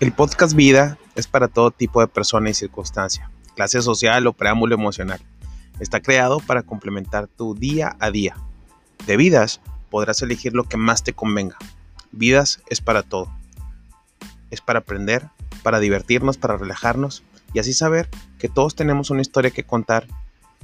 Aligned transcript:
El 0.00 0.12
podcast 0.12 0.54
Vida 0.54 0.98
es 1.14 1.28
para 1.28 1.46
todo 1.46 1.70
tipo 1.70 2.00
de 2.00 2.08
persona 2.08 2.50
y 2.50 2.54
circunstancia, 2.54 3.30
clase 3.54 3.80
social 3.80 4.26
o 4.26 4.32
preámbulo 4.32 4.74
emocional. 4.74 5.20
Está 5.78 6.00
creado 6.00 6.40
para 6.40 6.64
complementar 6.64 7.28
tu 7.28 7.54
día 7.54 7.96
a 8.00 8.10
día. 8.10 8.36
De 9.06 9.16
vidas 9.16 9.60
podrás 9.90 10.20
elegir 10.20 10.52
lo 10.52 10.64
que 10.64 10.76
más 10.76 11.04
te 11.04 11.12
convenga. 11.12 11.56
Vidas 12.10 12.60
es 12.68 12.80
para 12.80 13.04
todo. 13.04 13.32
Es 14.50 14.60
para 14.60 14.80
aprender, 14.80 15.28
para 15.62 15.78
divertirnos, 15.78 16.38
para 16.38 16.56
relajarnos 16.56 17.22
y 17.52 17.60
así 17.60 17.72
saber 17.72 18.08
que 18.40 18.48
todos 18.48 18.74
tenemos 18.74 19.10
una 19.10 19.22
historia 19.22 19.52
que 19.52 19.64
contar, 19.64 20.08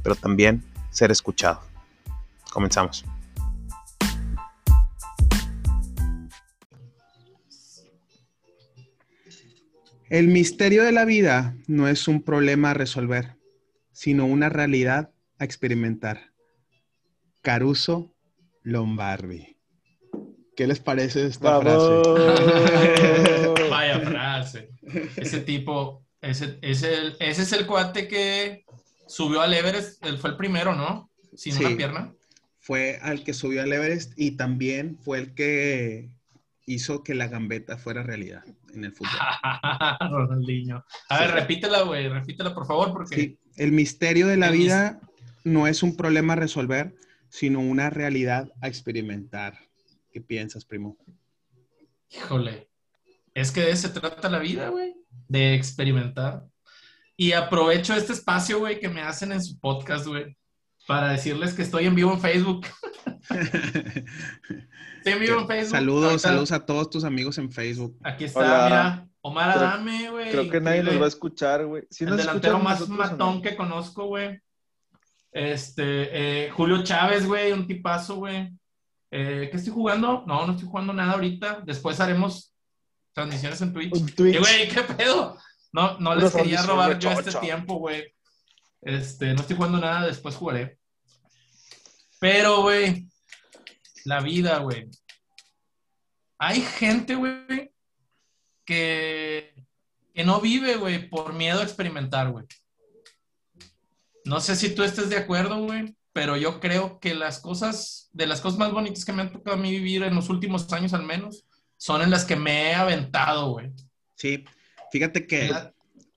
pero 0.02 0.16
también 0.16 0.64
ser 0.90 1.12
escuchado. 1.12 1.60
Comenzamos. 2.52 3.04
El 10.10 10.26
misterio 10.26 10.82
de 10.82 10.90
la 10.90 11.04
vida 11.04 11.56
no 11.68 11.86
es 11.86 12.08
un 12.08 12.22
problema 12.22 12.72
a 12.72 12.74
resolver, 12.74 13.36
sino 13.92 14.26
una 14.26 14.48
realidad 14.48 15.12
a 15.38 15.44
experimentar. 15.44 16.32
Caruso 17.42 18.12
Lombardi. 18.64 19.56
¿Qué 20.56 20.66
les 20.66 20.80
parece 20.80 21.26
esta 21.26 21.60
frase? 21.60 21.86
Vaya 23.70 24.00
frase. 24.00 24.70
Ese 25.16 25.40
tipo, 25.42 26.04
ese, 26.20 26.58
ese, 26.60 27.12
ese 27.20 27.42
es 27.42 27.52
el 27.52 27.66
cuate 27.66 28.08
que 28.08 28.64
subió 29.06 29.40
al 29.40 29.54
Everest, 29.54 30.04
él 30.04 30.18
fue 30.18 30.30
el 30.30 30.36
primero, 30.36 30.74
¿no? 30.74 31.08
Sin 31.36 31.54
Sí. 31.54 31.64
una 31.64 31.76
pierna. 31.76 32.12
Fue 32.58 32.98
al 33.00 33.22
que 33.22 33.32
subió 33.32 33.62
al 33.62 33.72
Everest 33.72 34.12
y 34.16 34.32
también 34.32 34.98
fue 34.98 35.18
el 35.20 35.34
que 35.34 36.10
hizo 36.72 37.02
que 37.02 37.14
la 37.14 37.28
gambeta 37.28 37.76
fuera 37.78 38.02
realidad 38.02 38.42
en 38.74 38.84
el 38.84 38.92
fútbol. 38.92 39.12
Ronaldinho. 40.10 40.84
A 41.08 41.18
ver, 41.20 41.28
Sí. 41.30 41.34
repítela, 41.34 41.82
güey, 41.82 42.08
repítela, 42.08 42.54
por 42.54 42.66
favor, 42.66 42.92
porque 42.92 43.14
Sí, 43.16 43.38
el 43.56 43.72
misterio 43.72 44.26
de 44.26 44.36
la 44.36 44.46
El 44.46 44.52
mis- 44.52 44.62
vida 44.64 45.00
no 45.44 45.66
es 45.66 45.82
un 45.82 45.96
problema 45.96 46.34
a 46.34 46.36
resolver, 46.36 46.94
sino 47.28 47.60
una 47.60 47.90
realidad 47.90 48.50
a 48.60 48.68
experimentar. 48.68 49.58
¿Qué 50.12 50.20
piensas, 50.20 50.64
primo? 50.64 50.96
Híjole, 52.10 52.68
es 53.34 53.52
que 53.52 53.60
de 53.62 53.70
eso 53.70 53.88
se 53.88 54.00
trata 54.00 54.28
la 54.28 54.38
vida, 54.40 54.68
güey, 54.68 54.94
de 55.28 55.54
experimentar. 55.54 56.46
Y 57.16 57.32
aprovecho 57.32 57.94
este 57.94 58.12
espacio, 58.14 58.58
güey, 58.58 58.80
que 58.80 58.88
me 58.88 59.02
hacen 59.02 59.30
en 59.32 59.42
su 59.42 59.58
podcast, 59.60 60.06
güey, 60.06 60.36
para 60.86 61.08
decirles 61.12 61.54
que 61.54 61.62
estoy 61.62 61.86
en 61.86 61.94
vivo 61.94 62.12
en 62.12 62.20
Facebook. 62.20 62.66
Estoy 64.98 65.12
en 65.14 65.20
vivo 65.20 65.40
en 65.40 65.46
Facebook. 65.46 65.70
saludos, 65.70 66.22
saludos 66.22 66.52
a 66.52 66.66
todos 66.66 66.90
tus 66.90 67.04
amigos 67.04 67.38
en 67.38 67.50
Facebook. 67.50 67.96
Aquí 68.04 68.24
está, 68.24 68.40
Hola. 68.40 68.64
mira, 68.64 69.08
Omar 69.22 69.54
Creo- 69.54 69.66
Adame, 69.68 70.10
güey. 70.10 70.30
Creo 70.30 70.50
que 70.50 70.60
nadie 70.60 70.82
nos 70.82 71.00
va 71.00 71.04
a 71.06 71.08
escuchar, 71.08 71.64
güey. 71.66 71.84
¿Sí 71.90 72.04
El 72.04 72.16
delantero 72.16 72.58
más 72.58 72.86
matón 72.88 73.36
no? 73.36 73.42
que 73.42 73.56
conozco, 73.56 74.06
güey. 74.06 74.40
Este, 75.32 76.46
eh, 76.46 76.50
Julio 76.50 76.82
Chávez, 76.82 77.26
güey, 77.26 77.52
un 77.52 77.66
tipazo, 77.66 78.16
güey. 78.16 78.50
Eh, 79.10 79.48
¿Qué 79.50 79.56
estoy 79.56 79.72
jugando? 79.72 80.24
No, 80.26 80.46
no 80.46 80.52
estoy 80.52 80.68
jugando 80.68 80.92
nada 80.92 81.12
ahorita. 81.12 81.62
Después 81.64 81.98
haremos 82.00 82.54
transmisiones 83.12 83.60
en 83.62 83.72
Twitch. 83.72 83.94
Un 83.94 84.06
Twitch. 84.08 84.36
Eh, 84.36 84.38
güey, 84.38 84.68
¿qué 84.68 84.82
pedo? 84.82 85.38
No, 85.72 85.98
no 85.98 86.14
les 86.14 86.32
quería 86.34 86.62
robar 86.62 86.98
yo 86.98 87.10
este 87.12 87.32
tiempo, 87.40 87.76
güey. 87.76 88.12
Este, 88.82 89.32
no 89.34 89.40
estoy 89.40 89.56
jugando 89.56 89.78
nada, 89.78 90.06
después 90.06 90.34
jugaré. 90.36 90.78
Pero, 92.18 92.62
güey, 92.62 93.08
la 94.04 94.20
vida, 94.20 94.58
güey. 94.58 94.88
Hay 96.38 96.60
gente, 96.60 97.14
güey, 97.14 97.72
que, 98.64 99.54
que 100.14 100.24
no 100.24 100.40
vive, 100.40 100.76
güey, 100.76 101.08
por 101.08 101.32
miedo 101.34 101.60
a 101.60 101.64
experimentar, 101.64 102.30
güey. 102.30 102.46
No 104.24 104.40
sé 104.40 104.56
si 104.56 104.74
tú 104.74 104.82
estés 104.82 105.10
de 105.10 105.16
acuerdo, 105.16 105.58
güey, 105.64 105.96
pero 106.12 106.36
yo 106.36 106.60
creo 106.60 107.00
que 107.00 107.14
las 107.14 107.40
cosas, 107.40 108.08
de 108.12 108.26
las 108.26 108.40
cosas 108.40 108.58
más 108.58 108.72
bonitas 108.72 109.04
que 109.04 109.12
me 109.12 109.22
han 109.22 109.32
tocado 109.32 109.56
a 109.56 109.60
mí 109.60 109.70
vivir 109.70 110.02
en 110.02 110.14
los 110.14 110.28
últimos 110.28 110.70
años 110.72 110.92
al 110.92 111.04
menos, 111.04 111.46
son 111.76 112.02
en 112.02 112.10
las 112.10 112.24
que 112.24 112.36
me 112.36 112.70
he 112.70 112.74
aventado, 112.74 113.50
güey. 113.52 113.70
Sí, 114.16 114.44
fíjate 114.92 115.26
que, 115.26 115.48
La- 115.48 115.72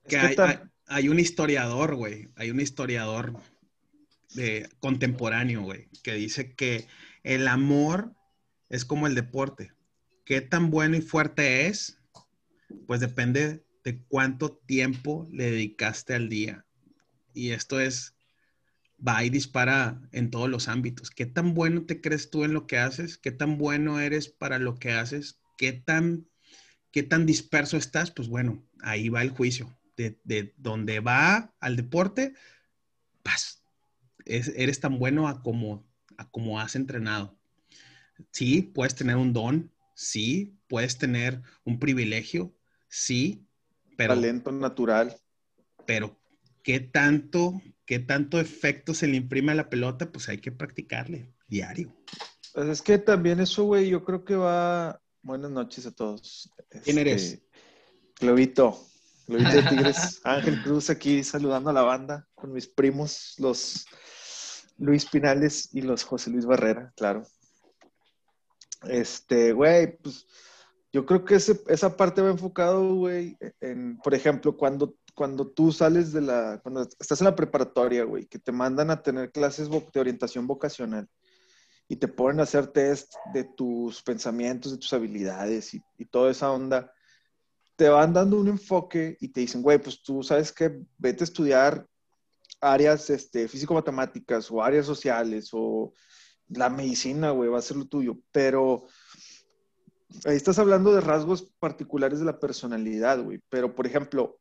que 0.06 0.16
Es 0.16 0.22
que 0.22 0.26
hay, 0.26 0.36
tam- 0.36 0.48
hay- 0.48 0.68
hay 0.86 1.08
un 1.08 1.18
historiador, 1.18 1.94
güey, 1.94 2.28
hay 2.36 2.50
un 2.50 2.60
historiador 2.60 3.34
de, 4.34 4.68
contemporáneo, 4.80 5.62
güey, 5.62 5.88
que 6.02 6.14
dice 6.14 6.54
que 6.54 6.86
el 7.22 7.48
amor 7.48 8.14
es 8.68 8.84
como 8.84 9.06
el 9.06 9.14
deporte. 9.14 9.72
¿Qué 10.24 10.40
tan 10.40 10.70
bueno 10.70 10.96
y 10.96 11.00
fuerte 11.00 11.66
es? 11.66 11.98
Pues 12.86 13.00
depende 13.00 13.64
de 13.84 14.02
cuánto 14.08 14.56
tiempo 14.56 15.28
le 15.30 15.50
dedicaste 15.50 16.14
al 16.14 16.28
día. 16.28 16.64
Y 17.34 17.50
esto 17.50 17.80
es, 17.80 18.14
va 19.06 19.24
y 19.24 19.30
dispara 19.30 20.00
en 20.12 20.30
todos 20.30 20.48
los 20.48 20.68
ámbitos. 20.68 21.10
¿Qué 21.10 21.26
tan 21.26 21.54
bueno 21.54 21.84
te 21.84 22.00
crees 22.00 22.30
tú 22.30 22.44
en 22.44 22.52
lo 22.54 22.66
que 22.66 22.78
haces? 22.78 23.18
¿Qué 23.18 23.32
tan 23.32 23.58
bueno 23.58 24.00
eres 24.00 24.28
para 24.28 24.58
lo 24.58 24.78
que 24.78 24.92
haces? 24.92 25.40
¿Qué 25.58 25.72
tan, 25.72 26.26
qué 26.90 27.02
tan 27.02 27.26
disperso 27.26 27.76
estás? 27.76 28.10
Pues 28.10 28.28
bueno, 28.28 28.64
ahí 28.80 29.08
va 29.08 29.22
el 29.22 29.30
juicio. 29.30 29.76
De, 29.96 30.18
de 30.24 30.54
donde 30.56 31.00
va 31.00 31.54
al 31.60 31.76
deporte, 31.76 32.34
paz, 33.22 33.62
es- 34.24 34.52
eres 34.56 34.80
tan 34.80 34.98
bueno 34.98 35.28
a 35.28 35.42
como, 35.42 35.86
a 36.16 36.28
como 36.30 36.58
has 36.60 36.74
entrenado. 36.74 37.38
Sí, 38.30 38.62
puedes 38.62 38.94
tener 38.94 39.16
un 39.16 39.32
don, 39.32 39.72
sí, 39.94 40.56
puedes 40.68 40.98
tener 40.98 41.42
un 41.64 41.78
privilegio, 41.78 42.54
sí, 42.88 43.46
pero, 43.96 44.14
Talento 44.14 44.50
natural. 44.52 45.14
pero 45.86 46.18
¿qué 46.62 46.80
tanto, 46.80 47.60
qué 47.86 47.98
tanto 48.00 48.40
efecto 48.40 48.94
se 48.94 49.06
le 49.06 49.16
imprime 49.16 49.52
a 49.52 49.56
la 49.56 49.68
pelota? 49.70 50.10
Pues 50.10 50.28
hay 50.28 50.38
que 50.38 50.50
practicarle 50.52 51.32
diario. 51.46 51.94
Pues 52.52 52.68
es 52.68 52.82
que 52.82 52.98
también 52.98 53.40
eso, 53.40 53.64
güey, 53.64 53.88
yo 53.88 54.04
creo 54.04 54.24
que 54.24 54.34
va. 54.36 55.00
Buenas 55.22 55.50
noches 55.50 55.86
a 55.86 55.92
todos. 55.92 56.50
¿Quién 56.82 56.98
Este, 56.98 57.00
eres? 57.00 57.42
Globito. 58.20 58.78
Globito 59.26 59.50
de 59.50 59.62
Tigres. 59.68 60.20
Ángel 60.24 60.60
Cruz 60.62 60.90
aquí 60.90 61.22
saludando 61.24 61.70
a 61.70 61.72
la 61.72 61.82
banda 61.82 62.26
con 62.34 62.52
mis 62.52 62.66
primos, 62.66 63.34
los 63.38 63.86
Luis 64.78 65.06
Pinales 65.06 65.68
y 65.72 65.82
los 65.82 66.02
José 66.04 66.30
Luis 66.30 66.46
Barrera, 66.46 66.92
claro. 66.96 67.24
Este, 68.88 69.52
güey, 69.52 69.96
pues 69.98 70.26
yo 70.92 71.06
creo 71.06 71.24
que 71.24 71.36
ese- 71.36 71.62
esa 71.68 71.96
parte 71.96 72.20
va 72.22 72.30
enfocado, 72.30 72.94
güey, 72.94 73.36
en, 73.60 73.96
por 73.98 74.14
ejemplo, 74.14 74.56
cuando, 74.56 74.94
cuando 75.14 75.48
tú 75.48 75.72
sales 75.72 76.12
de 76.12 76.20
la, 76.20 76.60
cuando 76.62 76.82
estás 76.82 77.20
en 77.20 77.26
la 77.26 77.34
preparatoria, 77.36 78.04
güey, 78.04 78.26
que 78.26 78.38
te 78.38 78.52
mandan 78.52 78.90
a 78.90 79.02
tener 79.02 79.32
clases 79.32 79.68
de 79.70 80.00
orientación 80.00 80.46
vocacional 80.46 81.08
y 81.88 81.96
te 81.96 82.08
ponen 82.08 82.40
a 82.40 82.44
hacer 82.44 82.66
test 82.68 83.12
de 83.32 83.44
tus 83.44 84.02
pensamientos, 84.02 84.72
de 84.72 84.78
tus 84.78 84.92
habilidades 84.92 85.74
y, 85.74 85.82
y 85.98 86.04
toda 86.04 86.30
esa 86.30 86.50
onda, 86.50 86.92
te 87.76 87.88
van 87.88 88.12
dando 88.12 88.38
un 88.38 88.48
enfoque 88.48 89.16
y 89.20 89.28
te 89.28 89.40
dicen, 89.40 89.62
güey, 89.62 89.78
pues 89.78 90.02
tú 90.02 90.22
sabes 90.22 90.52
que 90.52 90.80
vete 90.98 91.24
a 91.24 91.26
estudiar 91.26 91.86
áreas 92.60 93.10
este, 93.10 93.48
físico-matemáticas 93.48 94.50
o 94.50 94.62
áreas 94.62 94.86
sociales 94.86 95.50
o 95.52 95.92
la 96.48 96.70
medicina, 96.70 97.30
güey, 97.30 97.50
va 97.50 97.58
a 97.58 97.62
ser 97.62 97.76
lo 97.76 97.86
tuyo, 97.86 98.18
pero 98.30 98.84
ahí 100.24 100.36
estás 100.36 100.58
hablando 100.58 100.94
de 100.94 101.00
rasgos 101.00 101.52
particulares 101.58 102.20
de 102.20 102.26
la 102.26 102.38
personalidad, 102.38 103.22
güey, 103.22 103.40
pero 103.48 103.74
por 103.74 103.86
ejemplo, 103.86 104.38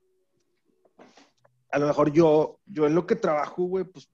a 1.72 1.80
lo 1.80 1.88
mejor 1.88 2.12
yo, 2.12 2.60
yo 2.66 2.86
en 2.86 2.94
lo 2.94 3.08
que 3.08 3.16
trabajo, 3.16 3.64
güey, 3.64 3.84
pues 3.84 4.10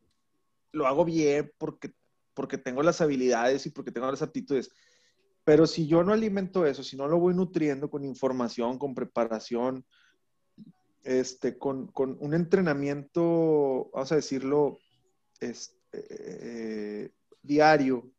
lo 0.72 0.88
hago 0.88 1.04
bien 1.04 1.52
porque, 1.58 1.94
porque 2.34 2.58
tengo 2.58 2.84
las 2.84 3.02
habilidades 3.02 3.66
y 3.66 3.70
porque 3.70 3.92
tengo 3.92 4.10
las 4.10 4.22
aptitudes. 4.22 4.72
Pero 5.50 5.66
si 5.66 5.88
yo 5.88 6.04
no 6.04 6.14
alimento 6.14 6.64
eso, 6.68 6.84
si 6.84 6.96
no 6.96 7.08
lo 7.08 7.18
voy 7.18 7.34
nutriendo 7.34 7.90
con 7.90 8.06
información, 8.06 8.78
con 8.78 8.94
preparación, 8.94 9.84
este, 11.02 11.58
con, 11.58 11.88
con 11.88 12.18
un 12.20 12.36
entrenamiento, 12.36 13.90
vamos 13.92 14.12
a 14.12 14.18
decirlo, 14.18 14.78
este, 15.40 15.76
eh, 15.92 17.12
diario, 17.42 18.12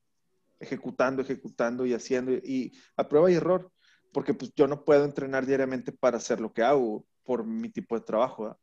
ejecutando, 0.59 1.23
ejecutando 1.23 1.87
y 1.87 1.95
haciendo, 1.95 2.33
y 2.33 2.73
a 2.97 3.09
prueba 3.09 3.31
y 3.31 3.35
error, 3.35 3.71
porque 4.13 4.35
pues 4.35 4.53
yo 4.57 4.67
no 4.67 4.85
puedo 4.85 5.05
entrenar 5.05 5.47
diariamente 5.47 5.93
para 5.93 6.17
hacer 6.17 6.41
lo 6.41 6.53
que 6.53 6.65
hago 6.65 7.07
por 7.23 7.47
mi 7.47 7.69
tipo 7.69 7.95
de 7.95 8.05
trabajo. 8.05 8.59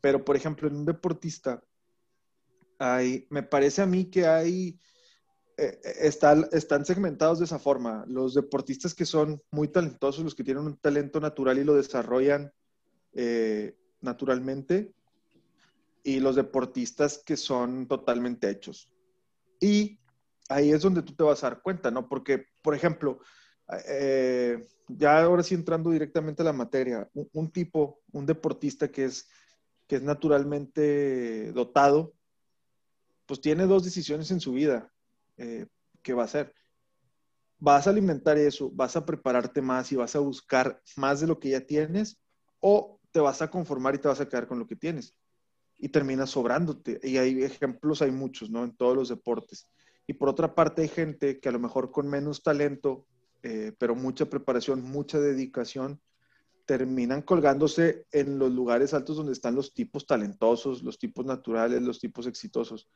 Pero, 0.00 0.24
por 0.24 0.36
ejemplo, 0.36 0.68
en 0.68 0.76
un 0.76 0.86
deportista, 0.86 1.60
hay, 2.78 3.26
me 3.28 3.42
parece 3.42 3.82
a 3.82 3.86
mí 3.86 4.08
que 4.08 4.24
hay, 4.24 4.78
están, 5.58 6.48
están 6.52 6.84
segmentados 6.84 7.40
de 7.40 7.44
esa 7.44 7.58
forma. 7.58 8.04
Los 8.06 8.34
deportistas 8.34 8.94
que 8.94 9.04
son 9.04 9.42
muy 9.50 9.68
talentosos, 9.68 10.24
los 10.24 10.34
que 10.34 10.44
tienen 10.44 10.64
un 10.64 10.76
talento 10.76 11.20
natural 11.20 11.58
y 11.58 11.64
lo 11.64 11.74
desarrollan 11.74 12.52
eh, 13.12 13.76
naturalmente, 14.00 14.94
y 16.04 16.20
los 16.20 16.36
deportistas 16.36 17.22
que 17.24 17.36
son 17.36 17.88
totalmente 17.88 18.48
hechos. 18.48 18.88
Y 19.60 19.98
ahí 20.48 20.70
es 20.70 20.82
donde 20.82 21.02
tú 21.02 21.14
te 21.14 21.24
vas 21.24 21.42
a 21.42 21.50
dar 21.50 21.60
cuenta, 21.60 21.90
¿no? 21.90 22.08
Porque, 22.08 22.46
por 22.62 22.74
ejemplo, 22.74 23.18
eh, 23.88 24.66
ya 24.86 25.22
ahora 25.22 25.42
sí 25.42 25.54
entrando 25.54 25.90
directamente 25.90 26.42
a 26.42 26.46
la 26.46 26.52
materia, 26.52 27.10
un, 27.12 27.28
un 27.32 27.50
tipo, 27.50 28.00
un 28.12 28.24
deportista 28.24 28.88
que 28.88 29.06
es, 29.06 29.28
que 29.88 29.96
es 29.96 30.02
naturalmente 30.02 31.50
dotado, 31.52 32.14
pues 33.26 33.40
tiene 33.40 33.66
dos 33.66 33.84
decisiones 33.84 34.30
en 34.30 34.40
su 34.40 34.52
vida. 34.52 34.90
Eh, 35.38 35.66
¿Qué 36.02 36.12
va 36.12 36.22
a 36.22 36.26
hacer? 36.26 36.52
¿Vas 37.58 37.86
a 37.86 37.90
alimentar 37.90 38.38
eso? 38.38 38.70
¿Vas 38.72 38.96
a 38.96 39.04
prepararte 39.04 39.62
más 39.62 39.90
y 39.90 39.96
vas 39.96 40.14
a 40.14 40.20
buscar 40.20 40.80
más 40.96 41.20
de 41.20 41.26
lo 41.26 41.40
que 41.40 41.50
ya 41.50 41.60
tienes? 41.60 42.20
¿O 42.60 43.00
te 43.10 43.20
vas 43.20 43.40
a 43.42 43.50
conformar 43.50 43.94
y 43.94 43.98
te 43.98 44.08
vas 44.08 44.20
a 44.20 44.28
quedar 44.28 44.46
con 44.46 44.58
lo 44.58 44.66
que 44.66 44.76
tienes? 44.76 45.14
Y 45.78 45.88
terminas 45.88 46.30
sobrándote. 46.30 47.00
Y 47.02 47.16
hay 47.18 47.42
ejemplos, 47.42 48.02
hay 48.02 48.10
muchos, 48.10 48.50
¿no? 48.50 48.64
En 48.64 48.76
todos 48.76 48.96
los 48.96 49.08
deportes. 49.08 49.68
Y 50.06 50.14
por 50.14 50.28
otra 50.28 50.54
parte 50.54 50.82
hay 50.82 50.88
gente 50.88 51.40
que 51.40 51.48
a 51.48 51.52
lo 51.52 51.58
mejor 51.58 51.90
con 51.90 52.08
menos 52.08 52.42
talento, 52.42 53.06
eh, 53.42 53.72
pero 53.78 53.94
mucha 53.94 54.26
preparación, 54.26 54.82
mucha 54.82 55.18
dedicación, 55.18 56.00
terminan 56.64 57.22
colgándose 57.22 58.06
en 58.12 58.38
los 58.38 58.52
lugares 58.52 58.92
altos 58.92 59.16
donde 59.16 59.32
están 59.32 59.54
los 59.54 59.72
tipos 59.72 60.06
talentosos, 60.06 60.82
los 60.82 60.98
tipos 60.98 61.24
naturales, 61.24 61.82
los 61.82 61.98
tipos 61.98 62.26
exitosos 62.26 62.88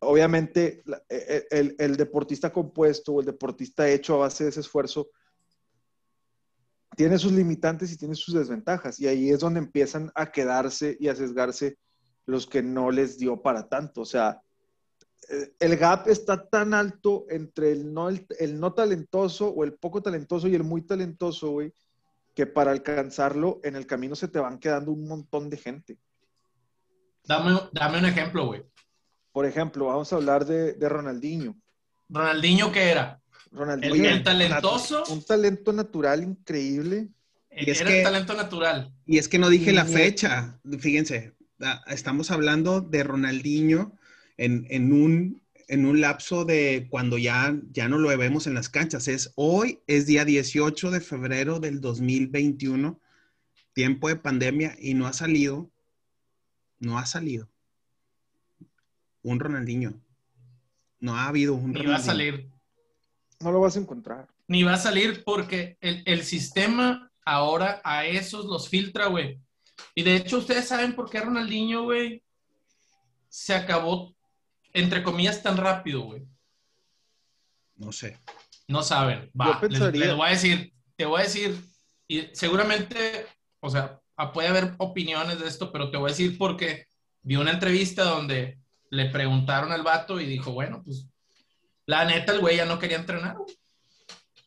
obviamente 0.00 0.82
e, 1.08 1.46
e, 1.50 1.74
el, 1.78 1.96
deportista 1.96 2.52
compuesto 2.52 3.12
o 3.12 3.20
el 3.20 3.26
deportista 3.26 3.88
hecho 3.88 4.14
a 4.14 4.18
base 4.18 4.44
de 4.44 4.50
ese 4.50 4.60
esfuerzo 4.60 5.08
tiene 6.96 7.18
sus 7.18 7.32
limitantes 7.32 7.92
y 7.92 7.96
tiene 7.96 8.14
sus 8.14 8.34
desventajas. 8.34 9.00
Y 9.00 9.08
ahí 9.08 9.30
es 9.30 9.40
donde 9.40 9.58
empiezan 9.58 10.12
a 10.14 10.30
quedarse 10.30 10.96
y 11.00 11.08
a 11.08 11.16
sesgarse 11.16 11.78
los 12.26 12.46
que 12.46 12.62
no 12.62 12.90
les 12.90 13.18
dio 13.18 13.42
para 13.42 13.68
tanto. 13.68 14.02
O 14.02 14.04
sea, 14.04 14.40
eh, 15.28 15.54
el 15.58 15.76
gap 15.76 16.08
está 16.08 16.48
tan 16.48 16.74
alto 16.74 17.26
entre 17.28 17.72
el 17.72 17.92
no, 17.92 18.08
el, 18.08 18.60
no 18.60 18.72
talentoso 18.74 19.48
o 19.48 19.64
el 19.64 19.74
poco 19.74 20.02
talentoso 20.02 20.48
y 20.48 20.54
el 20.54 20.64
muy 20.64 20.82
talentoso, 20.82 21.50
güey, 21.50 21.72
que 22.34 22.46
para 22.46 22.70
alcanzarlo 22.70 23.60
en 23.64 23.76
el 23.76 23.86
camino 23.86 24.14
se 24.14 24.28
te 24.28 24.38
van 24.38 24.58
quedando 24.58 24.92
un 24.92 25.06
montón 25.06 25.50
de 25.50 25.56
gente. 25.56 25.98
Dame, 27.24 27.58
dame 27.72 27.98
un 27.98 28.04
ejemplo, 28.04 28.46
güey. 28.46 28.64
Por 29.34 29.46
ejemplo, 29.46 29.86
vamos 29.86 30.12
a 30.12 30.16
hablar 30.16 30.46
de, 30.46 30.88
Ronaldinho. 30.88 31.60
¿Ronaldinho 32.08 32.70
qué 32.70 32.82
era? 32.84 33.20
Ronaldinho. 33.50 34.08
El, 34.08 34.22
talentoso. 34.22 35.02
Un 35.08 35.24
talento 35.24 35.72
natural 35.72 36.22
increíble. 36.22 37.08
Y 37.50 37.68
es 37.68 37.80
era 37.80 37.90
que, 37.90 38.02
talento 38.04 38.34
natural. 38.34 38.94
Y 39.04 39.18
es 39.18 39.26
que 39.26 39.40
no 39.40 39.48
dije 39.48 39.72
la 39.72 39.86
fecha. 39.86 40.60
Fíjense, 40.78 41.34
estamos 41.88 42.30
hablando 42.30 42.80
de 42.80 43.02
Ronaldinho 43.02 43.98
en, 44.36 44.92
un, 44.92 45.42
en 45.66 45.84
un 45.84 46.00
lapso 46.00 46.44
de 46.44 46.86
cuando 46.88 47.18
ya, 47.18 47.58
ya 47.72 47.88
no 47.88 47.98
lo 47.98 48.16
vemos 48.16 48.46
en 48.46 48.54
las 48.54 48.68
canchas. 48.68 49.08
Es 49.08 49.32
hoy, 49.34 49.80
es 49.88 50.06
día 50.06 50.24
18 50.24 50.92
de 50.92 51.00
febrero 51.00 51.58
del 51.58 51.80
2021, 51.80 53.00
tiempo 53.72 54.06
de 54.06 54.14
pandemia, 54.14 54.76
y 54.78 54.94
no 54.94 55.08
ha 55.08 55.12
salido. 55.12 55.72
No 56.78 57.00
ha 57.00 57.06
salido 57.06 57.48
un 59.24 59.40
Ronaldinho. 59.40 59.94
No 61.00 61.16
ha 61.16 61.26
habido 61.26 61.54
un 61.54 61.72
Ni 61.72 61.84
va 61.84 61.96
a 61.96 62.00
salir. 62.00 62.48
No 63.40 63.50
lo 63.50 63.60
vas 63.60 63.76
a 63.76 63.80
encontrar. 63.80 64.28
Ni 64.46 64.62
va 64.62 64.74
a 64.74 64.78
salir 64.78 65.24
porque 65.24 65.76
el, 65.80 66.22
sistema 66.22 67.10
ahora 67.24 67.80
a 67.84 68.06
esos 68.06 68.44
los 68.44 68.68
filtra, 68.68 69.06
güey. 69.06 69.40
Y 69.94 70.02
de 70.02 70.16
hecho, 70.16 70.38
ustedes 70.38 70.68
saben 70.68 70.94
por 70.94 71.10
qué 71.10 71.20
Ronaldinho, 71.20 71.82
güey, 71.82 72.22
se 73.28 73.54
acabó, 73.54 74.14
entre 74.72 75.02
comillas, 75.02 75.42
tan 75.42 75.56
rápido, 75.56 76.02
güey. 76.02 76.22
No 77.76 77.90
sé. 77.90 78.18
No 78.68 78.82
saben. 78.82 79.30
Va, 79.38 79.60
les, 79.68 80.16
voy 80.16 80.28
a 80.28 80.30
decir, 80.30 80.72
te 80.96 81.06
voy 81.06 81.20
a 81.20 81.24
decir, 81.24 81.58
y 82.06 82.28
seguramente, 82.32 83.26
o 83.60 83.68
sea, 83.68 84.00
puede 84.32 84.48
haber 84.48 84.74
opiniones 84.78 85.40
de 85.40 85.48
esto, 85.48 85.72
pero 85.72 85.90
te 85.90 85.96
voy 85.96 86.10
a 86.10 86.12
decir 86.12 86.38
porque 86.38 86.86
vi 87.22 87.36
una 87.36 87.52
entrevista 87.52 88.04
donde 88.04 88.58
le 88.94 89.06
preguntaron 89.06 89.72
al 89.72 89.82
vato 89.82 90.20
y 90.20 90.26
dijo, 90.26 90.52
bueno, 90.52 90.82
pues 90.84 91.06
la 91.86 92.04
neta 92.04 92.32
el 92.32 92.40
güey 92.40 92.56
ya 92.56 92.64
no 92.64 92.78
quería 92.78 92.96
entrenar. 92.96 93.36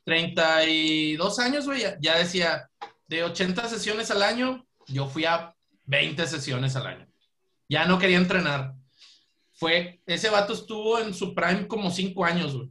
32 0.05 1.39
años, 1.39 1.65
güey, 1.65 1.83
ya, 1.99 2.17
decía, 2.17 2.69
de 3.07 3.25
80 3.25 3.67
sesiones 3.67 4.09
al 4.09 4.23
año, 4.23 4.65
yo 4.87 5.07
fui 5.07 5.25
a 5.25 5.53
20 5.83 6.25
sesiones 6.27 6.75
al 6.77 6.87
año. 6.87 7.07
Ya 7.67 7.85
no 7.85 7.99
quería 7.99 8.17
entrenar. 8.17 8.73
Fue, 9.53 10.01
ese 10.05 10.29
vato 10.29 10.53
estuvo 10.53 10.99
en 10.99 11.13
su 11.13 11.35
prime 11.35 11.67
como 11.67 11.91
5 11.91 12.23
años, 12.23 12.55
güey. 12.55 12.69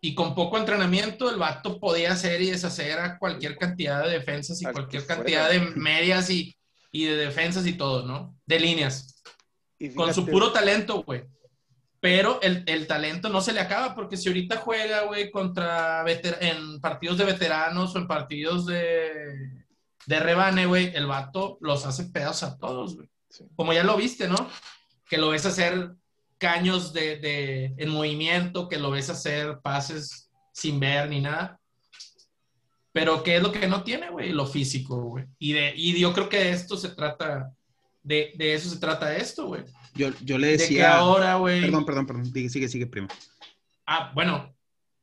Y 0.00 0.14
con 0.14 0.36
poco 0.36 0.56
entrenamiento, 0.56 1.28
el 1.28 1.36
vato 1.36 1.80
podía 1.80 2.12
hacer 2.12 2.40
y 2.40 2.50
deshacer 2.52 3.00
a 3.00 3.18
cualquier 3.18 3.56
cantidad 3.56 4.04
de 4.04 4.10
defensas 4.10 4.62
y 4.62 4.66
cualquier 4.66 5.04
cantidad 5.04 5.50
de 5.50 5.58
medias 5.58 6.30
y, 6.30 6.56
y 6.92 7.06
de 7.06 7.16
defensas 7.16 7.66
y 7.66 7.72
todo, 7.72 8.06
¿no? 8.06 8.36
De 8.46 8.60
líneas 8.60 9.15
con 9.94 10.14
su 10.14 10.26
puro 10.26 10.52
talento, 10.52 11.02
güey. 11.02 11.24
Pero 12.00 12.40
el, 12.42 12.62
el, 12.66 12.86
talento 12.86 13.28
no 13.28 13.40
se 13.40 13.52
le 13.52 13.60
acaba, 13.60 13.94
porque 13.94 14.16
si 14.16 14.28
ahorita 14.28 14.58
juega, 14.58 15.04
güey, 15.04 15.30
contra 15.30 16.04
en 16.08 16.80
partidos 16.80 17.18
de 17.18 17.24
veteranos 17.24 17.94
o 17.94 17.98
en 17.98 18.06
partidos 18.06 18.66
de, 18.66 19.64
de 20.06 20.20
rebane, 20.20 20.66
güey, 20.66 20.94
el 20.94 21.06
vato 21.06 21.58
los 21.60 21.84
hace 21.86 22.04
pedazos 22.04 22.50
a 22.50 22.58
todos, 22.58 22.96
güey. 22.96 23.08
Como 23.56 23.72
ya 23.72 23.82
lo 23.82 23.96
viste, 23.96 24.28
¿no? 24.28 24.48
Que 25.08 25.18
lo 25.18 25.30
ves 25.30 25.46
hacer 25.46 25.94
caños 26.38 26.92
de, 26.92 27.16
de, 27.16 27.74
en 27.76 27.88
movimiento, 27.88 28.68
que 28.68 28.78
lo 28.78 28.90
ves 28.90 29.10
hacer 29.10 29.60
pases 29.60 30.30
sin 30.52 30.78
ver 30.78 31.08
ni 31.08 31.20
nada. 31.20 31.60
Pero 32.92 33.22
¿qué 33.22 33.36
es 33.36 33.42
lo 33.42 33.52
que 33.52 33.66
no 33.66 33.82
tiene, 33.82 34.10
güey? 34.10 34.32
Lo 34.32 34.46
físico, 34.46 35.02
güey. 35.02 35.26
Y, 35.38 35.52
de, 35.52 35.72
y 35.76 35.98
yo 35.98 36.12
creo 36.12 36.28
que 36.28 36.38
de 36.38 36.50
esto 36.50 36.76
se 36.76 36.90
trata 36.90 37.52
de, 38.06 38.34
de 38.36 38.54
eso 38.54 38.70
se 38.70 38.78
trata 38.78 39.16
esto, 39.16 39.48
güey. 39.48 39.64
Yo, 39.94 40.10
yo, 40.22 40.38
le 40.38 40.52
decía. 40.52 40.68
De 40.68 40.74
que 40.76 40.86
ahora, 40.86 41.34
güey. 41.36 41.60
Perdón, 41.60 41.84
perdón, 41.84 42.06
perdón. 42.06 42.26
Sigue, 42.26 42.68
sigue, 42.68 42.86
primo. 42.86 43.08
Ah, 43.84 44.12
bueno. 44.14 44.54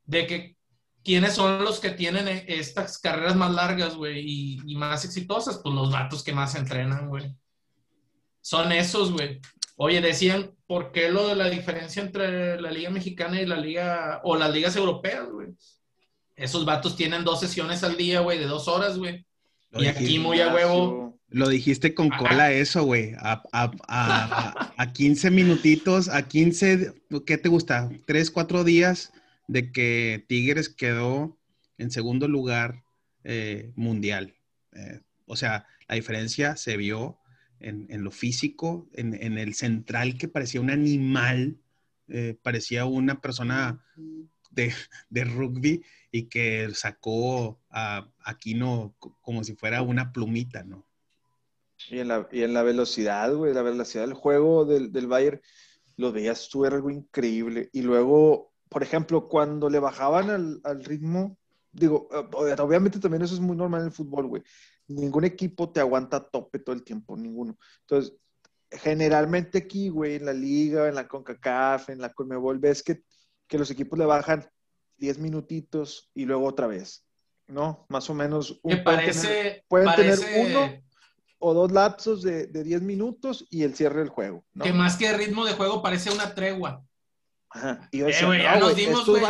De 0.06 0.26
que 0.26 0.56
quiénes 1.04 1.34
son 1.34 1.62
los 1.62 1.80
que 1.80 1.90
tienen 1.90 2.28
e, 2.28 2.46
estas 2.48 2.98
carreras 2.98 3.36
más 3.36 3.52
largas, 3.52 3.94
güey, 3.94 4.20
y, 4.20 4.60
y, 4.66 4.76
más 4.76 5.04
exitosas, 5.04 5.60
pues 5.62 5.74
los 5.74 5.92
vatos 5.92 6.22
que 6.24 6.32
más 6.32 6.54
entrenan, 6.54 7.08
güey. 7.08 7.30
Son 8.40 8.72
esos, 8.72 9.12
güey. 9.12 9.38
Oye, 9.76 10.00
decían, 10.00 10.54
¿por 10.66 10.90
qué 10.90 11.10
lo 11.10 11.28
de 11.28 11.36
la 11.36 11.50
diferencia 11.50 12.02
entre 12.02 12.58
la 12.58 12.70
Liga 12.70 12.88
Mexicana 12.88 13.38
y 13.38 13.44
la 13.44 13.56
Liga, 13.56 14.22
o 14.24 14.34
las 14.34 14.50
ligas 14.50 14.76
europeas, 14.76 15.28
güey? 15.30 15.48
Esos 16.36 16.64
vatos 16.64 16.96
tienen 16.96 17.22
dos 17.22 17.40
sesiones 17.40 17.84
al 17.84 17.98
día, 17.98 18.20
güey, 18.20 18.38
de 18.38 18.46
dos 18.46 18.66
horas, 18.66 18.96
güey. 18.96 19.26
Y 19.72 19.86
aquí 19.86 20.18
muy 20.18 20.40
a 20.40 20.54
huevo 20.54 21.03
lo 21.34 21.48
dijiste 21.48 21.94
con 21.94 22.10
cola 22.10 22.52
eso, 22.52 22.84
güey. 22.84 23.14
A, 23.18 23.42
a, 23.52 24.72
a, 24.76 24.92
15 24.92 25.32
minutitos, 25.32 26.08
a 26.08 26.28
15, 26.28 26.94
¿qué 27.26 27.38
te 27.38 27.48
gusta? 27.48 27.90
Tres, 28.06 28.30
cuatro 28.30 28.62
días 28.62 29.12
de 29.48 29.72
que 29.72 30.24
Tigres 30.28 30.68
quedó 30.68 31.36
en 31.76 31.90
segundo 31.90 32.28
lugar 32.28 32.84
eh, 33.24 33.72
mundial. 33.74 34.36
Eh, 34.74 35.00
o 35.26 35.34
sea, 35.34 35.66
la 35.88 35.96
diferencia 35.96 36.54
se 36.54 36.76
vio 36.76 37.18
en, 37.58 37.88
en 37.90 38.04
lo 38.04 38.12
físico, 38.12 38.88
en, 38.92 39.20
en, 39.20 39.36
el 39.36 39.54
central 39.54 40.16
que 40.16 40.28
parecía 40.28 40.60
un 40.60 40.70
animal, 40.70 41.58
eh, 42.06 42.38
parecía 42.44 42.84
una 42.84 43.20
persona 43.20 43.84
de, 44.52 44.72
de, 45.10 45.24
rugby 45.24 45.82
y 46.12 46.28
que 46.28 46.70
sacó 46.74 47.60
a 47.70 48.08
Aquino 48.24 48.94
como 49.20 49.42
si 49.42 49.56
fuera 49.56 49.82
una 49.82 50.12
plumita, 50.12 50.62
¿no? 50.62 50.86
Y 51.88 51.98
en 51.98 52.08
la, 52.08 52.28
y 52.32 52.42
en 52.42 52.54
la 52.54 52.62
velocidad, 52.62 53.34
güey, 53.34 53.52
la 53.52 53.62
velocidad 53.62 54.04
del 54.04 54.14
juego 54.14 54.64
del, 54.64 54.92
del 54.92 55.06
Bayern, 55.06 55.40
lo 55.96 56.12
veías 56.12 56.48
tú, 56.48 56.64
era 56.64 56.76
algo 56.76 56.90
increíble. 56.90 57.68
Y 57.72 57.82
luego, 57.82 58.52
por 58.68 58.82
ejemplo, 58.82 59.28
cuando 59.28 59.68
le 59.68 59.78
bajaban 59.78 60.30
al, 60.30 60.60
al 60.64 60.84
ritmo, 60.84 61.36
digo, 61.72 62.08
eh, 62.12 62.56
obviamente 62.58 62.98
también 62.98 63.22
eso 63.22 63.34
es 63.34 63.40
muy 63.40 63.56
normal 63.56 63.82
en 63.82 63.86
el 63.88 63.92
fútbol, 63.92 64.26
güey. 64.26 64.42
Ningún 64.88 65.24
equipo 65.24 65.70
te 65.70 65.80
aguanta 65.80 66.18
a 66.18 66.28
tope 66.28 66.58
todo 66.58 66.74
el 66.74 66.84
tiempo, 66.84 67.16
ninguno. 67.16 67.56
Entonces, 67.80 68.14
generalmente 68.70 69.58
aquí, 69.58 69.88
güey, 69.88 70.16
en 70.16 70.26
la 70.26 70.32
liga, 70.32 70.88
en 70.88 70.94
la 70.94 71.08
CONCACAF, 71.08 71.90
en 71.90 72.00
la 72.00 72.12
CONMEBOL, 72.12 72.58
ves 72.58 72.82
que, 72.82 73.02
que 73.46 73.58
los 73.58 73.70
equipos 73.70 73.98
le 73.98 74.06
bajan 74.06 74.48
10 74.98 75.18
minutitos 75.18 76.10
y 76.14 76.24
luego 76.24 76.46
otra 76.46 76.66
vez, 76.66 77.06
¿no? 77.46 77.86
Más 77.88 78.08
o 78.10 78.14
menos. 78.14 78.60
Un, 78.62 78.82
parece, 78.84 79.64
pueden 79.68 79.94
tener 79.94 80.18
uno 80.46 80.83
o 81.46 81.52
dos 81.52 81.72
lapsos 81.72 82.22
de, 82.22 82.46
de 82.46 82.64
10 82.64 82.80
minutos 82.80 83.46
y 83.50 83.64
el 83.64 83.74
cierre 83.74 83.98
del 83.98 84.08
juego. 84.08 84.46
Que 84.62 84.72
más 84.72 84.96
que 84.96 85.12
ritmo 85.12 85.44
de 85.44 85.52
juego 85.52 85.82
parece 85.82 86.10
una 86.10 86.34
tregua. 86.34 86.82
Ajá. 87.50 87.86
Y 87.92 87.98
yo 87.98 88.08
eh, 88.08 88.42
ya 88.42 88.58
nos 88.58 88.74
dimos, 88.74 89.06
güey, 89.06 89.22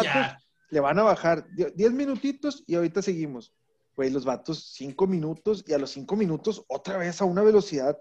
Le 0.70 0.78
van 0.78 0.96
a 1.00 1.02
bajar 1.02 1.44
10 1.56 1.92
minutitos 1.92 2.62
y 2.68 2.76
ahorita 2.76 3.02
seguimos. 3.02 3.52
Güey, 3.96 4.10
los 4.10 4.24
vatos 4.24 4.70
5 4.74 5.08
minutos 5.08 5.64
y 5.66 5.72
a 5.72 5.78
los 5.78 5.90
5 5.90 6.14
minutos 6.14 6.64
otra 6.68 6.98
vez 6.98 7.20
a 7.20 7.24
una 7.24 7.42
velocidad 7.42 7.98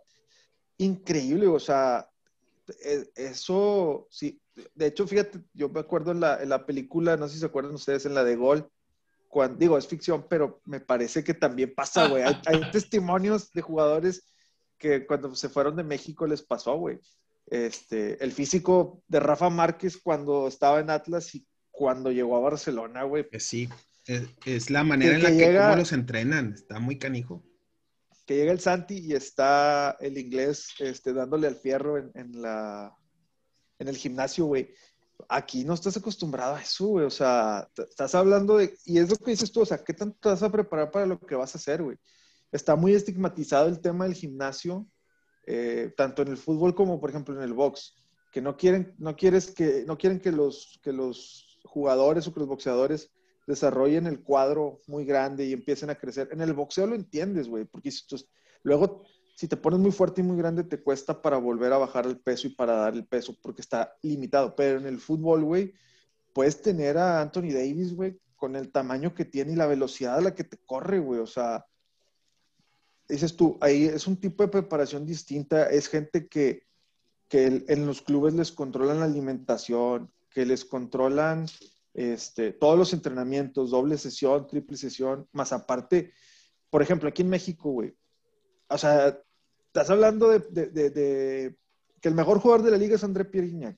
increíble. 0.78 1.48
O 1.48 1.60
sea, 1.60 2.08
e, 2.86 3.10
eso, 3.16 4.08
sí. 4.12 4.40
De 4.76 4.86
hecho, 4.86 5.08
fíjate, 5.08 5.42
yo 5.56 5.70
me 5.70 5.80
acuerdo 5.80 6.12
en 6.12 6.20
la, 6.20 6.40
en 6.40 6.50
la 6.50 6.68
película, 6.68 7.18
no 7.18 7.28
sé 7.28 7.34
si 7.34 7.40
se 7.40 7.48
acuerdan 7.48 7.74
ustedes, 7.74 8.06
en 8.06 8.14
la 8.14 8.24
de 8.24 8.36
Gol, 8.36 8.70
cuando, 9.34 9.58
digo, 9.58 9.78
es 9.80 9.88
ficción, 9.88 10.28
pero 10.30 10.62
me 10.66 10.80
parece 10.80 11.24
que 11.24 11.34
también 11.34 11.74
pasa, 11.76 12.08
güey. 12.08 12.22
Hay, 12.22 12.40
hay 12.46 12.62
testimonios 12.72 13.52
de 13.52 13.62
jugadores 13.64 14.32
que 14.78 15.08
cuando 15.08 15.34
se 15.36 15.50
fueron 15.50 15.76
de 15.76 15.84
México 15.84 16.28
les 16.28 16.44
pasó, 16.44 16.78
güey. 16.78 17.00
Este, 17.48 18.24
el 18.24 18.32
físico 18.32 19.02
de 19.08 19.20
Rafa 19.20 19.50
Márquez 19.50 19.98
cuando 19.98 20.48
estaba 20.48 20.80
en 20.80 20.92
Atlas 20.92 21.34
y 21.34 21.46
cuando 21.72 22.12
llegó 22.12 22.38
a 22.38 22.42
Barcelona, 22.42 23.04
güey. 23.04 23.26
Eh, 23.32 23.40
Sí, 23.40 23.68
es, 24.06 24.24
es 24.46 24.70
la 24.70 24.84
manera 24.84 25.12
Que- 25.14 25.18
en 25.18 25.24
la 25.24 25.30
que 25.32 25.38
que 25.38 25.46
llega- 25.48 25.64
cómo 25.70 25.78
los 25.78 25.92
entrenan. 25.94 26.54
Está 26.54 26.80
muy 26.80 27.00
canijo. 27.00 27.44
Que 28.28 28.36
llega 28.38 28.52
el 28.52 28.60
Santi 28.60 29.00
y 29.00 29.14
está 29.14 29.98
el 30.00 30.18
inglés 30.18 30.70
este, 30.80 31.12
dándole 31.12 31.48
al 31.48 31.56
fierro 31.56 31.98
en, 31.98 32.12
en 32.14 32.42
la, 32.42 32.96
en 33.80 33.88
el 33.88 33.98
gimnasio, 33.98 34.46
güey. 34.46 34.70
Aquí 35.30 35.64
no 35.64 35.74
estás 35.74 35.96
acostumbrado 35.98 36.56
a 36.56 36.62
eso, 36.62 36.88
güey. 36.88 37.06
O 37.06 37.10
sea, 37.10 37.70
estás 37.78 38.16
hablando 38.16 38.58
de. 38.58 38.76
Y 38.86 38.98
es 39.00 39.10
lo 39.10 39.16
que 39.16 39.32
dices 39.32 39.52
tú, 39.52 39.62
o 39.62 39.66
sea, 39.66 39.84
¿qué 39.84 39.94
tanto 39.94 40.18
te 40.20 40.30
vas 40.30 40.44
a 40.44 40.52
preparar 40.52 40.92
para 40.92 41.06
lo 41.06 41.20
que 41.20 41.36
vas 41.36 41.56
a 41.56 41.58
hacer, 41.58 41.82
güey? 41.84 41.98
Está 42.52 42.76
muy 42.76 42.94
estigmatizado 42.94 43.68
el 43.68 43.80
tema 43.80 44.06
del 44.06 44.14
gimnasio, 44.14 44.88
eh, 45.48 45.94
tanto 45.98 46.22
en 46.22 46.28
el 46.30 46.38
fútbol 46.38 46.76
como, 46.76 47.00
por 47.00 47.10
ejemplo, 47.10 47.36
en 47.36 47.42
el 47.44 47.54
box. 47.54 47.96
Que 48.32 48.42
no 48.42 48.58
quieren, 48.58 48.96
no 48.98 49.16
quieres 49.16 49.52
que, 49.52 49.84
no 49.86 49.98
quieren 49.98 50.20
que 50.20 50.32
los, 50.32 50.80
que 50.84 50.92
los 50.92 51.60
jugadores 51.64 52.28
o 52.28 52.34
que 52.34 52.40
los 52.40 52.50
boxeadores 52.50 53.12
desarrollen 53.46 54.08
el 54.08 54.24
cuadro 54.24 54.82
muy 54.88 55.06
grande 55.06 55.46
y 55.46 55.54
empiecen 55.54 55.90
a 55.90 55.96
crecer. 55.96 56.30
En 56.32 56.42
el 56.42 56.54
boxeo 56.54 56.88
lo 56.88 56.96
entiendes, 56.96 57.48
güey, 57.48 57.66
porque 57.66 57.92
si 57.92 58.08
tú- 58.08 58.24
luego 58.64 59.04
si 59.36 59.48
te 59.48 59.58
pones 59.58 59.80
muy 59.80 59.92
fuerte 59.92 60.22
y 60.22 60.24
muy 60.24 60.38
grande 60.38 60.64
te 60.64 60.82
cuesta 60.82 61.22
para 61.22 61.38
volver 61.38 61.74
a 61.74 61.78
bajar 61.78 62.06
el 62.06 62.20
peso 62.20 62.48
y 62.48 62.52
para 62.52 62.74
dar 62.74 62.94
el 62.94 63.06
peso 63.06 63.36
porque 63.42 63.62
está 63.62 63.96
limitado. 64.02 64.56
Pero 64.56 64.80
en 64.80 64.86
el 64.86 65.00
fútbol, 65.00 65.44
güey, 65.44 65.74
puedes 66.34 66.62
tener 66.62 66.98
a 66.98 67.22
Anthony 67.22 67.52
Davis, 67.52 67.96
güey, 67.96 68.20
con 68.36 68.56
el 68.56 68.72
tamaño 68.72 69.14
que 69.14 69.26
tiene 69.26 69.54
y 69.54 69.56
la 69.56 69.66
velocidad 69.66 70.18
a 70.18 70.22
la 70.22 70.36
que 70.36 70.44
te 70.44 70.58
corre, 70.58 71.00
güey. 71.00 71.20
O 71.20 71.28
sea, 71.28 71.66
dices 73.08 73.36
tú, 73.36 73.58
ahí 73.62 73.86
es 73.86 74.06
un 74.06 74.18
tipo 74.18 74.44
de 74.44 74.50
preparación 74.50 75.06
distinta. 75.06 75.66
Es 75.68 75.88
gente 75.88 76.28
que, 76.28 76.68
que 77.28 77.66
en 77.68 77.86
los 77.88 78.02
clubes 78.02 78.36
les 78.36 78.52
controlan 78.52 79.00
la 79.00 79.06
alimentación, 79.06 80.12
que 80.30 80.46
les 80.46 80.64
controlan 80.64 81.48
este, 81.94 82.52
todos 82.54 82.78
los 82.78 82.94
entrenamientos, 82.94 83.72
doble 83.72 83.98
sesión, 83.98 84.48
triple 84.48 84.78
sesión, 84.78 85.28
más 85.32 85.54
aparte, 85.54 86.12
por 86.70 86.82
ejemplo, 86.82 87.08
aquí 87.08 87.22
en 87.22 87.30
México, 87.30 87.72
güey, 87.72 87.96
o 88.74 88.78
sea, 88.78 89.18
estás 89.68 89.90
hablando 89.90 90.30
de, 90.30 90.40
de- 90.40 90.68
de- 90.68 90.90
de 90.90 91.58
que 92.02 92.10
el 92.10 92.16
mejor 92.16 92.40
jugador 92.40 92.64
de 92.66 92.72
la 92.72 92.78
liga 92.78 92.96
es 92.96 93.04
André 93.04 93.26
Pierre 93.26 93.48
Gignac. 93.50 93.78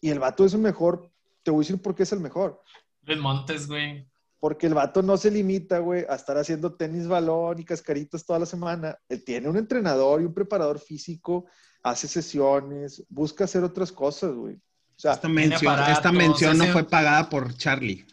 Y 0.00 0.10
el 0.10 0.18
vato 0.18 0.44
es 0.44 0.54
el 0.54 0.60
mejor, 0.60 1.10
te 1.42 1.50
voy 1.50 1.58
a 1.58 1.64
decir 1.66 1.82
por 1.82 1.94
qué 1.94 2.04
es 2.04 2.12
el 2.12 2.20
mejor. 2.20 2.62
Luis 3.02 3.18
Montes, 3.20 3.66
güey. 3.66 4.06
Porque 4.38 4.66
el 4.66 4.72
vato 4.74 5.02
no 5.02 5.18
se 5.18 5.30
limita, 5.30 5.78
güey, 5.80 6.06
a 6.08 6.14
estar 6.14 6.38
haciendo 6.38 6.74
tenis 6.74 7.06
balón 7.06 7.58
y 7.58 7.64
cascaritas 7.64 8.24
toda 8.24 8.38
la 8.38 8.46
semana. 8.46 8.96
Él 9.08 9.22
tiene 9.22 9.48
un 9.50 9.58
entrenador 9.58 10.22
y 10.22 10.24
un 10.24 10.32
preparador 10.32 10.78
físico, 10.78 11.44
hace 11.82 12.08
sesiones, 12.08 13.04
busca 13.10 13.44
hacer 13.44 13.62
otras 13.62 13.92
cosas, 13.92 14.32
güey. 14.32 14.54
O 14.54 14.98
sea, 14.98 15.12
Esta 15.12 15.28
mención, 15.28 15.78
esta 15.90 16.12
mención 16.12 16.56
no 16.56 16.64
fue 16.72 16.84
pagada 16.84 17.28
por 17.28 17.54
Charlie. 17.54 18.06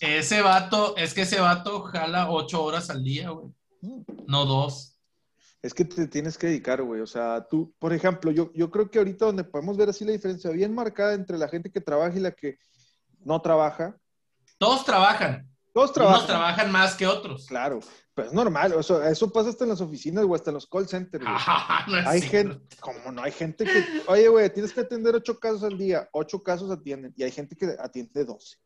Ese 0.00 0.42
vato, 0.42 0.96
es 0.96 1.14
que 1.14 1.22
ese 1.22 1.40
vato 1.40 1.82
jala 1.82 2.30
ocho 2.30 2.62
horas 2.62 2.90
al 2.90 3.02
día, 3.02 3.30
güey. 3.30 3.52
No 4.26 4.44
dos. 4.44 4.98
Es 5.62 5.74
que 5.74 5.84
te 5.84 6.06
tienes 6.06 6.38
que 6.38 6.46
dedicar, 6.46 6.82
güey. 6.82 7.00
O 7.00 7.06
sea, 7.06 7.46
tú, 7.48 7.74
por 7.78 7.92
ejemplo, 7.92 8.30
yo, 8.30 8.52
yo 8.54 8.70
creo 8.70 8.90
que 8.90 8.98
ahorita 8.98 9.26
donde 9.26 9.44
podemos 9.44 9.76
ver 9.76 9.88
así 9.88 10.04
la 10.04 10.12
diferencia 10.12 10.50
bien 10.50 10.74
marcada 10.74 11.14
entre 11.14 11.38
la 11.38 11.48
gente 11.48 11.70
que 11.70 11.80
trabaja 11.80 12.16
y 12.16 12.20
la 12.20 12.30
que 12.30 12.58
no 13.24 13.40
trabaja. 13.40 13.96
Todos 14.58 14.84
trabajan. 14.84 15.47
Todos 15.72 15.96
Unos 15.96 16.26
trabajan. 16.26 16.72
más 16.72 16.94
que 16.96 17.06
otros. 17.06 17.46
Claro, 17.46 17.80
pero 18.14 18.28
es 18.28 18.34
normal. 18.34 18.74
Eso 18.78 19.32
pasa 19.32 19.50
hasta 19.50 19.64
en 19.64 19.70
las 19.70 19.80
oficinas 19.80 20.24
o 20.24 20.34
hasta 20.34 20.50
en 20.50 20.54
los 20.54 20.66
call 20.66 20.88
centers. 20.88 21.24
güey. 21.24 21.36
No 21.88 21.98
es 21.98 22.06
Hay 22.06 22.20
cierto. 22.20 22.52
gente, 22.60 22.76
como 22.80 23.12
no, 23.12 23.22
hay 23.22 23.32
gente 23.32 23.64
que, 23.64 23.84
oye, 24.08 24.28
güey, 24.28 24.52
tienes 24.52 24.72
que 24.72 24.80
atender 24.80 25.14
ocho 25.14 25.38
casos 25.38 25.62
al 25.62 25.78
día. 25.78 26.08
Ocho 26.12 26.42
casos 26.42 26.70
atienden 26.70 27.12
y 27.16 27.22
hay 27.22 27.30
gente 27.30 27.56
que 27.56 27.76
atiende 27.78 28.24
doce. 28.24 28.56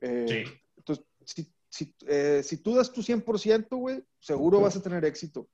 Eh, 0.00 0.26
Sí. 0.28 0.52
Entonces, 0.76 1.04
si, 1.24 1.52
si, 1.68 1.94
eh, 2.06 2.42
si 2.44 2.58
tú 2.58 2.74
das 2.74 2.92
tu 2.92 3.02
100%, 3.02 3.76
güey, 3.76 4.04
seguro 4.20 4.60
vas 4.60 4.76
a 4.76 4.82
tener 4.82 5.04
éxito. 5.04 5.48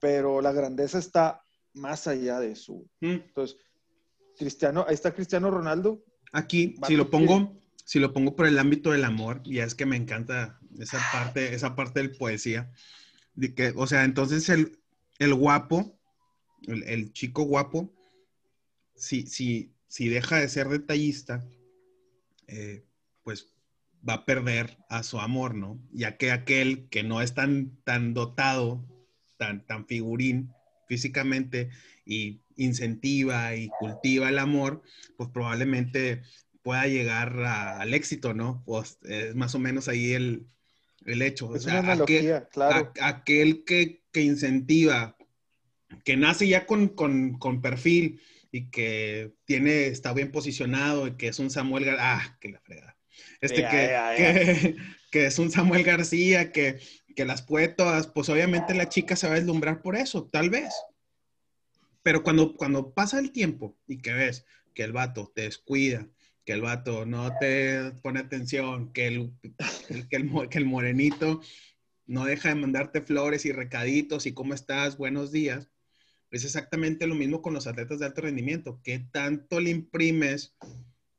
Pero 0.00 0.40
la 0.40 0.52
grandeza 0.52 0.98
está 0.98 1.42
más 1.74 2.06
allá 2.06 2.38
de 2.40 2.52
eso. 2.52 2.72
güey. 2.74 2.88
Mm. 3.00 3.22
Entonces, 3.26 3.56
Cristiano, 4.36 4.84
ahí 4.86 4.94
está 4.94 5.12
Cristiano 5.12 5.50
Ronaldo. 5.50 6.02
Aquí, 6.32 6.76
si 6.86 6.94
lo 6.96 7.04
que- 7.04 7.10
pongo, 7.10 7.56
si 7.88 8.00
lo 8.00 8.12
pongo 8.12 8.36
por 8.36 8.46
el 8.46 8.58
ámbito 8.58 8.90
del 8.90 9.02
amor, 9.02 9.42
ya 9.44 9.64
es 9.64 9.74
que 9.74 9.86
me 9.86 9.96
encanta 9.96 10.60
esa 10.78 11.00
parte, 11.10 11.54
esa 11.54 11.74
parte 11.74 12.00
del 12.00 12.14
poesía. 12.14 12.70
De 13.34 13.54
que, 13.54 13.72
o 13.74 13.86
sea, 13.86 14.04
entonces 14.04 14.50
el, 14.50 14.78
el 15.18 15.32
guapo, 15.32 15.98
el, 16.66 16.82
el 16.82 17.14
chico 17.14 17.44
guapo, 17.44 17.90
si, 18.94 19.26
si, 19.26 19.72
si 19.86 20.10
deja 20.10 20.36
de 20.38 20.50
ser 20.50 20.68
detallista, 20.68 21.48
eh, 22.46 22.84
pues 23.22 23.54
va 24.06 24.12
a 24.12 24.26
perder 24.26 24.76
a 24.90 25.02
su 25.02 25.18
amor, 25.18 25.54
¿no? 25.54 25.82
Ya 25.90 26.18
que 26.18 26.30
aquel 26.30 26.90
que 26.90 27.02
no 27.04 27.22
es 27.22 27.32
tan, 27.32 27.74
tan 27.84 28.12
dotado, 28.12 28.84
tan, 29.38 29.66
tan 29.66 29.86
figurín 29.86 30.52
físicamente 30.88 31.70
y 32.04 32.42
incentiva 32.56 33.54
y 33.54 33.70
cultiva 33.80 34.28
el 34.28 34.38
amor, 34.38 34.82
pues 35.16 35.30
probablemente 35.30 36.22
pueda 36.68 36.86
llegar 36.86 37.34
a- 37.44 37.80
al 37.80 37.94
éxito, 37.94 38.34
¿no? 38.34 38.62
Pues 38.66 38.98
es 39.04 39.34
más 39.34 39.54
o 39.54 39.58
menos 39.58 39.88
ahí 39.88 40.12
el, 40.12 40.44
el 41.06 41.22
hecho. 41.22 41.48
O 41.48 41.56
Es 41.56 41.62
sea, 41.62 41.80
una 41.80 41.92
analogía, 41.92 42.36
aquel, 42.36 42.48
claro. 42.50 42.92
a- 43.00 43.08
aquel 43.08 43.64
que, 43.64 44.02
que 44.12 44.20
incentiva, 44.20 45.16
que 46.04 46.18
nace 46.18 46.46
ya 46.46 46.66
con, 46.66 46.88
con- 46.88 47.38
con 47.38 47.62
perfil 47.62 48.20
y 48.52 48.68
que 48.68 49.32
tiene, 49.46 49.86
está 49.86 50.12
bien 50.12 50.30
posicionado 50.30 51.06
y 51.06 51.12
que 51.16 51.28
es 51.28 51.38
un 51.38 51.48
Samuel 51.50 51.86
Gar- 51.86 51.96
ah, 52.00 52.36
que 52.38 52.50
la 52.50 52.60
fregada. 52.60 52.98
Este 53.40 53.62
Ya, 53.62 53.70
que, 53.70 53.76
ya, 53.86 54.18
ya. 54.18 54.34
que, 54.34 54.76
que 55.10 55.24
es 55.24 55.38
un 55.38 55.50
Samuel 55.50 55.84
García, 55.84 56.52
que, 56.52 56.80
que 57.16 57.24
las 57.24 57.40
puede 57.40 57.68
todas, 57.68 58.08
pues 58.08 58.28
obviamente 58.28 58.74
la 58.74 58.90
chica 58.90 59.16
se 59.16 59.26
va 59.26 59.32
a 59.32 59.36
deslumbrar 59.36 59.80
por 59.80 59.96
eso, 59.96 60.28
tal 60.30 60.50
vez. 60.50 60.74
Pero 62.02 62.22
cuando, 62.22 62.54
cuando 62.56 62.92
pasa 62.92 63.18
el 63.18 63.32
tiempo 63.32 63.74
y 63.86 64.02
que 64.02 64.12
ves 64.12 64.44
que 64.74 64.84
el 64.84 64.92
vato 64.92 65.32
te 65.34 65.42
descuida, 65.42 66.06
que 66.48 66.54
el 66.54 66.62
vato 66.62 67.04
no 67.04 67.36
te 67.38 67.92
pone 68.02 68.20
atención, 68.20 68.90
que 68.94 69.06
el, 69.06 69.32
que 70.08 70.16
el, 70.16 70.48
que 70.48 70.56
el 70.56 70.64
morenito 70.64 71.42
no 72.06 72.24
deja 72.24 72.48
de 72.48 72.54
mandarte 72.54 73.02
flores 73.02 73.44
y 73.44 73.52
recaditos 73.52 74.24
y 74.24 74.32
cómo 74.32 74.54
estás, 74.54 74.96
buenos 74.96 75.30
días, 75.30 75.68
es 76.30 76.46
exactamente 76.46 77.06
lo 77.06 77.14
mismo 77.14 77.42
con 77.42 77.52
los 77.52 77.66
atletas 77.66 77.98
de 77.98 78.06
alto 78.06 78.22
rendimiento. 78.22 78.80
¿Qué 78.82 78.98
tanto 78.98 79.60
le 79.60 79.68
imprimes 79.68 80.56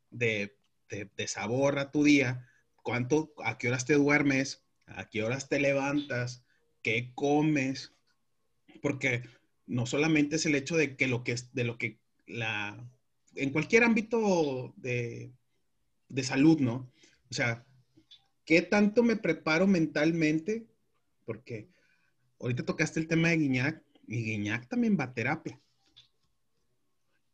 de, 0.10 0.58
de- 0.90 1.12
de 1.16 1.28
sabor 1.28 1.78
a 1.78 1.92
tu 1.92 2.04
día? 2.04 2.50
¿Cuánto, 2.82 3.32
a 3.46 3.60
qué 3.60 3.68
horas 3.68 3.86
te 3.86 3.94
duermes? 3.94 4.66
¿A 4.88 5.12
qué 5.12 5.22
horas 5.22 5.48
te 5.48 5.60
levantas? 5.60 6.44
¿Qué 6.82 7.12
comes? 7.14 7.94
Porque 8.82 9.22
no 9.68 9.86
solamente 9.86 10.38
es 10.38 10.48
el 10.48 10.56
hecho 10.56 10.76
de 10.76 10.96
que 10.98 11.06
lo 11.06 11.24
que 11.24 11.36
de 11.54 11.66
lo 11.66 11.78
que 11.78 12.00
la, 12.26 12.84
en 13.36 13.50
cualquier 13.52 13.84
ámbito 13.84 14.74
de, 14.78 15.32
de 16.08 16.24
salud, 16.24 16.60
¿no? 16.60 16.92
O 17.30 17.34
sea, 17.34 17.66
¿qué 18.46 18.62
tanto 18.62 19.04
me 19.04 19.16
preparo 19.16 19.68
mentalmente? 19.68 20.66
Porque 21.26 21.70
ahorita 22.40 22.66
tocaste 22.66 23.00
el 23.00 23.08
tema 23.08 23.30
de 23.30 23.38
Guiñac 23.38 23.84
y 24.08 24.24
Guiñac 24.24 24.68
también 24.68 24.98
va 25.00 25.06
a 25.06 25.14
terapia. 25.14 25.60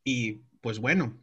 Y 0.04 0.42
pues 0.62 0.80
bueno, 0.80 1.20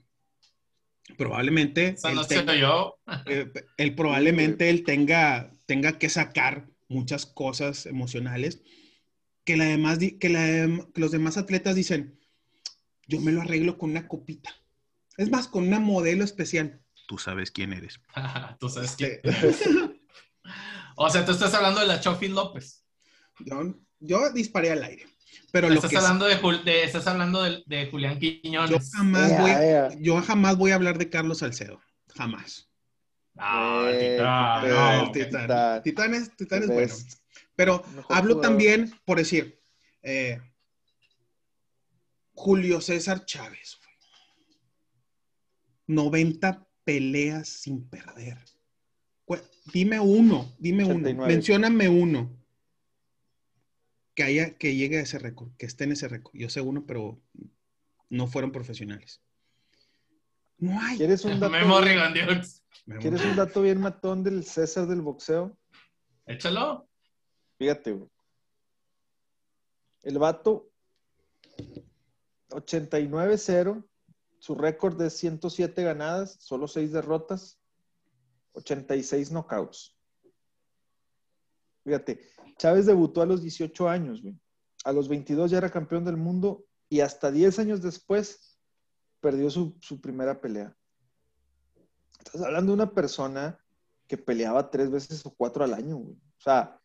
probablemente 1.16 1.96
él 2.10 2.14
no 2.16 2.24
tenga- 2.26 2.52
soy 2.52 2.60
yo. 2.60 2.98
eh, 3.26 3.52
él 3.76 3.94
probablemente 3.94 4.70
él 4.70 4.84
tenga, 4.84 5.52
tenga 5.66 5.98
que 5.98 6.08
sacar 6.08 6.68
muchas 6.88 7.26
cosas 7.26 7.86
emocionales 7.86 8.62
que, 9.44 9.56
la 9.56 9.64
demás, 9.64 9.98
la 10.00 10.08
que 10.94 11.00
los 11.00 11.10
demás 11.10 11.36
atletas 11.36 11.74
dicen, 11.74 12.18
yo 13.06 13.20
me 13.20 13.32
lo 13.32 13.40
arreglo 13.42 13.76
con 13.78 13.90
una 13.90 14.06
copita. 14.08 14.54
Es 15.16 15.30
más, 15.30 15.48
con 15.48 15.66
una 15.68 15.78
modelo 15.80 16.24
especial. 16.24 16.80
Tú 17.06 17.18
sabes 17.18 17.50
quién 17.50 17.72
eres. 17.72 18.00
Tú 18.60 18.68
sabes 18.68 18.94
quién. 18.96 19.20
Este, 19.22 19.64
O 20.96 21.08
sea, 21.08 21.24
tú 21.24 21.32
estás 21.32 21.54
hablando 21.54 21.80
de 21.80 21.86
la 21.86 22.00
Chofi 22.00 22.28
López. 22.28 22.84
yo, 23.40 23.74
yo 23.98 24.30
disparé 24.32 24.72
al 24.72 24.82
aire. 24.82 25.06
Pero 25.50 25.68
lo 25.68 25.76
Estás 25.76 25.90
que 25.90 25.96
hablando 25.96 26.26
de, 26.26 26.38
Jul- 26.40 26.62
de- 26.64 26.84
estás 26.84 27.06
hablando 27.06 27.42
de, 27.42 27.62
de 27.66 27.86
Julián 27.90 28.14
yo 28.14 28.40
Quiñones. 28.42 28.90
jamás, 28.94 29.30
Ea, 29.30 29.88
voy, 29.88 30.02
yo 30.04 30.20
jamás 30.20 30.56
voy 30.58 30.70
a 30.70 30.74
hablar 30.74 30.98
de 30.98 31.08
Carlos 31.08 31.38
Salcedo. 31.38 31.80
Jamás. 32.14 32.68
Ah, 33.38 33.86
el 33.88 33.94
Eh, 33.94 34.10
titán, 34.16 34.68
no, 34.68 35.12
titán. 35.12 35.42
Titán. 35.46 35.82
Titán 35.82 36.14
es, 36.14 36.36
Titán 36.36 36.62
es 36.62 36.68
The 36.68 36.74
bueno. 36.74 36.94
Pero 37.56 37.84
Mejor 37.94 38.16
hablo 38.16 38.34
jugador. 38.34 38.42
también, 38.42 38.94
por 39.06 39.16
decir, 39.18 39.60
eh, 40.02 40.40
Julio 42.34 42.80
César 42.80 43.24
Chávez. 43.24 43.78
Güey. 45.94 46.24
90 46.24 46.66
peleas 46.84 47.48
sin 47.48 47.88
perder? 47.88 48.38
Dime 49.72 50.00
uno, 50.00 50.52
dime 50.58 50.84
uno, 50.84 50.94
89. 50.96 51.32
mencióname 51.32 51.88
uno 51.88 52.36
que 54.14 54.24
haya, 54.24 54.58
que 54.58 54.74
llegue 54.74 54.98
a 54.98 55.02
ese 55.02 55.18
récord, 55.18 55.52
que 55.56 55.66
esté 55.66 55.84
en 55.84 55.92
ese 55.92 56.08
récord. 56.08 56.34
Yo 56.34 56.48
sé 56.48 56.60
uno, 56.60 56.84
pero 56.84 57.22
no 58.10 58.26
fueron 58.26 58.50
profesionales. 58.50 59.22
No 60.58 60.80
hay. 60.80 60.98
¿Quieres 60.98 61.24
un 61.24 61.32
dato? 61.40 61.52
Memo 61.52 61.80
bien-. 61.80 63.00
¿Quieres 63.00 63.24
un 63.24 63.36
dato 63.36 63.62
bien 63.62 63.80
matón 63.80 64.22
del 64.24 64.44
César 64.44 64.86
del 64.86 65.00
boxeo? 65.00 65.56
Échalo. 66.26 66.88
Fíjate, 67.58 67.92
güey. 67.92 68.10
El 70.02 70.18
vato, 70.18 70.72
89-0. 72.48 73.84
Su 74.42 74.56
récord 74.56 75.00
es 75.02 75.12
107 75.18 75.84
ganadas, 75.84 76.36
solo 76.40 76.66
6 76.66 76.90
derrotas, 76.90 77.60
86 78.54 79.30
knockouts. 79.30 79.96
Fíjate, 81.84 82.26
Chávez 82.58 82.86
debutó 82.86 83.22
a 83.22 83.26
los 83.26 83.40
18 83.40 83.88
años, 83.88 84.20
güey. 84.20 84.36
A 84.84 84.90
los 84.90 85.08
22 85.08 85.52
ya 85.52 85.58
era 85.58 85.70
campeón 85.70 86.04
del 86.04 86.16
mundo 86.16 86.66
y 86.88 86.98
hasta 86.98 87.30
10 87.30 87.60
años 87.60 87.82
después 87.82 88.58
perdió 89.20 89.48
su, 89.48 89.78
su 89.80 90.00
primera 90.00 90.40
pelea. 90.40 90.76
Estás 92.18 92.42
hablando 92.42 92.72
de 92.72 92.82
una 92.82 92.92
persona 92.92 93.64
que 94.08 94.18
peleaba 94.18 94.70
tres 94.70 94.90
veces 94.90 95.24
o 95.24 95.32
cuatro 95.32 95.62
al 95.62 95.72
año, 95.72 95.98
güey. 95.98 96.16
O 96.16 96.40
sea, 96.40 96.80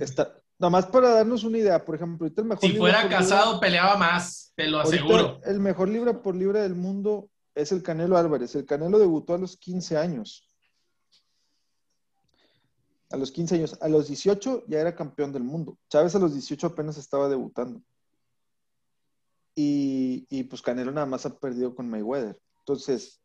está, 0.00 0.42
nada 0.58 0.70
más 0.70 0.86
para 0.86 1.10
darnos 1.10 1.44
una 1.44 1.58
idea, 1.58 1.84
por 1.84 1.94
ejemplo, 1.96 2.24
ahorita 2.24 2.42
el 2.42 2.48
mejor 2.48 2.68
Si 2.70 2.76
fuera 2.76 3.02
libra- 3.02 3.18
casado, 3.18 3.60
peleaba 3.60 3.96
más, 3.96 4.52
te 4.56 4.66
lo 4.68 4.80
aseguro. 4.80 5.40
el 5.44 5.60
mejor 5.60 5.88
libra 5.88 6.22
por 6.22 6.34
libra 6.34 6.62
del 6.62 6.74
mundo 6.74 7.28
es 7.54 7.72
el 7.72 7.82
Canelo 7.82 8.16
Álvarez. 8.16 8.54
El 8.54 8.64
Canelo 8.66 8.98
debutó 8.98 9.34
a 9.34 9.38
los 9.38 9.56
15 9.56 9.96
años. 9.96 10.48
A 13.10 13.16
los 13.16 13.30
15 13.30 13.54
años. 13.56 13.78
A 13.80 13.88
los 13.88 14.08
18 14.08 14.64
ya 14.66 14.80
era 14.80 14.94
campeón 14.96 15.32
del 15.32 15.44
mundo. 15.44 15.78
Chávez 15.88 16.14
a 16.14 16.18
los 16.18 16.32
18 16.32 16.66
apenas 16.68 16.96
estaba 16.98 17.28
debutando. 17.28 17.80
Y, 19.54 20.26
y 20.30 20.44
pues 20.44 20.62
Canelo 20.62 20.90
nada 20.90 21.06
más 21.06 21.24
ha 21.26 21.38
perdido 21.38 21.74
con 21.74 21.88
Mayweather. 21.88 22.36
Entonces, 22.60 23.20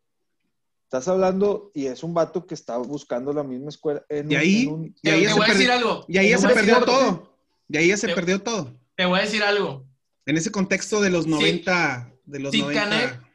estás 0.90 1.06
hablando 1.06 1.70
y 1.72 1.86
es 1.86 2.02
un 2.02 2.12
vato 2.14 2.44
que 2.48 2.54
está 2.54 2.76
buscando 2.78 3.32
la 3.32 3.44
misma 3.44 3.68
escuela. 3.68 4.04
en 4.08 4.32
Y 4.32 4.34
un- 4.34 4.40
ahí- 4.40 4.62
en 4.64 4.72
un- 4.72 4.96
y 5.02 5.08
ahí 5.08 5.20
te 5.20 5.26
ya 5.26 5.34
voy 5.36 5.44
se 5.44 5.50
a 5.50 5.54
decir 5.54 5.68
perdió- 5.68 5.88
algo. 5.90 6.04
Y 6.08 6.18
ahí 6.18 6.28
ya 6.30 6.34
En 6.34 6.40
se 6.40 6.46
un 6.48 6.52
perdió 6.54 6.74
deporte. 6.80 6.92
todo. 6.92 7.36
Y 7.68 7.76
ahí 7.76 7.88
ya 7.88 7.96
se 7.96 8.06
Te- 8.08 8.14
perdió 8.16 8.42
todo. 8.42 8.74
Te 8.96 9.04
voy 9.04 9.18
a 9.20 9.22
decir 9.22 9.42
algo. 9.44 9.86
En 10.26 10.36
ese 10.36 10.50
contexto 10.50 11.00
de 11.00 11.10
los 11.10 11.28
90, 11.28 12.12
de 12.24 12.40
los 12.40 12.50
Sí, 12.50 12.62
90. 12.62 12.82
Canelo- 12.90 13.26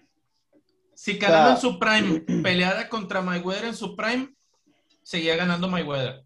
Si 0.95 1.17
Canelo 1.17 1.51
en 1.51 1.57
su 1.57 1.79
prime 1.79 2.19
peleara 2.43 2.89
contra 2.89 3.21
Mayweather 3.21 3.65
en 3.65 3.75
su 3.75 3.95
prime, 3.95 4.35
seguía 5.01 5.37
ganando 5.37 5.69
Mayweather. 5.69 6.25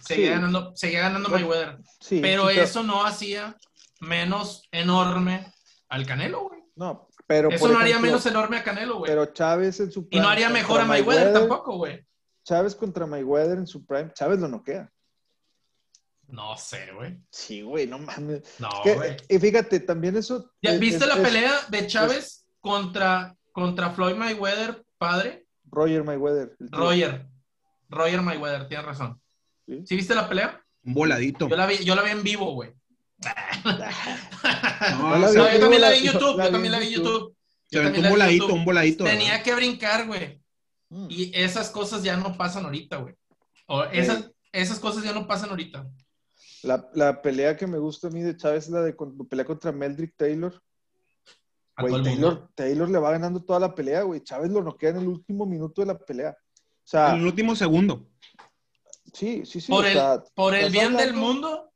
Seguía 0.00 0.26
Sí. 0.26 0.32
ganando, 0.32 0.72
seguía 0.74 1.00
ganando 1.02 1.28
Mayweather. 1.28 1.78
Sí, 2.00 2.18
Pero 2.20 2.50
eso 2.50 2.82
no 2.82 3.04
hacía 3.06 3.56
menos 4.00 4.66
enorme 4.72 5.46
al 5.88 6.04
Canelo, 6.04 6.48
güey. 6.48 6.57
No, 6.78 7.08
pero. 7.26 7.48
Eso 7.50 7.58
por 7.58 7.70
no 7.72 7.78
haría 7.78 7.90
ejemplo, 7.96 8.10
menos 8.12 8.26
enorme 8.26 8.56
a 8.56 8.62
Canelo, 8.64 8.98
güey. 8.98 9.10
Pero 9.10 9.26
Chávez 9.26 9.80
en 9.80 9.90
su 9.90 10.00
Y 10.00 10.02
no 10.02 10.08
prime 10.22 10.26
haría 10.28 10.48
mejor 10.48 10.80
a 10.80 10.84
Mayweather 10.84 11.32
tampoco, 11.32 11.76
güey. 11.76 12.06
Chávez 12.44 12.74
contra 12.76 13.04
Mayweather 13.06 13.58
en 13.58 13.66
su 13.66 13.84
prime. 13.84 14.12
Chávez 14.14 14.38
lo 14.38 14.48
noquea. 14.48 14.90
No 16.28 16.56
sé, 16.56 16.92
güey. 16.94 17.18
Sí, 17.30 17.62
güey, 17.62 17.86
no 17.86 17.98
mames. 17.98 18.42
No, 18.58 18.68
Que- 18.84 18.94
güey. 18.94 19.16
y 19.28 19.38
fíjate, 19.38 19.80
también 19.80 20.16
eso. 20.16 20.52
¿Ya 20.62 20.72
es- 20.72 20.80
¿Viste 20.80 21.04
es- 21.04 21.08
la 21.08 21.14
es 21.16 21.20
pelea 21.20 21.52
de 21.68 21.86
Chávez 21.86 22.46
contra, 22.60 23.34
contra 23.52 23.90
Floyd 23.90 24.14
Mayweather, 24.14 24.84
padre? 24.98 25.46
Roger 25.70 26.04
Mayweather. 26.04 26.54
Roger. 26.60 27.26
Roger 27.88 28.22
Mayweather, 28.22 28.68
tienes 28.68 28.86
razón. 28.86 29.20
Sí. 29.66 29.82
¿Sí 29.86 29.96
viste 29.96 30.14
la 30.14 30.28
pelea? 30.28 30.62
Un 30.84 30.94
voladito. 30.94 31.48
Yo 31.48 31.56
la 31.56 31.66
vi, 31.66 31.78
yo 31.84 31.94
la 31.94 32.02
vi 32.02 32.10
en 32.10 32.22
vivo, 32.22 32.52
güey. 32.52 32.72
No, 34.98 35.08
No 35.10 35.18
la 35.18 35.28
se- 35.28 35.34
vi. 35.34 35.38
No, 35.38 35.52
yo 35.52 35.60
también 35.60 35.82
la 35.82 35.90
vi 35.90 35.98
en 35.98 36.04
yo 36.04 36.12
YouTube. 36.12 36.36
la 36.38 36.44
Yo 36.46 36.50
también 36.52 36.72
la 36.72 36.78
vi 36.78 36.86
en 36.86 36.92
YouTube. 36.92 37.36
Se 37.70 37.78
aventó 37.78 38.00
un 38.00 38.08
voladito, 38.10 38.46
un 38.54 38.64
voladito. 38.64 39.04
Tenía 39.04 39.30
¿verdad? 39.32 39.44
que 39.44 39.54
brincar, 39.54 40.06
güey. 40.06 40.40
Mm. 40.88 41.06
Y 41.10 41.30
esas 41.34 41.70
cosas 41.70 42.02
ya 42.02 42.16
no 42.16 42.36
pasan 42.36 42.64
ahorita, 42.64 42.96
güey. 42.98 43.14
O 43.66 43.84
esas, 43.84 44.30
esas 44.52 44.78
cosas 44.80 45.04
ya 45.04 45.12
no 45.12 45.26
pasan 45.26 45.50
ahorita. 45.50 45.86
La, 46.62 46.88
la 46.94 47.20
pelea 47.20 47.56
que 47.56 47.66
me 47.66 47.78
gusta 47.78 48.08
a 48.08 48.10
mí 48.10 48.22
de 48.22 48.36
Chávez 48.36 48.64
es 48.64 48.70
la 48.70 48.80
de 48.82 48.96
cuando 48.96 49.24
pelea 49.24 49.44
contra 49.44 49.70
Meldrick 49.72 50.14
Taylor. 50.16 50.60
A 51.76 51.82
Güey. 51.82 52.02
Taylor, 52.02 52.48
Taylor 52.56 52.90
le 52.90 52.98
va 52.98 53.12
ganando 53.12 53.40
toda 53.44 53.60
la 53.60 53.74
pelea, 53.74 54.02
güey. 54.02 54.22
Chávez 54.24 54.50
lo 54.50 54.62
noquea 54.62 54.90
en 54.90 54.96
el 54.96 55.06
último 55.08 55.44
minuto 55.46 55.82
de 55.82 55.86
la 55.88 55.98
pelea. 55.98 56.30
O 56.30 56.90
sea, 56.90 57.10
En 57.14 57.20
el 57.20 57.26
último 57.26 57.54
segundo. 57.54 58.08
sí, 59.12 59.42
sí, 59.44 59.60
sí. 59.60 59.70
Por 59.70 59.84
o 59.84 59.86
el, 59.86 59.92
sea, 59.92 60.24
por 60.34 60.54
el 60.54 60.72
bien 60.72 60.96
del 60.96 61.12
mundo, 61.14 61.67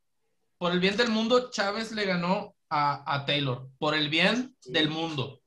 por 0.63 0.71
el 0.71 0.79
bien 0.79 0.97
del 0.97 1.11
mundo, 1.11 1.51
Chávez 1.51 1.91
le 1.91 2.05
ganó 2.05 2.55
a, 2.71 3.17
a 3.17 3.27
Taylor. 3.27 3.69
Por 3.81 3.97
el 3.97 4.09
bien 4.09 4.57
del 4.67 4.91
mundo. 4.91 5.41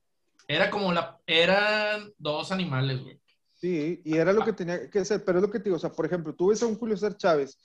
Era 0.46 0.70
como 0.70 0.92
la. 0.92 1.22
Eran 1.26 2.14
dos 2.18 2.52
animales, 2.52 3.02
güey. 3.02 3.22
Sí, 3.54 4.02
y 4.04 4.18
era 4.18 4.34
lo 4.34 4.44
que 4.44 4.52
tenía 4.52 4.90
que 4.90 5.00
hacer, 5.00 5.24
pero 5.24 5.38
es 5.38 5.42
lo 5.42 5.50
que 5.50 5.60
te 5.60 5.64
digo, 5.66 5.78
o 5.78 5.80
sea, 5.80 5.94
por 5.94 6.06
ejemplo, 6.06 6.36
tú 6.36 6.48
ves 6.48 6.62
a 6.62 6.66
un 6.66 6.78
Julio 6.78 6.98
César 6.98 7.16
Chávez, 7.16 7.58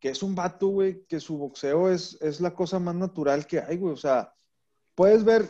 que 0.00 0.08
es 0.08 0.22
un 0.22 0.34
vato, 0.34 0.68
güey, 0.68 1.04
que 1.06 1.20
su 1.20 1.36
boxeo 1.36 1.90
es, 1.90 2.16
es 2.22 2.40
la 2.40 2.54
cosa 2.54 2.78
más 2.78 2.94
natural 2.94 3.46
que 3.46 3.60
hay, 3.60 3.76
güey, 3.76 3.92
o 3.92 3.98
sea, 3.98 4.32
puedes 4.94 5.22
ver 5.22 5.46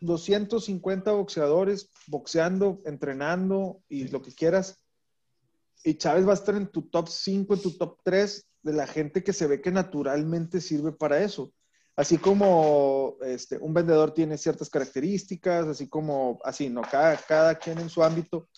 250 0.00 1.12
boxeadores 1.12 1.90
boxeando, 2.06 2.80
entrenando 2.86 3.82
y 3.90 4.08
lo 4.08 4.22
que 4.22 4.32
quieras, 4.32 4.82
y 5.84 5.98
Chávez 5.98 6.26
va 6.26 6.30
a 6.30 6.36
estar 6.36 6.54
en 6.54 6.66
tu 6.66 6.88
top 6.88 7.08
5, 7.08 7.54
en 7.54 7.60
tu 7.60 7.76
top 7.76 7.98
3 8.02 8.46
de 8.66 8.72
la 8.72 8.86
gente 8.88 9.22
que 9.22 9.32
se 9.32 9.46
ve 9.46 9.60
que 9.60 9.70
naturalmente 9.70 10.60
sirve 10.60 10.90
para 10.90 11.22
eso. 11.22 11.52
Así 11.94 12.18
como 12.18 13.16
este, 13.22 13.58
un 13.58 13.72
vendedor 13.72 14.12
tiene 14.12 14.36
ciertas 14.36 14.68
características, 14.68 15.66
así 15.68 15.88
como, 15.88 16.40
así, 16.44 16.68
¿no? 16.68 16.82
Cada, 16.82 17.16
cada 17.16 17.54
quien 17.54 17.78
en 17.78 17.88
su 17.88 18.02
ámbito. 18.02 18.48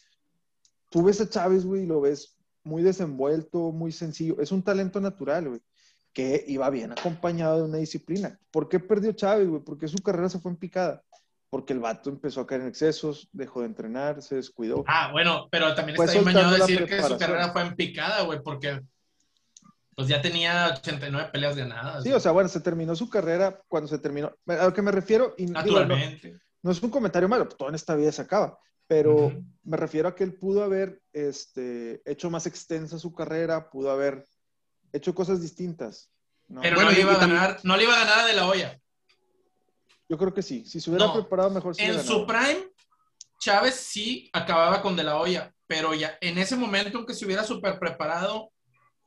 Tú 0.90 1.04
ves 1.04 1.20
a 1.20 1.28
Chávez, 1.28 1.66
güey, 1.66 1.82
y 1.82 1.86
lo 1.86 2.00
ves 2.00 2.38
muy 2.64 2.82
desenvuelto, 2.82 3.70
muy 3.70 3.92
sencillo. 3.92 4.40
Es 4.40 4.50
un 4.50 4.62
talento 4.62 4.98
natural, 4.98 5.50
güey, 5.50 5.60
que 6.14 6.42
iba 6.48 6.70
bien 6.70 6.90
acompañado 6.92 7.58
de 7.58 7.64
una 7.64 7.78
disciplina. 7.78 8.40
¿Por 8.50 8.68
qué 8.68 8.80
perdió 8.80 9.12
Chávez, 9.12 9.46
güey? 9.46 9.62
Porque 9.62 9.88
su 9.88 9.98
carrera 9.98 10.30
se 10.30 10.40
fue 10.40 10.50
en 10.50 10.56
picada. 10.56 11.04
Porque 11.50 11.74
el 11.74 11.80
vato 11.80 12.08
empezó 12.08 12.40
a 12.40 12.46
caer 12.46 12.62
en 12.62 12.68
excesos, 12.68 13.28
dejó 13.32 13.60
de 13.60 13.66
entrenar, 13.66 14.22
se 14.22 14.36
descuidó. 14.36 14.84
Ah, 14.86 15.10
bueno, 15.12 15.48
pero 15.50 15.74
también 15.74 16.00
está 16.00 16.12
bien 16.18 16.34
la 16.34 16.54
decir 16.54 16.86
que 16.86 17.02
su 17.02 17.18
carrera 17.18 17.52
fue 17.52 17.62
en 17.62 17.76
picada, 17.76 18.22
güey, 18.22 18.42
porque 18.42 18.80
pues 19.98 20.06
ya 20.06 20.22
tenía 20.22 20.68
89 20.78 21.30
peleas 21.32 21.56
ganadas. 21.56 22.04
Sí, 22.04 22.12
o 22.12 22.20
sea, 22.20 22.30
bueno, 22.30 22.48
se 22.48 22.60
terminó 22.60 22.94
su 22.94 23.10
carrera 23.10 23.60
cuando 23.66 23.88
se 23.88 23.98
terminó. 23.98 24.32
A 24.46 24.66
lo 24.66 24.72
que 24.72 24.80
me 24.80 24.92
refiero, 24.92 25.34
y 25.36 25.46
digo, 25.46 25.54
no, 25.54 25.60
naturalmente. 25.60 26.38
no 26.62 26.70
es 26.70 26.80
un 26.80 26.90
comentario 26.90 27.28
malo, 27.28 27.48
todo 27.48 27.68
en 27.68 27.74
esta 27.74 27.96
vida 27.96 28.12
se 28.12 28.22
acaba, 28.22 28.56
pero 28.86 29.32
me 29.64 29.76
refiero 29.76 30.06
a 30.06 30.14
que 30.14 30.22
él 30.22 30.34
pudo 30.38 30.62
haber 30.62 31.02
este, 31.12 32.00
hecho 32.04 32.30
más 32.30 32.46
extensa 32.46 32.96
su 32.96 33.12
carrera, 33.12 33.70
pudo 33.70 33.90
haber 33.90 34.24
hecho 34.92 35.12
cosas 35.16 35.42
distintas. 35.42 36.12
¿no? 36.46 36.60
Pero 36.60 36.76
Bueno, 36.76 36.90
no, 36.92 36.96
le 36.96 37.02
iba 37.02 37.14
a 37.14 37.18
también- 37.18 37.40
ganar, 37.40 37.60
no 37.64 37.76
le 37.76 37.82
iba 37.82 37.96
a 38.00 38.04
ganar 38.04 38.24
de 38.28 38.34
la 38.34 38.46
olla. 38.46 38.80
Yo 40.08 40.16
creo 40.16 40.32
que 40.32 40.42
sí. 40.42 40.64
Si 40.64 40.80
se 40.80 40.90
hubiera 40.90 41.06
No. 41.06 41.14
preparado 41.14 41.50
mejor, 41.50 41.74
sí 41.74 41.82
En 41.82 42.00
su 42.04 42.24
prime, 42.24 42.68
Chávez 43.40 43.74
sí 43.74 44.30
acababa 44.32 44.80
con 44.80 44.94
de 44.94 45.02
la 45.02 45.16
olla, 45.18 45.52
pero 45.66 45.92
ya 45.92 46.16
en 46.20 46.38
ese 46.38 46.54
momento, 46.54 46.98
aunque 46.98 47.14
se 47.14 47.26
hubiera 47.26 47.42
súper 47.42 47.80
preparado, 47.80 48.52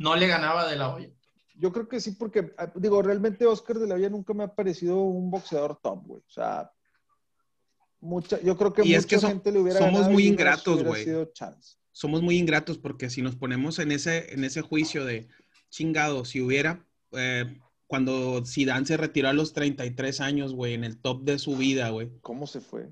no 0.01 0.15
le 0.15 0.27
ganaba 0.27 0.67
de 0.69 0.75
la 0.75 0.93
olla. 0.93 1.09
Yo 1.55 1.71
creo 1.71 1.87
que 1.87 1.99
sí, 1.99 2.11
porque, 2.13 2.53
ah, 2.57 2.71
digo, 2.75 3.01
realmente 3.01 3.45
Oscar 3.45 3.77
de 3.77 3.87
la 3.87 3.95
Hoya 3.95 4.09
nunca 4.09 4.33
me 4.33 4.43
ha 4.43 4.55
parecido 4.55 4.97
un 4.97 5.29
boxeador 5.29 5.79
top, 5.81 6.05
güey. 6.07 6.21
O 6.21 6.29
sea, 6.31 6.71
mucha, 7.99 8.41
yo 8.41 8.57
creo 8.57 8.73
que 8.73 8.81
Y 8.81 8.85
mucha 8.85 8.97
es 8.97 9.05
que 9.05 9.19
so- 9.19 9.27
gente 9.27 9.51
le 9.51 9.59
hubiera 9.59 9.79
somos 9.79 10.09
muy 10.09 10.25
ingratos, 10.25 10.83
güey. 10.83 11.05
Somos 11.91 12.21
muy 12.21 12.37
ingratos 12.37 12.77
porque 12.77 13.09
si 13.09 13.21
nos 13.21 13.35
ponemos 13.35 13.77
en 13.79 13.91
ese, 13.91 14.33
en 14.33 14.43
ese 14.43 14.61
juicio 14.61 15.05
de 15.05 15.27
chingado, 15.69 16.25
si 16.25 16.41
hubiera, 16.41 16.85
eh, 17.11 17.59
cuando 17.85 18.43
Zidane 18.45 18.85
se 18.85 18.97
retiró 18.97 19.29
a 19.29 19.33
los 19.33 19.53
33 19.53 20.21
años, 20.21 20.53
güey, 20.53 20.73
en 20.73 20.83
el 20.83 20.99
top 20.99 21.23
de 21.23 21.37
su 21.37 21.57
vida, 21.57 21.89
güey. 21.89 22.09
¿Cómo 22.21 22.47
se 22.47 22.61
fue? 22.61 22.89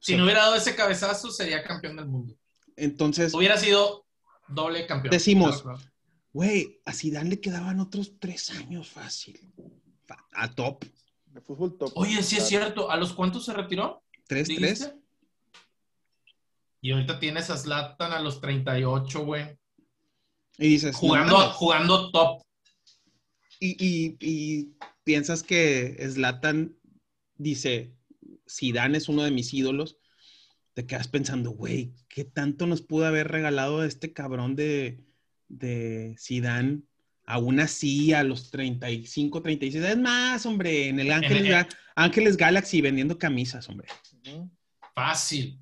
Si 0.00 0.16
no 0.16 0.24
hubiera 0.24 0.40
dado 0.40 0.56
ese 0.56 0.74
cabezazo, 0.74 1.30
sería 1.30 1.62
campeón 1.62 1.96
del 1.96 2.06
mundo. 2.06 2.34
Entonces, 2.76 3.32
Hubiera 3.32 3.56
sido 3.56 4.06
doble 4.48 4.86
campeón. 4.86 5.10
Decimos, 5.12 5.62
Claro, 5.62 5.78
claro. 5.78 5.89
Güey, 6.32 6.80
a 6.84 6.92
Zidane 6.92 7.30
le 7.30 7.40
quedaban 7.40 7.80
otros 7.80 8.18
tres 8.18 8.50
años 8.50 8.88
fácil. 8.88 9.40
A 10.32 10.52
top. 10.54 10.84
De 11.26 11.40
fútbol 11.40 11.76
top. 11.78 11.92
Oye, 11.94 12.22
sí 12.22 12.36
es 12.36 12.48
cierto. 12.48 12.90
¿A 12.90 12.96
los 12.96 13.12
cuántos 13.12 13.44
se 13.44 13.52
retiró? 13.52 14.02
3-3. 14.28 14.44
¿Dijiste? 14.46 14.94
Y 16.80 16.92
ahorita 16.92 17.18
tienes 17.20 17.50
a 17.50 17.56
Zlatan 17.56 18.12
a 18.12 18.20
los 18.20 18.40
38, 18.40 19.24
güey. 19.24 19.58
Y 20.58 20.68
dices, 20.68 20.96
Jugando, 20.96 21.36
jugando 21.52 22.10
top. 22.10 22.42
y, 23.60 23.76
y- 23.84 24.16
y 24.20 24.74
piensas 25.04 25.42
que 25.42 25.96
Zlatan 26.10 26.76
dice, 27.36 27.94
Zidane 28.50 28.98
es 28.98 29.08
uno 29.08 29.22
de 29.22 29.30
mis 29.30 29.52
ídolos. 29.54 29.96
te 30.72 30.86
quedas 30.86 31.08
pensando, 31.08 31.50
güey, 31.50 31.92
¿qué 32.08 32.24
tanto 32.24 32.66
nos 32.66 32.80
pudo 32.80 33.04
haber 33.04 33.28
regalado 33.28 33.84
este 33.84 34.12
cabrón 34.14 34.54
de, 34.56 35.04
de 35.50 36.14
Zidane? 36.18 36.80
Aún 37.26 37.60
así, 37.60 38.12
a 38.12 38.24
los 38.24 38.50
35, 38.50 39.42
36, 39.42 39.84
es 39.84 39.98
más, 39.98 40.44
hombre, 40.46 40.88
en 40.88 40.98
el 40.98 41.12
Ángeles, 41.12 41.44
En 41.44 41.52
el- 41.54 41.66
Ángeles 41.94 42.36
Galaxy 42.36 42.80
vendiendo 42.80 43.18
camisas, 43.18 43.68
hombre. 43.68 43.86
Fácil. 44.94 45.58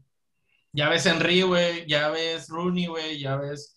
Ya 0.73 0.89
ves 0.89 1.05
Henry, 1.07 1.43
güey, 1.43 1.87
ya 1.87 2.09
ves 2.11 2.49
Rooney, 2.49 2.87
güey, 2.87 3.19
ya 3.19 3.37
ves. 3.37 3.75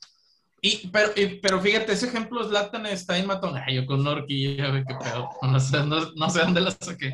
Y, 0.61 0.87
pero, 0.89 1.11
y- 1.15 1.39
pero 1.41 1.59
fíjate, 1.59 1.91
ese 1.93 2.07
ejemplo 2.07 2.47
Zlatan 2.47 2.85
está 2.85 3.17
en 3.17 3.25
matón. 3.25 3.57
Ay, 3.57 3.75
yo 3.75 3.85
con 3.85 4.01
una 4.01 4.11
horquilla, 4.11 4.69
güey, 4.69 4.83
qué 4.85 4.93
pedo. 4.95 5.29
No 5.41 5.59
sé, 5.59 5.83
no, 5.85 6.11
no 6.15 6.29
sé 6.29 6.39
dónde 6.39 6.61
la 6.61 6.71
saqué. 6.71 7.13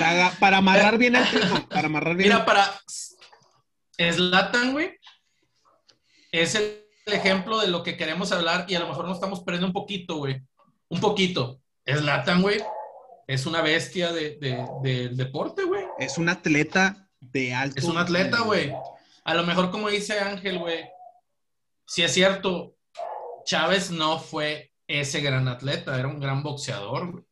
Para, 0.00 0.30
para 0.40 0.56
amarrar 0.56 0.96
bien 0.98 1.14
el 1.16 1.28
trigo, 1.28 1.68
para 1.68 1.86
amarrar 1.88 2.16
bien. 2.16 2.30
Mira, 2.30 2.44
para 2.46 2.80
Zlatan, 3.98 4.72
güey, 4.72 4.90
es 6.32 6.54
el 6.54 6.85
ejemplo 7.14 7.58
de 7.60 7.68
lo 7.68 7.82
que 7.82 7.96
queremos 7.96 8.32
hablar 8.32 8.66
y 8.68 8.74
a 8.74 8.80
lo 8.80 8.88
mejor 8.88 9.06
nos 9.06 9.16
estamos 9.16 9.40
perdiendo 9.40 9.68
un 9.68 9.72
poquito, 9.72 10.16
güey. 10.16 10.42
Un 10.88 11.00
poquito. 11.00 11.60
Zlatan, 11.88 12.42
güey, 12.42 12.60
es 13.28 13.46
una 13.46 13.62
bestia 13.62 14.12
de, 14.12 14.36
de- 14.38 14.66
del 14.82 15.16
deporte, 15.16 15.62
güey. 15.64 15.84
Es 15.98 16.18
un 16.18 16.28
atleta 16.28 17.08
de 17.20 17.54
alto. 17.54 17.78
Es 17.78 17.84
un 17.84 17.98
atleta, 17.98 18.40
güey. 18.40 18.72
A 19.24 19.34
lo 19.34 19.44
mejor, 19.44 19.70
como 19.70 19.88
dice 19.88 20.18
Ángel, 20.18 20.58
güey, 20.58 20.84
si 21.86 22.02
es 22.02 22.12
cierto, 22.12 22.76
Chávez 23.44 23.90
no 23.92 24.18
fue 24.18 24.72
ese 24.88 25.20
gran 25.20 25.46
atleta, 25.48 25.98
era 25.98 26.08
un 26.08 26.18
gran 26.20 26.42
boxeador, 26.42 27.12
güey. 27.12 27.24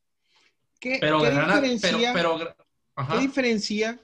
¿Qué, 0.81 0.99
Pero, 1.01 1.21
qué 1.21 1.31
gran- 1.31 1.47
pero, 1.49 1.61
diferencia, 1.63 2.13
pero, 2.13 2.55
ajá. 2.95 3.15
qué 3.15 3.19
diferencia 3.21 3.99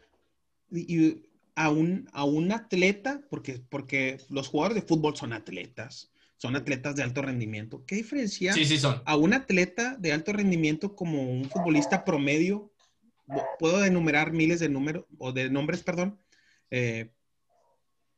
y 0.70 1.22
a, 1.64 1.70
un, 1.70 2.08
a 2.12 2.24
un 2.24 2.52
atleta? 2.52 3.20
Porque, 3.28 3.60
porque 3.68 4.18
los 4.30 4.48
jugadores 4.48 4.76
de 4.82 4.88
fútbol 4.88 5.16
son 5.16 5.32
atletas, 5.32 6.10
son 6.36 6.56
atletas 6.56 6.96
de 6.96 7.02
alto 7.02 7.22
rendimiento. 7.22 7.84
¿Qué 7.86 7.96
diferencia 7.96 8.52
Sí, 8.54 8.64
sí 8.64 8.78
son. 8.78 9.02
a 9.04 9.16
un 9.16 9.32
atleta 9.34 9.96
de 9.96 10.12
alto 10.12 10.32
rendimiento 10.32 10.94
como 10.96 11.30
un 11.30 11.44
futbolista 11.50 12.04
promedio? 12.04 12.72
Puedo 13.58 13.84
enumerar 13.84 14.32
miles 14.32 14.58
de 14.60 14.68
números, 14.68 15.04
o 15.18 15.32
de 15.32 15.50
nombres, 15.50 15.82
perdón. 15.82 16.18
eh, 16.70 17.12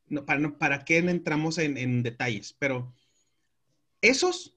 no, 0.08 0.24
para, 0.26 0.40
no- 0.40 0.58
¿Para 0.58 0.84
qué 0.84 0.98
entramos 0.98 1.58
en, 1.58 1.76
en 1.78 2.02
detalles? 2.02 2.54
Pero 2.58 2.92
esos 4.00 4.56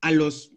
a 0.00 0.10
los 0.10 0.52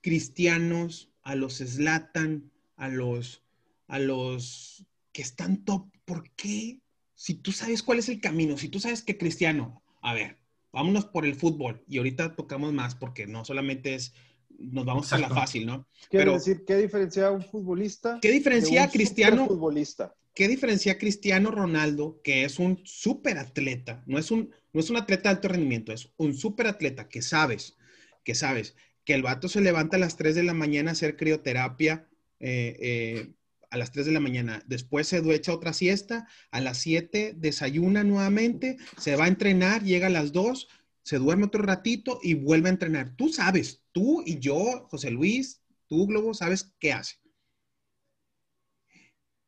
cristianos, 0.00 1.10
a 1.22 1.34
los 1.34 1.54
Slatan, 1.58 2.50
a 2.76 2.88
los, 2.88 3.42
a 3.88 3.98
los 3.98 4.84
que 5.16 5.22
están 5.22 5.64
top, 5.64 5.88
¿por 6.04 6.30
qué? 6.32 6.78
Si 7.14 7.36
tú 7.36 7.50
sabes 7.50 7.82
cuál 7.82 8.00
es 8.00 8.10
el 8.10 8.20
camino, 8.20 8.58
si 8.58 8.68
tú 8.68 8.80
sabes 8.80 9.00
que 9.02 9.16
cristiano, 9.16 9.82
a 10.02 10.12
ver, 10.12 10.36
vámonos 10.74 11.06
por 11.06 11.24
el 11.24 11.34
fútbol 11.34 11.82
y 11.88 11.96
ahorita 11.96 12.36
tocamos 12.36 12.74
más 12.74 12.94
porque 12.96 13.26
no 13.26 13.42
solamente 13.42 13.94
es, 13.94 14.12
nos 14.58 14.84
vamos 14.84 15.10
a 15.14 15.16
la 15.16 15.28
Exacto. 15.28 15.40
fácil, 15.40 15.64
¿no? 15.64 15.88
Quiere 16.10 16.26
Pero- 16.26 16.32
decir, 16.34 16.64
¿qué 16.66 16.76
diferencia 16.76 17.28
a 17.28 17.30
un 17.30 17.40
futbolista? 17.42 18.18
¿Qué 18.20 18.30
diferencia 18.30 18.84
a 18.84 18.90
Cristiano? 18.90 19.46
futbolista. 19.46 20.14
¿Qué 20.34 20.48
diferencia 20.48 20.92
a 20.92 20.98
Cristiano 20.98 21.50
Ronaldo, 21.50 22.20
que 22.22 22.44
es 22.44 22.58
un 22.58 22.82
súper 22.84 23.38
atleta? 23.38 24.02
No 24.04 24.18
es 24.18 24.30
un, 24.30 24.50
no 24.74 24.80
es 24.80 24.90
un 24.90 24.98
atleta 24.98 25.30
de 25.30 25.36
alto 25.36 25.48
rendimiento, 25.48 25.94
es 25.94 26.10
un 26.18 26.34
súper 26.34 26.66
atleta 26.66 27.08
que 27.08 27.22
sabes, 27.22 27.78
que 28.22 28.34
sabes, 28.34 28.76
que 29.06 29.14
el 29.14 29.22
vato 29.22 29.48
se 29.48 29.62
levanta 29.62 29.96
a 29.96 30.00
las 30.00 30.18
3 30.18 30.34
de 30.34 30.42
la 30.42 30.52
mañana 30.52 30.90
a 30.90 30.92
hacer 30.92 31.16
crioterapia 31.16 32.06
eh, 32.38 32.76
eh, 32.80 33.32
a 33.70 33.76
las 33.78 33.92
3 33.92 34.06
de 34.06 34.12
la 34.12 34.20
mañana. 34.20 34.62
Después 34.66 35.08
se 35.08 35.20
duecha 35.20 35.52
otra 35.52 35.72
siesta, 35.72 36.28
a 36.50 36.60
las 36.60 36.78
7 36.78 37.34
desayuna 37.36 38.04
nuevamente, 38.04 38.76
se 38.98 39.16
va 39.16 39.24
a 39.24 39.28
entrenar, 39.28 39.82
llega 39.82 40.06
a 40.06 40.10
las 40.10 40.32
2, 40.32 40.68
se 41.02 41.18
duerme 41.18 41.46
otro 41.46 41.62
ratito 41.62 42.20
y 42.22 42.34
vuelve 42.34 42.68
a 42.68 42.72
entrenar. 42.72 43.14
Tú 43.16 43.28
sabes, 43.28 43.82
tú 43.92 44.22
y 44.24 44.38
yo, 44.38 44.86
José 44.88 45.10
Luis, 45.10 45.62
tú, 45.86 46.06
Globo, 46.06 46.34
sabes 46.34 46.72
qué 46.78 46.92
hace 46.92 47.16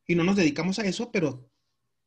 y 0.08 0.14
no 0.14 0.24
nos 0.24 0.36
dedicamos 0.36 0.78
a 0.78 0.86
eso, 0.86 1.12
pero 1.12 1.48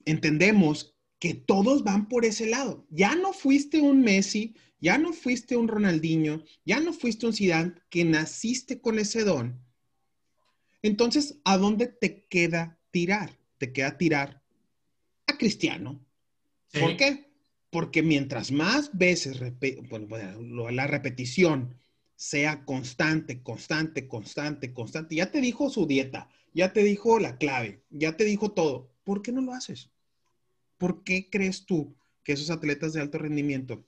entendemos 0.05 0.97
que 1.19 1.35
todos 1.35 1.83
van 1.83 2.09
por 2.09 2.25
ese 2.25 2.47
lado. 2.47 2.87
Ya 2.89 3.15
no 3.15 3.31
fuiste 3.31 3.79
un 3.79 4.01
Messi, 4.01 4.55
ya 4.79 4.97
no 4.97 5.13
fuiste 5.13 5.55
un 5.55 5.67
Ronaldinho, 5.67 6.43
ya 6.65 6.79
no 6.79 6.93
fuiste 6.93 7.27
un 7.27 7.33
Zidane 7.33 7.75
que 7.89 8.03
naciste 8.03 8.81
con 8.81 8.97
ese 8.97 9.23
don. 9.23 9.63
Entonces, 10.81 11.39
¿a 11.43 11.57
dónde 11.57 11.87
te 11.87 12.25
queda 12.25 12.79
tirar? 12.91 13.37
Te 13.57 13.71
queda 13.71 13.97
tirar 13.97 14.41
a 15.27 15.37
Cristiano. 15.37 16.03
Sí. 16.67 16.79
¿Por 16.79 16.97
qué? 16.97 17.31
Porque 17.69 18.01
mientras 18.01 18.51
más 18.51 18.95
veces 18.97 19.39
bueno, 19.89 20.07
bueno, 20.07 20.71
la 20.71 20.87
repetición 20.87 21.75
sea 22.15 22.65
constante, 22.65 23.41
constante, 23.41 24.07
constante, 24.07 24.73
constante, 24.73 25.15
ya 25.15 25.31
te 25.31 25.41
dijo 25.41 25.69
su 25.69 25.87
dieta, 25.87 26.29
ya 26.53 26.73
te 26.73 26.83
dijo 26.83 27.19
la 27.19 27.37
clave, 27.37 27.83
ya 27.89 28.15
te 28.15 28.25
dijo 28.25 28.51
todo. 28.51 28.91
¿Por 29.03 29.21
qué 29.21 29.31
no 29.31 29.41
lo 29.41 29.53
haces? 29.53 29.89
¿Por 30.77 31.03
qué 31.03 31.29
crees 31.29 31.65
tú 31.65 31.95
que 32.23 32.33
esos 32.33 32.49
atletas 32.49 32.93
de 32.93 33.01
alto 33.01 33.17
rendimiento 33.17 33.85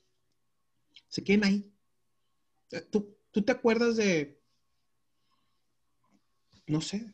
se 1.08 1.22
queden 1.22 1.44
ahí? 1.44 1.72
Eh, 2.70 2.80
¿Tú, 2.90 3.16
tú 3.30 3.42
te 3.42 3.52
acuerdas 3.52 3.96
de, 3.96 4.40
no 6.66 6.80
sé, 6.80 7.12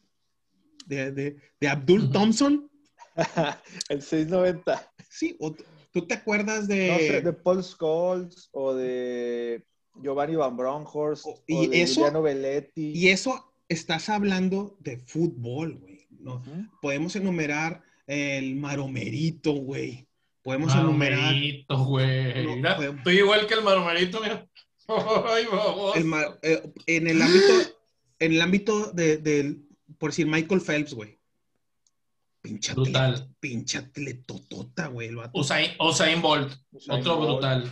de, 0.86 1.12
de- 1.12 1.36
de 1.60 1.68
Abdul. 1.68 2.10
Thompson? 2.10 2.70
el 3.88 4.02
690. 4.02 4.92
Sí, 5.08 5.36
o 5.40 5.54
tú 5.92 6.06
te 6.06 6.14
acuerdas 6.14 6.68
de... 6.68 6.88
No 6.88 6.98
sé, 6.98 7.20
de 7.22 7.32
Paul 7.32 7.62
Scholes 7.62 8.48
o 8.52 8.74
de 8.74 9.64
Giovanni 10.02 10.36
Van 10.36 10.56
Bronckhorst 10.56 11.26
O- 11.26 11.30
o, 11.30 11.42
y 11.46 11.66
de 11.68 11.82
eso- 11.82 11.94
Giuliano 11.96 12.22
Belletti. 12.22 12.92
Y 12.94 13.08
eso 13.08 13.52
estás 13.68 14.08
hablando 14.08 14.76
de 14.80 14.98
fútbol, 14.98 15.78
güey. 15.78 16.06
¿no? 16.10 16.42
Podemos 16.82 17.16
enumerar 17.16 17.82
el 18.06 18.56
maromerito, 18.56 19.52
güey. 19.52 20.06
Podemos 20.42 20.74
enumerar 20.74 21.18
Maromerito, 21.20 21.84
güey. 21.84 22.56
No, 22.60 22.76
fue- 22.76 22.88
estoy 22.96 23.18
igual 23.18 23.46
que 23.46 23.54
el 23.54 23.62
maromerito, 23.62 24.20
mira. 24.20 24.46
Ay, 24.88 25.44
el 25.96 26.04
mar- 26.04 26.38
eh, 26.42 26.62
en 26.86 27.06
el 27.06 27.20
ámbito, 27.22 27.52
en 28.20 28.32
el 28.32 28.40
ámbito 28.40 28.92
de, 28.92 29.16
del- 29.18 29.66
por 29.98 30.10
decir, 30.10 30.26
Michael 30.26 30.60
Phelps, 30.60 30.94
güey. 30.94 31.18
Pinche 32.42 32.72
Brutal. 32.72 33.34
Pinche 33.40 33.78
atletotota, 33.78 34.86
güey, 34.86 35.08
el 35.08 35.16
vato. 35.16 35.38
Usain, 35.38 35.72
Usain 35.78 36.22
Bolt, 36.22 36.52
Usain 36.72 37.00
otro 37.00 37.16
Bolt. 37.16 37.28
brutal. 37.32 37.70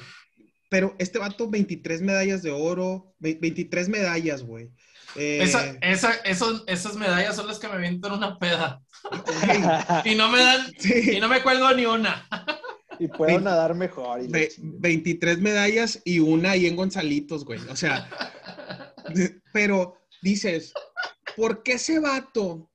Pero 0.69 0.95
este 0.99 1.19
vato, 1.19 1.49
23 1.49 2.03
medallas 2.03 2.43
de 2.43 2.51
oro, 2.51 3.15
ve- 3.19 3.39
23 3.41 3.89
medallas, 3.89 4.43
güey. 4.43 4.71
Eh, 5.17 5.39
Esa, 5.43 5.71
esa, 5.81 6.13
esos- 6.25 6.65
esas 6.67 6.97
medallas 6.97 7.35
son 7.35 7.47
las 7.47 7.59
que 7.59 7.67
me 7.69 7.75
avientan 7.75 8.13
una 8.13 8.39
peda. 8.39 8.83
Y 10.05 10.15
no 10.17 10.29
me 10.29 10.39
dan, 10.39 10.67
y 10.85 11.19
no 11.21 11.29
me 11.29 11.43
cuelgo 11.43 11.73
ni 11.73 11.87
una. 11.87 12.27
y 12.99 13.09
puedo 13.09 13.41
nadar 13.41 13.75
mejor. 13.75 14.21
y 14.23 14.29
la 14.29 14.39
ve- 14.39 14.49
chingada. 14.49 14.79
23 14.81 15.39
medallas 15.39 16.03
y 16.05 16.19
una 16.19 16.51
ahí 16.51 16.67
en 16.67 16.77
Gonzalitos, 16.77 17.47
güey. 17.47 17.61
O 17.71 17.77
sea, 17.77 18.07
pero 19.55 19.97
dices, 20.23 20.73
¿por 21.37 21.63
qué 21.63 21.73
ese 21.75 21.99
vato 21.99 22.71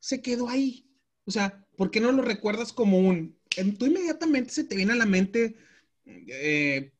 se 0.00 0.20
quedó 0.22 0.48
ahí? 0.48 0.88
O 1.24 1.30
sea, 1.30 1.64
¿por 1.76 1.90
qué 1.90 2.00
no 2.00 2.12
lo 2.12 2.22
recuerdas 2.22 2.72
como 2.72 2.98
un... 2.98 3.38
en- 3.56 3.76
Tú 3.76 3.86
inmediatamente 3.86 4.52
se 4.52 4.64
te 4.64 4.76
viene 4.76 4.92
a 4.92 4.96
la 4.96 5.06
mente 5.06 5.56
eh, 6.06 6.92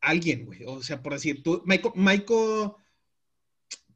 alguien, 0.00 0.46
güey. 0.46 0.64
O 0.66 0.82
sea, 0.82 1.02
por 1.02 1.12
decir, 1.12 1.42
tú, 1.42 1.62
Michael, 1.64 1.94
Michael 1.96 2.70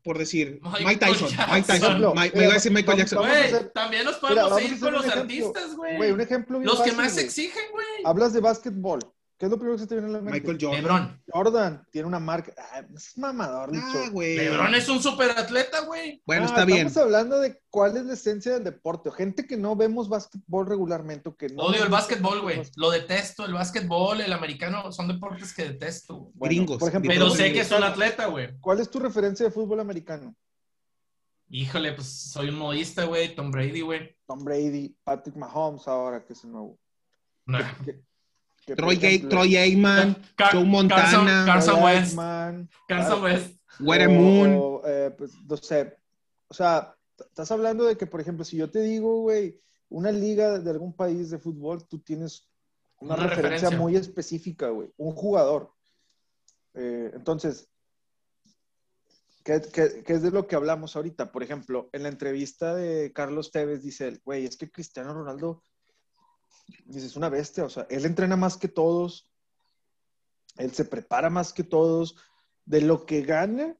por 0.02 0.18
decir, 0.18 0.60
Michael 0.62 0.84
Mike 0.84 1.04
Tyson, 1.04 1.28
Mike. 1.50 1.66
Tyson, 1.66 1.86
Ejemplo, 1.88 2.14
Mike- 2.14 2.36
me 2.36 2.42
iba 2.44 2.52
a 2.52 2.54
decir 2.54 2.70
Michael 2.72 2.98
Jackson. 2.98 3.18
Güey, 3.18 3.32
hacer- 3.32 3.70
también 3.70 4.04
nos 4.04 4.14
Mira, 4.22 4.28
podemos 4.28 4.50
vamos 4.50 4.62
a 4.62 4.74
ir 4.74 4.78
con 4.80 4.92
los 4.92 5.04
ejemplo. 5.04 5.20
artistas, 5.22 5.74
güey. 5.76 5.96
Güey, 5.96 6.10
un 6.12 6.20
ejemplo 6.20 6.58
bien 6.60 6.66
Los 6.70 6.80
que 6.82 6.92
más 6.92 7.16
exigen, 7.18 7.64
güey. 7.72 7.86
Hablas 8.04 8.32
de 8.32 8.40
básquetbol. 8.40 9.00
¿Qué 9.38 9.44
es 9.44 9.50
lo 9.50 9.58
primero 9.58 9.76
que 9.76 9.82
se 9.82 9.86
te 9.86 9.96
viene 9.96 10.08
a 10.08 10.12
la 10.12 10.20
mente? 10.22 10.40
Michael 10.40 10.58
Jordan. 10.58 10.82
Lebron. 10.82 11.22
Jordan 11.28 11.86
tiene 11.92 12.08
una 12.08 12.18
marca. 12.18 12.54
Ah, 12.56 12.82
es 12.94 13.18
mamador, 13.18 13.70
Ah, 13.74 14.08
güey. 14.10 14.34
Lebron 14.36 14.74
es 14.74 14.88
un 14.88 15.02
superatleta, 15.02 15.80
güey. 15.80 16.22
Bueno, 16.24 16.44
Ah, 16.44 16.46
está 16.46 16.64
bien. 16.64 16.86
Estamos 16.86 17.06
hablando 17.06 17.38
de 17.40 17.60
cuál 17.68 17.98
es 17.98 18.06
la 18.06 18.14
esencia 18.14 18.54
del 18.54 18.64
deporte. 18.64 19.10
Gente 19.10 19.46
que 19.46 19.58
no 19.58 19.76
vemos 19.76 20.08
básquetbol 20.08 20.66
regularmente. 20.66 21.28
o 21.28 21.36
Que 21.36 21.50
no 21.50 21.64
Odio 21.64 21.82
el 21.84 21.90
básquetbol, 21.90 22.40
güey. 22.40 22.62
Lo 22.76 22.90
detesto. 22.90 23.44
El 23.44 23.52
básquetbol, 23.52 24.22
el 24.22 24.32
americano, 24.32 24.90
son 24.90 25.06
deportes 25.08 25.52
que 25.52 25.64
detesto. 25.64 26.30
Bueno, 26.32 26.54
Gringos, 26.54 26.78
Por 26.78 26.88
ejemplo, 26.88 27.10
Pero 27.12 27.28
sé 27.28 27.52
que 27.52 27.60
es 27.60 27.70
un 27.70 27.76
americano. 27.82 27.92
atleta, 28.06 28.26
güey. 28.28 28.58
¿Cuál 28.58 28.80
es 28.80 28.88
tu 28.88 28.98
referencia 29.00 29.44
de 29.44 29.52
fútbol 29.52 29.80
americano? 29.80 30.34
Híjole, 31.50 31.92
pues 31.92 32.08
soy 32.08 32.48
un 32.48 32.56
modista, 32.56 33.04
güey. 33.04 33.34
Tom 33.34 33.50
Brady, 33.50 33.82
güey. 33.82 34.16
Tom 34.26 34.42
Brady, 34.42 34.96
Patrick 35.04 35.36
Mahomes 35.36 35.86
ahora, 35.86 36.24
que 36.24 36.32
es 36.32 36.42
el 36.42 36.52
nuevo. 36.52 36.78
Nah. 37.44 37.60
Troy, 38.74 38.96
Gay, 38.96 39.14
ejemplo, 39.16 39.38
Troy 39.38 39.56
Aikman, 39.56 40.16
Car- 40.36 40.52
Joe 40.52 40.64
Montana, 40.64 41.44
Carson, 41.46 41.82
West. 41.84 42.08
Aikman, 42.10 42.70
Carson 42.88 43.20
claro. 43.20 43.22
West. 43.36 43.56
Where 43.78 44.06
o- 44.06 44.10
Moon. 44.10 44.56
o, 44.58 44.82
eh, 44.86 45.10
pues, 45.16 45.32
no 45.48 45.56
sé. 45.56 45.96
O 46.48 46.54
sea, 46.54 46.94
estás 47.18 47.50
hablando 47.50 47.84
de 47.84 47.96
que, 47.96 48.06
por 48.06 48.20
ejemplo, 48.20 48.44
si 48.44 48.56
yo 48.56 48.70
te 48.70 48.80
digo, 48.80 49.20
güey, 49.20 49.60
una 49.88 50.10
liga 50.10 50.58
de 50.58 50.70
algún 50.70 50.94
país 50.94 51.30
de 51.30 51.38
fútbol, 51.38 51.86
tú 51.86 52.00
tienes 52.00 52.48
una, 52.98 53.14
Una 53.14 53.24
referencia, 53.24 53.50
referencia. 53.68 53.78
muy 53.78 53.96
específica, 53.96 54.68
güey. 54.70 54.90
Un 54.96 55.12
jugador. 55.14 55.72
Eh, 56.74 57.10
entonces, 57.14 57.68
¿qué, 59.44 59.60
qué, 59.72 60.02
qué 60.04 60.12
es 60.14 60.22
de 60.22 60.30
lo 60.30 60.46
que 60.46 60.56
hablamos 60.56 60.96
ahorita? 60.96 61.30
Por 61.30 61.42
ejemplo, 61.42 61.88
en 61.92 62.02
la 62.02 62.08
entrevista 62.08 62.74
de 62.74 63.12
Carlos 63.12 63.50
Tevez 63.52 63.82
dice 63.82 64.08
él, 64.08 64.20
güey, 64.24 64.44
es 64.46 64.56
que 64.56 64.70
Cristiano 64.70 65.14
Ronaldo, 65.14 65.62
dice, 66.84 67.06
es 67.06 67.16
una 67.16 67.28
bestia, 67.28 67.64
o 67.64 67.68
sea, 67.70 67.86
él 67.90 68.04
entrena 68.04 68.36
más 68.36 68.56
que 68.56 68.68
todos, 68.68 69.30
él 70.56 70.72
se 70.72 70.84
prepara 70.84 71.30
más 71.30 71.52
que 71.52 71.64
todos, 71.64 72.16
de 72.64 72.80
lo 72.80 73.04
que 73.06 73.22
gana 73.22 73.76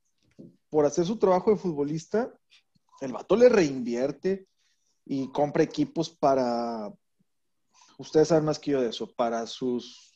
por 0.70 0.85
hacer 0.87 1.05
su 1.07 1.18
trabajo 1.18 1.51
de 1.51 1.57
futbolista, 1.57 2.33
el 3.01 3.12
vato 3.12 3.37
le 3.37 3.49
reinvierte 3.49 4.46
y 5.05 5.31
compra 5.33 5.62
equipos 5.62 6.11
para, 6.11 6.92
ustedes 7.99 8.29
saben 8.29 8.44
más 8.44 8.59
que 8.59 8.72
yo 8.72 8.81
de 8.83 8.90
eso, 8.90 9.12
para 9.14 9.46
sus 9.46 10.12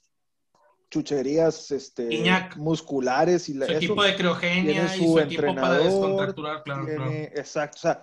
chucherías 0.91 1.71
este, 1.71 2.13
Iñak. 2.13 2.57
musculares 2.57 3.49
y 3.49 3.55
la, 3.55 3.67
Su 3.67 3.73
eso 3.73 3.79
equipo 3.79 4.03
de 4.03 4.17
criogenia 4.17 4.73
tiene 4.73 4.97
y 4.97 4.99
su 4.99 5.13
su 5.13 5.21
equipo 5.21 5.43
para 5.43 5.51
entrenador, 5.51 5.85
descontracturar, 5.85 6.63
claro, 6.65 6.85
tiene- 6.85 6.97
claro. 6.97 7.13
Exacto, 7.41 7.77
o 7.77 7.81
sea, 7.81 8.03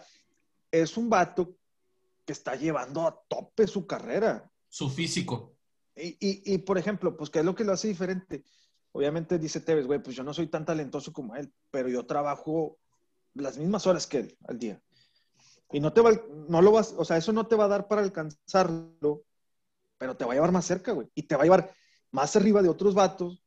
es 0.72 0.96
un 0.98 1.10
vato 1.10 1.58
que 2.26 2.32
está 2.34 2.56
llevando 2.56 3.06
a 3.06 3.22
tope 3.28 3.68
su 3.68 3.86
carrera. 3.86 4.50
Su 4.78 4.92
físico. 4.92 5.58
Y, 5.96 6.54
y, 6.54 6.60
por 6.60 6.78
ejemplo, 6.78 7.18
pues, 7.18 7.32
¿qué 7.32 7.40
es 7.40 7.46
lo 7.46 7.56
que 7.56 7.64
lo 7.64 7.72
hace 7.72 7.88
diferente? 7.88 8.44
Obviamente 8.92 9.40
dice 9.40 9.60
Tevez, 9.60 9.88
güey, 9.88 10.04
pues 10.04 10.16
yo 10.16 10.24
no 10.24 10.36
soy 10.36 10.50
tan 10.50 10.66
talentoso 10.66 11.12
como 11.12 11.36
él, 11.36 11.52
pero 11.72 11.90
yo 11.90 12.06
trabajo 12.06 12.78
las 13.34 13.58
mismas 13.58 13.88
horas 13.88 14.06
que 14.06 14.20
él 14.20 14.38
al 14.48 14.60
día. 14.60 14.80
Y 15.72 15.80
no 15.80 15.94
te 15.94 16.02
va, 16.02 16.12
no 16.48 16.62
lo 16.62 16.72
vas, 16.72 16.94
o 16.96 17.04
sea, 17.04 17.18
eso 17.18 17.34
no 17.34 17.48
te 17.48 17.56
va 17.56 17.66
a 17.66 17.70
dar 17.70 17.88
para 17.88 18.04
alcanzarlo, 18.04 19.24
pero 19.98 20.16
te 20.16 20.26
va 20.26 20.34
a 20.34 20.36
llevar 20.36 20.52
más 20.52 20.66
cerca, 20.66 20.92
güey. 20.92 21.08
Y 21.16 21.24
te 21.24 21.36
va 21.36 21.42
a 21.42 21.46
llevar 21.46 21.74
más 22.12 22.36
arriba 22.36 22.62
de 22.62 22.70
otros 22.70 22.94
vatos 22.94 23.44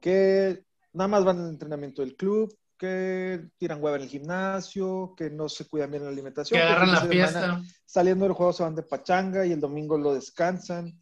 que 0.00 0.64
nada 0.92 1.08
más 1.08 1.24
van 1.24 1.40
al 1.40 1.48
entrenamiento 1.48 2.02
del 2.02 2.14
club, 2.14 2.56
que 2.80 3.50
tiran 3.58 3.82
hueva 3.82 3.98
en 3.98 4.04
el 4.04 4.08
gimnasio, 4.08 5.12
que 5.14 5.28
no 5.28 5.50
se 5.50 5.68
cuidan 5.68 5.90
bien 5.90 6.02
la 6.02 6.08
alimentación. 6.08 6.58
Que 6.58 6.64
agarran 6.64 6.90
la 6.92 7.00
de 7.02 7.08
semana 7.12 7.56
fiesta. 7.58 7.74
saliendo 7.84 8.24
del 8.24 8.32
juego 8.32 8.54
se 8.54 8.62
van 8.62 8.74
de 8.74 8.82
pachanga 8.82 9.44
y 9.44 9.52
el 9.52 9.60
domingo 9.60 9.98
lo 9.98 10.14
descansan. 10.14 10.98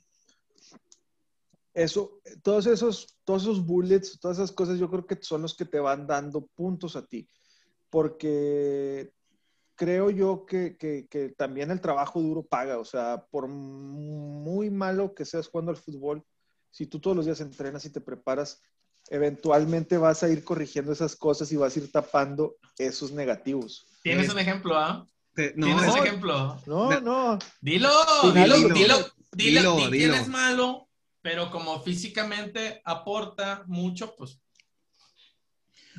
Eso, 1.73 2.21
todos 2.43 2.67
esos, 2.67 3.17
todos 3.25 3.43
esos 3.43 3.65
bullets, 3.65 4.19
todas 4.19 4.39
esas 4.39 4.51
cosas, 4.51 4.81
yo 4.81 4.91
creo 4.91 5.07
que 5.07 5.17
son 5.23 5.43
los 5.43 5.55
que 5.55 5.65
te 5.65 5.79
van 5.79 6.09
dando 6.09 6.45
puntos 6.49 6.97
a 6.97 7.07
ti. 7.07 7.29
Porque 7.89 9.13
creo 9.77 10.11
yo 10.11 10.45
que, 10.45 10.77
que- 10.77 11.07
que 11.09 11.29
también 11.31 11.71
el 11.71 11.81
trabajo 11.81 12.21
duro 12.21 12.43
paga. 12.43 12.79
O 12.79 12.85
sea, 12.85 13.25
por 13.31 13.47
muy 13.47 14.71
malo 14.71 15.15
que 15.15 15.25
seas 15.25 15.47
jugando 15.47 15.71
al 15.71 15.77
fútbol, 15.77 16.25
si 16.71 16.87
tú 16.87 17.01
todos 17.01 17.17
los 17.17 17.27
días 17.27 17.41
entrenas 17.41 17.85
y 17.85 17.91
te 17.91 18.01
preparas, 18.01 18.61
eventualmente 19.11 19.97
vas 19.97 20.23
a 20.23 20.29
ir 20.29 20.45
corrigiendo 20.45 20.93
esas 20.93 21.17
cosas 21.17 21.51
y 21.53 21.57
vas 21.57 21.77
a 21.77 21.81
ir 21.81 21.91
tapando 21.93 22.57
esos 22.79 23.13
negativos. 23.13 23.87
¿Tienes 24.03 24.27
Es- 24.27 24.33
un 24.33 24.39
ejemplo, 24.39 24.77
ah? 24.77 25.07
Te- 25.35 25.53
no, 25.57 25.67
¿Tienes 25.67 25.85
es- 25.89 25.95
un 25.95 25.99
ejemplo? 26.07 26.61
No, 26.67 27.01
no. 27.01 27.39
Dilo, 27.61 27.91
dilo, 28.35 28.57
dilo. 28.57 28.75
dilo, 28.75 28.97
dilo, 29.33 29.77
Dilo, 29.77 29.91
dilo. 29.91 30.15
es 30.15 30.29
malo, 30.29 30.89
pero 31.23 31.51
como 31.51 31.81
físicamente 31.83 32.81
aporta 32.85 33.63
mucho, 33.67 34.15
pues 34.17 34.41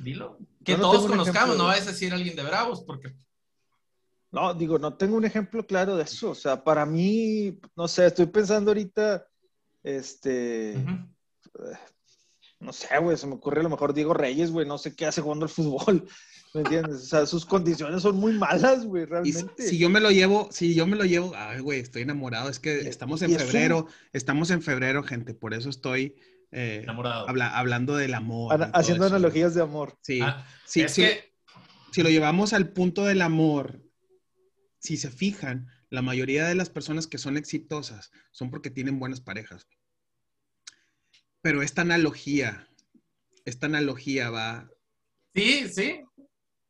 dilo. 0.04 0.38
Que 0.64 0.78
no 0.78 0.92
todos 0.92 1.08
conozcamos, 1.08 1.58
no 1.58 1.66
vayas 1.66 1.88
a 1.88 1.92
decir 1.92 2.14
alguien 2.14 2.36
de 2.36 2.44
Bravos, 2.44 2.84
porque 2.84 3.14
No, 4.32 4.54
digo, 4.54 4.78
no 4.78 4.94
tengo 4.96 5.18
un 5.18 5.26
ejemplo 5.26 5.66
claro 5.66 5.96
de 5.96 6.04
eso. 6.04 6.30
O 6.32 6.36
sea, 6.36 6.64
para 6.64 6.86
mí, 6.86 7.60
no 7.76 7.88
sé, 7.88 8.06
estoy 8.06 8.28
pensando 8.28 8.70
ahorita, 8.70 9.26
este, 9.82 10.76
no 12.60 12.74
sé, 12.74 12.88
güey, 13.00 13.18
se 13.18 13.28
me 13.28 13.34
ocurre 13.36 13.62
a 13.62 13.64
lo 13.64 13.70
mejor 13.70 13.94
Diego 13.94 14.14
Reyes, 14.14 14.52
güey, 14.52 14.68
no 14.68 14.78
sé 14.78 14.96
qué 14.96 15.06
hace 15.06 15.22
jugando 15.22 15.46
al 15.46 15.50
fútbol. 15.52 16.08
¿Me 16.54 16.62
entiendes? 16.62 16.96
O 16.96 17.06
sea, 17.06 17.26
sus 17.28 17.46
condiciones 17.46 18.02
son 18.02 18.18
muy 18.18 18.34
malas, 18.34 18.84
güey, 18.86 19.04
Y 19.04 19.06
realmente. 19.06 19.68
si 19.68 19.78
yo 19.78 19.88
me 19.90 20.00
lo 20.00 20.10
llevo, 20.10 20.50
si 20.52 20.74
yo 20.74 20.88
me 20.88 20.96
lo 20.98 21.06
llevo, 21.06 21.32
ay, 21.36 21.60
güey, 21.60 21.80
estoy 21.80 22.02
enamorado. 22.02 22.50
Es 22.50 22.60
que 22.60 22.80
estamos 22.90 23.22
en 23.22 23.32
un- 23.32 23.38
febrero, 23.38 23.88
estamos 24.14 24.50
en 24.50 24.62
febrero, 24.64 25.04
gente. 25.04 25.36
Por 25.36 25.54
eso 25.54 25.70
estoy 25.70 26.16
eh, 26.52 26.80
enamorado. 26.84 27.30
habla- 27.30 27.56
hablando 27.56 27.96
del 27.96 28.16
amor. 28.16 28.70
Haciendo 28.74 29.06
eso. 29.06 29.16
analogías 29.16 29.54
de 29.54 29.62
amor. 29.62 29.98
Sí, 30.02 30.22
Ah, 30.24 30.44
sí, 30.66 30.82
es 30.82 30.92
sí, 30.94 31.04
que 31.04 31.34
si 31.92 32.02
lo 32.02 32.10
llevamos 32.10 32.54
al 32.54 32.70
punto 32.74 33.06
del 33.06 33.22
amor, 33.22 33.84
si 34.80 34.98
se 34.98 35.12
fijan, 35.12 35.68
la 35.92 36.02
mayoría 36.02 36.48
de 36.48 36.56
las 36.56 36.72
personas 36.72 37.06
que 37.06 37.20
son 37.20 37.38
exitosas 37.38 38.12
son 38.32 38.50
porque 38.50 38.72
tienen 38.72 38.98
buenas 38.98 39.22
parejas. 39.22 39.68
Pero 41.42 41.62
esta 41.62 41.82
analogía, 41.82 42.68
esta 43.46 43.68
analogía 43.68 44.30
va 44.30 44.70
sí, 45.34 45.70
sí, 45.70 46.02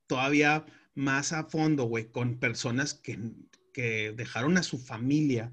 todavía 0.08 0.66
más 0.96 1.34
a 1.34 1.46
fondo, 1.46 1.86
güey, 1.86 2.10
con 2.10 2.40
personas 2.40 2.94
que, 2.94 3.20
que 3.74 4.12
dejaron 4.12 4.58
a 4.58 4.64
su 4.64 4.78
familia 4.78 5.52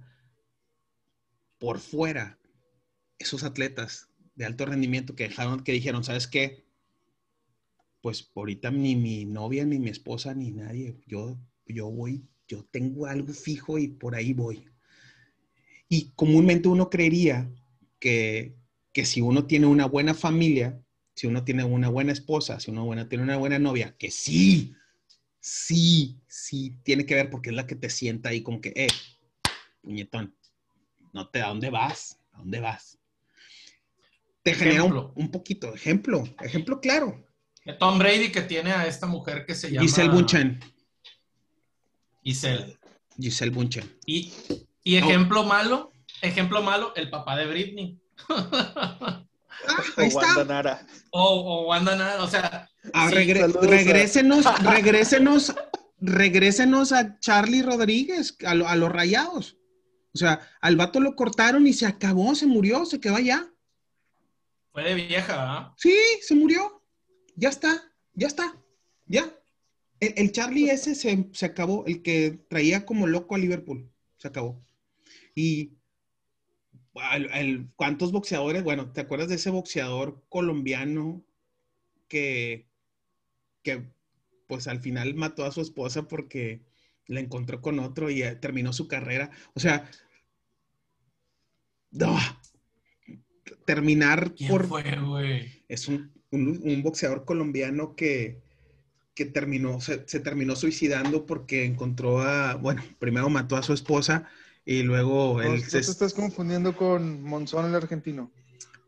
por 1.58 1.78
fuera. 1.78 2.38
Esos 3.18 3.44
atletas 3.44 4.08
de 4.34 4.44
alto 4.44 4.66
rendimiento 4.66 5.14
que 5.14 5.28
dejaron, 5.28 5.64
que 5.64 5.72
dijeron, 5.72 6.04
¿sabes 6.04 6.26
qué? 6.26 6.66
Pues 8.02 8.30
ahorita 8.34 8.70
ni 8.70 8.94
mi 8.94 9.24
novia, 9.24 9.64
ni 9.64 9.78
mi 9.78 9.90
esposa, 9.90 10.34
ni 10.34 10.50
nadie. 10.50 11.00
Yo, 11.06 11.38
yo 11.66 11.90
voy, 11.90 12.28
yo 12.46 12.64
tengo 12.70 13.06
algo 13.06 13.32
fijo 13.32 13.78
y 13.78 13.88
por 13.88 14.14
ahí 14.14 14.32
voy. 14.32 14.68
Y 15.88 16.10
comúnmente 16.14 16.68
uno 16.68 16.90
creería 16.90 17.50
que, 17.98 18.54
que 18.96 19.04
si 19.04 19.20
uno 19.20 19.44
tiene 19.44 19.66
una 19.66 19.84
buena 19.84 20.14
familia, 20.14 20.80
si 21.14 21.26
uno 21.26 21.44
tiene 21.44 21.64
una 21.64 21.90
buena 21.90 22.12
esposa, 22.12 22.58
si 22.58 22.70
uno 22.70 22.86
buena, 22.86 23.06
tiene 23.06 23.24
una 23.24 23.36
buena 23.36 23.58
novia, 23.58 23.94
que 23.98 24.10
sí, 24.10 24.74
sí, 25.38 26.18
sí, 26.26 26.78
tiene 26.82 27.04
que 27.04 27.14
ver 27.14 27.28
porque 27.28 27.50
es 27.50 27.56
la 27.56 27.66
que 27.66 27.74
te 27.74 27.90
sienta 27.90 28.30
ahí 28.30 28.42
como 28.42 28.58
que, 28.62 28.72
eh, 28.74 28.88
puñetón, 29.82 30.34
no 31.12 31.28
te, 31.28 31.42
¿a 31.42 31.48
dónde 31.48 31.68
vas? 31.68 32.18
¿A 32.32 32.38
dónde 32.38 32.58
vas? 32.60 32.98
Te 34.42 34.54
genera 34.54 34.84
un, 34.84 35.12
un 35.14 35.30
poquito, 35.30 35.74
ejemplo, 35.74 36.24
ejemplo 36.40 36.80
claro. 36.80 37.22
Tom 37.78 37.98
Brady 37.98 38.32
que 38.32 38.40
tiene 38.40 38.72
a 38.72 38.86
esta 38.86 39.06
mujer 39.06 39.44
que 39.44 39.54
se 39.54 39.70
llama 39.70 39.82
Giselle 39.82 40.08
Bunchen, 40.08 40.58
Giselle. 42.24 42.78
Giselle 43.20 43.52
Bunchen. 43.52 43.98
Y, 44.06 44.32
y 44.82 44.96
ejemplo 44.96 45.44
malo, 45.44 45.92
ejemplo 46.22 46.62
malo, 46.62 46.94
el 46.96 47.10
papá 47.10 47.36
de 47.36 47.46
Britney. 47.46 48.00
Ah, 48.28 49.22
O 49.96 50.00
ahí 50.00 50.08
Wanda 50.12 50.30
está. 50.30 50.44
Nara. 50.44 50.86
O, 51.10 51.22
o 51.22 51.68
Wanda 51.68 51.96
Nara, 51.96 52.22
o 52.22 52.28
sea, 52.28 52.68
Ah, 52.92 53.08
sí, 53.08 53.16
regre- 53.16 53.40
saludos 53.40 53.64
a- 53.64 53.68
regrésenos, 53.68 54.44
regrésenos, 54.62 55.54
regrésenos 56.00 56.92
a 56.92 57.18
Charlie 57.18 57.62
Rodríguez, 57.62 58.36
a, 58.46 58.54
lo- 58.54 58.68
a 58.68 58.76
los 58.76 58.90
rayados. 58.92 59.56
O 60.14 60.18
sea, 60.18 60.40
al 60.60 60.76
vato 60.76 61.00
lo 61.00 61.14
cortaron 61.16 61.66
y 61.66 61.72
se 61.72 61.86
acabó, 61.86 62.34
se 62.34 62.46
murió, 62.46 62.84
se 62.86 63.00
quedó 63.00 63.16
allá. 63.16 63.50
fue 64.72 64.82
de 64.84 64.94
vieja, 64.94 65.34
¿ah? 65.38 65.74
Sí, 65.76 65.94
se 66.22 66.34
murió. 66.34 66.82
Ya 67.34 67.48
está, 67.48 67.82
ya 68.14 68.26
está, 68.28 68.54
ya. 69.06 69.30
El, 70.00 70.14
el 70.16 70.32
Charlie 70.32 70.70
ese 70.70 70.94
se, 70.94 71.28
se 71.32 71.46
acabó, 71.46 71.84
el 71.86 72.02
que 72.02 72.44
traía 72.48 72.86
como 72.86 73.06
loco 73.06 73.34
a 73.34 73.38
Liverpool, 73.38 73.90
se 74.18 74.28
acabó. 74.28 74.62
Y 75.34 75.75
el- 77.14 77.68
¿cuántos 77.76 78.12
boxeadores? 78.12 78.62
Bueno, 78.64 78.92
¿te 78.92 79.00
acuerdas 79.02 79.28
de 79.28 79.36
ese 79.36 79.50
boxeador 79.50 80.22
colombiano 80.28 81.24
que, 82.08 82.68
que 83.62 83.84
pues 84.48 84.68
al 84.68 84.80
final 84.80 85.14
mató 85.14 85.44
a 85.44 85.52
su 85.52 85.60
esposa 85.60 86.08
porque 86.08 86.62
la 87.06 87.20
encontró 87.20 87.60
con 87.62 87.78
otro 87.80 88.10
y 88.10 88.22
eh, 88.22 88.36
terminó 88.36 88.72
su 88.72 88.88
carrera? 88.88 89.30
O 89.54 89.60
sea, 89.60 89.90
no. 91.92 92.16
terminar 93.64 94.34
¿Quién 94.34 94.50
por 94.50 94.66
fue, 94.66 94.82
güey? 95.00 95.64
es 95.68 95.88
un, 95.88 96.12
un- 96.30 96.60
un 96.62 96.82
boxeador 96.82 97.24
colombiano 97.24 97.94
que, 97.96 98.40
que 99.14 99.26
terminó, 99.26 99.80
se, 99.80 100.08
se 100.08 100.20
terminó 100.20 100.56
suicidando 100.56 101.26
porque 101.26 101.64
encontró 101.64 102.20
a, 102.22 102.56
bueno, 102.56 102.82
primero 102.98 103.30
mató 103.30 103.56
a 103.56 103.62
su 103.62 103.72
esposa 103.72 104.28
y 104.66 104.82
luego 104.82 105.34
No, 105.34 105.42
él 105.42 105.60
no 105.62 105.64
se- 105.64 105.70
te 105.80 105.90
estás 105.90 106.12
confundiendo 106.12 106.76
con 106.76 107.22
Monzón, 107.22 107.64
el 107.66 107.74
argentino. 107.74 108.30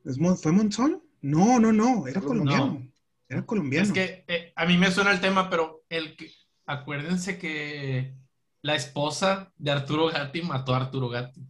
¿es 0.04 0.18
Mon- 0.18 0.36
¿Fue 0.36 0.52
Monzón? 0.52 1.02
No, 1.22 1.58
no, 1.58 1.72
no, 1.72 2.06
era 2.06 2.20
No. 2.20 2.26
colombiano. 2.26 2.86
Era 3.28 3.46
colombiano. 3.46 3.86
Es 3.86 3.92
que 3.92 4.24
eh, 4.28 4.52
a 4.56 4.66
mí 4.66 4.76
me 4.76 4.90
suena 4.90 5.12
el 5.12 5.20
tema, 5.20 5.48
pero 5.48 5.84
el 5.88 6.16
que, 6.16 6.30
acuérdense 6.66 7.38
que 7.38 8.14
la 8.62 8.74
esposa 8.74 9.52
de 9.56 9.70
Arturo 9.70 10.08
Gatti 10.08 10.42
mató 10.42 10.74
a 10.74 10.78
Arturo 10.78 11.08
Gatti. 11.08 11.40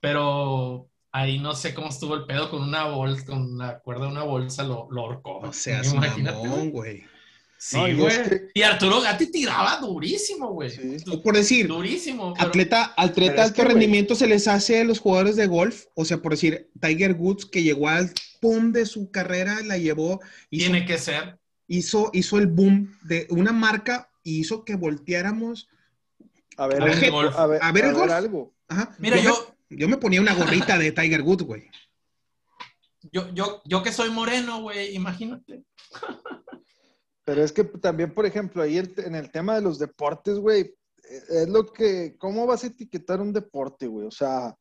Pero 0.00 0.90
ahí 1.12 1.38
no 1.38 1.54
sé 1.54 1.74
cómo 1.74 1.88
estuvo 1.88 2.14
el 2.14 2.24
pedo 2.26 2.50
con 2.50 2.62
una 2.62 2.84
bolsa, 2.86 3.24
con 3.26 3.58
la 3.58 3.78
cuerda 3.80 4.06
de 4.06 4.12
una 4.12 4.24
bolsa 4.24 4.64
lo, 4.64 4.88
lo 4.90 5.02
ahorcó. 5.02 5.40
No 5.42 5.52
seas 5.52 5.92
Imagínate, 5.92 6.46
mamón, 6.48 6.70
güey. 6.70 7.04
Sí, 7.64 7.76
No, 7.76 7.96
güey. 7.96 8.06
es 8.12 8.18
que- 8.28 8.48
Y 8.54 8.62
Arturo 8.62 9.00
Gatti 9.00 9.30
tiraba 9.30 9.76
durísimo, 9.76 10.48
güey. 10.52 10.68
Sí. 10.70 10.96
Por 11.22 11.36
decir, 11.36 11.68
Durísimo. 11.68 12.34
pero- 12.34 12.48
atleta, 12.48 12.92
Pero 12.96 13.08
atleta 13.08 13.34
es 13.34 13.40
alto 13.50 13.62
güey. 13.62 13.68
rendimiento 13.74 14.16
se 14.16 14.26
les 14.26 14.48
hace 14.48 14.80
a 14.80 14.84
los 14.84 14.98
jugadores 14.98 15.36
de 15.36 15.46
golf. 15.46 15.84
O 15.94 16.04
sea, 16.04 16.18
por 16.20 16.32
decir, 16.32 16.70
Tiger 16.80 17.12
Woods 17.12 17.46
que 17.46 17.62
llegó 17.62 17.88
al 17.88 18.10
pum 18.40 18.72
de 18.72 18.84
su 18.84 19.12
carrera, 19.12 19.60
la 19.62 19.78
llevó, 19.78 20.20
hizo, 20.50 20.70
Tiene 20.72 20.84
que 20.84 20.98
ser. 20.98 21.38
hizo, 21.68 22.10
hizo 22.12 22.38
el 22.40 22.48
boom 22.48 22.98
de 23.02 23.28
una 23.30 23.52
marca 23.52 24.10
y 24.24 24.40
hizo 24.40 24.64
que 24.64 24.74
volteáramos. 24.74 25.68
A 26.56 26.66
ver, 26.66 26.82
A 26.82 26.84
ver 26.86 27.04
el 27.04 27.10
golf. 27.12 27.36
a 27.38 27.46
ver, 27.46 27.60
A 27.62 27.70
ver 27.70 27.84
el 27.84 27.90
a 27.90 27.92
ver 27.92 28.00
golf. 28.00 28.12
algo. 28.12 28.54
Ajá. 28.66 28.96
Mira, 28.98 29.16
me- 29.18 29.22
yo, 29.22 29.54
yo 29.70 29.88
me 29.88 29.98
ponía 29.98 30.20
una 30.20 30.34
gorrita 30.34 30.76
de 30.78 30.90
Tiger 30.90 31.22
Woods, 31.22 31.44
güey. 31.44 31.70
yo, 33.12 33.32
yo, 33.32 33.62
yo 33.64 33.84
que 33.84 33.92
soy 33.92 34.10
moreno, 34.10 34.62
güey, 34.62 34.96
imagínate. 34.96 35.62
Pero 37.24 37.42
es 37.44 37.52
que 37.52 37.64
también, 37.64 38.14
por 38.14 38.26
ejemplo, 38.26 38.62
ahí 38.62 38.78
en 38.78 39.14
el 39.14 39.30
tema 39.30 39.54
de 39.54 39.60
los 39.60 39.78
deportes, 39.78 40.38
güey, 40.38 40.60
eh, 40.60 41.22
es 41.30 41.48
lo 41.48 41.72
que, 41.72 42.16
¿cómo 42.18 42.46
vas 42.46 42.64
a 42.64 42.68
etiquetar 42.68 43.20
un 43.20 43.32
deporte, 43.32 43.86
güey? 43.86 44.06
O 44.06 44.10
sea, 44.10 44.56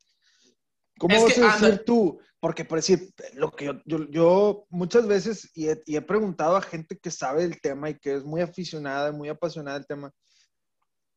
¿cómo 1.00 1.16
Es 1.16 1.24
vas 1.24 1.34
que, 1.34 1.42
a 1.42 1.46
decir 1.54 1.66
anda. 1.72 1.84
tú? 1.84 2.20
Porque, 2.40 2.66
por 2.66 2.78
decir, 2.80 3.14
lo 3.34 3.52
que 3.52 3.66
yo, 3.66 3.74
yo, 3.86 4.10
yo 4.10 4.66
muchas 4.70 5.08
veces, 5.08 5.50
y 5.54 5.70
he, 5.70 5.82
y 5.86 5.96
he 5.96 6.02
preguntado 6.02 6.56
a 6.56 6.62
gente 6.62 6.98
que 6.98 7.12
sabe 7.12 7.44
del 7.44 7.62
tema 7.62 7.90
y 7.90 8.00
que 8.00 8.16
es 8.16 8.24
muy 8.24 8.42
aficionada, 8.42 9.12
muy 9.12 9.30
apasionada 9.30 9.78
del 9.78 9.88
tema, 9.88 10.12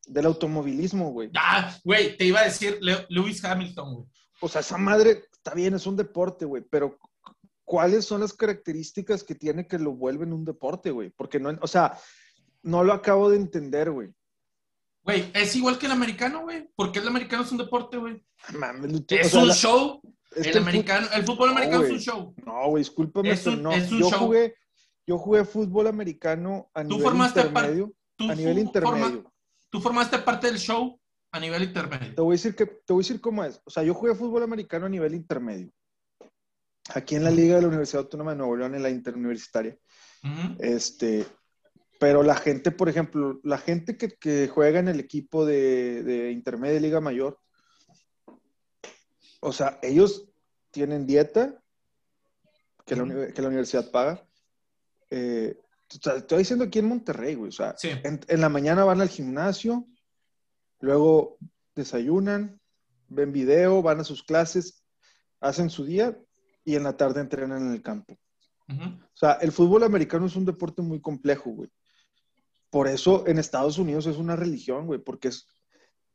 del 0.07 0.25
automovilismo, 0.27 1.11
güey. 1.11 1.31
Ah, 1.35 1.75
güey, 1.83 2.15
te 2.17 2.25
iba 2.25 2.39
a 2.41 2.45
decir 2.45 2.79
Lewis 3.09 3.43
Hamilton, 3.43 3.93
güey. 3.93 4.05
O 4.41 4.47
sea, 4.47 4.61
esa 4.61 4.77
madre, 4.77 5.23
está 5.31 5.53
bien, 5.53 5.73
es 5.73 5.87
un 5.87 5.95
deporte, 5.95 6.45
güey, 6.45 6.63
pero 6.69 6.97
¿cuáles 7.65 8.05
son 8.05 8.21
las 8.21 8.33
características 8.33 9.23
que 9.23 9.35
tiene 9.35 9.67
que 9.67 9.77
lo 9.79 9.91
vuelven 9.93 10.31
un 10.33 10.45
deporte, 10.45 10.91
güey? 10.91 11.09
Porque 11.09 11.39
no, 11.39 11.57
o 11.61 11.67
sea, 11.67 11.97
no 12.63 12.83
lo 12.83 12.93
acabo 12.93 13.29
de 13.29 13.37
entender, 13.37 13.91
güey. 13.91 14.09
Güey, 15.03 15.29
es 15.33 15.55
igual 15.55 15.77
que 15.77 15.85
el 15.85 15.91
americano, 15.91 16.41
güey. 16.41 16.67
Porque 16.75 16.99
el 16.99 17.07
americano 17.07 17.43
es 17.43 17.51
un 17.51 17.59
deporte, 17.59 17.97
güey. 17.97 18.13
O 18.15 19.03
Es 19.09 19.33
un 19.33 19.49
show. 19.51 20.01
El 20.35 20.57
americano, 20.57 21.07
el 21.13 21.23
fútbol 21.23 21.49
No, 21.51 21.55
americano 21.57 21.83
es 21.85 21.91
un 21.91 21.99
show. 21.99 22.35
No, 22.45 22.69
güey, 22.69 22.81
discúlpame, 22.81 23.31
Es 23.31 23.41
pero 23.43 23.55
un- 23.55 23.63
no. 23.63 23.71
es 23.71 23.91
un 23.91 23.99
yo 23.99 24.09
show. 24.09 24.19
jugué, 24.19 24.55
yo 25.07 25.17
jugué 25.17 25.45
fútbol 25.45 25.87
americano 25.87 26.69
a 26.73 26.81
Tú 26.83 26.89
nivel 26.89 27.03
formaste 27.03 27.41
intermedio. 27.41 27.93
Tú, 28.17 28.29
A 28.31 28.35
nivel 28.35 28.57
intermedio. 28.59 29.05
forma- 29.05 29.31
tú 29.69 29.79
formaste 29.81 30.17
parte 30.19 30.47
del 30.47 30.57
show 30.57 30.99
a 31.31 31.39
nivel 31.39 31.61
Te 31.61 31.65
intermedio. 31.67 32.23
voy 32.23 32.33
a 32.33 32.37
decir 32.37 32.55
que, 32.55 32.65
te 32.65 32.91
voy 32.93 33.01
a 33.01 33.03
decir 33.05 33.21
cómo 33.21 33.43
es. 33.45 33.61
O 33.63 33.69
sea, 33.69 33.83
yo 33.83 33.93
jugué 33.93 34.15
fútbol 34.15 34.43
americano 34.43 34.87
a 34.87 34.89
nivel 34.89 35.13
intermedio. 35.13 35.71
Aquí 36.93 37.15
en 37.15 37.23
la 37.23 37.31
Liga 37.31 37.55
de 37.55 37.61
la 37.63 37.67
Universidad 37.67 38.03
Autónoma 38.03 38.31
de 38.31 38.37
Nuevo 38.37 38.55
León, 38.55 38.75
en 38.75 38.83
la 38.83 38.89
interuniversitaria. 38.89 39.77
Este, 40.59 41.25
pero 41.99 42.23
la 42.23 42.35
gente, 42.35 42.71
por 42.71 42.89
ejemplo, 42.89 43.39
la 43.43 43.57
gente 43.57 43.97
que, 43.97 44.09
que 44.17 44.47
juega 44.47 44.79
en 44.79 44.87
el 44.87 44.99
equipo 44.99 45.45
de, 45.45 46.03
de 46.03 46.31
intermedia 46.31 46.79
liga 46.79 46.99
mayor, 47.01 47.39
o 49.39 49.51
sea, 49.51 49.79
ellos 49.81 50.29
tienen 50.71 51.05
dieta 51.05 51.61
que, 52.85 52.95
la, 52.95 53.31
que 53.33 53.41
la 53.41 53.47
universidad 53.47 53.91
paga. 53.91 54.27
Eh, 55.11 55.57
estoy 55.89 56.39
diciendo 56.39 56.65
aquí 56.65 56.79
en 56.79 56.87
Monterrey, 56.87 57.35
güey. 57.35 57.49
O 57.49 57.51
sea, 57.51 57.75
Sí. 57.77 57.89
en, 58.03 58.19
en 58.27 58.41
la 58.41 58.49
mañana 58.49 58.83
van 58.83 59.01
al 59.01 59.09
gimnasio, 59.09 59.87
luego 60.79 61.37
desayunan, 61.75 62.59
ven 63.07 63.31
video, 63.31 63.81
van 63.83 63.99
a 63.99 64.03
sus 64.03 64.23
clases, 64.23 64.83
hacen 65.39 65.69
su 65.69 65.85
día 65.85 66.17
y 66.65 66.75
en 66.75 66.83
la 66.83 66.97
tarde 66.97 67.21
entrenan 67.21 67.67
en 67.67 67.71
el 67.73 67.81
campo. 67.81 68.17
Ujú. 68.67 68.83
O 68.83 69.15
sea, 69.17 69.33
el 69.33 69.51
fútbol 69.51 69.83
americano 69.83 70.25
es 70.25 70.35
un 70.35 70.43
deporte 70.45 70.81
muy 70.81 70.99
complejo, 70.99 71.51
güey. 71.51 71.69
Por 72.69 72.87
eso 72.87 73.25
en 73.27 73.37
Estados 73.37 73.77
Unidos 73.77 74.05
es 74.07 74.17
una 74.17 74.35
religión, 74.35 74.87
güey, 74.87 74.99
porque 74.99 75.29
es, 75.29 75.47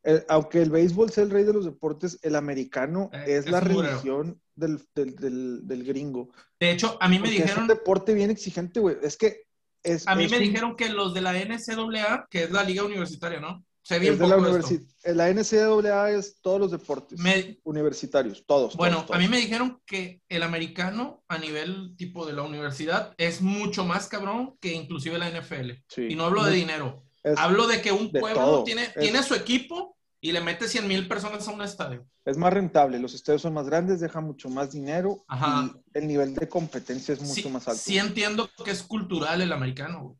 el- 0.03 0.25
aunque 0.29 0.61
el 0.61 0.69
béisbol 0.69 1.09
sea 1.11 1.23
el 1.23 1.29
rey 1.31 1.43
de 1.43 1.53
los 1.53 1.65
deportes, 1.65 2.19
el 2.21 2.35
americano 2.35 3.09
Eh, 3.13 3.23
es, 3.27 3.45
es 3.45 3.51
la 3.51 3.61
religión 3.61 4.39
del, 4.55 4.79
del, 4.93 5.15
del- 5.15 5.67
del 5.67 5.83
gringo. 5.85 6.29
De 6.59 6.71
hecho, 6.71 6.97
a 7.01 7.07
mí 7.07 7.15
me 7.15 7.21
Porque 7.21 7.37
es 7.37 7.41
dijeron, 7.43 7.63
un 7.63 7.67
deporte 7.69 8.13
bien 8.13 8.29
exigente, 8.29 8.79
güey. 8.79 8.97
Es 9.01 9.17
que 9.17 9.43
es, 9.81 10.07
a 10.07 10.13
mí 10.15 10.25
es 10.25 10.31
me 10.31 10.37
un- 10.37 10.43
dijeron 10.43 10.75
que 10.75 10.89
los 10.89 11.13
de 11.13 11.21
la 11.21 11.33
NCAA, 11.33 12.27
que 12.29 12.43
es 12.43 12.51
la 12.51 12.63
liga 12.63 12.83
universitaria, 12.83 13.39
¿no? 13.39 13.63
Sé 13.83 13.97
bien 13.99 14.13
es 14.13 14.19
de 14.19 14.27
la 14.27 14.35
poco 14.35 14.47
esto. 14.57 14.67
universidad. 14.67 15.15
La 15.15 15.29
NCAA 15.29 16.11
es 16.11 16.37
todos 16.41 16.59
los 16.59 16.71
deportes 16.71 17.19
Me- 17.19 17.59
universitarios, 17.63 18.43
todos. 18.45 18.75
Bueno, 18.75 18.97
todos, 19.03 19.11
a 19.11 19.17
mí 19.17 19.25
todos. 19.25 19.31
me 19.31 19.37
dijeron 19.41 19.81
que 19.85 20.21
el 20.29 20.43
americano 20.43 21.23
a 21.27 21.37
nivel 21.39 21.95
tipo 21.97 22.25
de 22.25 22.33
la 22.33 22.43
universidad 22.43 23.13
es 23.17 23.41
mucho 23.41 23.83
más 23.85 24.07
cabrón 24.07 24.55
que 24.61 24.73
inclusive 24.73 25.17
la 25.17 25.29
NFL. 25.29 25.71
Sí. 25.87 26.07
Y 26.11 26.15
no 26.15 26.25
hablo 26.25 26.43
de 26.43 26.53
dinero. 26.55 27.03
es, 27.23 27.37
Hablo 27.37 27.67
de 27.67 27.81
que 27.81 27.91
un 27.91 28.11
de 28.11 28.19
pueblo 28.19 28.39
todo. 28.41 28.63
tiene, 28.63 28.83
Es- 28.83 28.93
tiene 28.99 29.23
su 29.23 29.33
equipo 29.35 29.97
y 30.19 30.31
le 30.31 30.41
mete 30.41 30.67
100 30.67 30.87
mil 30.87 31.07
personas 31.07 31.47
a 31.47 31.51
un 31.51 31.61
estadio. 31.63 32.05
es 32.23 32.37
más 32.37 32.53
rentable, 32.53 32.99
los 32.99 33.15
estadios 33.15 33.41
son 33.41 33.53
más 33.55 33.65
grandes, 33.65 33.99
dejan 33.99 34.23
mucho 34.23 34.47
más 34.47 34.71
dinero 34.71 35.23
Ajá. 35.27 35.71
y 35.73 35.97
el 35.97 36.07
nivel 36.07 36.35
de 36.35 36.47
competencia 36.47 37.15
es 37.15 37.21
mucho 37.21 37.33
sí, 37.41 37.49
más 37.49 37.67
alto. 37.67 37.81
sí 37.83 37.97
entiendo 37.97 38.47
que 38.63 38.69
es 38.69 38.83
cultural 38.83 39.41
el 39.41 39.51
americano, 39.51 40.19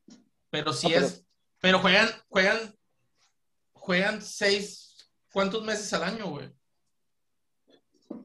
pero 0.50 0.74
sí 0.74 0.88
Ah, 0.88 0.92
pero- 0.96 1.06
es. 1.06 1.24
Pero 1.60 1.78
juegan, 1.80 2.10
juegan, 2.28 2.58
juegan 3.82 4.22
seis, 4.22 5.10
¿cuántos 5.34 5.64
meses 5.64 5.92
al 5.94 6.04
año, 6.04 6.30
güey? 6.30 6.50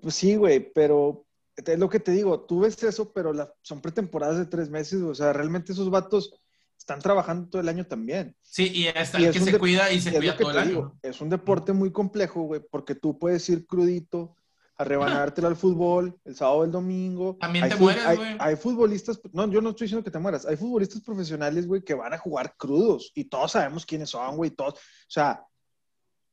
Pues 0.03 0.14
sí, 0.14 0.37
güey, 0.37 0.73
pero 0.73 1.27
es 1.57 1.79
lo 1.79 1.88
que 1.88 1.99
te 2.01 2.12
digo, 2.12 2.40
tú 2.45 2.61
ves 2.61 2.83
eso, 2.83 3.12
pero 3.12 3.33
la- 3.33 3.53
son 3.62 3.81
pretemporadas 3.81 4.37
de 4.38 4.47
tres 4.47 4.69
meses, 4.69 5.01
o 5.03 5.14
sea, 5.14 5.33
realmente 5.33 5.73
esos 5.73 5.88
vatos 5.90 6.38
están 6.79 7.01
trabajando 7.01 7.49
todo 7.49 7.62
el 7.62 7.69
año 7.71 7.87
también. 7.87 8.37
Sí, 8.42 8.64
y 8.75 8.83
Y 8.83 8.87
el 8.88 8.97
es 8.99 9.11
que 9.33 9.40
se 9.40 9.59
cuida 9.59 9.90
y 9.90 10.01
se 10.01 10.11
Y 10.11 10.16
cuida 10.16 10.37
todo 10.37 10.51
el 10.51 10.59
año. 10.59 10.99
es 11.03 11.21
un 11.23 11.31
deporte 11.31 11.73
muy 11.73 11.90
complejo, 11.90 12.42
güey, 12.42 12.61
porque 12.71 12.95
tú 12.95 13.19
puedes 13.19 13.49
ir 13.49 13.66
crudito 13.66 14.37
a 14.79 14.85
rebanártelo 14.85 15.49
al 15.49 15.57
fútbol 15.57 16.19
el 16.25 16.35
sábado 16.37 16.59
o 16.59 16.65
el 16.65 16.71
domingo. 16.71 17.37
También 17.41 17.65
Hay 17.65 17.71
te 17.71 17.77
mueres, 17.77 18.05
güey. 18.17 18.37
Hay 18.39 18.57
futbolistas, 18.57 19.21
no, 19.33 19.51
yo 19.51 19.61
no 19.62 19.71
estoy 19.71 19.87
diciendo 19.87 20.05
que 20.05 20.11
te 20.11 20.19
mueras, 20.19 20.45
hay 20.45 20.57
futbolistas 20.57 21.01
profesionales, 21.03 21.67
güey, 21.67 21.83
que 21.83 21.95
van 21.95 22.12
a 22.12 22.19
jugar 22.19 22.55
crudos 22.59 23.11
y 23.15 23.25
todos 23.25 23.53
sabemos 23.53 23.87
quiénes 23.87 24.11
son, 24.11 24.37
güey, 24.37 24.51
todos, 24.51 24.75
o 24.75 24.79
sea, 25.09 25.43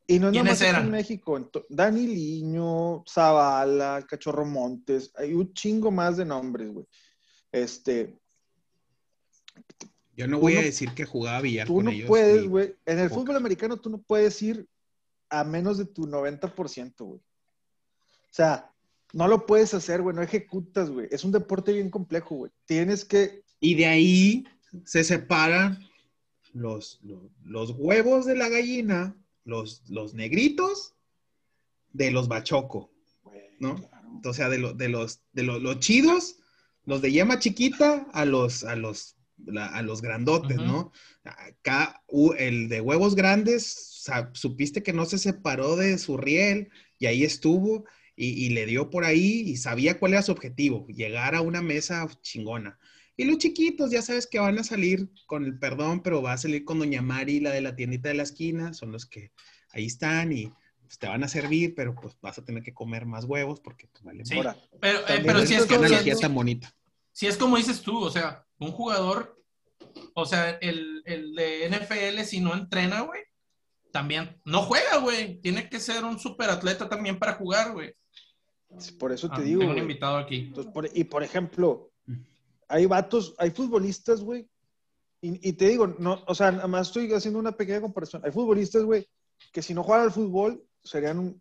y 0.05 0.19
no 0.19 0.27
es 0.27 0.33
nada 0.33 0.43
¿Quiénes 0.43 0.51
más 0.51 0.61
aquí 0.61 0.69
eran? 0.69 0.85
en 0.85 0.91
México, 0.91 1.49
Dani 1.69 2.07
Liño, 2.07 3.03
Zavala, 3.09 4.05
Cachorro 4.07 4.45
Montes, 4.45 5.11
hay 5.15 5.33
un 5.33 5.53
chingo 5.53 5.89
más 5.91 6.17
de 6.17 6.25
nombres, 6.25 6.69
güey. 6.73 6.85
Este, 7.51 8.19
Yo 10.15 10.27
no 10.27 10.39
voy 10.39 10.55
no- 10.55 10.59
a 10.59 10.63
decir 10.63 10.89
que 10.93 11.05
jugaba 11.05 11.39
billar 11.39 11.67
tú 11.67 11.75
con 11.75 11.85
no 11.85 11.91
ellos. 11.91 12.07
puedes, 12.07 12.47
güey, 12.47 12.75
en 12.85 12.99
el 12.99 13.07
poca. 13.09 13.21
fútbol 13.21 13.35
americano 13.37 13.77
tú 13.77 13.89
no 13.89 14.01
puedes 14.01 14.41
ir 14.41 14.67
a 15.29 15.43
menos 15.45 15.77
de 15.77 15.85
tu 15.85 16.05
90%, 16.05 17.05
güey. 17.05 17.21
O 18.33 18.35
sea, 18.35 18.71
no 19.13 19.27
lo 19.27 19.45
puedes 19.45 19.75
hacer, 19.75 20.01
güey, 20.01 20.15
no 20.15 20.23
ejecutas, 20.23 20.89
güey. 20.89 21.07
Es 21.11 21.23
un 21.23 21.31
deporte 21.31 21.71
bien 21.71 21.91
complejo, 21.91 22.33
güey. 22.35 22.51
Tienes 22.65 23.05
que, 23.05 23.43
Y 23.59 23.75
de 23.75 23.85
ahí 23.85 24.47
se 24.85 25.03
separan 25.03 25.87
los, 26.51 26.99
los, 27.03 27.21
los 27.43 27.69
huevos 27.77 28.25
de 28.25 28.35
la 28.35 28.49
gallina, 28.49 29.15
los, 29.45 29.87
los 29.87 30.15
negritos, 30.15 30.95
de 31.91 32.09
los 32.09 32.27
bachoco, 32.27 32.89
¿no? 33.59 33.75
Claro. 33.75 34.21
O 34.25 34.33
sea, 34.33 34.49
de, 34.49 34.57
lo- 34.57 34.73
de 34.73 34.89
los, 34.89 35.21
de 35.33 35.43
los, 35.43 35.61
los 35.61 35.77
chidos, 35.79 36.37
los 36.85 37.03
de 37.03 37.11
yema 37.11 37.37
chiquita, 37.37 38.07
a 38.13 38.25
los, 38.25 38.63
a 38.63 38.75
los, 38.75 39.15
la- 39.45 39.67
a 39.67 39.83
los 39.83 40.01
grandotes. 40.01 40.57
¿no? 40.57 40.91
Acá, 41.23 42.01
el 42.39 42.67
de 42.67 42.81
huevos 42.81 43.13
grandes, 43.13 44.01
supiste 44.33 44.81
que 44.81 44.91
no 44.91 45.05
se 45.05 45.19
separó 45.19 45.75
de 45.75 45.99
su 45.99 46.17
riel 46.17 46.71
y 46.97 47.05
ahí 47.05 47.23
estuvo 47.23 47.85
y, 48.15 48.45
y 48.45 48.49
le 48.49 48.65
dio 48.65 48.89
por 48.89 49.05
ahí 49.05 49.41
y 49.45 49.57
sabía 49.57 49.99
cuál 49.99 50.13
era 50.13 50.21
su 50.21 50.31
objetivo, 50.31 50.85
llegar 50.87 51.35
a 51.35 51.41
una 51.41 51.61
mesa 51.61 52.07
chingona. 52.21 52.77
Y 53.15 53.25
los 53.25 53.37
chiquitos, 53.37 53.91
ya 53.91 54.01
sabes 54.01 54.25
que 54.27 54.39
van 54.39 54.57
a 54.57 54.63
salir 54.63 55.07
con 55.27 55.45
el 55.45 55.57
perdón, 55.59 56.01
pero 56.01 56.21
va 56.21 56.33
a 56.33 56.37
salir 56.37 56.65
con 56.65 56.79
Doña 56.79 57.01
Mari, 57.01 57.39
la 57.39 57.51
de 57.51 57.61
la 57.61 57.75
tiendita 57.75 58.09
de 58.09 58.15
la 58.15 58.23
esquina, 58.23 58.73
son 58.73 58.91
los 58.91 59.05
que 59.05 59.31
ahí 59.69 59.85
están 59.85 60.31
y 60.31 60.51
pues, 60.81 60.97
te 60.97 61.07
van 61.07 61.23
a 61.23 61.27
servir, 61.27 61.75
pero 61.75 61.93
pues 61.95 62.15
vas 62.21 62.37
a 62.39 62.43
tener 62.45 62.63
que 62.63 62.73
comer 62.73 63.05
más 63.05 63.25
huevos 63.25 63.59
porque 63.59 63.87
pues 63.87 64.03
vale. 64.03 64.25
Sí. 64.25 64.35
Ahora, 64.35 64.57
Pero, 64.81 64.99
eh, 65.07 65.21
pero 65.25 65.39
es 65.39 65.49
si 65.49 65.55
que 65.55 65.61
es, 65.61 65.71
analogía 65.71 66.13
es- 66.13 66.19
tan 66.19 66.33
bonita. 66.33 66.75
si 67.11 67.27
es 67.27 67.37
como 67.37 67.57
dices 67.57 67.81
tú, 67.81 67.99
o 67.99 68.09
sea, 68.09 68.45
un 68.59 68.71
jugador, 68.71 69.39
o 70.15 70.25
sea, 70.25 70.49
el, 70.61 71.03
el 71.05 71.35
de 71.35 71.67
NFL, 71.69 72.23
si 72.25 72.39
no 72.39 72.53
entrena, 72.55 73.01
güey, 73.01 73.21
también 73.91 74.39
no 74.45 74.63
juega, 74.63 74.97
güey. 74.97 75.39
Tiene 75.41 75.69
que 75.69 75.79
ser 75.79 76.03
un 76.03 76.17
super 76.17 76.49
atleta 76.49 76.89
también 76.89 77.19
para 77.19 77.33
jugar, 77.33 77.73
güey. 77.73 77.93
Por 78.99 79.11
eso 79.11 79.29
te 79.29 79.35
Ah, 79.41 79.43
digo, 79.43 79.59
tengo 79.59 79.73
un 79.73 79.77
invitado 79.79 80.17
aquí. 80.17 80.39
Entonces, 80.47 80.71
por- 80.73 80.89
y 80.93 81.03
por 81.05 81.23
ejemplo, 81.23 81.91
hay 82.67 82.85
vatos, 82.85 83.35
hay 83.37 83.51
futbolistas, 83.51 84.21
güey, 84.21 84.47
y, 85.21 85.49
y 85.49 85.53
te 85.53 85.67
digo, 85.69 85.87
no, 85.87 86.23
o 86.27 86.35
sea, 86.35 86.51
nada 86.51 86.67
más 86.67 86.87
estoy 86.87 87.11
haciendo 87.13 87.39
una 87.39 87.51
pequeña 87.53 87.81
comparación. 87.81 88.21
Hay 88.25 88.31
futbolistas, 88.31 88.83
güey, 88.83 89.07
que 89.51 89.61
si 89.61 89.73
no 89.73 89.83
jugaran 89.83 90.05
al 90.07 90.11
fútbol, 90.11 90.63
serían 90.83 91.39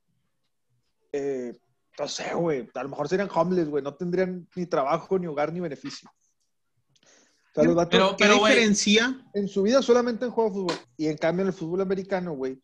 eh, 1.13 1.53
no 1.99 2.09
sé, 2.09 2.33
güey, 2.35 2.69
a 2.75 2.83
lo 2.83 2.89
mejor 2.89 3.09
serían 3.09 3.29
homeless, 3.35 3.69
güey, 3.69 3.83
no 3.85 3.95
tendrían 3.95 4.49
ni 4.57 4.67
trabajo, 4.67 5.19
ni 5.19 5.27
hogar, 5.27 5.53
ni 5.53 5.61
beneficio. 5.61 6.09
O 7.51 7.55
sea, 7.55 7.65
los 7.65 7.75
vatos 7.75 7.91
Pero- 7.91 8.17
¿Qué 8.17 8.39
güey, 8.39 8.53
diferencia? 8.55 9.27
en 9.35 9.47
su 9.47 9.63
vida 9.63 9.83
solamente 9.83 10.25
han 10.25 10.31
jugado 10.31 10.55
fútbol. 10.55 10.77
Y 10.97 11.09
en 11.09 11.19
cambio 11.19 11.43
en 11.43 11.49
el 11.49 11.53
fútbol 11.53 11.83
americano, 11.83 12.33
güey, 12.33 12.59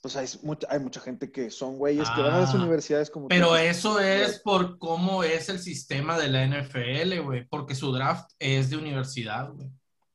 pues 0.00 0.16
hay 0.16 0.26
mucha, 0.42 0.66
hay 0.70 0.78
mucha 0.80 1.00
gente 1.00 1.30
que 1.30 1.50
son 1.50 1.76
güeyes 1.76 2.08
que 2.10 2.22
van 2.22 2.34
a 2.34 2.40
las 2.40 2.54
Ah, 2.54 2.56
universidades 2.56 3.10
como... 3.10 3.28
Pero 3.28 3.48
tú. 3.48 3.54
eso 3.56 4.00
es 4.00 4.40
por 4.40 4.78
cómo 4.78 5.22
es 5.24 5.48
el 5.48 5.58
sistema 5.58 6.18
de 6.18 6.28
la 6.28 6.46
NFL, 6.46 7.20
güey. 7.20 7.46
Porque 7.46 7.74
su 7.74 7.92
draft 7.92 8.30
es 8.38 8.70
de 8.70 8.76
universidad, 8.76 9.50
güey. 9.52 9.68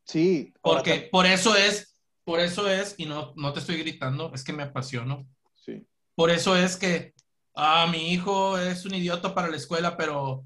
Sí. 0.03 0.53
ahora 0.63 0.79
Porque 0.79 1.09
por 1.11 1.25
eso 1.27 1.55
es, 1.55 1.99
por 2.23 2.39
eso 2.39 2.69
es, 2.69 2.95
y 2.97 3.05
no, 3.05 3.33
no 3.35 3.53
te 3.53 3.59
estoy 3.59 3.77
gritando, 3.77 4.31
es 4.33 4.43
que 4.43 4.53
me 4.53 4.63
apasiono. 4.63 5.27
Sí. 5.53 5.85
Por 6.15 6.31
eso 6.31 6.55
es 6.55 6.77
que, 6.77 7.13
ah, 7.55 7.87
mi 7.91 8.11
hijo 8.11 8.57
es 8.57 8.85
un 8.85 8.95
idiota 8.95 9.35
para 9.35 9.49
la 9.49 9.57
escuela, 9.57 9.95
pero, 9.97 10.45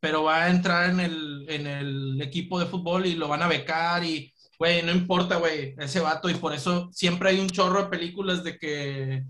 pero 0.00 0.24
va 0.24 0.44
a 0.44 0.50
entrar 0.50 0.90
en 0.90 0.98
el, 0.98 1.46
en 1.48 1.66
el 1.68 2.20
equipo 2.22 2.58
de 2.58 2.66
fútbol 2.66 3.06
y 3.06 3.14
lo 3.14 3.28
van 3.28 3.42
a 3.42 3.48
becar 3.48 4.02
y, 4.04 4.34
güey, 4.60 4.82
no 4.82 4.92
importa, 4.92 5.36
güey, 5.36 5.74
ese 5.78 6.00
vato. 6.00 6.28
Y 6.28 6.34
por 6.34 6.52
eso 6.52 6.90
siempre 6.92 7.30
hay 7.30 7.40
un 7.40 7.48
chorro 7.48 7.82
de 7.84 7.88
películas 7.88 8.44
de 8.44 8.58
que, 8.58 9.24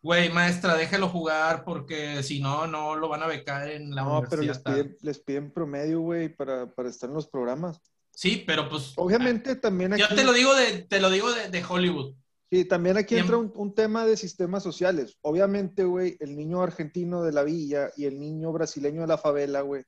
güey, 0.00 0.30
maestra, 0.30 0.76
déjelo 0.76 1.08
jugar 1.08 1.64
porque 1.64 2.22
si 2.22 2.40
no, 2.40 2.68
no 2.68 2.94
lo 2.94 3.08
van 3.08 3.24
a 3.24 3.26
becar 3.26 3.68
en 3.68 3.92
la 3.92 4.04
No, 4.04 4.22
pero 4.30 4.42
les 4.42 4.58
universidad. 4.58 4.62
tal". 4.62 4.74
piden, 4.74 4.96
les 5.02 5.18
piden 5.18 5.50
promedio, 5.52 6.00
güey, 6.02 6.28
para, 6.28 6.72
para 6.72 6.88
estar 6.88 7.10
en 7.10 7.16
los 7.16 7.26
programas. 7.26 7.80
Sí, 8.12 8.44
pero 8.46 8.68
pues, 8.68 8.92
Obviamente 8.94 9.56
también 9.56 9.92
aquí... 9.92 10.02
yo 10.02 10.14
te 10.14 10.22
lo 10.22 10.32
digo 10.32 10.54
de, 10.54 10.82
te 10.82 11.00
lo 11.00 11.10
digo 11.10 11.32
de, 11.32 11.48
de 11.50 11.64
Hollywood. 11.68 12.14
Sí, 12.48 12.64
también 12.64 12.96
aquí 12.96 13.16
entra 13.16 13.36
un, 13.36 13.50
un 13.56 13.74
tema 13.74 14.06
de 14.06 14.16
sistemas 14.16 14.62
sociales. 14.62 15.18
Obviamente, 15.22 15.82
güey, 15.82 16.16
el 16.20 16.36
niño 16.36 16.62
argentino 16.62 17.24
de 17.24 17.32
la 17.32 17.42
villa 17.42 17.90
y 17.96 18.04
el 18.04 18.20
niño 18.20 18.52
brasileño 18.52 19.00
de 19.00 19.08
la 19.08 19.18
favela, 19.18 19.62
güey, 19.62 19.82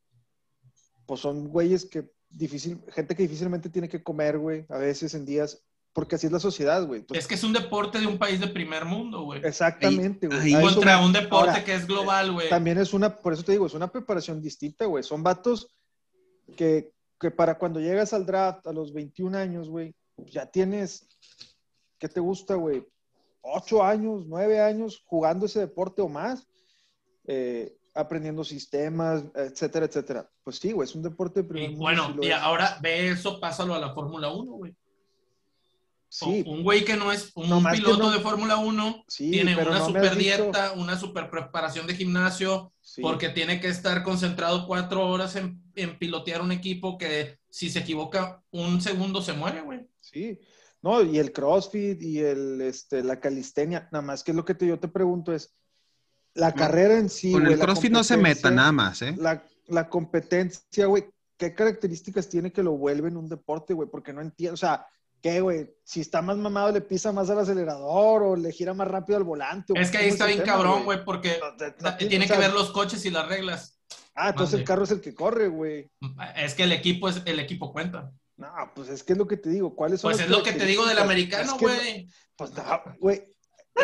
pues 1.07 1.21
son 1.21 1.47
güeyes 1.47 1.85
que 1.85 2.16
difícil, 2.31 2.81
gente 2.93 3.15
que 3.15 3.23
difícilmente 3.23 3.71
tiene 3.71 3.89
que 3.89 4.03
comer, 4.03 4.39
güey, 4.39 4.67
a 4.69 4.79
veces 4.79 5.15
en 5.15 5.25
días, 5.25 5.63
porque 5.93 6.17
así 6.17 6.27
es 6.27 6.33
la 6.33 6.41
sociedad, 6.41 6.87
güey. 6.87 7.01
Entonces, 7.01 7.25
Es 7.25 7.29
que 7.29 7.35
es 7.35 7.45
un 7.45 7.53
deporte 7.53 7.99
de 7.99 8.07
un 8.07 8.19
país 8.19 8.41
de 8.41 8.49
primer 8.49 8.85
mundo, 8.85 9.23
güey. 9.23 9.41
exactamente, 9.45 10.27
güey. 10.27 10.53
Contra 10.61 11.01
un 11.05 11.13
deporte 11.13 11.51
Ahora, 11.51 11.65
que 11.65 11.75
es 11.75 11.87
global, 11.87 12.33
güey. 12.33 12.49
También 12.49 12.79
es 12.79 12.93
una, 12.93 13.17
por 13.17 13.33
eso 13.33 13.43
te 13.43 13.53
digo, 13.53 13.67
es 13.67 13.75
una 13.75 13.91
preparación 13.91 14.41
distinta, 14.43 14.85
güey. 14.85 15.03
Son 15.03 15.23
vatos 15.23 15.69
que, 16.57 16.93
que 17.19 17.31
para 17.31 17.57
cuando 17.59 17.81
llegas 17.81 18.13
al 18.13 18.27
draft 18.27 18.67
a 18.67 18.73
los 18.73 18.93
21 18.93 19.37
años, 19.39 19.69
güey, 19.69 19.95
ya 20.19 20.47
tienes, 20.47 21.09
¿qué 21.99 22.09
te 22.09 22.21
gusta, 22.21 22.55
güey? 22.55 22.87
Ocho 23.43 23.83
años, 23.83 24.27
nueve 24.27 24.61
años 24.61 25.03
jugando 25.07 25.47
ese 25.47 25.61
deporte 25.61 26.03
o 26.03 26.09
más, 26.09 26.47
eh, 27.27 27.77
aprendiendo 27.97 28.45
sistemas, 28.45 29.25
etcétera, 29.35 29.87
etcétera. 29.87 30.31
Pues 30.45 30.57
sí, 30.59 30.73
güey, 30.73 30.89
es 30.89 30.95
un 30.95 31.03
deporte 31.03 31.43
de 31.43 31.49
primer 31.49 31.71
Y 31.71 31.75
mundo, 31.77 31.83
bueno, 31.83 32.09
sí 32.21 32.29
y 32.29 32.31
es. 32.31 32.35
ahora 32.37 32.79
ve 32.83 33.09
eso, 33.11 33.41
pásalo 33.41 33.75
a 33.75 33.79
la 33.81 33.93
Fórmula 33.95 34.29
1, 34.31 34.53
güey. 34.53 34.75
Sí, 36.09 36.45
Un 36.47 36.63
güey 36.63 36.85
que 36.85 36.97
no 36.97 37.11
es 37.13 37.33
un 37.35 37.51
Nomás 37.51 37.75
que 37.75 37.81
piloto 37.83 38.05
no- 38.05 38.11
de 38.11 38.21
Fórmula 38.21 38.57
1, 38.57 39.05
sí, 39.09 39.31
tiene 39.33 39.55
una 39.57 39.81
no 39.81 39.87
super 39.87 40.17
dieta, 40.17 40.73
una 40.73 40.97
super 40.99 41.29
preparación 41.29 41.87
de 41.87 41.95
gimnasio, 41.97 42.73
sí. 42.81 43.03
porque 43.03 43.29
tiene 43.31 43.61
que 43.61 43.69
estar 43.69 44.03
concentrado 44.05 44.67
cuatro 44.67 45.07
horas 45.09 45.35
en, 45.37 45.61
en 45.75 45.99
pilotear 45.99 46.41
un 46.43 46.53
equipo 46.53 46.97
que 46.97 47.39
si 47.51 47.69
se 47.71 47.81
equivoca 47.81 48.41
un 48.51 48.81
segundo 48.81 49.21
se 49.21 49.33
muere, 49.33 49.61
güey. 49.63 49.81
Sí, 50.01 50.39
no, 50.81 51.03
y 51.03 51.19
el 51.19 51.33
CrossFit 51.33 52.01
y 52.01 52.21
el, 52.21 52.61
este, 52.63 53.03
la 53.03 53.19
calistenia, 53.21 53.89
nada 53.91 54.03
más 54.03 54.23
que 54.23 54.33
lo 54.33 54.45
que 54.45 54.55
te, 54.55 54.67
yo 54.67 54.79
te 54.79 54.89
pregunto 54.89 55.35
es, 55.35 55.55
la 56.37 56.53
carrera 56.53 56.99
en 56.99 57.09
sí, 57.09 57.33
Con 57.33 57.43
güey, 57.43 57.55
el 57.55 57.59
CrossFit 57.61 57.93
no 57.93 58.05
se 58.05 58.17
meta 58.17 58.51
nada 58.51 58.73
más, 58.73 59.03
¿eh? 59.03 59.15
La, 59.19 59.43
la 59.69 59.89
competencia, 59.89 60.87
güey, 60.87 61.07
¿qué 61.37 61.55
características 61.55 62.29
tiene 62.29 62.53
que 62.53 62.63
lo 62.63 62.73
vuelven 62.73 63.17
un 63.17 63.29
deporte, 63.29 63.75
güey? 63.75 63.89
Porque 63.91 64.13
no 64.13 64.21
entiendo, 64.21 64.55
o 64.55 64.57
sea, 64.59 64.87
¿qué, 65.23 65.41
güey? 65.41 65.75
Si 65.85 66.01
está 66.01 66.23
más 66.23 66.37
mamado, 66.37 66.73
le 66.73 66.81
pisa 66.81 67.13
más 67.13 67.29
al 67.31 67.39
acelerador 67.41 68.23
o 68.23 68.37
le 68.37 68.53
gira 68.53 68.75
más 68.75 68.89
rápido 68.89 69.17
al 69.19 69.25
volante. 69.25 69.73
Es 69.77 69.91
que 69.91 69.99
ahí 69.99 70.09
está 70.09 70.27
bien 70.27 70.41
tema, 70.41 70.53
cabrón, 70.53 70.85
güey, 70.85 71.05
porque 71.05 71.39
No, 71.41 71.51
no 71.91 71.97
tiene- 71.97 72.11
tiene 72.11 72.25
o 72.27 72.29
que 72.29 72.39
ver 72.39 72.53
los 72.53 72.71
coches 72.71 73.05
y 73.05 73.11
las 73.11 73.27
reglas. 73.29 73.81
Ah, 74.15 74.31
entonces 74.31 74.59
el 74.61 74.65
carro 74.65 74.85
es 74.85 74.91
el 74.91 75.01
que 75.01 75.15
corre, 75.15 75.49
güey. 75.49 75.91
Es 76.37 76.55
que 76.55 76.63
el 76.63 76.73
equipo 76.73 77.09
es 77.09 77.21
el 77.27 77.39
equipo 77.39 77.73
cuenta. 77.73 78.11
No, 78.39 78.49
pues 78.75 78.89
es 78.89 79.03
que 79.03 79.13
es 79.13 79.19
lo 79.19 79.27
que 79.27 79.37
te 79.37 79.49
digo. 79.51 79.75
¿Cuáles 79.75 80.01
son 80.01 80.11
Pues 80.13 80.23
es 80.23 80.29
lo 80.31 80.43
que 80.43 80.53
te 80.53 80.65
digo 80.67 80.87
del 80.87 80.99
americano, 80.99 81.53
Es 81.53 81.59
que 81.59 81.67
no- 81.67 81.73
güey. 81.75 82.09
Pues 82.37 82.51
no, 82.55 82.83
güey. 83.01 83.36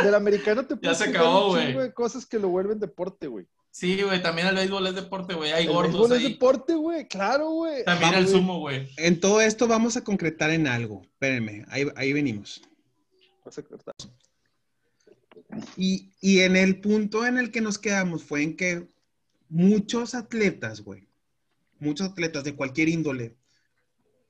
Del 0.03 0.14
americano 0.14 0.66
te 0.66 0.76
puedes 0.76 0.99
se 0.99 1.05
acabó, 1.05 1.49
güey. 1.49 1.72
de 1.74 1.93
cosas 1.93 2.26
que 2.26 2.38
lo 2.38 2.49
vuelven 2.49 2.78
deporte, 2.78 3.26
güey. 3.26 3.47
Sí, 3.70 4.03
güey, 4.03 4.22
también 4.22 4.49
el 4.49 4.55
béisbol 4.55 4.86
es 4.86 4.95
deporte, 4.95 5.34
güey. 5.34 5.53
Hay 5.53 5.64
El 5.64 5.72
gordos 5.72 5.93
béisbol 5.93 6.16
es 6.18 6.22
deporte, 6.22 6.74
güey. 6.74 7.09
Claro, 7.09 7.51
güey. 7.51 7.84
También 7.84 8.14
el 8.14 8.28
sumo, 8.28 8.59
güey. 8.59 8.88
En 8.97 9.18
todo 9.18 9.40
esto 9.40 9.66
vamos 9.66 9.97
a 9.97 10.05
concretar 10.05 10.51
en 10.51 10.66
algo. 10.66 11.03
Espérenme, 11.03 11.64
ahí, 11.68 11.86
ahí 11.97 12.12
venimos. 12.12 12.61
Vas 13.45 13.59
a 13.59 13.62
cortar. 13.62 13.95
Y, 15.76 16.11
y 16.20 16.40
en 16.40 16.57
el 16.57 16.80
punto 16.80 17.26
en 17.26 17.38
el 17.38 17.51
que 17.51 17.61
nos 17.61 17.78
quedamos 17.78 18.24
fue 18.24 18.43
en 18.43 18.57
que 18.57 18.88
muchos 19.49 20.14
atletas, 20.14 20.82
güey, 20.82 21.09
muchos 21.78 22.11
atletas 22.11 22.45
de 22.45 22.55
cualquier 22.55 22.88
índole, 22.88 23.36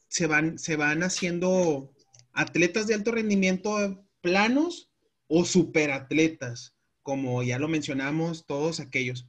se 0.09 0.27
van, 0.27 0.59
se 0.59 0.77
van 0.77 1.03
haciendo 1.03 1.93
atletas 2.33 2.87
de 2.87 2.95
alto 2.95 3.13
rendimiento 3.13 4.05
planos 4.21 4.92
o 5.35 5.47
superatletas, 5.47 6.75
como 7.03 7.43
ya 7.43 7.59
lo 7.59 7.67
mencionamos 7.67 8.45
todos 8.45 8.81
aquellos. 8.81 9.27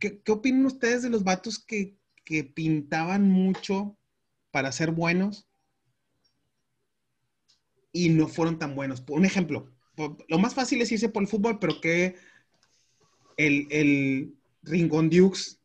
¿Qué, 0.00 0.20
qué 0.20 0.32
opinan 0.32 0.66
ustedes 0.66 1.02
de 1.02 1.10
los 1.10 1.22
vatos 1.22 1.64
que, 1.64 1.94
que 2.24 2.42
pintaban 2.42 3.30
mucho 3.30 3.96
para 4.50 4.72
ser 4.72 4.90
buenos 4.90 5.46
y 7.92 8.08
no 8.08 8.26
fueron 8.26 8.58
tan 8.58 8.74
buenos? 8.74 9.00
Por 9.00 9.16
un 9.16 9.26
ejemplo, 9.26 9.70
lo 10.26 10.38
más 10.40 10.54
fácil 10.54 10.82
es 10.82 10.90
irse 10.90 11.08
por 11.08 11.22
el 11.22 11.28
fútbol, 11.28 11.60
pero 11.60 11.80
que 11.80 12.16
el, 13.36 13.68
el 13.70 14.34
Ringondiux, 14.64 15.60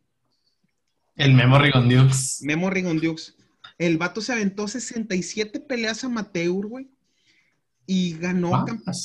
El 1.15 1.33
Memo 1.33 1.57
Rigondiux. 1.57 2.43
Memo 2.43 2.69
Ringondiux, 2.69 3.37
el 3.79 3.97
vato 3.97 4.21
se 4.21 4.33
aventó 4.33 4.67
67 4.67 5.59
peleas 5.61 6.03
amateur, 6.03 6.67
güey, 6.67 6.91
y 7.87 8.15
ganó, 8.19 8.49
¿Cuántas? 8.49 9.03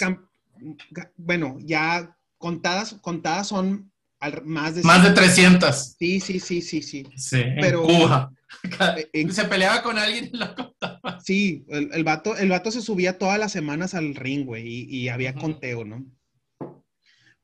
Bueno, 1.16 1.56
ya 1.60 2.16
contadas, 2.38 2.94
contadas 3.00 3.48
son 3.48 3.90
al- 4.20 4.44
más 4.44 4.74
de... 4.74 4.82
Más 4.82 5.02
de 5.02 5.10
300. 5.10 5.96
Sí, 5.98 6.20
sí, 6.20 6.40
sí, 6.40 6.60
sí, 6.62 6.82
sí. 6.82 7.04
Sí, 7.16 7.40
en 7.40 7.60
Pero- 7.60 7.82
Cuba. 7.82 8.32
En- 9.12 9.32
Se 9.32 9.44
peleaba 9.46 9.82
con 9.82 9.98
alguien 9.98 10.30
y 10.32 10.36
lo 10.36 10.54
contaba. 10.54 11.20
Sí, 11.22 11.64
el, 11.68 11.90
el 11.92 12.04
vato, 12.04 12.36
el 12.36 12.48
vato 12.48 12.70
se 12.70 12.80
subía 12.82 13.18
todas 13.18 13.38
las 13.38 13.50
semanas 13.52 13.94
al 13.94 14.14
ring, 14.14 14.44
güey, 14.46 14.66
y, 14.66 14.84
y 14.96 15.08
había 15.08 15.34
conteo, 15.34 15.84
¿no? 15.84 16.04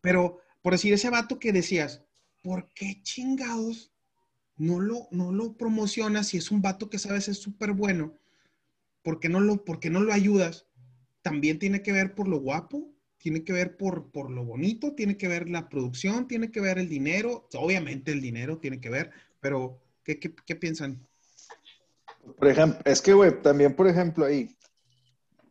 Pero, 0.00 0.38
por 0.62 0.72
decir 0.72 0.92
ese 0.92 1.10
vato 1.10 1.38
que 1.38 1.52
decías, 1.52 2.02
¿por 2.42 2.68
qué 2.74 3.02
chingados 3.02 3.92
no 4.56 4.78
lo, 4.80 5.08
no 5.10 5.32
lo 5.32 5.56
promocionas 5.56 6.28
si 6.28 6.36
es 6.36 6.50
un 6.50 6.62
vato 6.62 6.88
que 6.88 6.98
sabes 6.98 7.28
es 7.28 7.38
súper 7.38 7.72
bueno? 7.72 8.16
¿Por 9.02 9.18
qué, 9.20 9.28
no 9.28 9.40
lo, 9.40 9.64
¿Por 9.64 9.80
qué 9.80 9.90
no 9.90 10.00
lo 10.00 10.12
ayudas? 10.12 10.66
También 11.22 11.58
tiene 11.58 11.82
que 11.82 11.92
ver 11.92 12.14
por 12.14 12.28
lo 12.28 12.38
guapo, 12.38 12.88
tiene 13.20 13.44
que 13.44 13.52
ver 13.52 13.76
por, 13.76 14.10
por 14.10 14.30
lo 14.30 14.44
bonito, 14.44 14.94
tiene 14.94 15.16
que 15.16 15.28
ver 15.28 15.48
la 15.48 15.68
producción, 15.68 16.26
tiene 16.26 16.50
que 16.50 16.60
ver 16.60 16.78
el 16.78 16.88
dinero, 16.88 17.48
obviamente 17.54 18.12
el 18.12 18.20
dinero 18.20 18.58
tiene 18.58 18.80
que 18.80 18.88
ver, 18.88 19.10
pero 19.40 19.78
¿qué, 20.02 20.18
qué, 20.18 20.34
qué 20.46 20.56
piensan? 20.56 21.06
Por 22.38 22.48
ejemplo, 22.48 22.80
es 22.84 23.02
que, 23.02 23.12
güey, 23.12 23.42
también, 23.42 23.74
por 23.74 23.88
ejemplo, 23.88 24.24
ahí, 24.24 24.56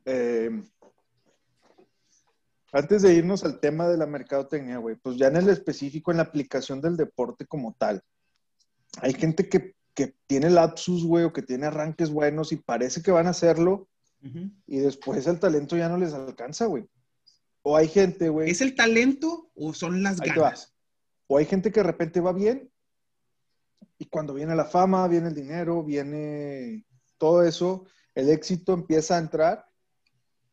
eh, 0.05 0.49
antes 2.71 3.01
de 3.03 3.13
irnos 3.13 3.43
al 3.43 3.59
tema 3.59 3.87
de 3.87 3.97
la 3.97 4.05
mercadotecnia, 4.05 4.77
güey, 4.77 4.95
pues 4.95 5.17
ya 5.17 5.27
en 5.27 5.37
el 5.37 5.49
específico, 5.49 6.11
en 6.11 6.17
la 6.17 6.23
aplicación 6.23 6.81
del 6.81 6.97
deporte 6.97 7.45
como 7.45 7.75
tal, 7.77 8.01
hay 9.01 9.13
gente 9.13 9.47
que, 9.47 9.75
que 9.93 10.15
tiene 10.25 10.49
lapsus, 10.49 11.05
güey, 11.05 11.23
o 11.23 11.33
que 11.33 11.43
tiene 11.43 11.67
arranques 11.67 12.09
buenos 12.09 12.51
y 12.51 12.57
parece 12.57 13.01
que 13.01 13.11
van 13.11 13.27
a 13.27 13.31
hacerlo 13.31 13.87
y 14.67 14.79
después 14.79 15.25
el 15.27 15.39
talento 15.39 15.77
ya 15.77 15.87
no 15.87 15.97
les 15.97 16.13
alcanza, 16.13 16.65
güey. 16.65 16.85
O 17.61 17.75
hay 17.77 17.87
gente, 17.87 18.29
güey, 18.29 18.49
¿Es 18.49 18.61
el 18.61 18.75
talento 18.75 19.51
o 19.55 19.73
son 19.73 20.01
las 20.03 20.19
Ahí 20.21 20.29
ganas? 20.29 20.73
o 21.27 21.37
hay 21.37 21.45
gente 21.45 21.71
que 21.71 21.81
de 21.81 21.85
repente 21.87 22.21
va 22.21 22.31
bien 22.33 22.71
y 23.97 24.05
cuando 24.05 24.33
viene 24.33 24.55
la 24.55 24.65
fama, 24.65 25.07
viene 25.07 25.27
el 25.27 25.35
dinero, 25.35 25.83
viene 25.83 26.85
todo 27.17 27.43
eso, 27.43 27.85
el 28.15 28.29
éxito 28.29 28.73
empieza 28.73 29.15
a 29.15 29.19
entrar, 29.19 29.67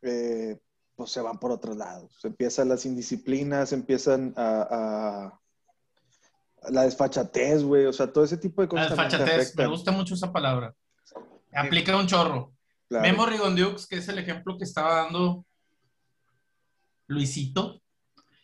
eh, 0.02 0.59
pues 0.96 1.11
se 1.12 1.20
van 1.20 1.38
por 1.38 1.52
otros 1.52 1.76
lados. 1.76 2.16
Se 2.20 2.26
empiezan 2.28 2.68
las 2.68 2.84
indisciplinas, 2.86 3.72
empiezan 3.72 4.34
a, 4.36 4.66
a- 4.70 5.40
la 6.70 6.82
desfachatez, 6.82 7.62
güey, 7.62 7.84
o 7.86 7.92
sea, 7.92 8.12
todo 8.12 8.24
ese 8.24 8.36
tipo 8.38 8.61
de 8.62 8.66
La 8.66 8.88
cosas. 8.88 8.88
te 8.88 9.18
desfachatez. 9.18 9.57
Me 9.57 9.66
gusta 9.68 9.92
mucho 9.92 10.14
esa 10.14 10.32
palabra. 10.32 10.74
Aplica 11.52 11.96
un 11.96 12.07
chorro. 12.09 12.52
Claro. 12.88 13.02
Memo 13.07 13.26
Rigondiux, 13.26 13.86
que 13.86 13.98
es 13.98 14.09
el 14.09 14.18
ejemplo 14.18 14.57
que 14.59 14.64
estaba 14.64 15.04
dando 15.04 15.44
Luisito. 17.07 17.80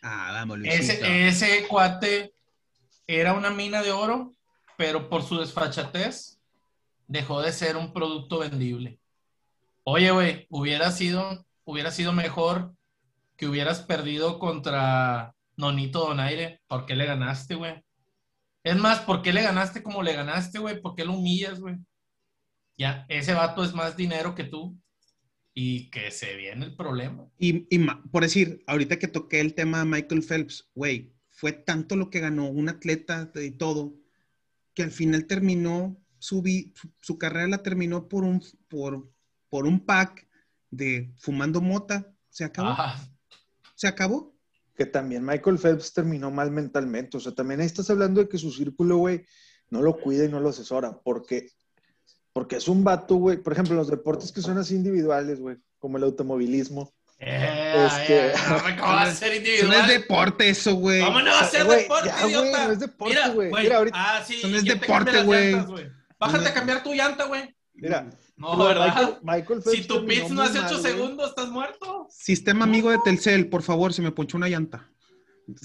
Ah, 0.03 0.31
vamos, 0.33 0.59
Luisito. 0.59 0.83
Ese, 0.83 1.29
ese 1.29 1.69
cuate 1.69 2.35
era 3.07 3.35
una 3.35 3.51
mina 3.51 3.83
de 3.83 3.93
oro, 3.93 4.33
pero 4.77 5.09
por 5.09 5.23
su 5.23 5.39
desfachatez 5.39 6.41
dejó 7.07 7.43
de 7.43 7.53
ser 7.53 7.77
un 7.77 7.93
producto 7.93 8.39
vendible. 8.39 8.99
Oye, 9.85 10.11
güey, 10.11 10.47
hubiera 10.49 10.91
sido, 10.93 11.45
hubiera 11.65 11.91
sido 11.91 12.13
mejor 12.13 12.75
que 13.37 13.49
hubieras 13.49 13.81
perdido 13.81 14.39
contra 14.39 15.35
Nonito 15.57 16.01
Donaire. 16.01 16.61
¿Por 16.69 16.87
qué 16.87 16.95
le 16.95 17.07
ganaste, 17.07 17.55
güey? 17.55 17.85
Es 18.65 18.77
más, 18.77 19.01
¿por 19.01 19.23
qué 19.23 19.33
le 19.33 19.43
ganaste 19.43 19.83
como 19.83 20.03
le 20.03 20.15
ganaste, 20.15 20.59
güey? 20.59 20.81
¿Por 20.81 20.95
qué 20.95 21.05
lo 21.05 21.15
humillas, 21.15 21.61
güey? 21.61 21.77
Ya, 22.79 23.05
ese 23.09 23.35
vato 23.35 23.65
es 23.65 23.75
más 23.75 23.97
dinero 23.97 24.35
que 24.35 24.45
tú 24.45 24.77
y 25.55 25.91
que 25.91 26.11
se 26.11 26.35
viene 26.37 26.65
el 26.67 26.77
problema. 26.77 27.29
Y, 27.39 27.67
y 27.75 27.79
por 28.11 28.23
decir, 28.23 28.63
ahorita 28.67 28.99
que 28.99 29.09
toqué 29.09 29.41
el 29.41 29.55
tema 29.55 29.79
de 29.81 29.85
Michael 29.85 30.23
Phelps, 30.23 30.71
güey, 30.75 31.13
fue 31.31 31.53
tanto 31.53 31.97
lo 31.97 32.11
que 32.11 32.21
ganó 32.21 32.49
un 32.49 32.69
atleta 32.69 33.31
y 33.35 33.51
todo, 33.53 33.95
que 34.75 34.83
al 34.83 34.91
final 34.91 35.27
terminó 35.27 35.99
su, 36.19 36.41
vi- 36.41 36.73
su, 37.01 37.19
carrera 37.19 37.49
la 37.49 37.63
terminó 37.63 38.09
por 38.09 38.25
un, 38.25 38.43
por, 38.69 39.11
por 39.49 39.67
un 39.67 39.85
pack 39.85 40.27
de 40.71 41.13
fumando 41.19 41.61
mota. 41.61 42.15
Se 42.31 42.45
acabó. 42.45 42.69
Ah, 42.71 42.99
Se 43.75 43.87
acabó. 43.87 44.33
Que 44.75 44.87
también 44.87 45.25
Michael 45.25 45.59
Phelps 45.59 45.93
terminó 45.93 46.31
mal 46.31 46.51
mentalmente. 46.51 47.17
O 47.19 47.21
sea, 47.21 47.35
también 47.35 47.61
ahí 47.61 47.67
estás 47.67 47.91
hablando 47.91 48.23
de 48.23 48.29
que 48.29 48.39
su 48.39 48.51
círculo, 48.51 48.97
güey, 48.99 49.27
no 49.69 49.83
lo 49.83 49.99
cuida 49.99 50.25
y 50.25 50.29
no 50.31 50.41
lo 50.41 50.49
asesora. 50.49 50.99
Porque, 51.03 51.51
porque 52.33 52.57
es 52.57 52.69
un 52.69 52.85
vato, 52.85 53.17
güey. 53.17 53.37
Por 53.39 53.53
ejemplo, 53.53 53.75
los 53.75 53.89
deportes 53.89 54.33
que 54.33 54.41
son 54.41 54.59
así 54.59 54.75
individuales, 54.75 55.41
güey, 55.41 55.57
como 55.79 55.97
el 55.99 56.05
automovilismo. 56.05 56.93
eh, 57.25 57.87
Este- 57.87 58.29
eh, 58.29 58.33
no 58.49 58.65
me 58.65 58.71
acabo 58.73 59.05
de 59.07 59.15
ser 59.15 59.33
Eso 59.33 59.43
no 59.43 59.49
individual. 59.49 59.81
es 59.81 59.89
deporte 60.01 60.49
eso, 60.49 60.75
güey. 60.75 61.05
¿Cómo 61.05 61.21
no 61.21 61.31
va 61.31 61.41
a 61.41 61.45
ser 61.49 61.65
Güey, 61.65 61.83
deporte, 61.83 62.09
ya, 62.09 62.27
idiota? 62.29 62.67
no 62.67 62.73
es 62.73 62.81
deporte, 62.81 63.15
Mira, 63.15 63.29
güey. 63.29 63.53
Mira, 63.53 63.77
ahorita- 63.77 63.97
Ah, 64.19 64.25
sí. 64.27 64.35
Eso 64.39 64.49
no 64.49 64.57
es 64.57 64.65
deporte, 64.65 65.23
güey. 65.23 65.55
Bájate 66.19 66.49
a 66.49 66.55
cambiar 66.55 66.83
tu 66.83 66.93
llanta, 66.95 67.25
güey. 67.27 67.55
Mira, 67.75 68.11
No, 68.37 68.57
¿verdad? 68.65 69.19
Michael 69.23 69.63
Phelps 69.63 69.71
Si 69.71 69.85
tu 69.87 70.05
pitch 70.05 70.29
no 70.31 70.43
hace 70.43 70.59
mal, 70.61 70.67
8 70.73 70.81
güey. 70.81 70.93
segundos, 70.93 71.29
estás 71.31 71.49
muerto. 71.51 72.07
Sistema 72.11 72.65
amigo 72.65 72.91
de 72.91 72.99
Telcel, 73.05 73.49
por 73.49 73.63
favor, 73.63 73.93
se 73.93 74.03
me 74.03 74.11
ponchó 74.11 74.37
una 74.37 74.49
llanta. 74.49 74.89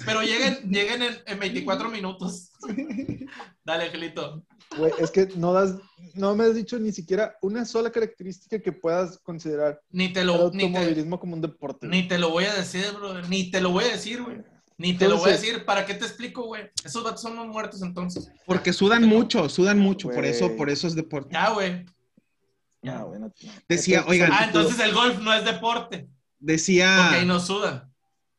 Pero 0.06 0.22
lleguen, 0.22 0.60
lleguen 0.70 1.02
en, 1.02 1.16
en 1.26 1.40
24 1.40 1.90
minutos. 1.90 2.52
Dale, 3.64 3.86
Angelito. 3.86 4.44
Güey, 4.78 4.92
es 5.00 5.12
que 5.12 5.28
no 5.36 5.54
das, 5.54 5.76
no 6.14 6.36
me 6.36 6.44
has 6.46 6.56
dicho 6.56 6.78
ni 6.80 6.92
siquiera 6.92 7.38
una 7.42 7.64
sola 7.66 7.90
característica 7.92 8.60
que 8.62 8.72
puedas 8.74 9.18
considerar 9.20 9.80
Ni 9.92 10.12
te 10.12 10.22
el 10.22 10.28
lo, 10.28 10.52
ni 10.52 10.60
te, 10.60 10.66
automovilismo 10.68 11.20
como 11.20 11.36
un 11.36 11.42
deporte. 11.42 11.88
güey. 11.88 12.02
ni 12.02 12.08
te 12.08 12.18
lo 12.18 12.30
voy 12.32 12.46
a 12.46 12.54
decir, 12.54 12.86
bro. 12.94 13.22
Ni 13.24 13.50
te 13.50 13.62
lo 13.62 13.72
voy 13.72 13.86
a 13.86 13.92
decir, 13.94 14.22
güey. 14.24 14.38
Ni 14.78 14.94
te 14.96 15.08
lo 15.08 15.18
voy 15.18 15.30
a 15.30 15.34
decir. 15.34 15.66
¿Para 15.66 15.86
qué 15.86 15.94
te 15.96 16.06
explico, 16.06 16.44
güey? 16.44 16.70
Esos 16.84 17.04
vatos 17.04 17.22
son 17.22 17.34
unos 17.34 17.48
muertos 17.48 17.82
entonces. 17.82 18.30
Porque 18.46 18.74
sudan 18.74 19.04
mucho, 19.06 19.50
sudan 19.50 19.80
mucho, 19.80 20.10
por 20.10 20.18
Güey. 20.20 20.30
eso, 20.32 20.56
por 20.56 20.70
eso 20.70 20.86
es 20.86 20.94
deporte. 20.96 21.30
Ya, 21.34 21.50
güey. 21.50 21.86
Ah, 22.84 23.04
bueno. 23.04 23.34
Decía, 23.68 24.00
Este, 24.00 24.12
oigan, 24.12 24.32
Ah, 24.32 24.46
entonces 24.46 24.80
el 24.80 24.94
golf 24.94 25.18
no 25.20 25.34
es 25.34 25.44
deporte. 25.46 26.08
Decía, 26.40 26.96
Porque 27.02 27.20
ahí 27.22 27.26
no 27.26 27.40
sudan. 27.40 27.92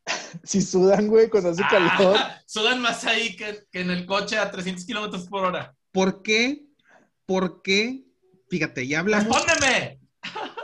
Si 0.44 0.62
sudan, 0.62 1.08
güey, 1.08 1.28
cuando 1.28 1.50
hace 1.50 1.62
calor. 1.68 2.14
Ah, 2.16 2.40
sudan 2.46 2.80
más 2.80 3.04
ahí 3.04 3.34
que, 3.36 3.64
que 3.72 3.80
en 3.80 3.90
el 3.90 4.06
coche 4.06 4.38
a 4.38 4.50
300 4.50 4.84
kilómetros 4.84 5.26
por 5.26 5.44
hora. 5.44 5.74
¿Por 5.92 6.22
qué? 6.22 6.66
¿Por 7.26 7.62
qué? 7.62 8.04
Fíjate, 8.48 8.86
ya 8.86 9.00
hablamos, 9.00 9.36
¡Respóndeme! 9.36 10.00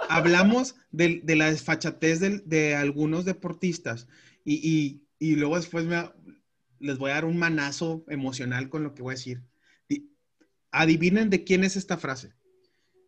hablamos 0.09 0.77
de, 0.91 1.21
de 1.25 1.37
la 1.37 1.51
desfachatez 1.51 2.21
del- 2.21 2.43
de, 2.49 2.75
algunos 2.75 3.25
deportistas 3.25 4.09
y, 4.45 4.55
y- 4.69 5.03
y 5.19 5.37
luego 5.37 5.57
después 5.57 5.85
me- 5.85 6.11
les 6.81 6.99
voy 6.99 7.11
a 7.11 7.15
dar 7.15 7.25
un 7.25 7.37
manazo 7.39 8.05
emocional 8.09 8.69
con 8.69 8.83
lo 8.83 8.95
que 8.95 9.03
voy 9.03 9.13
a 9.13 9.17
decir. 9.17 9.43
Di- 9.89 10.11
Adivinen 10.71 11.31
de 11.31 11.45
quién 11.45 11.65
es 11.65 11.77
esta 11.77 11.97
frase. 11.99 12.35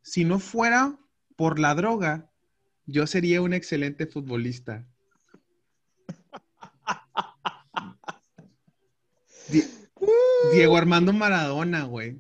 Si 0.03 0.25
no 0.25 0.39
fuera 0.39 0.99
por 1.37 1.59
la 1.59 1.75
droga, 1.75 2.31
yo 2.87 3.07
sería 3.07 3.43
un 3.43 3.53
excelente 3.53 4.07
futbolista. 4.07 4.87
Di- 10.07 10.57
Diego 10.57 10.77
Armando 10.77 11.13
Maradona, 11.13 11.85
güey. 11.85 12.19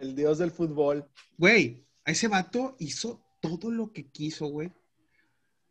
El 0.00 0.14
dios 0.16 0.38
del 0.38 0.50
fútbol. 0.50 1.06
Güey, 1.38 1.84
a 2.04 2.10
ese 2.10 2.28
vato 2.28 2.76
hizo 2.80 3.22
todo 3.40 3.70
lo 3.70 3.92
que 3.92 4.08
quiso, 4.10 4.46
güey. 4.46 4.72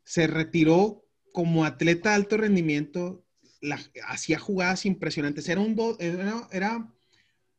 Se 0.03 0.27
retiró 0.27 1.05
como 1.33 1.65
atleta 1.65 2.09
de 2.09 2.15
alto 2.15 2.37
rendimiento, 2.37 3.25
la- 3.61 3.79
hacía 4.07 4.39
jugadas 4.39 4.85
impresionantes. 4.85 5.47
Era 5.49 5.61
un, 5.61 5.75
do- 5.75 5.97
era, 5.99 6.47
era, 6.51 6.93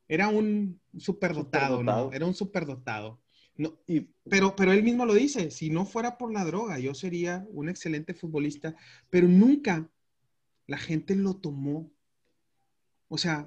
era 0.09 0.29
un 0.29 0.81
superdotado, 0.99 1.79
Superdotado. 1.79 2.07
¿no? 2.09 2.13
Era 2.13 2.27
un 2.27 2.35
superdotado. 2.35 3.21
No, 3.57 3.79
Y 3.87 4.01
pero, 4.29 4.57
pero 4.57 4.73
él 4.73 4.83
mismo 4.83 5.05
lo 5.05 5.13
dice, 5.13 5.51
si 5.51 5.69
no 5.69 5.85
fuera 5.85 6.17
por 6.17 6.33
la 6.33 6.45
droga, 6.45 6.79
yo 6.79 6.95
sería 6.95 7.45
un 7.51 7.69
excelente 7.69 8.15
futbolista, 8.15 8.75
pero 9.11 9.29
nunca 9.29 9.91
la 10.67 10.79
gente 10.79 11.15
lo 11.15 11.35
tomó. 11.37 11.92
O 13.13 13.19
sea, 13.19 13.47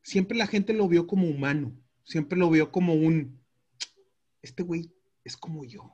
siempre 0.00 0.38
la 0.38 0.46
gente 0.46 0.72
lo 0.72 0.86
vio 0.86 1.08
como 1.08 1.26
humano, 1.26 1.76
siempre 2.04 2.38
lo 2.38 2.48
vio 2.48 2.70
como 2.70 2.94
un, 2.94 3.42
este 4.42 4.62
güey 4.62 4.94
es 5.24 5.36
como 5.36 5.64
yo. 5.64 5.92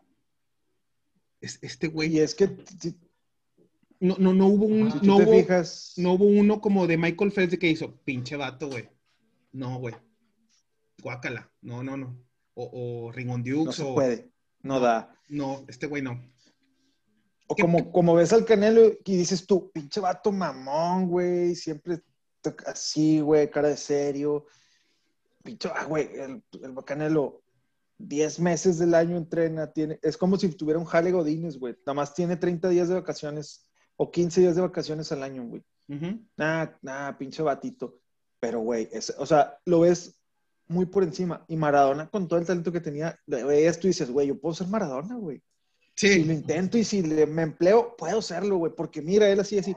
Es, 1.41 1.59
este 1.63 1.87
Y 1.87 1.89
güey, 1.89 2.19
es 2.19 2.35
que 2.35 2.55
no, 3.99 4.17
no, 4.19 4.35
no 4.35 4.49
hubo 4.49 4.67
un, 4.67 4.93
Si 4.93 5.07
no 5.07 5.17
hubo, 5.17 5.33
fijas, 5.33 5.95
no 5.97 6.13
hubo 6.13 6.27
uno 6.27 6.61
como 6.61 6.87
de 6.87 6.99
Michael 6.99 7.33
Phelps 7.33 7.59
que 7.59 7.71
hizo, 7.71 7.97
pinche 8.05 8.37
vato, 8.37 8.69
güey. 8.69 8.91
No, 9.53 9.79
güey. 9.79 9.95
Guácala. 11.03 11.51
No, 11.63 11.83
no, 11.83 11.97
no. 11.97 12.23
O, 12.53 13.07
o 13.07 13.13
Ring 13.13 13.31
on 13.31 13.43
no 13.43 13.57
Dukes, 13.57 13.77
se 13.77 13.85
o- 13.85 13.95
puede, 13.95 14.31
no 14.61 14.81
da. 14.81 15.19
No, 15.31 15.65
este 15.69 15.87
güey 15.87 16.03
no. 16.03 16.23
O 17.47 17.57
como, 17.57 17.91
como 17.91 18.15
ves 18.15 18.35
al 18.35 18.45
Canelo 18.45 18.99
y 19.03 19.17
dices 19.17 19.47
tú, 19.47 19.71
pinche 19.73 19.99
vato 19.99 20.31
mamón, 20.31 21.09
güey, 21.09 21.55
siempre 21.55 22.03
así, 22.67 23.21
güey, 23.21 23.51
cara 23.51 23.69
de 23.69 23.77
serio. 23.77 24.47
Pinche, 25.43 25.71
ah, 25.75 25.85
güey, 25.85 26.09
el, 26.15 26.43
el 26.63 26.85
Canelo, 26.85 27.43
10 27.99 28.41
meses 28.41 28.79
del 28.79 28.95
año 28.95 29.17
entrena, 29.17 29.73
tiene, 29.73 29.99
es 30.03 30.17
como 30.17 30.37
si 30.37 30.49
tuviera 30.51 30.79
un 30.79 30.85
jale 30.85 31.13
Godínez, 31.13 31.59
güey. 31.59 31.75
Nada 31.87 31.95
más 31.95 32.15
tiene 32.15 32.37
30 32.37 32.69
días 32.69 32.89
de 32.89 32.95
vacaciones 32.95 33.71
o 33.97 34.11
15 34.11 34.41
días 34.41 34.57
de 34.57 34.63
vacaciones 34.63 35.11
al 35.13 35.23
año, 35.23 35.45
güey. 35.47 35.63
Ujú. 35.89 36.21
Nah, 36.37 36.67
nah, 36.83 37.17
pinche 37.17 37.43
batito. 37.43 38.01
Pero, 38.41 38.61
güey, 38.61 38.89
o 39.19 39.25
sea, 39.27 39.59
lo 39.65 39.81
ves 39.81 40.21
muy 40.69 40.85
por 40.87 41.05
encima. 41.05 41.45
Y 41.49 41.57
Maradona, 41.57 42.09
con 42.11 42.27
todo 42.29 42.39
el 42.41 42.45
talento 42.47 42.73
que 42.73 42.81
tenía, 42.81 43.19
veías 43.27 43.79
tú 43.79 43.87
dices, 43.87 44.11
güey, 44.11 44.27
yo 44.29 44.39
puedo 44.39 44.55
ser 44.55 44.67
Maradona, 44.67 45.15
güey. 45.17 45.41
Si 45.95 46.19
lo 46.25 46.25
Sí. 46.27 46.39
intento 46.39 46.77
y 46.77 46.85
si 46.85 47.03
le- 47.03 47.25
me 47.27 47.43
empleo, 47.43 47.97
puedo 47.97 48.21
serlo, 48.21 48.59
güey. 48.59 48.73
Porque 48.77 49.01
mira, 49.01 49.29
él 49.31 49.41
así, 49.41 49.59
así. 49.59 49.75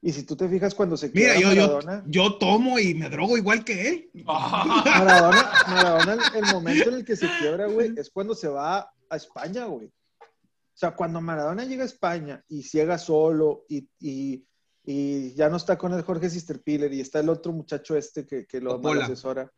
Y 0.00 0.12
si 0.12 0.22
tú 0.22 0.36
te 0.36 0.48
fijas 0.48 0.74
cuando 0.74 0.96
se 0.96 1.10
Mira, 1.10 1.34
queda 1.34 1.40
yo, 1.40 1.52
yo, 1.54 1.62
Maradona, 1.62 2.04
yo 2.06 2.38
tomo 2.38 2.78
y 2.78 2.94
me 2.94 3.08
drogo 3.10 3.36
igual 3.36 3.64
que 3.64 3.88
él. 3.88 4.10
Maradona, 4.24 5.52
Maradona, 5.66 6.18
el 6.36 6.44
momento 6.52 6.88
en 6.90 6.94
el 6.96 7.04
que 7.04 7.16
se 7.16 7.28
quiebra, 7.40 7.66
güey, 7.66 7.92
es 7.96 8.10
cuando 8.10 8.34
se 8.34 8.48
va 8.48 8.90
a 9.10 9.16
España, 9.16 9.64
güey. 9.66 9.86
O 9.88 10.74
sea, 10.80 10.94
cuando 10.94 11.20
Maradona 11.20 11.64
llega 11.64 11.82
a 11.82 11.86
España 11.86 12.44
y 12.48 12.62
ciega 12.62 12.98
solo 12.98 13.64
y, 13.68 13.88
y- 13.98 14.44
y 14.90 15.34
ya 15.34 15.50
no 15.50 15.56
está 15.58 15.76
con 15.76 15.92
el 15.92 16.02
Jorge 16.02 16.30
Sisterpiller 16.30 16.90
y 16.94 17.00
está 17.00 17.20
el 17.20 17.28
otro 17.28 17.52
muchacho 17.52 17.94
este 17.96 18.24
que, 18.24 18.46
que 18.46 18.58
lo 18.60 18.76
Coppola. 18.76 19.04
asesora, 19.04 19.50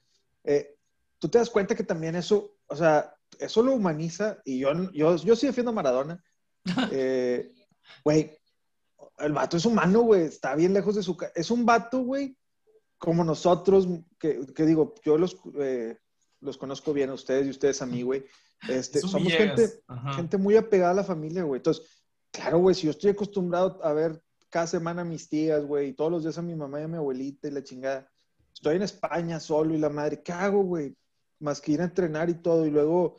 eh, 0.43 0.74
tú 1.20 1.28
te 1.28 1.38
das 1.38 1.51
cuenta 1.51 1.76
que 1.76 1.84
también 1.84 2.16
eso, 2.16 2.57
o 2.66 2.74
sea, 2.74 3.14
eso 3.38 3.62
lo 3.62 3.74
humaniza 3.74 4.38
y 4.45 4.59
yo, 4.61 4.72
yo, 4.93 5.14
yo 5.16 5.36
sí 5.36 5.47
defiendo 5.47 5.70
a 5.70 5.74
Maradona. 5.74 6.24
Eh, 6.93 7.53
Güey, 8.05 8.38
el 9.20 9.32
vato 9.32 9.56
es 9.56 9.64
humano, 9.64 10.00
güey, 10.00 10.22
está 10.22 10.54
bien 10.54 10.72
lejos 10.72 10.94
de 10.94 11.02
su... 11.02 11.16
Es 11.34 11.50
un 11.50 11.64
vato, 11.64 12.00
güey, 12.00 12.36
como 12.98 13.24
nosotros, 13.24 13.88
que, 14.18 14.40
que 14.54 14.66
digo, 14.66 14.94
yo 15.04 15.16
los, 15.16 15.40
eh, 15.58 15.98
los 16.40 16.58
conozco 16.58 16.92
bien 16.92 17.10
a 17.10 17.14
ustedes 17.14 17.46
y 17.46 17.50
ustedes 17.50 17.80
a 17.82 17.86
mí, 17.86 18.02
güey. 18.02 18.24
Este, 18.68 19.00
somos 19.00 19.32
gente, 19.32 19.82
Ajá. 19.88 20.12
gente 20.14 20.36
muy 20.36 20.56
apegada 20.56 20.92
a 20.92 20.96
la 20.96 21.04
familia, 21.04 21.42
güey. 21.44 21.58
Entonces, 21.58 21.86
claro, 22.30 22.58
güey, 22.58 22.74
si 22.74 22.86
yo 22.86 22.90
estoy 22.90 23.10
acostumbrado 23.10 23.82
a 23.82 23.92
ver 23.92 24.22
cada 24.50 24.66
semana 24.66 25.02
a 25.02 25.06
mis 25.06 25.28
tías, 25.28 25.64
güey, 25.64 25.88
y 25.88 25.92
todos 25.94 26.10
los 26.10 26.22
días 26.22 26.36
a 26.36 26.42
mi 26.42 26.54
mamá 26.54 26.80
y 26.80 26.84
a 26.84 26.88
mi 26.88 26.96
abuelita 26.96 27.48
y 27.48 27.52
la 27.52 27.62
chingada, 27.62 28.10
estoy 28.52 28.76
en 28.76 28.82
España 28.82 29.40
solo 29.40 29.74
y 29.74 29.78
la 29.78 29.88
madre, 29.88 30.22
¿qué 30.22 30.32
hago, 30.32 30.62
güey? 30.62 30.94
Más 31.38 31.60
que 31.60 31.72
ir 31.72 31.80
a 31.80 31.84
entrenar 31.84 32.28
y 32.28 32.34
todo, 32.34 32.66
y 32.66 32.70
luego 32.70 33.16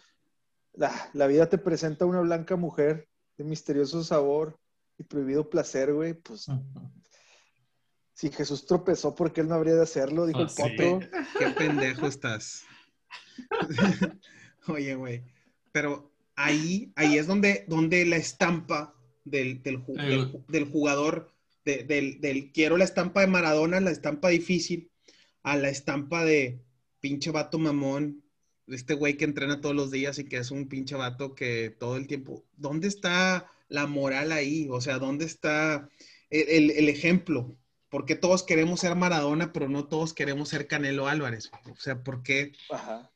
la, 0.74 0.92
la 1.14 1.26
vida 1.28 1.50
te 1.50 1.58
presenta 1.58 2.06
una 2.06 2.22
blanca 2.22 2.56
mujer 2.56 3.08
de 3.38 3.44
misterioso 3.46 4.04
sabor 4.04 4.60
y 5.02 5.04
prohibido 5.04 5.50
placer, 5.50 5.94
güey, 5.94 6.14
pues 6.14 6.46
si 8.14 8.30
Jesús 8.32 8.66
tropezó, 8.66 9.16
¿por 9.16 9.34
qué 9.34 9.42
él 9.42 9.48
no 9.48 9.56
habría 9.56 9.74
de 9.74 9.82
hacerlo? 9.82 10.28
Dijo 10.28 10.42
el 10.42 10.50
sí. 10.50 10.62
potro. 10.62 11.00
Qué 11.40 11.48
pendejo 11.58 12.06
estás. 12.08 12.64
Oye, 14.68 14.96
güey. 14.96 15.24
Pero 15.72 16.12
ahí, 16.36 16.92
ahí 16.96 17.18
es 17.18 17.28
donde, 17.28 17.66
donde 17.68 18.06
la 18.06 18.18
estampa 18.18 18.94
del, 19.26 19.62
del, 19.64 19.84
del 19.86 20.32
ju- 20.32 20.46
del 20.48 20.66
jugador, 20.66 21.34
de- 21.66 21.84
del, 21.84 22.22
del 22.22 22.52
quiero 22.52 22.78
la 22.78 22.84
estampa 22.84 23.22
de 23.22 23.28
Maradona, 23.28 23.80
la 23.80 23.92
estampa 23.92 24.30
difícil, 24.30 24.92
a 25.44 25.56
la 25.58 25.70
estampa 25.70 26.24
de 26.24 26.64
pinche 27.00 27.32
vato 27.32 27.58
mamón, 27.58 28.24
este 28.68 28.94
güey 28.94 29.18
que 29.18 29.26
entrena 29.26 29.62
todos 29.62 29.76
los 29.76 29.90
días 29.90 30.20
y 30.20 30.26
que 30.26 30.38
es 30.38 30.52
un 30.52 30.68
pinche 30.68 30.96
vato 30.96 31.34
que 31.34 31.76
todo 31.80 31.98
el 31.98 32.06
tiempo, 32.08 32.46
¿dónde 32.56 32.88
está 32.88 33.52
la 33.72 33.88
moral 33.88 34.32
ahí? 34.34 34.68
O 34.70 34.82
sea, 34.82 35.00
¿dónde 35.00 35.26
está 35.26 35.90
el, 36.30 36.70
el- 36.72 36.90
ejemplo? 36.90 37.56
¿Por 37.90 38.06
qué 38.06 38.16
todos 38.16 38.44
queremos 38.44 38.82
ser 38.82 38.96
Maradona, 38.96 39.52
pero 39.54 39.70
no 39.70 39.88
todos 39.88 40.14
queremos 40.14 40.50
ser 40.50 40.68
Canelo 40.68 41.08
Álvarez? 41.08 41.50
O 41.72 41.76
sea, 41.78 42.04
¿por 42.04 42.22
qué? 42.22 42.52
Ajá. 42.70 43.10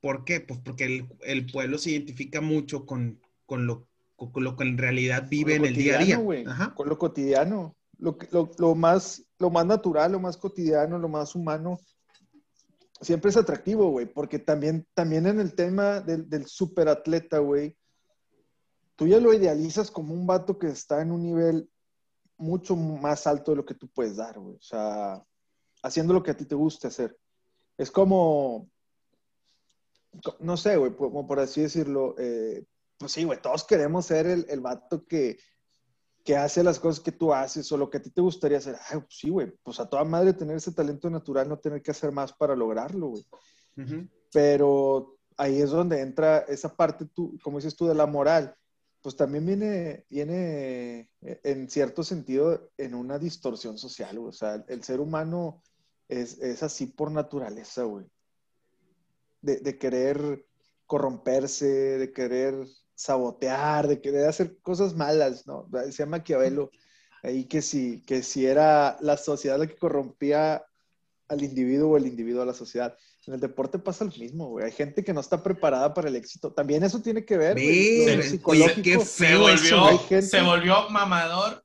¿Por 0.00 0.24
qué? 0.24 0.40
Pues 0.40 0.60
porque 0.64 0.84
el, 0.84 1.08
el 1.22 1.46
pueblo 1.46 1.78
se 1.78 1.90
identifica 1.90 2.40
mucho 2.40 2.86
con, 2.86 3.20
con 3.44 3.66
lo, 3.66 3.86
con 4.16 4.42
lo 4.44 4.56
que 4.56 4.64
en 4.64 4.78
realidad 4.78 5.26
vive 5.28 5.56
en 5.56 5.64
el 5.66 5.74
día 5.74 5.98
a 5.98 6.04
día. 6.04 6.20
Ajá. 6.46 6.74
Con 6.74 6.88
lo 6.88 6.96
cotidiano. 6.98 7.76
Lo, 7.98 8.16
que- 8.16 8.28
lo, 8.30 8.50
lo 8.58 8.74
más, 8.74 9.22
lo 9.38 9.50
más 9.50 9.66
natural, 9.66 10.12
lo 10.12 10.20
más 10.20 10.36
cotidiano, 10.36 10.98
lo 10.98 11.08
más 11.08 11.34
humano. 11.34 11.78
Siempre 13.00 13.30
es 13.30 13.36
atractivo, 13.36 13.90
güey, 13.90 14.06
porque 14.06 14.38
también, 14.38 14.86
también 14.94 15.26
en 15.26 15.40
el 15.40 15.54
tema 15.54 16.00
del, 16.00 16.28
del 16.28 16.46
superatleta, 16.46 17.38
güey, 17.38 17.76
tú 19.00 19.06
ya 19.06 19.18
lo 19.18 19.32
idealizas 19.32 19.90
como 19.90 20.12
un 20.12 20.26
vato 20.26 20.58
que 20.58 20.66
está 20.66 21.00
en 21.00 21.10
un 21.10 21.22
nivel 21.22 21.70
mucho 22.36 22.76
más 22.76 23.26
alto 23.26 23.52
de 23.52 23.56
lo 23.56 23.64
que 23.64 23.74
tú 23.74 23.88
puedes 23.88 24.16
dar, 24.16 24.38
güey. 24.38 24.56
O 24.56 24.60
sea, 24.60 25.24
haciendo 25.82 26.12
lo 26.12 26.22
que 26.22 26.32
a 26.32 26.36
ti 26.36 26.44
te 26.44 26.54
guste 26.54 26.88
hacer. 26.88 27.16
Es 27.78 27.90
como, 27.90 28.68
co- 30.22 30.36
no 30.40 30.54
sé, 30.58 30.76
güey, 30.76 30.94
como 30.94 31.26
por 31.26 31.40
así 31.40 31.62
decirlo, 31.62 32.14
eh, 32.18 32.62
pues 32.98 33.12
sí, 33.12 33.24
güey, 33.24 33.40
todos 33.40 33.64
queremos 33.64 34.04
ser 34.04 34.26
el, 34.26 34.44
el 34.50 34.60
vato 34.60 35.06
que, 35.06 35.38
que 36.22 36.36
hace 36.36 36.62
las 36.62 36.78
cosas 36.78 37.02
que 37.02 37.12
tú 37.12 37.32
haces 37.32 37.72
o 37.72 37.78
lo 37.78 37.88
que 37.88 37.96
a 37.96 38.02
ti 38.02 38.10
te 38.10 38.20
gustaría 38.20 38.58
hacer. 38.58 38.76
Ay, 38.90 38.98
pues 38.98 39.16
sí, 39.18 39.30
güey, 39.30 39.50
pues 39.62 39.80
a 39.80 39.88
toda 39.88 40.04
madre 40.04 40.34
tener 40.34 40.58
ese 40.58 40.72
talento 40.72 41.08
natural, 41.08 41.48
no 41.48 41.58
tener 41.58 41.80
que 41.80 41.92
hacer 41.92 42.12
más 42.12 42.34
para 42.34 42.54
lograrlo, 42.54 43.06
güey. 43.08 43.24
Ujú. 43.78 44.06
Pero 44.30 45.16
ahí 45.38 45.62
es 45.62 45.70
donde 45.70 46.02
entra 46.02 46.40
esa 46.40 46.76
parte, 46.76 47.06
tú, 47.06 47.38
como 47.42 47.56
dices 47.56 47.74
tú, 47.74 47.86
de 47.86 47.94
la 47.94 48.04
moral. 48.04 48.54
Pues 49.02 49.16
también 49.16 49.46
viene, 49.46 50.04
viene 50.10 51.10
eh, 51.22 51.40
en 51.42 51.70
cierto 51.70 52.02
sentido 52.02 52.70
en 52.76 52.94
una 52.94 53.18
distorsión 53.18 53.78
social. 53.78 54.18
O 54.18 54.32
sea, 54.32 54.64
el 54.68 54.82
ser 54.84 55.00
humano 55.00 55.62
es, 56.08 56.38
es 56.38 56.62
así 56.62 56.86
por 56.86 57.10
naturaleza, 57.10 57.84
güey. 57.84 58.06
De, 59.42 59.56
de 59.58 59.78
querer 59.78 60.46
corromperse, 60.86 61.66
de 61.66 62.12
querer 62.12 62.66
sabotear, 62.94 63.88
de 63.88 64.00
querer 64.02 64.26
hacer 64.26 64.58
cosas 64.58 64.94
malas, 64.94 65.46
¿no? 65.46 65.66
Decía 65.70 66.04
Maquiavelo 66.04 66.70
ahí 67.22 67.44
que 67.44 67.62
si, 67.62 68.02
que 68.02 68.22
si 68.22 68.46
era 68.46 68.98
la 69.00 69.16
sociedad 69.16 69.58
la 69.58 69.66
que 69.66 69.76
corrompía 69.76 70.64
al 71.28 71.42
individuo 71.42 71.92
o 71.92 71.96
el 71.96 72.06
individuo 72.06 72.42
a 72.42 72.46
la 72.46 72.54
sociedad. 72.54 72.96
En 73.26 73.34
el 73.34 73.40
deporte 73.40 73.78
pasa 73.78 74.04
lo 74.04 74.12
mismo, 74.12 74.48
güey. 74.48 74.64
Hay 74.66 74.72
gente 74.72 75.04
que 75.04 75.12
no 75.12 75.20
está 75.20 75.42
preparada 75.42 75.92
para 75.92 76.08
el 76.08 76.16
éxito. 76.16 76.52
También 76.52 76.82
eso 76.82 77.02
tiene 77.02 77.24
que 77.24 77.36
ver, 77.36 77.54
güey, 77.54 78.22
psicológico. 78.22 78.82
qué 78.82 78.98
Se 79.00 79.26
feo 79.26 79.48
eso, 79.48 79.78
volvió, 79.78 79.98
gente- 79.98 80.22
se 80.26 80.40
volvió 80.40 80.88
mamador. 80.88 81.62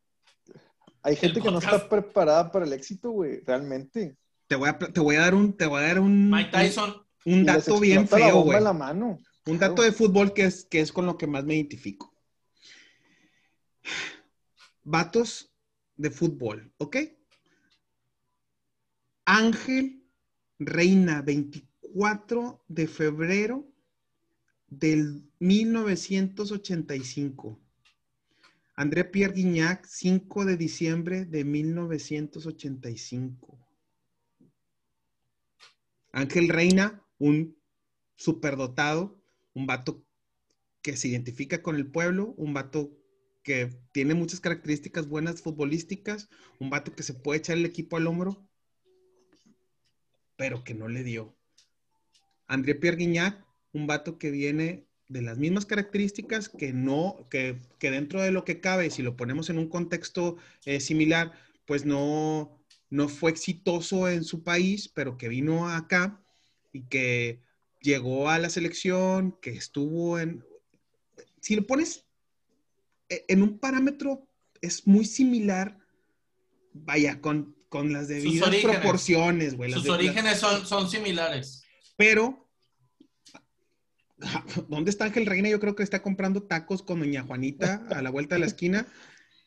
Hay 1.02 1.16
gente 1.16 1.42
que 1.42 1.52
no 1.52 1.60
está 1.60 1.88
preparada 1.88 2.52
para 2.52 2.66
el 2.66 2.74
éxito, 2.74 3.12
güey, 3.12 3.42
realmente. 3.46 4.18
Te 4.48 4.56
voy 4.56 4.70
a, 4.70 4.78
te 4.78 5.00
voy 5.00 5.16
a 5.16 5.22
dar 5.22 5.36
un, 5.36 5.56
te 5.56 5.66
voy 5.66 5.82
a 5.82 5.88
dar 5.88 6.00
un, 6.00 6.30
Mike 6.30 6.52
Tyson. 6.52 7.06
un 7.26 7.46
dato 7.46 7.80
bien 7.80 8.08
feo, 8.08 8.42
güey. 8.42 8.62
la 8.62 8.74
mano. 8.74 9.18
Un 9.46 9.58
dato 9.60 9.82
de 9.82 9.92
fútbol 9.92 10.34
que 10.34 10.46
es, 10.46 10.66
que 10.66 10.82
es 10.82 10.92
con 10.92 11.06
lo 11.06 11.18
que 11.18 11.28
más 11.28 11.46
me 11.46 11.56
identifico. 11.56 12.14
Vatos 14.84 15.52
de 15.96 16.10
fútbol, 16.12 16.74
¿ok? 16.78 16.98
Ángel 19.26 20.05
Reina, 20.60 21.22
24 21.22 22.62
de 22.68 22.88
febrero 22.88 23.66
del 24.68 25.24
1985. 25.40 27.60
André 28.76 29.06
Pierre 29.06 29.34
Guignac, 29.34 29.86
5 29.86 30.46
de 30.46 30.58
diciembre 30.58 31.26
de 31.26 31.44
1985. 31.44 33.60
Ángel 36.12 36.50
Reina, 36.50 37.04
un 37.20 37.56
superdotado, 38.16 39.22
un 39.54 39.68
vato 39.68 40.04
que 40.82 40.96
se 40.96 41.10
identifica 41.10 41.62
con 41.62 41.76
el 41.76 41.88
pueblo, 41.88 42.34
un 42.38 42.54
vato 42.54 42.98
que 43.44 43.78
tiene 43.92 44.14
muchas 44.14 44.40
características 44.40 45.08
buenas 45.08 45.42
futbolísticas, 45.42 46.30
un 46.60 46.70
vato 46.70 46.96
que 46.96 47.04
se 47.04 47.14
puede 47.14 47.40
echar 47.40 47.58
el 47.58 47.66
equipo 47.66 47.98
al 47.98 48.08
hombro, 48.08 48.48
pero 50.36 50.64
que 50.64 50.74
no 50.74 50.88
le 50.88 51.04
dio. 51.04 51.36
André 52.48 52.76
Pierre 52.76 52.98
Guignac, 52.98 53.44
un 53.74 53.88
vato 53.88 54.18
que 54.18 54.32
viene 54.32 54.86
de 55.08 55.22
las 55.22 55.38
mismas 55.38 55.66
características, 55.66 56.50
que 56.50 56.74
no, 56.74 57.28
que, 57.30 57.62
que 57.80 57.92
dentro 57.92 58.22
de 58.22 58.32
lo 58.32 58.44
que 58.46 58.60
cabe, 58.60 58.90
si 58.90 59.04
lo 59.04 59.16
ponemos 59.16 59.50
en 59.50 59.60
un 59.60 59.70
contexto 59.70 60.38
eh, 60.66 60.80
similar, 60.80 61.34
pues 61.66 61.86
no, 61.86 62.60
no 62.90 63.08
fue 63.08 63.32
exitoso 63.32 64.08
en 64.10 64.24
su 64.24 64.44
país, 64.44 64.88
pero 64.88 65.18
que 65.18 65.30
vino 65.30 65.70
acá 65.70 66.22
y 66.72 66.84
que 66.84 67.42
llegó 67.82 68.30
a 68.30 68.40
la 68.40 68.50
selección, 68.50 69.38
que 69.42 69.52
estuvo 69.52 70.20
en... 70.20 70.44
Si 71.40 71.56
lo 71.56 71.68
pones 71.68 72.06
e- 73.10 73.26
en 73.28 73.44
un 73.44 73.60
parámetro, 73.60 74.28
es 74.62 74.88
muy 74.88 75.06
similar, 75.06 75.78
vaya, 76.74 77.22
con, 77.22 77.56
con 77.70 77.92
las 77.94 78.08
debidas 78.08 78.48
orígenes. 78.48 78.78
proporciones, 78.78 79.56
güey. 79.56 79.72
Sus 79.72 79.84
de- 79.84 79.90
las- 79.90 79.98
orígenes 80.00 80.40
son, 80.40 80.66
son 80.66 80.90
similares. 80.90 81.64
pero, 81.98 82.48
¿dónde 84.70 84.92
está 84.92 85.06
Ángel 85.06 85.26
Reina? 85.26 85.50
Yo 85.50 85.60
creo 85.60 85.76
que 85.76 85.84
está 85.84 86.02
comprando 86.02 86.44
tacos 86.44 86.82
con 86.84 87.00
Doña 87.00 87.24
Juanita 87.24 87.86
a 87.92 88.02
la 88.02 88.10
vuelta 88.10 88.36
de 88.36 88.40
la 88.40 88.46
esquina. 88.48 88.88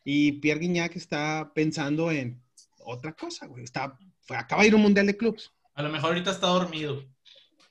Y 0.04 0.32
Pierre 0.40 0.60
Guignac 0.60 0.96
está 0.96 1.52
pensando 1.54 2.10
en 2.10 2.42
otra 2.78 3.12
cosa, 3.12 3.46
güey. 3.46 3.64
Está, 3.64 3.98
fue- 4.20 4.36
acaba 4.36 4.62
de 4.62 4.68
ir 4.68 4.74
a 4.74 4.76
un 4.76 4.82
mundial 4.82 5.06
de 5.06 5.16
clubs, 5.16 5.52
A 5.74 5.82
lo 5.82 5.90
mejor 5.90 6.10
ahorita 6.10 6.30
está 6.30 6.46
dormido. 6.48 7.04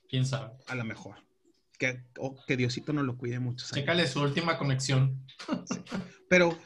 ¿Quién 0.08 0.24
sabe? 0.26 0.52
a 0.66 0.74
lo 0.74 0.84
mejor. 0.84 1.16
Que, 1.78 2.02
que 2.46 2.56
Diosito 2.56 2.92
no 2.92 3.02
lo 3.04 3.16
cuide 3.16 3.38
muchos 3.38 3.72
años. 3.72 3.82
Chécale 3.84 4.06
su 4.08 4.20
última 4.20 4.58
conexión. 4.58 5.24
Pero, 6.28 6.58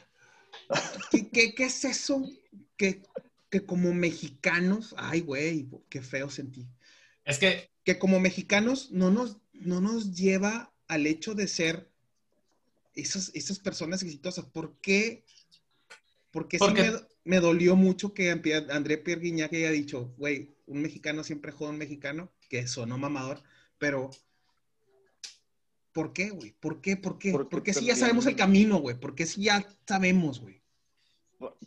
¿qué, 1.11 1.29
qué, 1.29 1.53
qué 1.53 1.65
es 1.65 1.85
eso? 1.85 2.23
Que, 2.77 3.03
que 3.53 3.67
como 3.67 3.93
mexicanos, 3.93 4.95
ay, 4.97 5.21
güey, 5.21 5.67
qué 5.87 6.01
feo 6.01 6.27
sentí. 6.27 6.67
Es 7.23 7.37
que 7.37 7.69
que 7.83 7.99
como 7.99 8.19
mexicanos 8.19 8.89
no 8.89 9.11
nos, 9.11 9.37
no 9.53 9.79
nos 9.79 10.15
lleva 10.15 10.73
al 10.87 11.05
hecho 11.05 11.35
de 11.35 11.47
ser 11.47 11.87
esas, 12.95 13.29
esas 13.35 13.59
personas 13.59 14.01
exitosas. 14.01 14.45
¿Por 14.45 14.75
qué? 14.81 15.23
Porque, 16.31 16.57
sí 16.57 16.65
Porque- 16.65 16.91
me, 16.91 16.99
me 17.25 17.39
dolió 17.39 17.75
mucho 17.75 18.15
que 18.15 18.31
André 18.31 18.97
Pierre 18.97 19.21
Guignac 19.21 19.53
haya 19.53 19.69
dicho, 19.69 20.15
güey, 20.17 20.55
un 20.65 20.81
mexicano 20.81 21.23
siempre 21.23 21.51
juega 21.51 21.73
un 21.73 21.77
mexicano, 21.77 22.31
que 22.49 22.65
sonó 22.67 22.97
mamador, 22.97 23.43
pero 23.77 24.09
¿por 25.91 26.11
qué, 26.11 26.31
güey? 26.31 26.55
¿Por 26.59 26.81
qué? 26.81 26.97
¿Por 26.97 27.19
qué? 27.19 27.31
Porque 27.31 27.49
Porque 27.51 27.73
si 27.75 27.85
ya 27.85 27.95
sabemos 27.95 28.25
el 28.25 28.35
camino, 28.35 28.79
güey. 28.79 28.99
Porque 28.99 29.27
si 29.27 29.43
ya 29.43 29.63
sabemos, 29.87 30.39
güey. 30.39 30.63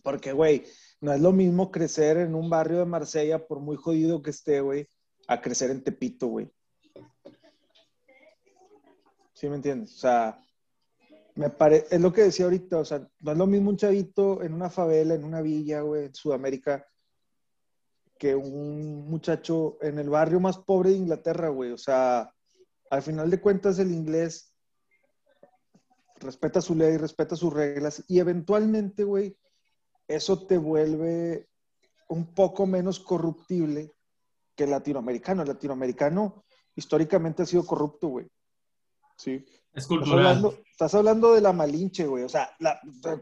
Porque, 0.03 0.33
güey, 0.33 0.65
no 1.01 1.13
es 1.13 1.21
lo 1.21 1.33
mismo 1.33 1.71
crecer 1.71 2.17
en 2.19 2.35
un 2.35 2.49
barrio 2.49 2.79
de 2.79 2.87
Marsella, 2.87 3.47
por 3.47 3.61
muy 3.61 3.77
jodido 3.77 4.23
que 4.23 4.31
esté, 4.31 4.61
güey, 4.61 4.89
a 5.29 5.41
crecer 5.41 5.71
en 5.71 5.83
Tepito, 5.83 6.29
güey. 6.29 6.51
¿Sí 9.35 9.49
me 9.49 9.57
entiendes? 9.57 9.95
O 9.95 9.99
sea, 9.99 10.43
me 11.35 11.51
pare... 11.51 11.85
es 11.91 12.01
lo 12.01 12.13
que 12.13 12.23
decía 12.23 12.47
ahorita, 12.47 12.79
o 12.79 12.85
sea, 12.85 13.07
no 13.21 13.33
es 13.33 13.39
lo 13.39 13.47
mismo 13.47 13.71
un 13.71 13.77
chavito 13.77 14.43
en 14.43 14.55
una 14.55 14.71
favela, 14.71 15.15
en 15.15 15.25
una 15.25 15.43
villa, 15.43 15.83
güey, 15.83 16.07
en 16.07 16.15
Sudamérica, 16.15 16.87
que 18.19 18.35
un 18.35 19.09
muchacho 19.09 19.77
en 19.83 19.99
el 19.99 20.09
barrio 20.09 20.41
más 20.41 20.57
pobre 20.59 20.91
de 20.91 20.97
Inglaterra, 20.97 21.51
güey. 21.51 21.73
O 21.73 21.79
sea, 21.79 22.33
al 22.91 23.03
final 23.03 23.31
de 23.31 23.41
cuentas 23.41 23.79
el 23.79 23.93
inglés 23.93 24.55
respeta 26.19 26.63
su 26.63 26.75
ley, 26.75 26.97
respeta 26.97 27.37
sus 27.37 27.53
reglas 27.53 28.03
y 28.09 28.19
eventualmente, 28.19 29.05
güey, 29.05 29.37
eso 30.09 30.47
te 30.47 30.59
vuelve 30.59 31.49
un 32.09 32.35
poco 32.35 32.67
menos 32.67 33.01
corruptible 33.01 33.93
que 34.55 34.65
el 34.65 34.71
latinoamericano. 34.71 35.43
El 35.43 35.49
latinoamericano 35.49 36.45
históricamente 36.75 37.43
ha 37.43 37.47
sido 37.47 37.65
corrupto, 37.67 38.09
güey. 38.09 38.27
Sí. 39.17 39.45
es 39.73 39.91
Estás 39.91 40.09
hablando, 40.11 40.55
estás 40.71 40.95
hablando 40.95 41.35
de 41.35 41.41
la 41.41 41.53
Malinche, 41.53 42.07
güey. 42.07 42.25
O 42.25 42.29
sea, 42.29 42.55
la- 42.59 42.81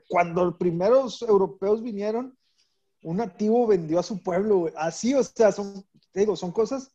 cuando 0.08 0.44
los 0.44 0.56
primeros 0.56 1.22
europeos 1.22 1.82
vinieron, 1.82 2.36
un 3.02 3.16
nativo 3.18 3.66
vendió 3.66 3.98
a 3.98 4.02
su 4.02 4.22
pueblo, 4.22 4.58
güey. 4.58 4.74
Así, 4.76 5.14
o 5.14 5.22
sea, 5.22 5.52
son, 5.52 5.84
te 6.12 6.20
digo, 6.20 6.36
son 6.36 6.52
cosas 6.52 6.90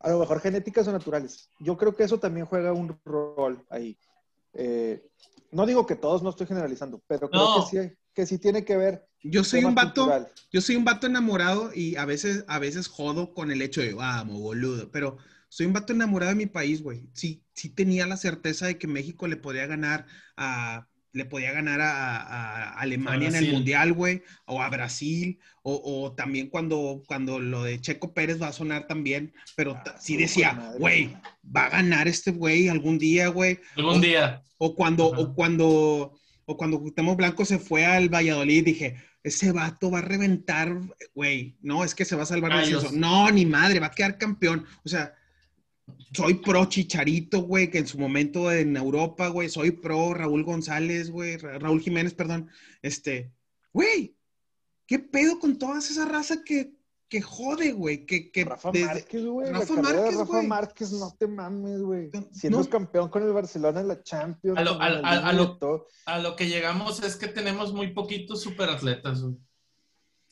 a 0.00 0.10
lo 0.10 0.18
mejor 0.18 0.40
genéticas 0.40 0.86
o 0.88 0.92
naturales. 0.92 1.48
Yo 1.60 1.76
creo 1.76 1.94
que 1.94 2.02
eso 2.04 2.18
también 2.18 2.44
juega 2.46 2.72
un 2.72 2.98
rol 3.04 3.64
ahí. 3.70 3.96
Eh, 4.52 5.08
no 5.50 5.64
digo 5.64 5.86
que 5.86 5.96
todos, 5.96 6.22
no 6.22 6.30
estoy 6.30 6.46
generalizando, 6.46 7.00
pero 7.06 7.30
creo 7.30 7.46
que, 7.70 7.70
sí, 7.88 7.96
que 8.12 8.26
sí 8.26 8.38
tiene 8.38 8.64
que 8.64 8.76
ver. 8.76 9.06
Yo 9.24 9.42
soy 9.42 9.64
un 9.64 9.74
vato, 9.74 10.02
cultural. 10.04 10.28
yo 10.52 10.60
soy 10.60 10.76
un 10.76 10.84
vato 10.84 11.06
enamorado 11.06 11.70
y 11.74 11.96
a 11.96 12.04
veces, 12.04 12.44
a 12.46 12.58
veces 12.58 12.88
jodo 12.88 13.32
con 13.34 13.50
el 13.50 13.62
hecho 13.62 13.80
de, 13.80 13.94
vamos, 13.94 14.38
boludo, 14.40 14.90
pero 14.92 15.16
soy 15.48 15.66
un 15.66 15.72
vato 15.72 15.92
enamorado 15.92 16.30
de 16.30 16.36
mi 16.36 16.46
país, 16.46 16.82
güey. 16.82 17.02
Sí, 17.12 17.42
sí 17.54 17.70
tenía 17.70 18.06
la 18.06 18.16
certeza 18.16 18.66
de 18.66 18.76
que 18.78 18.86
México 18.86 19.26
le 19.26 19.36
podía 19.36 19.66
ganar 19.66 20.06
a, 20.36 20.86
le 21.12 21.24
podía 21.24 21.52
ganar 21.52 21.80
a, 21.80 22.16
a 22.16 22.80
Alemania 22.80 23.28
en 23.28 23.36
el. 23.36 23.52
Mundial, 23.52 23.92
güey, 23.92 24.22
o 24.46 24.60
a 24.60 24.68
Brasil, 24.68 25.38
o, 25.62 25.80
o 25.84 26.12
también 26.12 26.48
cuando, 26.48 27.02
cuando 27.06 27.38
lo 27.38 27.62
de 27.62 27.80
Checo 27.80 28.12
Pérez 28.12 28.42
va 28.42 28.48
a 28.48 28.52
sonar 28.52 28.86
también, 28.88 29.32
pero 29.56 29.74
Ah, 29.76 29.96
sí 30.00 30.16
decía, 30.16 30.72
güey, 30.78 31.16
va 31.44 31.66
a 31.66 31.70
ganar 31.70 32.08
este 32.08 32.32
güey 32.32 32.68
algún 32.68 32.98
día, 32.98 33.28
güey. 33.28 33.60
Algún 33.76 34.00
día. 34.00 34.42
O 34.58 34.74
cuando, 34.74 35.12
Ajá. 35.14 35.22
o 35.22 35.34
cuando, 35.34 36.18
o 36.46 36.56
cuando 36.56 36.78
Cuauhtémoc 36.80 37.16
Blanco 37.16 37.44
se 37.44 37.58
fue 37.60 37.86
al 37.86 38.08
Valladolid, 38.12 38.64
dije, 38.64 38.96
ese 39.24 39.50
vato 39.50 39.90
va 39.90 39.98
a 39.98 40.02
reventar, 40.02 40.78
güey. 41.14 41.56
No, 41.62 41.82
es 41.82 41.94
que 41.94 42.04
se 42.04 42.14
va 42.14 42.22
a 42.22 42.26
salvar 42.26 42.52
ascenso. 42.52 42.90
No, 42.92 43.28
ni 43.32 43.44
madre, 43.46 43.80
va 43.80 43.86
a 43.86 43.90
quedar 43.90 44.18
campeón. 44.18 44.64
O 44.84 44.88
sea, 44.88 45.14
soy 46.14 46.34
pro 46.34 46.66
Chicharito, 46.66 47.40
güey, 47.40 47.70
que 47.70 47.78
en 47.78 47.86
su 47.86 47.98
momento 47.98 48.52
en 48.52 48.76
Europa, 48.76 49.28
güey, 49.28 49.48
soy 49.48 49.72
pro 49.72 50.14
Raúl 50.14 50.44
González, 50.44 51.10
güey, 51.10 51.36
Ra- 51.38 51.58
Raúl 51.58 51.80
Jiménez, 51.80 52.14
perdón. 52.14 52.48
Este, 52.82 53.32
güey, 53.72 54.14
¿qué 54.86 54.98
pedo 54.98 55.38
con 55.40 55.58
toda 55.58 55.78
esa 55.78 56.04
raza 56.04 56.44
que, 56.44 56.72
que 57.08 57.20
jode, 57.22 57.72
güey? 57.72 58.06
Que, 58.06 58.30
que 58.30 58.44
Rafa 58.44 58.70
desde- 58.72 58.86
Márquez, 58.86 59.24
güey. 59.24 59.50
Rafa 59.52 59.74
Márquez, 59.74 60.16
Rafa 60.16 60.24
güey. 60.24 60.46
Márquez, 60.46 60.92
no 60.92 61.14
te 61.18 61.26
mames, 61.26 61.80
güey. 61.82 62.10
Siendo 62.32 62.58
no. 62.60 62.68
campeón 62.68 63.08
con 63.08 63.22
el 63.22 63.32
Barcelona 63.32 63.80
en 63.80 63.88
la 63.88 64.02
Champions. 64.02 64.58
A 64.58 64.62
lo- 64.64 64.72
a- 64.80 64.84
a- 64.84 64.86
a 64.86 64.90
Ronaldinho 65.32 65.58
lo-. 65.60 65.86
A 66.32 66.36
que 66.36 66.48
llegamos 66.48 67.02
es 67.02 67.16
que 67.16 67.28
tenemos 67.28 67.72
muy 67.72 67.92
poquitos 67.92 68.40
superatletas, 68.42 69.22
güey. 69.22 69.36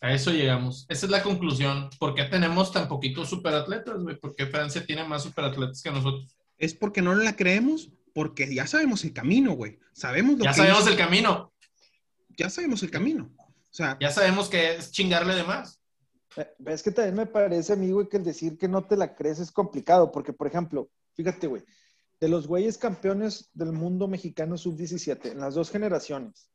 A 0.01 0.13
eso 0.13 0.33
llegamos. 0.33 0.85
Esa 0.89 1.07
es 1.07 1.13
la 1.13 1.23
conclusión. 1.23 1.89
¿Por 2.01 2.15
qué 2.15 2.25
tenemos 2.25 2.73
tan 2.73 2.89
poquitos 2.89 3.29
superatletas, 3.31 4.03
güey? 4.03 4.19
¿Por 4.19 4.35
qué 4.35 4.47
Francia 4.47 4.85
tiene 4.85 5.05
más 5.05 5.23
superatletas 5.23 5.83
que 5.83 5.91
nosotros? 5.91 6.37
es 6.59 6.75
porque 6.75 7.03
no 7.03 7.15
la 7.17 7.35
creemos, 7.35 7.91
porque 8.15 8.53
ya 8.55 8.67
sabemos 8.69 9.03
el 9.05 9.13
camino, 9.13 9.53
güey. 9.55 9.81
Sabemos 9.93 10.39
lo 10.39 10.45
Ya 10.45 10.51
que 10.53 10.57
sabemos 10.59 10.87
el 10.87 10.97
camino. 10.97 11.53
ya 12.37 12.51
sabemos 12.51 12.83
el 12.85 12.91
camino. 12.91 13.31
O 13.39 13.75
sea, 13.75 13.97
Ya 14.01 14.11
sabemos 14.13 14.49
que 14.49 14.77
es 14.77 14.93
chingarle 14.93 15.35
de 15.35 15.43
más. 15.45 15.81
Eh, 16.37 16.55
Es 16.67 16.83
que 16.83 16.91
también 16.91 17.15
me 17.17 17.27
parece 17.27 17.73
a 17.73 17.77
mí, 17.77 17.91
güey, 17.91 18.09
que 18.09 18.17
el 18.19 18.25
decir 18.25 18.57
que 18.59 18.69
no 18.69 18.85
te 18.87 18.97
la 18.97 19.15
crees 19.15 19.39
es 19.39 19.51
complicado, 19.53 20.11
porque, 20.13 20.33
por 20.33 20.47
ejemplo, 20.47 20.91
fíjate, 21.15 21.47
güey, 21.47 21.63
de 22.21 22.29
los 22.29 22.47
güeyes 22.47 22.79
campeones 22.79 23.51
del 23.53 23.73
mundo 23.73 24.07
mexicano 24.09 24.57
sub-17, 24.57 25.33
en 25.33 25.41
las 25.41 25.55
dos 25.55 25.71
generaciones, 25.71 26.49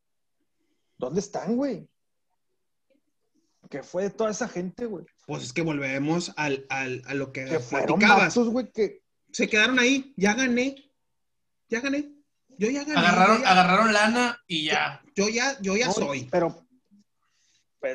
¿dónde 0.98 1.20
están, 1.20 1.56
güey? 1.58 1.88
¿Qué 3.70 3.84
fue 3.84 4.04
de 4.04 4.10
toda 4.12 4.32
esa 4.32 4.48
gente, 4.48 4.86
güey? 4.86 5.06
pues 5.26 5.44
es 5.44 5.52
que 5.54 5.62
volvemos 5.62 6.32
al, 6.38 6.66
al- 6.70 7.02
a 7.06 7.14
lo 7.14 7.34
que 7.34 7.44
Que 7.46 7.60
fueron 7.60 8.00
platicabas. 8.00 8.36
vatos, 8.36 8.50
güey, 8.50 8.72
que 8.72 9.04
Se 9.34 9.48
quedaron 9.50 9.78
ahí, 9.78 10.14
ya 10.16 10.34
gané, 10.34 10.90
ya 11.70 11.82
gané. 11.82 12.14
Yo 12.58 12.70
ya 12.70 12.86
gané. 12.86 12.98
Agarraron, 12.98 13.42
ya, 13.42 13.52
agarraron 13.52 13.94
lana 13.94 14.40
y 14.48 14.66
ya. 14.66 15.04
yo 15.16 15.28
ya, 15.28 15.60
yo 15.62 15.76
ya 15.76 15.88
No, 15.88 15.92
soy. 15.94 16.28
Pero, 16.32 16.66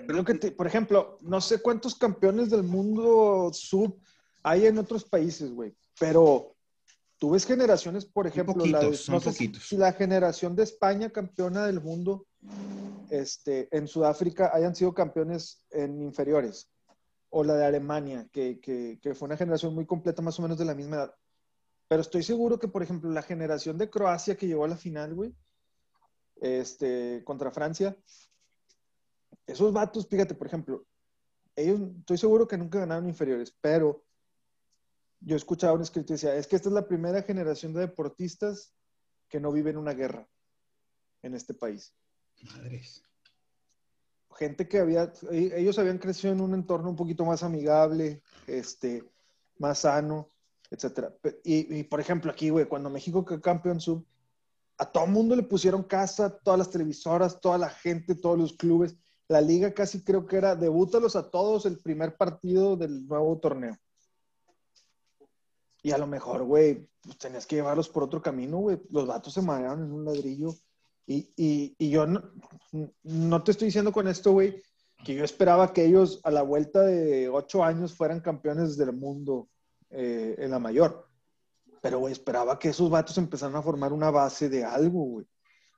lo 0.09 0.24
que 0.24 0.35
te- 0.35 0.53
por 0.53 0.66
ejemplo, 0.66 1.18
no 1.22 1.41
sé 1.41 1.61
cuántos 1.61 1.95
campeones 1.95 2.51
del 2.51 2.62
mundo 2.62 3.51
sub 3.53 4.01
hay 4.43 4.66
en 4.66 4.78
otros 4.78 5.05
países, 5.05 5.51
güey. 5.53 5.74
Pero 5.99 6.57
tú 7.18 7.30
ves 7.30 7.45
generaciones, 7.47 8.05
por 8.07 8.26
ejemplo, 8.26 8.64
la 8.66 8.78
de, 8.80 8.87
poquitos, 8.87 9.05
son 9.05 9.14
no 9.16 9.20
poquitos. 9.20 9.66
si 9.68 9.76
la 9.76 9.93
generación 9.93 10.57
de 10.57 10.64
España 10.64 11.11
campeona 11.11 11.66
del 11.66 11.80
mundo, 11.80 12.26
este, 13.11 13.68
en 13.76 13.87
Sudáfrica 13.87 14.51
hayan 14.55 14.74
sido 14.74 14.95
campeones 14.95 15.64
en 15.70 16.01
inferiores. 16.03 16.68
O 17.35 17.45
la 17.45 17.55
de 17.55 17.64
Alemania, 17.64 18.28
que, 18.30 18.61
que, 18.61 18.99
que 19.01 19.14
fue 19.14 19.26
una 19.26 19.37
generación 19.39 19.74
muy 19.74 19.87
completa, 19.87 20.20
más 20.20 20.39
o 20.39 20.43
menos 20.43 20.59
de 20.59 20.66
la 20.66 20.74
misma 20.74 20.97
edad. 20.97 21.14
Pero 21.89 22.03
estoy 22.03 22.22
seguro 22.22 22.59
que, 22.59 22.68
por 22.68 22.83
ejemplo, 22.83 23.11
la 23.11 23.22
generación 23.22 23.78
de 23.78 23.89
Croacia 23.89 24.37
que 24.37 24.47
llegó 24.47 24.64
a 24.64 24.68
la 24.68 24.76
final, 24.76 25.14
güey, 25.14 25.35
este, 26.41 27.22
contra 27.24 27.51
Francia, 27.51 27.97
esos 29.53 29.72
vatos, 29.72 30.07
fíjate, 30.09 30.34
por 30.34 30.46
ejemplo, 30.46 30.84
ellos, 31.57 31.80
estoy 32.00 32.18
seguro 32.18 32.48
que 32.48 32.57
nunca 32.57 32.80
ganaron 32.80 33.09
inferiores, 33.09 33.55
pero 33.61 34.05
yo 35.20 35.36
escuchaba 35.36 35.74
un 35.74 35.82
escrito 35.82 36.12
y 36.12 36.16
decía, 36.16 36.34
es 36.34 36.46
que 36.46 36.57
esta 36.57 36.68
es 36.68 36.74
la 36.74 36.88
primera 36.88 37.22
generación 37.22 37.72
de 37.72 37.80
deportistas 37.80 38.74
que 39.28 39.40
no 39.40 39.53
viven 39.53 39.76
una 39.76 39.92
guerra 39.92 40.28
en 41.22 41.34
este 41.34 41.55
país. 41.55 41.94
Madres. 42.42 43.03
Gente 44.36 44.66
que 44.66 44.78
había, 44.78 45.12
e- 45.30 45.53
ellos 45.57 45.78
habían 45.78 45.98
crecido 45.98 46.32
en 46.32 46.40
un 46.40 46.55
entorno 46.55 46.90
un 46.90 46.96
poquito 46.96 47.24
más 47.24 47.42
amigable, 47.42 48.22
este, 48.46 49.05
más 49.59 49.80
sano, 49.80 50.32
etcétera. 50.70 51.14
Y, 51.44 51.82
por 51.84 52.00
ejemplo, 52.00 52.30
aquí, 52.30 52.50
güey, 52.50 52.66
cuando 52.66 52.90
México 52.90 53.24
quedó 53.24 53.40
campeón 53.40 53.80
sub, 53.80 54.07
a 54.78 54.90
todo 54.90 55.07
mundo 55.07 55.36
le 55.36 55.42
pusieron 55.42 55.82
casa, 55.82 56.38
todas 56.38 56.59
las 56.59 56.70
televisoras, 56.70 57.40
toda 57.40 57.59
la 57.59 57.68
gente, 57.68 58.14
todos 58.14 58.38
los 58.38 58.55
clubes. 58.55 58.96
La 59.29 59.41
liga 59.41 59.73
casi 59.73 60.03
creo 60.03 60.27
que 60.27 60.37
era 60.37 60.57
debútalos 60.57 61.16
a 61.16 61.31
todos 61.31 61.66
el 61.66 61.79
primer 61.79 62.16
partido 62.16 62.77
del 62.77 63.07
nuevo 63.07 63.39
torneo. 63.39 63.77
Y 65.83 65.91
a 65.91 65.99
lo 65.99 66.07
mejor, 66.07 66.45
güey, 66.45 66.89
pues 67.03 67.18
tenías 67.18 67.47
que 67.47 67.57
llevarlos 67.57 67.89
por 67.89 68.05
otro 68.05 68.23
camino, 68.23 68.59
güey. 68.59 68.81
Los 68.91 69.07
vatos 69.07 69.35
se 69.35 69.43
marearon 69.43 69.85
en 69.85 69.93
un 69.93 70.05
ladrillo. 70.05 70.55
Y, 71.07 71.29
y, 71.37 71.75
y 71.79 71.91
yo 71.91 72.07
no, 72.07 72.23
no 73.03 73.43
te 73.43 73.51
estoy 73.51 73.66
diciendo 73.66 73.93
con 73.93 74.07
esto, 74.07 74.33
güey, 74.33 74.62
que 75.05 75.14
yo 75.14 75.25
esperaba 75.25 75.73
que 75.73 75.85
ellos 75.85 76.20
a 76.23 76.31
la 76.31 76.43
vuelta 76.43 76.83
de 76.83 77.29
ocho 77.29 77.64
años 77.64 77.95
fueran 77.95 78.20
campeones 78.20 78.77
del 78.77 78.93
mundo 78.93 79.49
eh, 79.91 80.37
en 80.39 80.53
la 80.53 80.61
mayor. 80.61 81.09
Pero, 81.81 81.99
güey, 81.99 82.12
esperaba 82.12 82.59
que 82.59 82.68
esos 82.68 82.89
vatos 82.89 83.18
empezaran 83.18 83.57
a 83.57 83.62
formar 83.62 83.93
una 83.93 84.11
base 84.11 84.49
de 84.49 84.64
algo, 84.64 85.03
güey. 85.05 85.27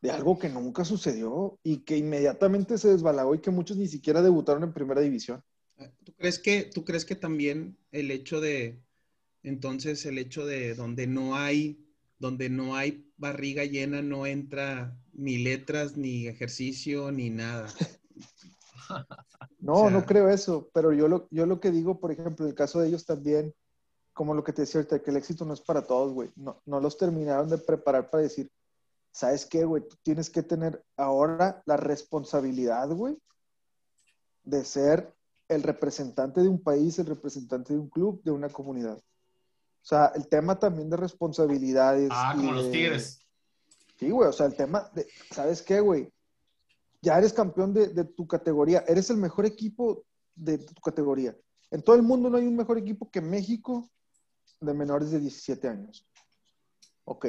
De 0.05 0.11
algo 0.11 0.39
que 0.39 0.51
nunca 0.51 0.85
sucedió 0.85 1.59
y 1.63 1.79
que 1.79 1.97
inmediatamente 1.97 2.77
se 2.77 2.89
desbalagó 2.89 3.35
y 3.35 3.39
que 3.39 3.51
muchos 3.51 3.79
ni 3.79 3.89
siquiera 3.89 4.21
debutaron 4.21 4.63
en 4.63 4.75
primera 4.75 5.01
división. 5.01 5.43
¿Tú 6.05 6.13
crees 6.13 6.39
que, 6.39 6.65
tú 6.65 6.85
crees 6.85 7.07
que 7.07 7.15
también 7.17 7.79
el 7.91 8.11
hecho 8.11 8.39
de, 8.41 8.79
entonces 9.43 10.05
el 10.05 10.19
hecho 10.19 10.45
de 10.45 10.75
donde 10.75 11.07
no 11.07 11.37
hay, 11.37 11.89
donde 12.19 12.51
no 12.51 12.77
hay 12.77 13.11
barriga 13.17 13.65
llena, 13.65 14.03
no 14.03 14.27
entra 14.27 14.95
ni 15.15 15.39
letras, 15.39 15.97
ni 15.97 16.27
ejercicio, 16.27 17.11
ni 17.11 17.31
nada? 17.31 17.67
No, 19.59 19.73
O 19.73 19.81
sea- 19.85 19.91
no 19.91 20.05
creo 20.05 20.29
eso, 20.29 20.69
pero 20.75 20.93
yo 20.93 21.09
lo, 21.09 21.27
yo 21.31 21.47
lo 21.47 21.59
que 21.59 21.71
digo, 21.71 21.99
por 21.99 22.13
ejemplo, 22.13 22.47
el 22.47 22.55
caso 22.55 22.81
de 22.81 22.89
ellos 22.89 23.07
también, 23.07 23.55
como 24.13 24.35
lo 24.35 24.45
que 24.45 24.53
te 24.53 24.63
decía 24.63 24.81
ahorita, 24.81 25.03
que 25.03 25.11
el 25.11 25.17
éxito 25.17 25.47
no 25.47 25.55
es 25.55 25.63
para 25.63 25.81
todos, 25.87 26.13
güey. 26.13 26.31
No, 26.37 26.61
no 26.67 26.79
los 26.81 26.99
terminaron 26.99 27.49
de 27.49 27.57
preparar 27.57 28.11
para 28.11 28.25
decir, 28.25 28.51
¿sabes 29.15 29.47
qué, 29.47 29.65
güey? 29.65 29.87
Tú 29.89 29.97
tienes 30.03 30.29
que 30.29 30.43
tener 30.43 30.85
ahora 30.97 31.63
la 31.67 31.77
responsabilidad, 31.77 32.89
güey, 32.91 33.17
de 34.43 34.65
ser 34.65 35.15
el 35.49 35.63
representante 35.63 36.41
de 36.41 36.49
un 36.49 36.61
país, 36.61 36.99
el 36.99 37.07
representante 37.07 37.73
de 37.75 37.79
un 37.79 37.89
club, 37.89 38.21
de 38.25 38.33
una 38.33 38.49
comunidad. 38.49 38.97
O 38.99 39.87
sea, 39.87 40.07
el 40.17 40.27
tema 40.29 40.59
también 40.59 40.91
de 40.91 40.97
responsabilidades. 40.97 42.09
Ah, 42.13 42.33
como 42.37 42.53
los 42.53 42.65
de- 42.65 42.73
tigres. 42.73 43.21
Sí, 44.01 44.11
güey, 44.11 44.29
o 44.29 44.33
sea, 44.33 44.47
el 44.47 44.57
tema 44.57 44.91
de, 44.95 45.07
¿sabes 45.31 45.63
qué, 45.63 45.79
güey? 45.79 46.13
Ya 47.01 47.17
eres 47.17 47.33
campeón 47.33 47.73
de, 47.73 47.89
de 47.89 48.05
tu 48.05 48.27
categoría, 48.27 48.85
eres 48.89 49.11
el 49.11 49.19
mejor 49.19 49.47
equipo 49.47 50.05
de 50.35 50.59
tu 50.59 50.81
categoría. 50.83 51.37
En 51.71 51.83
todo 51.83 51.95
el 51.95 52.03
mundo 52.03 52.29
no 52.29 52.37
hay 52.39 52.47
un 52.47 52.57
mejor 52.57 52.79
equipo 52.79 53.09
que 53.09 53.21
México 53.21 53.89
de 54.61 54.75
menores 54.75 55.13
de 55.13 55.21
17 55.21 55.69
años. 55.69 56.09
Ok. 57.05 57.27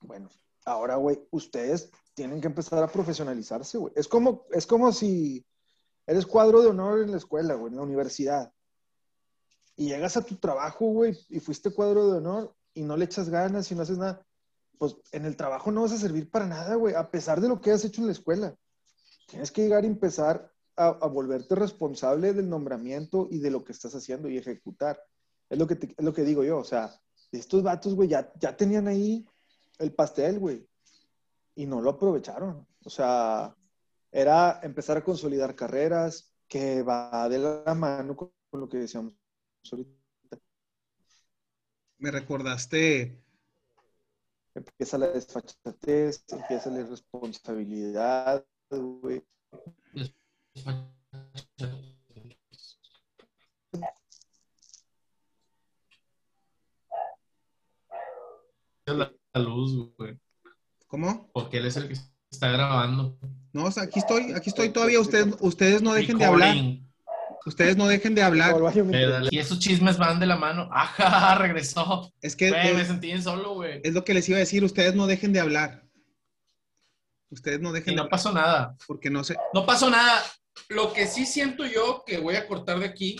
Bueno, 0.00 0.28
ahora, 0.64 0.96
güey, 0.96 1.20
ustedes 1.30 1.90
tienen 2.14 2.40
que 2.40 2.48
empezar 2.48 2.82
a 2.82 2.88
profesionalizarse, 2.88 3.78
güey. 3.78 3.92
Es 3.96 4.08
como, 4.08 4.46
es 4.50 4.66
como 4.66 4.92
si 4.92 5.46
eres 6.06 6.26
cuadro 6.26 6.62
de 6.62 6.68
honor 6.68 7.02
en 7.02 7.10
la 7.10 7.16
escuela, 7.16 7.54
güey, 7.54 7.70
en 7.70 7.76
la 7.76 7.84
universidad. 7.84 8.52
Y 9.76 9.88
llegas 9.88 10.16
a 10.16 10.22
tu 10.22 10.36
trabajo, 10.36 10.86
güey, 10.86 11.18
y 11.28 11.40
fuiste 11.40 11.70
cuadro 11.70 12.10
de 12.10 12.18
honor 12.18 12.54
y 12.74 12.82
no 12.82 12.96
le 12.96 13.04
echas 13.04 13.28
ganas 13.28 13.70
y 13.70 13.74
no 13.74 13.82
haces 13.82 13.98
nada 13.98 14.24
pues 14.80 14.96
en 15.12 15.26
el 15.26 15.36
trabajo 15.36 15.70
no 15.70 15.82
vas 15.82 15.92
a 15.92 15.98
servir 15.98 16.30
para 16.30 16.46
nada, 16.46 16.74
güey, 16.74 16.94
a 16.94 17.10
pesar 17.10 17.42
de 17.42 17.48
lo 17.48 17.60
que 17.60 17.70
has 17.70 17.84
hecho 17.84 18.00
en 18.00 18.06
la 18.06 18.14
escuela. 18.14 18.56
Tienes 19.26 19.52
que 19.52 19.60
llegar 19.60 19.84
y 19.84 19.88
empezar 19.88 20.50
a, 20.74 20.86
a 20.86 21.06
volverte 21.06 21.54
responsable 21.54 22.32
del 22.32 22.48
nombramiento 22.48 23.28
y 23.30 23.40
de 23.40 23.50
lo 23.50 23.62
que 23.62 23.72
estás 23.72 23.94
haciendo 23.94 24.30
y 24.30 24.38
ejecutar. 24.38 24.98
Es 25.50 25.58
lo 25.58 25.66
que, 25.66 25.74
es 25.74 26.02
lo 26.02 26.14
que 26.14 26.22
digo 26.22 26.44
yo, 26.44 26.56
o 26.56 26.64
sea, 26.64 26.98
estos 27.30 27.62
vatos, 27.62 27.94
güey, 27.94 28.08
ya, 28.08 28.32
ya 28.40 28.56
tenían 28.56 28.88
ahí 28.88 29.26
el 29.80 29.92
pastel, 29.92 30.38
güey. 30.38 30.66
Y 31.56 31.66
no 31.66 31.80
lo 31.80 31.90
aprovecharon. 31.90 32.66
O 32.84 32.90
sea, 32.90 33.54
era 34.12 34.60
empezar 34.62 34.96
a 34.98 35.04
consolidar 35.04 35.54
carreras 35.54 36.32
que 36.46 36.82
va 36.82 37.28
de 37.28 37.38
la 37.38 37.74
mano 37.74 38.16
con 38.16 38.32
lo 38.52 38.68
que 38.68 38.78
decíamos 38.78 39.14
ahorita. 39.70 39.98
Me 41.98 42.10
recordaste. 42.10 43.22
Empieza 44.54 44.98
la 44.98 45.08
desfachatez, 45.08 46.24
empieza 46.28 46.70
la 46.70 46.80
irresponsabilidad, 46.80 48.44
güey 48.70 49.24
luz, 59.38 59.92
güey. 59.96 60.18
¿Cómo? 60.86 61.30
Porque 61.32 61.58
él 61.58 61.66
es 61.66 61.76
el 61.76 61.88
que 61.88 61.94
está 62.30 62.50
grabando. 62.50 63.18
No, 63.52 63.64
o 63.64 63.70
sea, 63.70 63.84
aquí 63.84 63.98
estoy, 64.00 64.32
aquí 64.32 64.50
estoy 64.50 64.70
todavía. 64.70 65.00
Ustedes, 65.00 65.34
ustedes 65.40 65.82
no 65.82 65.92
dejen 65.92 66.18
de 66.18 66.24
hablar. 66.24 66.56
Ustedes 67.46 67.76
no 67.76 67.86
dejen 67.86 68.14
de 68.14 68.22
hablar. 68.22 68.54
Eh. 68.74 69.28
Y 69.30 69.38
esos 69.38 69.58
chismes 69.60 69.96
van 69.98 70.20
de 70.20 70.26
la 70.26 70.36
mano. 70.36 70.68
¡Ajá! 70.72 71.36
Regresó. 71.36 72.12
Es 72.20 72.36
que 72.36 72.50
Güey, 72.50 72.74
me 72.74 72.84
sentí 72.84 73.06
bien 73.08 73.22
solo, 73.22 73.54
güey. 73.54 73.80
es 73.82 73.94
lo 73.94 74.04
que 74.04 74.14
les 74.14 74.28
iba 74.28 74.36
a 74.36 74.40
decir. 74.40 74.62
Ustedes 74.64 74.94
no 74.94 75.06
dejen 75.06 75.32
de 75.32 75.40
hablar. 75.40 75.84
Ustedes 77.30 77.60
no 77.60 77.72
dejen 77.72 77.92
Y 77.92 77.92
de 77.92 77.96
no 77.96 78.02
hablar. 78.02 78.10
pasó 78.10 78.32
nada. 78.32 78.76
Porque 78.86 79.10
no 79.10 79.24
sé. 79.24 79.36
No 79.54 79.64
pasó 79.64 79.88
nada. 79.90 80.22
Lo 80.68 80.92
que 80.92 81.06
sí 81.06 81.24
siento 81.24 81.64
yo 81.64 82.02
que 82.06 82.18
voy 82.18 82.36
a 82.36 82.46
cortar 82.46 82.78
de 82.80 82.86
aquí, 82.86 83.16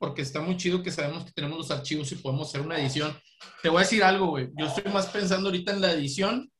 porque 0.00 0.22
está 0.22 0.40
muy 0.40 0.56
chido 0.56 0.82
que 0.82 0.90
sabemos 0.90 1.26
que 1.26 1.32
tenemos 1.32 1.58
los 1.58 1.70
archivos 1.70 2.10
y 2.10 2.14
podemos 2.16 2.48
hacer 2.48 2.62
una 2.62 2.78
edición. 2.80 3.14
Te 3.62 3.68
voy 3.68 3.80
a 3.80 3.84
decir 3.84 4.02
algo, 4.02 4.28
güey. 4.28 4.48
Yo 4.56 4.64
estoy 4.66 4.90
más 4.90 5.06
pensando 5.08 5.50
ahorita 5.50 5.72
en 5.72 5.82
la 5.82 5.92
edición 5.92 6.50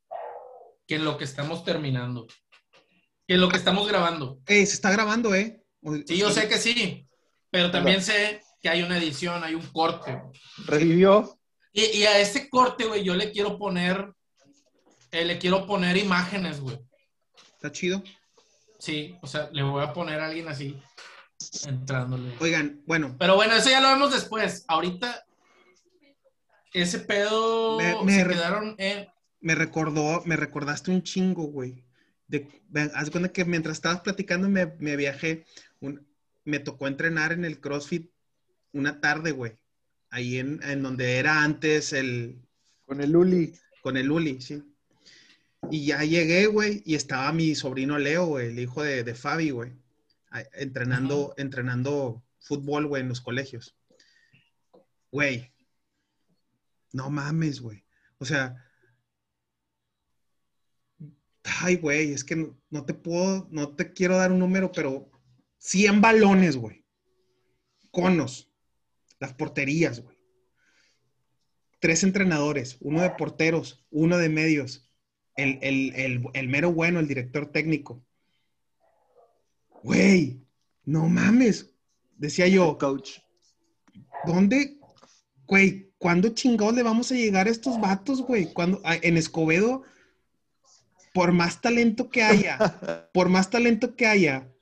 que 0.86 0.96
en 0.96 1.06
lo 1.06 1.16
que 1.16 1.24
estamos 1.24 1.64
terminando. 1.64 2.26
Que 3.26 3.34
en 3.36 3.40
lo 3.40 3.48
que 3.48 3.56
estamos 3.56 3.88
grabando. 3.88 4.38
Eh, 4.46 4.66
se 4.66 4.74
está 4.74 4.90
grabando, 4.92 5.34
¿eh? 5.34 5.62
O- 5.82 5.94
Sí, 6.06 6.18
yo 6.18 6.30
sé 6.30 6.48
que 6.48 6.58
sí, 6.58 7.08
pero 7.50 7.70
también 7.70 8.02
sé 8.02 8.42
que 8.60 8.68
hay 8.68 8.82
una 8.82 8.98
edición, 8.98 9.42
hay 9.42 9.54
un 9.54 9.66
corte. 9.68 10.20
Revivió. 10.66 11.40
Y, 11.72 11.84
y 11.98 12.04
a 12.04 12.18
este 12.18 12.50
corte, 12.50 12.84
güey, 12.84 13.02
yo 13.04 13.14
le 13.14 13.32
quiero 13.32 13.56
poner, 13.58 14.12
eh, 15.12 15.24
le 15.24 15.38
quiero 15.38 15.66
poner 15.66 15.96
imágenes, 15.96 16.60
güey. 16.60 16.78
Está 17.54 17.72
chido. 17.72 18.02
Sí, 18.78 19.16
o 19.22 19.26
sea, 19.26 19.48
le 19.50 19.62
voy 19.62 19.82
a 19.82 19.94
poner 19.94 20.20
a 20.20 20.26
alguien 20.26 20.48
así 20.48 20.78
entrándole. 21.66 22.34
Oigan, 22.40 22.82
bueno, 22.86 23.16
Pero 23.18 23.34
bueno, 23.36 23.54
eso 23.54 23.70
ya 23.70 23.80
lo 23.80 23.88
vemos 23.88 24.12
después. 24.12 24.64
Ahorita, 24.68 25.24
ese 26.72 27.00
pedo 27.00 27.78
Me- 27.78 28.04
me 28.04 28.14
se 28.22 28.28
quedaron 28.28 28.74
en. 28.78 29.06
me 29.40 29.54
recordó, 29.54 30.22
me 30.24 30.36
recordaste 30.36 30.90
un 30.90 31.02
chingo, 31.02 31.44
güey. 31.44 31.84
De, 32.28 32.48
haz 32.94 33.06
de 33.06 33.10
cuenta 33.10 33.32
que 33.32 33.44
mientras 33.44 33.78
estabas 33.78 34.00
platicando 34.02 34.48
me, 34.48 34.66
me 34.78 34.96
viajé, 34.96 35.44
un- 35.80 36.06
me 36.44 36.58
tocó 36.60 36.86
entrenar 36.86 37.32
en 37.32 37.44
el 37.44 37.60
CrossFit 37.60 38.10
una 38.72 39.00
tarde, 39.00 39.32
güey. 39.32 39.58
Ahí 40.10 40.38
en, 40.38 40.60
en 40.62 40.82
donde 40.82 41.16
era 41.18 41.42
antes 41.42 41.92
el, 41.92 42.40
Con 42.86 43.00
el 43.00 43.10
Luli. 43.12 43.52
con 43.82 43.96
el 43.96 44.10
Uli, 44.10 44.40
sí. 44.40 44.62
Y 45.70 45.86
ya 45.86 46.02
llegué, 46.04 46.46
güey, 46.46 46.82
y 46.86 46.94
estaba 46.94 47.32
mi 47.32 47.54
sobrino 47.54 47.98
Leo, 47.98 48.26
güey, 48.26 48.48
el 48.48 48.58
hijo 48.58 48.82
de, 48.82 49.04
de 49.04 49.14
Fabi, 49.14 49.50
güey, 49.50 49.72
entrenando, 50.54 51.34
entrenando 51.36 52.22
fútbol, 52.38 52.86
güey, 52.86 53.02
en 53.02 53.08
los 53.08 53.20
colegios. 53.20 53.76
Güey, 55.10 55.52
no 56.92 57.10
mames, 57.10 57.60
güey. 57.60 57.84
O 58.18 58.24
sea, 58.24 58.64
ay, 61.62 61.76
güey, 61.76 62.12
es 62.12 62.24
que 62.24 62.36
no, 62.36 62.60
no 62.70 62.84
te 62.84 62.94
puedo, 62.94 63.48
no 63.50 63.74
te 63.74 63.92
quiero 63.92 64.16
dar 64.16 64.30
un 64.32 64.38
número, 64.38 64.70
pero 64.72 65.10
100 65.58 66.00
balones, 66.00 66.56
güey. 66.56 66.84
Conos, 67.90 68.52
las 69.18 69.34
porterías, 69.34 70.00
güey 70.00 70.20
tres 71.80 72.04
entrenadores, 72.04 72.76
uno 72.80 73.00
de 73.00 73.08
porteros, 73.08 73.86
uno 73.90 74.18
de 74.18 74.28
medios, 74.28 74.92
el, 75.34 75.58
el- 75.62 75.94
el- 75.96 76.22
el 76.34 76.48
mero 76.48 76.70
bueno, 76.72 77.00
el 77.00 77.08
director 77.08 77.50
técnico. 77.50 78.04
Güey, 79.82 80.40
no 80.84 81.08
mames. 81.08 81.70
Decía 82.16 82.48
yo, 82.48 82.76
Coach. 82.78 83.18
¿dónde, 84.26 84.78
güey, 85.46 85.90
cuándo 85.96 86.28
chingados 86.30 86.74
le 86.74 86.82
vamos 86.82 87.10
a 87.10 87.14
llegar 87.14 87.46
a 87.46 87.50
estos 87.50 87.80
vatos, 87.80 88.20
güey? 88.22 88.52
Cuando 88.52 88.80
a- 88.84 88.96
en 88.96 89.16
Escobedo, 89.16 89.82
por 91.14 91.32
más 91.32 91.60
talento 91.62 92.10
que 92.10 92.22
haya, 92.22 92.58
por 93.14 93.28
más 93.30 93.48
talento 93.50 93.96
que 93.96 94.06
haya, 94.06 94.52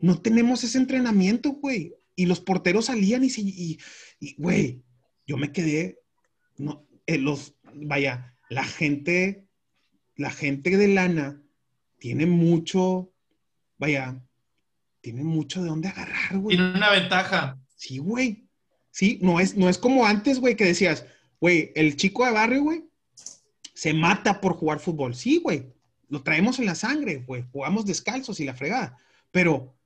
no 0.00 0.20
tenemos 0.20 0.64
ese 0.64 0.78
entrenamiento, 0.78 1.50
güey. 1.52 1.94
Y 2.16 2.26
los 2.26 2.40
porteros 2.40 2.86
salían 2.86 3.24
y, 3.24 3.30
se- 3.30 3.42
y, 3.42 3.78
y, 4.20 4.34
güey, 4.36 4.82
yo 5.26 5.36
me 5.36 5.52
quedé, 5.52 6.00
no, 6.56 6.86
eh, 7.06 7.18
los, 7.18 7.56
vaya, 7.74 8.34
la 8.48 8.64
gente, 8.64 9.46
la 10.16 10.30
gente 10.30 10.76
de 10.78 10.88
lana 10.88 11.42
tiene 11.98 12.24
mucho, 12.26 13.12
vaya, 13.78 14.22
tiene 15.04 15.22
mucho 15.22 15.62
de 15.62 15.68
dónde 15.68 15.88
agarrar, 15.88 16.38
güey. 16.38 16.56
Tiene 16.56 16.72
una 16.72 16.90
ventaja. 16.90 17.58
Sí, 17.76 17.98
güey. 17.98 18.48
Sí, 18.90 19.18
no 19.20 19.38
es, 19.38 19.54
no 19.54 19.68
es 19.68 19.76
como 19.76 20.06
antes, 20.06 20.40
güey, 20.40 20.56
que 20.56 20.64
decías, 20.64 21.04
güey, 21.38 21.72
el 21.74 21.96
chico 21.96 22.24
de 22.24 22.32
barrio, 22.32 22.62
güey, 22.62 22.84
se 23.74 23.92
mata 23.92 24.40
por 24.40 24.54
jugar 24.54 24.80
fútbol. 24.80 25.14
Sí, 25.14 25.40
güey, 25.44 25.66
lo 26.08 26.22
traemos 26.22 26.58
en 26.58 26.64
la 26.64 26.74
sangre, 26.74 27.22
güey, 27.26 27.44
jugamos 27.52 27.84
descalzos 27.84 28.40
y 28.40 28.46
la 28.46 28.54
fregada. 28.54 28.96
Pero 29.30 29.76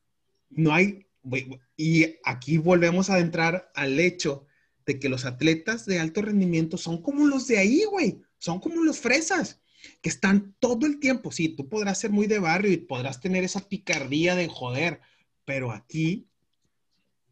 no 0.50 0.72
hay, 0.72 1.08
güey, 1.24 1.48
y 1.76 2.14
aquí 2.24 2.58
volvemos 2.58 3.10
a 3.10 3.18
entrar 3.18 3.72
al 3.74 3.98
hecho 3.98 4.46
de 4.86 5.00
que 5.00 5.08
los 5.08 5.24
atletas 5.24 5.84
de 5.84 5.98
alto 5.98 6.22
rendimiento 6.22 6.76
son 6.76 7.02
como 7.02 7.26
los 7.26 7.48
de 7.48 7.58
ahí, 7.58 7.82
güey, 7.90 8.20
son 8.38 8.60
como 8.60 8.84
los 8.84 9.00
fresas, 9.00 9.60
que 10.00 10.08
están 10.08 10.54
todo 10.58 10.86
el 10.86 11.00
tiempo. 11.00 11.32
Sí, 11.32 11.48
tú 11.48 11.68
podrás 11.68 11.98
ser 11.98 12.10
muy 12.10 12.26
de 12.26 12.38
barrio 12.38 12.72
y 12.72 12.76
podrás 12.78 13.20
tener 13.20 13.44
esa 13.44 13.68
picardía 13.68 14.34
de 14.34 14.48
joder, 14.48 15.00
pero 15.44 15.72
aquí 15.72 16.28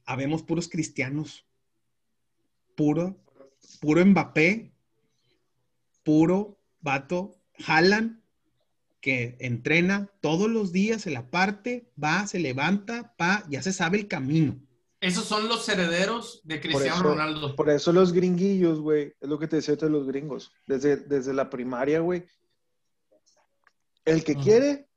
habemos 0.05 0.43
puros 0.43 0.69
cristianos, 0.69 1.47
puro, 2.77 3.23
puro 3.81 4.05
Mbappé, 4.05 4.73
puro 6.03 6.61
vato, 6.81 7.37
jalan, 7.59 8.23
que 9.01 9.37
entrena 9.39 10.11
todos 10.21 10.51
los 10.51 10.73
días, 10.73 11.03
se 11.03 11.11
la 11.11 11.31
parte, 11.31 11.93
va, 12.03 12.27
se 12.27 12.41
levanta, 12.41 13.15
pa, 13.17 13.45
ya 13.49 13.63
se 13.63 13.73
sabe 13.73 13.99
el 13.99 14.09
camino. 14.09 14.66
Esos 15.01 15.25
son 15.25 15.47
los 15.47 15.69
herederos 15.69 16.41
de 16.45 16.57
Por 16.57 16.63
Cristiano 16.63 16.95
eso, 16.95 17.03
Ronaldo. 17.03 17.55
por 17.55 17.69
eso 17.71 17.93
los 17.93 18.13
gringuillos, 18.13 18.81
güey, 18.81 19.15
es 19.21 19.29
lo 19.29 19.39
que 19.39 19.47
te 19.47 19.57
decía 19.57 19.77
de 19.77 19.91
los 19.91 20.07
gringos. 20.07 20.51
Desde, 20.67 20.97
desde 20.97 21.35
la 21.35 21.51
primaria, 21.51 22.01
güey. 22.01 22.25
El 24.05 24.25
que 24.25 24.37
quiere, 24.37 24.89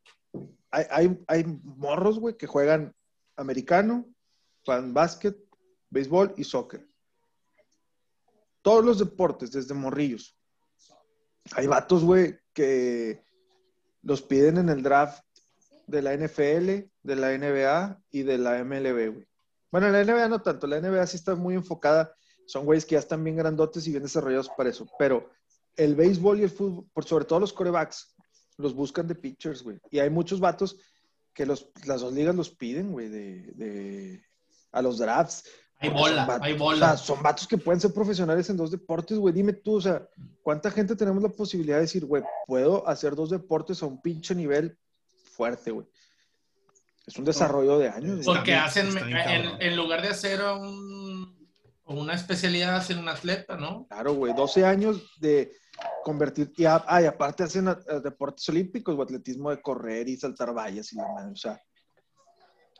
hay, 0.71 0.85
hay, 0.89 1.19
hay 1.27 1.43
morros, 1.63 2.19
güey, 2.19 2.37
que 2.37 2.47
juegan 2.47 2.95
americano, 3.35 4.05
juegan 4.63 4.93
básquet, 4.93 5.37
béisbol 5.89 6.33
y 6.37 6.43
soccer. 6.43 6.87
Todos 8.61 8.85
los 8.85 8.99
deportes, 8.99 9.51
desde 9.51 9.73
morrillos. 9.73 10.37
Hay 11.53 11.67
vatos, 11.67 12.03
güey, 12.03 12.37
que 12.53 13.23
los 14.03 14.21
piden 14.21 14.57
en 14.57 14.69
el 14.69 14.83
draft 14.83 15.23
de 15.87 16.01
la 16.01 16.13
NFL, 16.15 16.89
de 17.03 17.15
la 17.15 17.35
NBA 17.37 18.01
y 18.11 18.23
de 18.23 18.37
la 18.37 18.63
MLB, 18.63 19.13
güey. 19.13 19.28
Bueno, 19.71 19.89
la 19.89 20.03
NBA 20.03 20.27
no 20.27 20.41
tanto, 20.41 20.67
la 20.67 20.79
NBA 20.81 21.05
sí 21.07 21.17
está 21.17 21.35
muy 21.35 21.55
enfocada, 21.55 22.13
son 22.45 22.65
güeyes 22.65 22.85
que 22.85 22.93
ya 22.93 22.99
están 22.99 23.23
bien 23.23 23.35
grandotes 23.37 23.85
y 23.87 23.91
bien 23.91 24.03
desarrollados 24.03 24.49
para 24.49 24.69
eso, 24.69 24.87
pero 24.97 25.29
el 25.75 25.95
béisbol 25.95 26.39
y 26.39 26.43
el 26.43 26.49
fútbol, 26.49 26.85
por 26.93 27.05
sobre 27.05 27.25
todo 27.25 27.39
los 27.39 27.53
corebacks, 27.53 28.15
los 28.57 28.73
buscan 28.73 29.07
de 29.07 29.15
pitchers, 29.15 29.63
güey. 29.63 29.77
Y 29.91 29.99
hay 29.99 30.09
muchos 30.09 30.39
vatos 30.39 30.77
que 31.33 31.45
los, 31.45 31.69
las 31.85 32.01
dos 32.01 32.11
ligas 32.13 32.35
los 32.35 32.49
piden, 32.49 32.91
güey, 32.91 33.07
de, 33.07 33.51
de- 33.53 34.23
a 34.71 34.81
los 34.81 34.97
drafts. 34.97 35.45
Hay 35.81 35.89
bola, 35.89 36.25
vatos- 36.27 36.45
hay 36.45 36.53
o 36.53 36.57
bola. 36.57 36.87
sea, 36.89 36.97
son 36.97 37.23
vatos 37.23 37.47
que 37.47 37.57
pueden 37.57 37.79
ser 37.79 37.93
profesionales 37.93 38.49
en 38.49 38.57
dos 38.57 38.71
deportes, 38.71 39.17
güey. 39.17 39.33
Dime 39.33 39.53
tú, 39.53 39.75
o 39.75 39.81
sea, 39.81 40.05
¿cuánta 40.41 40.69
gente 40.71 40.95
tenemos 40.95 41.23
la 41.23 41.29
posibilidad 41.29 41.77
de 41.77 41.83
decir, 41.83 42.05
güey, 42.05 42.21
puedo 42.47 42.85
hacer 42.85 43.15
dos 43.15 43.29
deportes 43.29 43.81
a 43.81 43.85
un 43.85 44.01
pinche 44.01 44.35
nivel 44.35 44.77
fuerte, 45.35 45.71
güey? 45.71 45.87
Es 47.09 47.17
un 47.17 47.25
desarrollo 47.25 47.79
de 47.79 47.89
años. 47.89 48.23
Porque 48.23 48.51
bien- 48.51 48.63
hacen, 48.63 48.93
bien 48.93 49.51
en, 49.59 49.75
lugar 49.75 50.01
de 50.03 50.09
hacer 50.09 50.41
un, 50.43 51.35
una 51.85 52.13
especialidad, 52.13 52.75
hacen 52.75 52.99
un 52.99 53.09
atleta, 53.09 53.57
¿no? 53.57 53.87
Claro, 53.89 54.13
güey, 54.13 54.33
12 54.35 54.63
años 54.63 55.01
de 55.19 55.51
convertir, 56.03 56.51
y, 56.55 56.65
a- 56.65 56.83
ah, 56.87 57.01
y 57.01 57.05
aparte 57.05 57.41
hacen 57.43 57.67
a- 57.67 57.79
a 57.89 57.99
deportes 57.99 58.47
olímpicos 58.49 58.95
o 58.95 59.01
atletismo 59.01 59.49
de 59.49 59.59
correr 59.59 60.07
y 60.07 60.17
saltar 60.17 60.53
vallas 60.55 60.93
y 60.93 60.97
la 60.97 61.07
madre, 61.07 61.31
o 61.31 61.35
sea. 61.35 61.59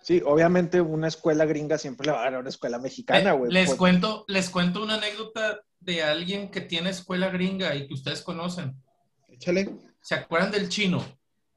Sí, 0.04 0.22
obviamente 0.26 0.80
una 0.80 1.08
escuela 1.08 1.46
gringa 1.46 1.78
siempre 1.78 2.06
le 2.06 2.14
va 2.14 2.22
a 2.22 2.24
ganar 2.26 2.38
a 2.38 2.42
una 2.42 2.50
escuela 2.50 2.78
mexicana, 2.78 3.32
Eh, 3.32 3.34
güey. 3.38 3.52
les, 3.52 3.66
Pues, 3.68 3.78
cuento, 3.80 4.26
les 4.28 4.50
cuento 4.50 4.82
una 4.84 4.96
anécdota 4.96 5.60
de 5.80 6.04
alguien 6.04 6.52
que 6.52 6.62
tiene 6.62 6.92
escuela 6.92 7.30
gringa 7.30 7.74
y 7.76 7.88
que 7.88 7.96
ustedes 7.96 8.22
conocen. 8.22 8.76
Échale. 9.28 9.76
¿Se 10.02 10.14
acuerdan 10.16 10.52
del 10.52 10.70
chino? 10.70 11.04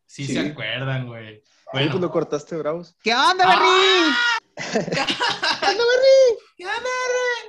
Sí, 0.06 0.26
Sí. 0.26 0.32
se 0.34 0.40
acuerdan, 0.40 1.06
güey. 1.06 1.42
Pues 1.72 1.86
Bueno, 1.86 1.98
lo 1.98 2.10
cortaste, 2.10 2.56
bravos. 2.56 2.94
¿Qué 3.02 3.14
onda, 3.14 3.44
¡Ah! 3.46 4.38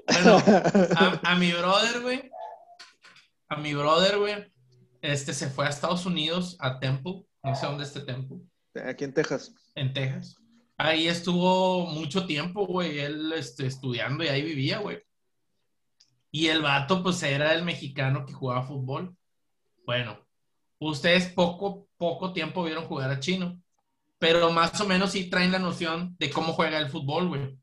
bueno, 0.07 0.43
a, 0.95 1.19
a 1.23 1.35
mi 1.35 1.51
brother, 1.51 2.01
güey. 2.01 2.31
A 3.49 3.57
mi 3.57 3.73
brother, 3.73 4.17
güey. 4.17 4.51
Este 5.01 5.33
se 5.33 5.49
fue 5.49 5.65
a 5.65 5.69
Estados 5.69 6.05
Unidos, 6.05 6.55
a 6.59 6.79
Temple. 6.79 7.25
No 7.43 7.55
sé 7.55 7.65
dónde 7.65 7.83
es 7.83 7.89
este 7.89 8.01
Temple. 8.01 8.37
Aquí 8.85 9.03
en 9.03 9.13
Texas. 9.13 9.53
en 9.75 9.93
Texas. 9.93 10.37
Ahí 10.77 11.07
estuvo 11.07 11.85
mucho 11.87 12.25
tiempo, 12.25 12.65
güey, 12.65 12.99
él 12.99 13.31
este, 13.33 13.67
estudiando 13.67 14.23
y 14.23 14.27
ahí 14.27 14.41
vivía, 14.41 14.79
güey. 14.79 15.03
Y 16.31 16.47
el 16.47 16.61
vato, 16.61 17.03
pues, 17.03 17.21
era 17.21 17.53
el 17.53 17.63
mexicano 17.63 18.25
que 18.25 18.33
jugaba 18.33 18.63
fútbol. 18.63 19.15
Bueno, 19.85 20.25
ustedes 20.79 21.27
poco, 21.27 21.87
poco 21.97 22.33
tiempo 22.33 22.63
vieron 22.63 22.85
jugar 22.85 23.11
a 23.11 23.19
Chino, 23.19 23.61
pero 24.23 24.53
más 24.53 24.79
o 24.79 24.87
menos 24.87 25.11
sí 25.11 25.29
traen 25.29 25.51
la 25.51 25.59
noción 25.59 26.15
de 26.17 26.29
cómo 26.29 26.53
juega 26.53 26.77
el 26.77 26.89
fútbol, 26.89 27.27
güey. 27.27 27.59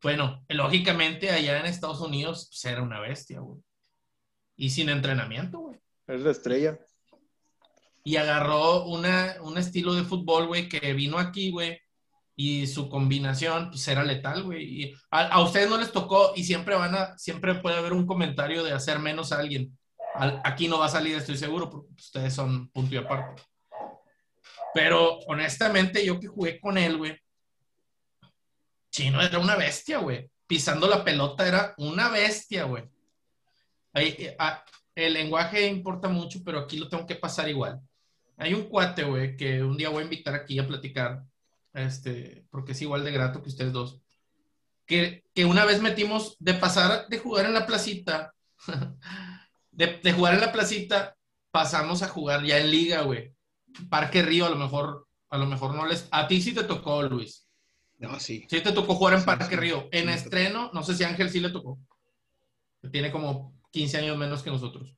Bueno, 0.00 0.44
lógicamente 0.48 1.28
allá 1.30 1.58
en 1.58 1.66
Estados 1.66 2.00
Unidos 2.00 2.46
pues, 2.48 2.64
era 2.66 2.82
una 2.84 3.00
bestia, 3.00 3.40
güey. 3.40 3.60
Y 4.54 4.70
sin 4.70 4.90
entrenamiento, 4.90 5.58
güey. 5.58 5.80
Es 6.06 6.20
la 6.20 6.30
estrella. 6.30 6.78
Y 8.04 8.14
agarró 8.14 8.84
una, 8.84 9.38
un 9.42 9.58
estilo 9.58 9.92
de 9.92 10.04
fútbol, 10.04 10.46
güey, 10.46 10.68
que 10.68 10.92
vino 10.92 11.18
aquí, 11.18 11.50
güey. 11.50 11.80
Y 12.36 12.68
su 12.68 12.88
combinación, 12.88 13.70
pues 13.70 13.88
era 13.88 14.04
letal, 14.04 14.44
güey. 14.44 14.82
Y 14.82 14.94
a, 15.10 15.26
a 15.26 15.42
ustedes 15.42 15.68
no 15.68 15.78
les 15.78 15.90
tocó 15.90 16.32
y 16.36 16.44
siempre 16.44 16.76
van 16.76 16.94
a, 16.94 17.18
siempre 17.18 17.56
puede 17.56 17.76
haber 17.76 17.92
un 17.92 18.06
comentario 18.06 18.62
de 18.62 18.70
hacer 18.70 19.00
menos 19.00 19.32
a 19.32 19.40
alguien. 19.40 19.76
Al- 20.14 20.40
aquí 20.44 20.68
no 20.68 20.78
va 20.78 20.86
a 20.86 20.90
salir, 20.90 21.16
estoy 21.16 21.36
seguro, 21.36 21.68
porque 21.68 21.92
ustedes 21.94 22.32
son 22.32 22.68
punto 22.68 22.94
y 22.94 22.98
aparte. 22.98 23.42
Pero 24.74 25.18
honestamente, 25.26 26.04
yo 26.04 26.20
que 26.20 26.26
jugué 26.26 26.60
con 26.60 26.78
él, 26.78 26.98
güey, 26.98 27.18
Chino 28.90 29.22
era 29.22 29.38
una 29.38 29.56
bestia, 29.56 29.98
güey. 29.98 30.30
Pisando 30.46 30.88
la 30.88 31.04
pelota 31.04 31.46
era 31.46 31.74
una 31.78 32.08
bestia, 32.08 32.64
güey. 32.64 32.84
Eh, 33.94 34.34
ah, 34.38 34.64
el 34.94 35.12
lenguaje 35.14 35.66
importa 35.66 36.08
mucho, 36.08 36.40
pero 36.44 36.60
aquí 36.60 36.78
lo 36.78 36.88
tengo 36.88 37.06
que 37.06 37.14
pasar 37.14 37.48
igual. 37.48 37.80
Hay 38.36 38.54
un 38.54 38.68
cuate, 38.68 39.04
güey, 39.04 39.36
que 39.36 39.62
un 39.62 39.76
día 39.76 39.88
voy 39.88 40.02
a 40.02 40.04
invitar 40.04 40.34
aquí 40.34 40.58
a 40.58 40.66
platicar, 40.66 41.24
este, 41.72 42.44
porque 42.50 42.72
es 42.72 42.82
igual 42.82 43.04
de 43.04 43.12
grato 43.12 43.42
que 43.42 43.48
ustedes 43.48 43.72
dos. 43.72 44.00
Que, 44.86 45.24
que 45.34 45.44
una 45.44 45.64
vez 45.64 45.82
metimos 45.82 46.36
de 46.38 46.54
pasar 46.54 47.08
de 47.08 47.18
jugar 47.18 47.46
en 47.46 47.54
la 47.54 47.66
placita, 47.66 48.34
de, 49.70 50.00
de 50.02 50.12
jugar 50.12 50.34
en 50.34 50.40
la 50.40 50.52
placita, 50.52 51.16
pasamos 51.50 52.02
a 52.02 52.08
jugar 52.08 52.44
ya 52.44 52.58
en 52.58 52.70
liga, 52.70 53.02
güey. 53.02 53.34
Parque 53.90 54.22
Río, 54.22 54.46
a 54.46 54.50
lo 54.50 54.56
mejor, 54.56 55.06
a 55.30 55.38
lo 55.38 55.46
mejor 55.46 55.74
no 55.74 55.86
les. 55.86 56.08
A 56.10 56.26
ti 56.28 56.40
sí 56.42 56.52
te 56.52 56.64
tocó, 56.64 57.02
Luis. 57.02 57.46
No, 57.98 58.18
sí. 58.20 58.46
Sí 58.48 58.60
te 58.60 58.72
tocó 58.72 58.94
jugar 58.94 59.14
en 59.14 59.20
Sí, 59.20 59.26
Parque 59.26 59.44
sí, 59.54 59.56
Río. 59.56 59.88
En 59.92 60.08
sí 60.08 60.14
estreno, 60.14 60.70
no 60.72 60.82
sé 60.82 60.94
si 60.94 61.04
a 61.04 61.08
Ángel 61.08 61.30
sí 61.30 61.40
le 61.40 61.50
tocó. 61.50 61.78
Tiene 62.92 63.10
como 63.10 63.54
15 63.72 63.98
años 63.98 64.16
menos 64.16 64.42
que 64.42 64.50
nosotros. 64.50 64.94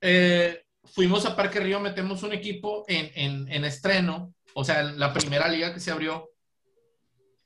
Eh, 0.00 0.64
fuimos 0.84 1.24
a 1.26 1.36
Parque 1.36 1.60
Río, 1.60 1.80
metemos 1.80 2.22
un 2.22 2.32
equipo 2.32 2.84
en, 2.88 3.10
en- 3.14 3.52
en 3.52 3.64
estreno, 3.64 4.34
o 4.54 4.64
sea, 4.64 4.80
en 4.80 4.98
la 4.98 5.12
primera 5.12 5.48
liga 5.48 5.72
que 5.74 5.80
se 5.80 5.90
abrió. 5.90 6.28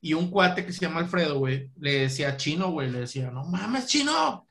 Y 0.01 0.14
un 0.14 0.31
cuate 0.31 0.64
que 0.64 0.72
se 0.72 0.81
llama 0.81 1.01
Alfredo, 1.01 1.39
güey, 1.39 1.70
le 1.79 2.01
decía 2.01 2.37
chino, 2.37 2.70
güey, 2.70 2.91
le 2.91 3.01
decía, 3.01 3.31
no 3.31 3.45
mames, 3.45 3.87
chino. 3.89 4.49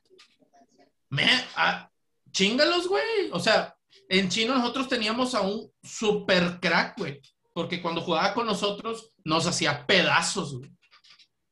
Me, 1.08 1.26
ah, 1.56 1.90
chingalos, 2.30 2.88
güey. 2.88 3.30
O 3.32 3.40
sea, 3.40 3.75
en 4.08 4.28
chino 4.28 4.54
nosotros 4.54 4.88
teníamos 4.88 5.34
a 5.34 5.42
un 5.42 5.70
super 5.82 6.58
crack, 6.60 6.98
güey. 6.98 7.20
Porque 7.52 7.80
cuando 7.80 8.02
jugaba 8.02 8.34
con 8.34 8.46
nosotros, 8.46 9.12
nos 9.24 9.46
hacía 9.46 9.86
pedazos, 9.86 10.58
güey. 10.58 10.70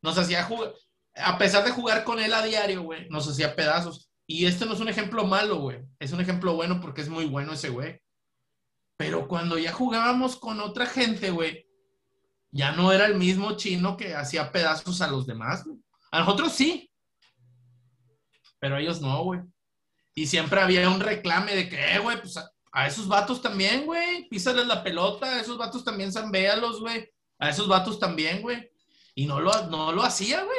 Nos 0.03 0.19
hacía 0.19 0.45
jugar, 0.45 0.75
a 1.15 1.39
pesar 1.39 1.65
de 1.65 1.71
jugar 1.71 2.05
con 2.05 2.21
él 2.21 2.35
a 2.35 2.43
diario, 2.43 2.83
güey, 2.83 3.09
nos 3.09 3.29
hacía 3.29 3.57
pedazos. 3.57 4.11
Y 4.27 4.47
este 4.47 4.67
no 4.67 4.75
es 4.75 4.81
un 4.81 4.89
ejemplo 4.89 5.25
malo, 5.25 5.57
güey. 5.57 5.83
Es 5.99 6.13
un 6.13 6.21
ejemplo 6.21 6.55
bueno 6.55 6.81
porque 6.81 7.01
es 7.01 7.09
muy 7.09 7.25
bueno 7.25 7.53
ese 7.53 7.71
güey. 7.71 8.01
Pero 8.97 9.29
cuando 9.29 9.59
ya 9.59 9.73
jugábamos 9.73 10.37
con 10.37 10.61
otra 10.61 10.87
gente, 10.87 11.31
güey, 11.31 11.67
ya 12.51 12.73
no 12.73 12.93
era 12.93 13.07
el 13.07 13.17
mismo 13.17 13.57
chino 13.57 13.97
que 13.97 14.15
hacía 14.15 14.53
pedazos 14.53 15.01
a 15.01 15.09
los 15.09 15.27
demás, 15.27 15.65
güey. 15.65 15.79
A 16.13 16.21
nosotros 16.21 16.53
sí. 16.53 16.91
Pero 18.61 18.77
a 18.77 18.81
ellos 18.81 19.01
no, 19.01 19.25
güey. 19.25 19.41
Y 20.15 20.27
siempre 20.27 20.61
había 20.61 20.89
un 20.89 21.01
reclame 21.01 21.55
de 21.55 21.69
que, 21.69 21.77
eh, 21.77 21.99
güey, 21.99 22.21
pues 22.21 22.37
a, 22.37 22.87
esos 22.87 23.09
vatos 23.09 23.43
también, 23.43 23.87
güey. 23.87 24.29
Písales 24.29 24.67
la 24.67 24.83
pelota, 24.83 25.27
a 25.27 25.41
esos 25.41 25.59
vatos 25.59 25.85
también 25.85 26.13
zambéalos, 26.13 26.81
güey. 26.81 27.09
A 27.39 27.51
esos 27.51 27.69
vatos 27.69 27.99
también, 27.99 28.43
güey. 28.43 28.71
Y 29.15 29.27
no 29.27 29.41
lo, 29.41 29.67
no 29.67 29.93
lo 29.93 30.03
hacía, 30.03 30.45
güey. 30.45 30.59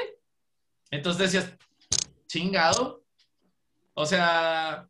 Entonces 0.92 1.32
decías, 1.32 1.58
chingado. 2.28 3.04
O 3.94 4.06
sea, 4.06 4.90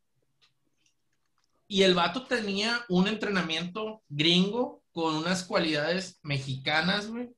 y 1.67 1.83
el 1.83 1.93
vato 1.93 2.25
tenía 2.25 2.83
un 2.89 3.07
entrenamiento 3.07 4.03
gringo 4.09 4.83
con 4.91 5.15
unas 5.15 5.43
cualidades 5.43 6.19
mexicanas, 6.23 7.07
güey. 7.07 7.29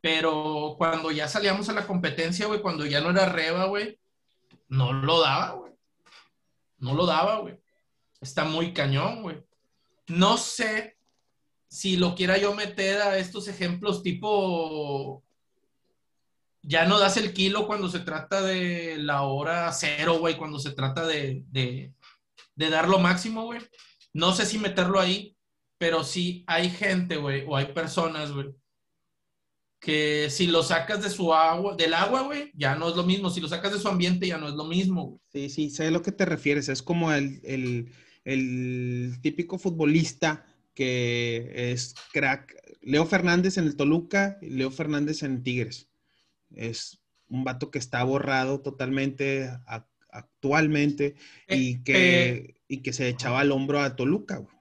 Pero 0.00 0.74
cuando 0.76 1.10
ya 1.10 1.28
salíamos 1.28 1.68
a 1.68 1.72
la 1.72 1.86
competencia, 1.86 2.46
güey, 2.46 2.60
cuando 2.60 2.84
ya 2.84 3.00
no 3.00 3.10
era 3.10 3.26
reba, 3.26 3.64
güey, 3.66 3.98
no 4.74 4.92
lo 4.92 5.20
daba, 5.20 5.52
güey. 5.52 5.72
No 6.78 6.94
lo 6.94 7.06
daba, 7.06 7.38
güey. 7.38 7.58
Está 8.20 8.44
muy 8.44 8.72
cañón, 8.72 9.22
güey. 9.22 9.42
No 10.08 10.36
sé 10.36 10.96
si 11.68 11.96
lo 11.96 12.14
quiera 12.14 12.38
yo 12.38 12.54
meter 12.54 13.00
a 13.02 13.18
estos 13.18 13.48
ejemplos 13.48 14.02
tipo 14.02 15.24
ya 16.62 16.86
no 16.86 16.98
das 16.98 17.16
el 17.16 17.34
kilo 17.34 17.66
cuando 17.66 17.90
se 17.90 18.00
trata 18.00 18.40
de 18.40 18.96
la 18.98 19.22
hora 19.22 19.70
cero, 19.72 20.18
güey, 20.18 20.36
cuando 20.36 20.58
se 20.58 20.70
trata 20.70 21.06
de, 21.06 21.44
de, 21.48 21.92
de 22.54 22.70
dar 22.70 22.88
lo 22.88 22.98
máximo, 22.98 23.44
güey. 23.44 23.60
No 24.14 24.32
sé 24.32 24.46
si 24.46 24.58
meterlo 24.58 24.98
ahí, 24.98 25.36
pero 25.78 26.04
sí 26.04 26.42
hay 26.46 26.70
gente, 26.70 27.16
güey, 27.16 27.44
o 27.46 27.56
hay 27.56 27.66
personas, 27.66 28.32
güey, 28.32 28.54
que 29.84 30.28
si 30.30 30.46
lo 30.46 30.62
sacas 30.62 31.02
de 31.02 31.10
su 31.10 31.34
agua, 31.34 31.76
del 31.76 31.92
agua, 31.94 32.22
güey, 32.22 32.50
ya 32.54 32.74
no 32.74 32.88
es 32.88 32.96
lo 32.96 33.04
mismo. 33.04 33.28
Si 33.30 33.40
lo 33.40 33.48
sacas 33.48 33.72
de 33.72 33.78
su 33.78 33.88
ambiente, 33.88 34.26
ya 34.26 34.38
no 34.38 34.48
es 34.48 34.54
lo 34.54 34.64
mismo, 34.64 35.04
güey. 35.06 35.20
Sí, 35.32 35.50
sí, 35.50 35.70
sé 35.70 35.86
a 35.86 35.90
lo 35.90 36.02
que 36.02 36.12
te 36.12 36.24
refieres. 36.24 36.68
Es 36.68 36.82
como 36.82 37.12
el, 37.12 37.40
el- 37.44 37.92
el 38.24 39.18
típico 39.20 39.58
futbolista 39.58 40.46
que 40.74 41.52
es 41.72 41.94
crack. 42.12 42.54
Leo 42.80 43.04
Fernández 43.06 43.58
en 43.58 43.64
el 43.66 43.76
Toluca 43.76 44.38
Leo 44.42 44.70
Fernández 44.70 45.22
en 45.22 45.42
Tigres. 45.42 45.88
Es 46.54 47.00
un 47.28 47.44
vato 47.44 47.70
que 47.70 47.78
está 47.78 48.02
borrado 48.04 48.60
totalmente 48.60 49.48
a- 49.66 49.86
actualmente 50.10 51.16
y 51.48 51.74
Eh, 51.74 51.82
que, 51.84 52.54
y 52.68 52.82
que 52.82 52.92
se 52.92 53.08
echaba 53.08 53.40
al 53.40 53.52
hombro 53.52 53.80
a 53.80 53.96
Toluca. 53.96 54.38
güey. 54.38 54.54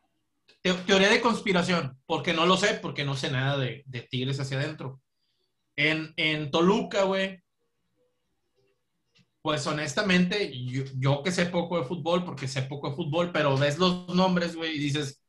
Teoría 0.85 1.09
de 1.09 1.19
conspiración, 1.21 1.97
porque 2.05 2.33
no 2.33 2.45
lo 2.45 2.55
sé, 2.57 2.75
porque 2.81 3.03
no 3.03 3.15
sé 3.17 3.29
nada 3.31 3.57
de, 3.57 3.83
de 3.85 4.01
Tigres 4.01 4.39
hacia 4.39 4.57
adentro. 4.59 5.01
En, 5.75 6.13
en 6.17 6.51
Toluca, 6.51 7.03
güey, 7.03 7.41
pues 9.41 9.65
honestamente, 9.67 10.51
yo, 10.65 10.83
yo 10.95 11.21
que 11.23 11.31
sé 11.31 11.47
poco 11.47 11.77
de 11.77 11.85
fútbol, 11.85 12.23
porque 12.23 12.47
sé 12.47 12.61
poco 12.63 12.89
de 12.89 12.95
fútbol, 12.95 13.31
pero 13.31 13.57
ves 13.57 13.77
los 13.77 14.07
nombres, 14.15 14.55
güey, 14.55 14.75
y 14.75 14.79
dices, 14.79 15.21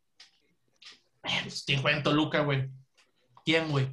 "Eh, 1.25 1.41
pues, 1.43 1.65
¿quién 1.67 1.83
juega 1.83 1.97
en 1.97 2.05
Toluca, 2.05 2.41
güey? 2.41 2.71
¿Quién, 3.45 3.71
güey? 3.71 3.89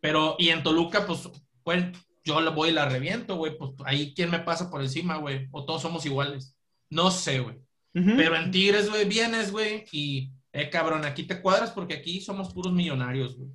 Pero, 0.00 0.36
y 0.38 0.50
en 0.50 0.62
Toluca, 0.62 1.06
pues, 1.06 1.28
pues 1.62 1.86
yo 2.24 2.40
la 2.40 2.50
voy 2.50 2.68
y 2.68 2.72
la 2.72 2.86
reviento, 2.88 3.36
güey, 3.36 3.56
pues 3.56 3.72
ahí 3.86 4.12
quién 4.14 4.30
me 4.30 4.40
pasa 4.40 4.70
por 4.70 4.82
encima, 4.82 5.16
güey, 5.16 5.48
o 5.50 5.64
todos 5.64 5.80
somos 5.82 6.04
iguales. 6.04 6.54
No 6.90 7.10
sé, 7.10 7.40
güey. 7.40 7.56
Pero 7.92 8.36
en 8.36 8.50
Tigres, 8.50 8.88
güey, 8.90 9.08
vienes, 9.08 9.50
güey, 9.50 9.84
y, 9.90 10.30
eh, 10.52 10.68
cabrón, 10.70 11.04
aquí 11.04 11.24
te 11.24 11.40
cuadras 11.40 11.70
porque 11.70 11.94
aquí 11.94 12.20
somos 12.20 12.52
puros 12.52 12.72
millonarios, 12.72 13.36
güey. 13.36 13.50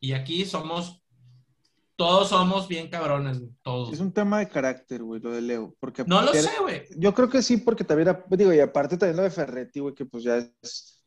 Y 0.00 0.12
aquí 0.12 0.44
somos, 0.44 1.02
todos 1.96 2.28
somos 2.28 2.68
bien 2.68 2.88
cabrones, 2.90 3.40
todos. 3.62 3.92
Es 3.92 4.00
un 4.00 4.12
tema 4.12 4.38
de 4.38 4.48
carácter, 4.48 5.02
güey, 5.02 5.20
lo 5.20 5.32
de 5.32 5.40
Leo. 5.40 5.74
Porque 5.80 6.04
No 6.06 6.22
lo 6.22 6.32
sé, 6.32 6.50
güey. 6.60 6.84
Yo 6.96 7.14
creo 7.14 7.28
que 7.30 7.42
sí, 7.42 7.56
porque 7.56 7.84
también, 7.84 8.16
digo, 8.30 8.52
y 8.52 8.60
aparte 8.60 8.96
también 8.96 9.16
lo 9.16 9.22
de 9.22 9.30
Ferretti, 9.30 9.80
güey, 9.80 9.94
que 9.94 10.04
pues 10.04 10.22
ya 10.24 10.36
es, 10.36 11.02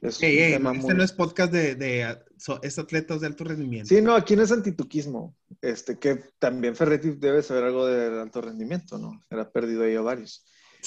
es 0.00 0.22
Ey, 0.22 0.38
un 0.38 0.42
ey, 0.44 0.52
tema 0.52 0.72
este 0.72 0.86
muy... 0.86 0.94
no 0.94 1.04
es 1.04 1.12
podcast 1.12 1.52
de, 1.52 1.74
de 1.74 2.18
so- 2.38 2.58
es 2.62 2.78
atletas 2.78 3.20
de 3.20 3.26
alto 3.26 3.44
rendimiento. 3.44 3.88
Sí, 3.88 4.00
no, 4.00 4.14
aquí 4.14 4.34
no 4.34 4.42
es 4.42 4.50
antituquismo, 4.50 5.36
este, 5.60 5.98
que 5.98 6.16
también 6.38 6.74
Ferretti 6.74 7.10
debe 7.10 7.42
saber 7.42 7.64
algo 7.64 7.86
de 7.86 8.20
alto 8.20 8.40
rendimiento, 8.40 8.96
¿no? 8.98 9.20
Era 9.28 9.50
perdido 9.50 9.84
ahí 9.84 9.94
a 9.94 10.00
varios. 10.00 10.44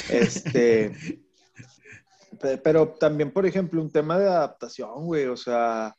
Este, 0.10 0.91
pe- 2.41 2.58
pero 2.58 2.88
también, 2.99 3.32
por 3.32 3.45
ejemplo, 3.45 3.82
un 3.82 3.91
tema 3.91 4.18
de 4.18 4.28
adaptación, 4.28 5.06
güey, 5.06 5.26
o 5.28 5.38
sea, 5.38 5.95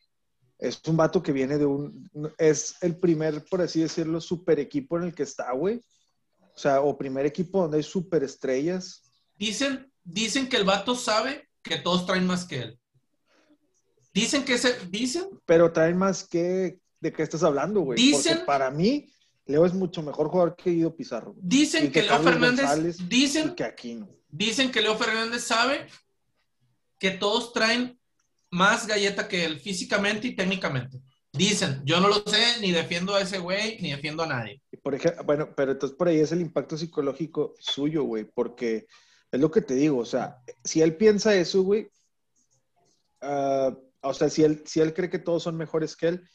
es 0.58 0.80
un 0.86 0.96
vato 0.96 1.22
que 1.22 1.32
viene 1.32 1.58
de 1.58 1.66
un, 1.66 2.08
es 2.38 2.76
el 2.80 2.96
primer, 2.98 3.44
por 3.44 3.60
así 3.62 3.80
decirlo, 3.80 4.20
super 4.20 4.58
equipo 4.60 4.96
en 4.98 5.04
el 5.04 5.14
que 5.14 5.24
está, 5.24 5.52
güey. 5.52 5.82
O 6.54 6.58
sea, 6.58 6.80
o 6.80 6.96
primer 6.96 7.26
equipo 7.26 7.62
donde 7.62 7.78
hay 7.78 7.82
super 7.82 8.22
estrellas. 8.22 9.02
Dicen, 9.36 9.90
dicen 10.04 10.48
que 10.48 10.56
el 10.56 10.64
vato 10.64 10.94
sabe 10.94 11.48
que 11.62 11.78
todos 11.78 12.06
traen 12.06 12.26
más 12.26 12.44
que 12.44 12.60
él. 12.60 12.78
Dicen 14.12 14.44
que 14.44 14.54
ese, 14.54 14.76
dicen, 14.90 15.28
pero 15.44 15.72
traen 15.72 15.96
más 15.98 16.22
que 16.28 16.78
de 17.00 17.12
qué 17.12 17.22
estás 17.22 17.42
hablando, 17.42 17.80
güey. 17.80 17.98
Dicen- 17.98 18.34
Porque 18.36 18.46
para 18.46 18.70
mí, 18.70 19.10
Leo 19.46 19.66
es 19.66 19.74
mucho 19.74 20.02
mejor 20.02 20.28
jugador 20.28 20.54
que 20.56 20.70
Guido 20.70 20.94
Pizarro. 20.94 21.32
güey. 21.32 21.42
dicen 21.46 21.84
Y 21.84 21.86
que, 21.88 22.00
que 22.00 22.06
Leo 22.06 22.22
Fernández, 22.22 22.60
González, 22.66 23.00
Y 23.00 23.04
dicen, 23.04 23.54
que 23.56 23.64
Aquino. 23.64 24.08
dicen 24.28 24.70
que 24.70 24.80
Leo 24.80 24.96
Fernández 24.96 25.42
sabe 25.42 25.88
que 27.00 27.10
todos 27.10 27.52
traen 27.52 27.98
más 28.54 28.86
galleta 28.86 29.26
que 29.28 29.44
él 29.44 29.60
físicamente 29.60 30.28
y 30.28 30.36
técnicamente. 30.36 31.00
Dicen, 31.32 31.82
yo 31.84 31.98
no 32.00 32.08
lo 32.08 32.22
sé, 32.26 32.60
ni 32.60 32.70
defiendo 32.70 33.14
a 33.16 33.20
ese 33.20 33.38
güey, 33.38 33.78
ni 33.80 33.90
defiendo 33.90 34.22
a 34.22 34.26
nadie. 34.28 34.62
Y 34.70 34.76
por 34.76 34.94
ejemplo, 34.94 35.24
bueno, 35.24 35.48
pero 35.56 35.72
entonces 35.72 35.96
por 35.98 36.06
ahí 36.08 36.20
es 36.20 36.30
el 36.30 36.40
impacto 36.40 36.78
psicológico 36.78 37.54
suyo, 37.58 38.04
güey, 38.04 38.24
porque 38.24 38.86
Es 39.32 39.40
lo 39.40 39.50
que 39.50 39.60
te 39.62 39.74
digo, 39.74 39.98
o 39.98 40.04
sea, 40.04 40.36
si 40.62 40.80
él 40.80 40.96
piensa 40.96 41.34
eso, 41.34 41.62
güey, 41.62 41.88
ah, 43.20 43.76
o 44.02 44.14
sea, 44.14 44.28
si 44.30 44.44
él, 44.44 44.62
si 44.64 44.78
él 44.80 44.94
cree 44.94 45.10
que 45.10 45.18
todos 45.18 45.42
son 45.42 45.56
mejores 45.56 45.96
que 45.96 46.06
él, 46.08 46.28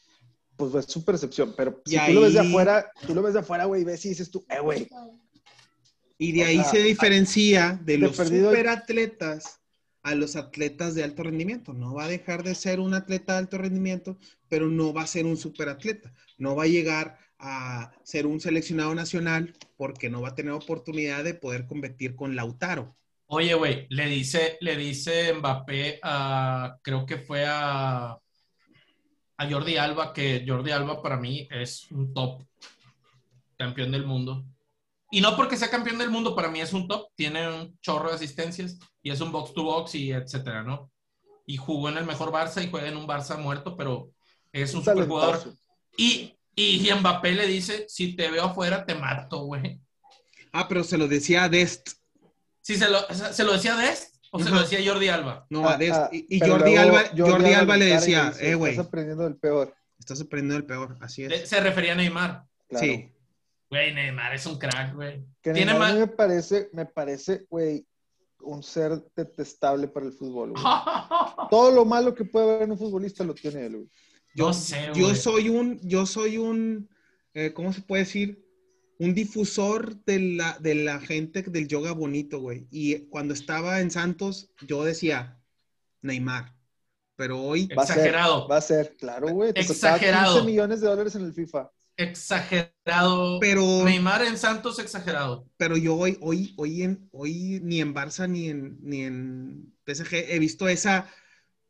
pues 0.56 0.74
es 0.74 0.84
su 0.84 1.02
percepción. 1.04 1.54
Pero 1.56 1.80
si 1.86 1.96
Y 1.96 1.98
tú 2.06 2.12
lo 2.12 2.20
ves 2.22 2.34
de 2.34 2.40
afuera, 2.40 2.90
tú 3.06 3.14
lo 3.14 3.22
ves 3.22 3.32
de 3.32 3.40
afuera, 3.40 3.64
güey, 3.64 3.84
ves 3.84 4.04
y 4.04 4.10
dices 4.10 4.30
tú, 4.30 4.44
eh, 4.50 4.60
güey, 4.60 4.86
Y 6.18 6.32
de 6.32 6.42
O 6.42 6.46
ahí 6.46 6.56
sea, 6.56 6.70
se 6.72 6.82
diferencia 6.82 7.78
de 7.82 7.92
de 7.94 7.98
los 7.98 8.16
perdido- 8.18 8.50
superatletas 8.50 9.59
a 10.02 10.14
los 10.14 10.36
atletas 10.36 10.94
de 10.94 11.04
alto 11.04 11.22
rendimiento. 11.22 11.72
No 11.72 11.94
va 11.94 12.04
a 12.04 12.08
dejar 12.08 12.42
de 12.42 12.54
ser 12.54 12.80
un 12.80 12.94
atleta 12.94 13.34
de 13.34 13.38
alto 13.40 13.58
rendimiento, 13.58 14.18
pero 14.48 14.68
no 14.68 14.92
va 14.92 15.02
a 15.02 15.06
ser 15.06 15.26
un 15.26 15.36
superatleta. 15.36 16.12
No 16.38 16.56
va 16.56 16.64
a 16.64 16.68
llegar 16.68 17.18
a 17.38 17.92
ser 18.02 18.26
un 18.26 18.40
seleccionado 18.40 18.94
nacional 18.94 19.54
porque 19.76 20.10
no 20.10 20.20
va 20.20 20.28
a 20.28 20.34
tener 20.34 20.52
oportunidad 20.52 21.24
de 21.24 21.34
poder 21.34 21.66
competir 21.66 22.14
con 22.14 22.36
Lautaro. 22.36 22.96
Oye, 23.26 23.54
güey, 23.54 23.86
le 23.90 24.06
dice, 24.06 24.58
le 24.60 24.76
dice 24.76 25.32
Mbappé 25.34 26.00
a, 26.02 26.78
creo 26.82 27.06
que 27.06 27.18
fue 27.18 27.44
a, 27.46 28.18
a 29.36 29.50
Jordi 29.50 29.76
Alba, 29.76 30.12
que 30.12 30.44
Jordi 30.46 30.72
Alba 30.72 31.00
para 31.00 31.16
mí 31.16 31.46
es 31.50 31.90
un 31.92 32.12
top 32.12 32.42
campeón 33.56 33.92
del 33.92 34.04
mundo. 34.04 34.44
Y 35.12 35.20
no 35.20 35.36
porque 35.36 35.56
sea 35.56 35.70
campeón 35.70 35.98
del 35.98 36.10
mundo, 36.10 36.34
para 36.34 36.50
mí 36.50 36.60
es 36.60 36.72
un 36.72 36.88
top, 36.88 37.08
tiene 37.14 37.48
un 37.48 37.78
chorro 37.80 38.08
de 38.08 38.16
asistencias 38.16 38.78
y 39.02 39.10
es 39.10 39.20
un 39.20 39.32
box 39.32 39.52
to 39.54 39.62
box 39.64 39.94
y 39.94 40.12
etcétera, 40.12 40.62
¿no? 40.62 40.90
Y 41.46 41.56
jugó 41.56 41.88
en 41.88 41.96
el 41.98 42.04
mejor 42.04 42.30
Barça 42.32 42.62
y 42.64 42.70
juega 42.70 42.88
en 42.88 42.96
un 42.96 43.06
Barça 43.06 43.38
muerto, 43.38 43.76
pero 43.76 44.10
es 44.52 44.74
un 44.74 44.84
superjugador. 44.84 45.38
talentazo. 45.38 45.62
Y, 45.96 46.36
y 46.54 46.88
Mbappé 46.92 47.32
le 47.32 47.46
dice, 47.46 47.86
si 47.88 48.14
te 48.14 48.30
veo 48.30 48.44
afuera, 48.44 48.84
te 48.84 48.94
mato, 48.94 49.44
güey. 49.44 49.80
Ah, 50.52 50.66
pero 50.68 50.84
se 50.84 50.98
lo 50.98 51.08
decía 51.08 51.44
a 51.44 51.48
Dest. 51.48 51.90
Si 52.60 52.76
se 52.76 52.88
lo, 52.88 53.00
se 53.08 53.44
lo 53.44 53.52
decía 53.54 53.74
Dest 53.76 54.16
o 54.32 54.38
se 54.38 54.50
lo 54.50 54.60
decía 54.60 54.78
Jordi 54.84 55.08
Alba. 55.08 55.46
No, 55.50 55.66
a 55.68 55.74
Ah, 55.74 55.76
Dest. 55.78 55.94
ah, 55.94 56.08
y 56.12 56.26
y 56.36 56.40
Jordi, 56.40 56.74
luego 56.74 56.80
Alba, 56.96 57.10
Jordi 57.16 57.52
Alba 57.52 57.76
le 57.76 57.88
y 57.88 57.92
decía, 57.92 58.30
dice, 58.30 58.50
eh, 58.50 58.54
güey, 58.54 58.72
Estás 58.72 58.86
aprendiendo 58.86 59.24
del 59.24 59.36
peor. 59.36 59.74
estás 59.98 60.20
aprendiendo 60.20 60.56
el 60.56 60.66
peor. 60.66 60.96
Así 61.00 61.24
es. 61.24 61.48
se 61.48 61.60
refería 61.60 61.92
a 61.92 61.96
Neymar. 61.96 62.44
Claro. 62.68 62.84
Sí. 62.86 63.12
Güey, 63.70 63.94
Neymar 63.94 64.34
es 64.34 64.46
un 64.46 64.58
crack, 64.58 64.94
güey. 64.94 65.24
Que 65.42 65.52
Tiene 65.52 65.72
Neymar 65.72 65.90
a 65.90 65.94
mí 65.94 66.00
más... 66.00 66.08
me 66.08 66.14
parece, 66.16 66.68
me 66.72 66.86
parece, 66.86 67.46
güey, 67.48 67.86
un 68.42 68.62
ser 68.62 69.02
detestable 69.16 69.88
para 69.88 70.06
el 70.06 70.12
fútbol, 70.12 70.52
güey. 70.52 70.62
Todo 71.50 71.70
lo 71.70 71.84
malo 71.84 72.14
que 72.14 72.24
puede 72.24 72.50
haber 72.50 72.62
en 72.62 72.72
un 72.72 72.78
futbolista 72.78 73.24
lo 73.24 73.34
tiene 73.34 73.66
él, 73.66 73.76
güey. 73.76 73.88
Yo 74.34 74.52
sé, 74.52 74.90
Yo 74.94 75.14
soy 75.14 75.48
un, 75.48 75.80
yo 75.82 76.06
soy 76.06 76.38
un, 76.38 76.88
eh, 77.34 77.52
¿cómo 77.52 77.72
se 77.72 77.82
puede 77.82 78.04
decir? 78.04 78.44
Un 78.98 79.14
difusor 79.14 80.02
de 80.04 80.20
la, 80.36 80.56
de 80.60 80.74
la 80.76 81.00
gente 81.00 81.42
del 81.42 81.66
yoga 81.66 81.92
bonito, 81.92 82.38
güey. 82.38 82.66
Y 82.70 83.08
cuando 83.08 83.34
estaba 83.34 83.80
en 83.80 83.90
Santos, 83.90 84.52
yo 84.66 84.84
decía 84.84 85.40
Neymar. 86.02 86.54
Pero 87.16 87.42
hoy, 87.42 87.66
Va 87.76 87.82
a 87.82 87.86
ser, 87.86 87.98
Exagerado. 87.98 88.48
va 88.48 88.56
a 88.56 88.60
ser, 88.60 88.96
claro, 88.96 89.28
güey. 89.28 89.52
Te 89.52 89.60
Exagerado. 89.60 90.34
15 90.34 90.46
millones 90.46 90.80
de 90.80 90.86
dólares 90.86 91.14
en 91.16 91.24
el 91.24 91.34
FIFA. 91.34 91.70
Exagerado. 92.00 93.38
pero, 93.40 93.84
Neymar 93.84 94.22
en 94.22 94.38
Santos, 94.38 94.78
exagerado. 94.78 95.46
pero 95.58 95.76
yo 95.76 95.94
hoy, 95.96 96.16
hoy, 96.22 96.54
hoy, 96.56 96.82
en, 96.82 97.08
hoy 97.12 97.60
ni 97.62 97.80
en 97.80 97.94
Barça 97.94 98.26
ni 98.26 98.48
en, 98.48 98.78
ni 98.82 99.02
en 99.02 99.74
PSG 99.86 100.14
he 100.14 100.38
visto 100.38 100.66
esa, 100.66 101.06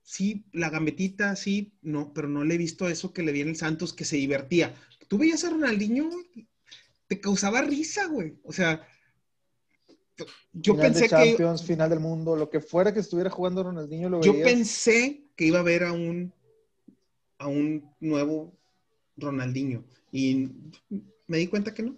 sí, 0.03 0.45
la 0.53 0.71
gambetita, 0.71 1.35
sí, 1.35 1.73
no, 1.83 2.13
pero 2.13 2.29
no 2.29 2.45
le 2.45 2.55
he 2.55 2.59
visto 2.59 2.89
eso 2.89 3.13
que 3.13 3.25
le 3.25 3.33
viene 3.33 3.51
el 3.51 3.57
Santos 3.57 3.93
que 3.93 4.05
se 4.05 4.17
divertía. 4.17 4.73
Tú 5.09 5.19
veías 5.19 5.43
a 5.43 5.51
Ronaldinho, 5.51 6.09
te 7.09 7.21
causaba 7.21 7.63
risa, 7.63 8.07
güey. 8.07 8.39
O 8.45 8.53
sea, 8.53 8.87
yo 10.53 10.75
final 10.75 10.93
pensé 10.93 11.01
de 11.01 11.09
que 11.09 11.09
Champions, 11.09 11.65
final 11.65 11.91
del 11.91 12.01
mundo, 12.01 12.37
lo 12.37 12.51
que 12.51 12.61
fuera 12.61 12.95
que 12.95 13.01
estuviera 13.01 13.31
jugando 13.31 13.65
Ronaldinho 13.65 14.09
lo 14.09 14.21
yo 14.23 14.33
veías. 14.33 14.49
pensé 14.49 15.25
que 15.35 15.47
iba 15.47 15.59
a 15.59 15.65
ver 15.65 15.83
a 15.83 15.93
un 15.93 16.33
a 17.39 17.49
un 17.49 17.93
nuevo 17.99 18.57
Ronaldinho 19.17 19.85
y 20.13 20.49
me 21.27 21.39
di 21.39 21.47
cuenta 21.49 21.73
que 21.75 21.83
no. 21.83 21.97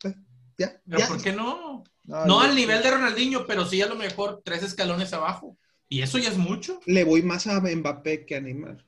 Pues, 0.00 0.14
Ya, 0.58 0.80
Pero 0.86 0.98
ya. 0.98 1.08
¿por 1.08 1.22
qué 1.22 1.32
no? 1.32 1.84
No, 2.04 2.24
No 2.26 2.40
al 2.40 2.54
nivel 2.54 2.82
de 2.82 2.90
Ronaldinho, 2.90 3.46
pero 3.46 3.66
sí 3.66 3.82
a 3.82 3.86
lo 3.88 3.96
mejor 3.96 4.42
tres 4.44 4.62
escalones 4.62 5.12
abajo. 5.12 5.56
Y 5.88 6.02
eso 6.02 6.18
ya 6.18 6.28
es 6.30 6.36
mucho. 6.38 6.80
Le 6.86 7.04
voy 7.04 7.22
más 7.22 7.46
a 7.46 7.60
Mbappé 7.60 8.26
que 8.26 8.36
a 8.36 8.40
Neymar. 8.40 8.84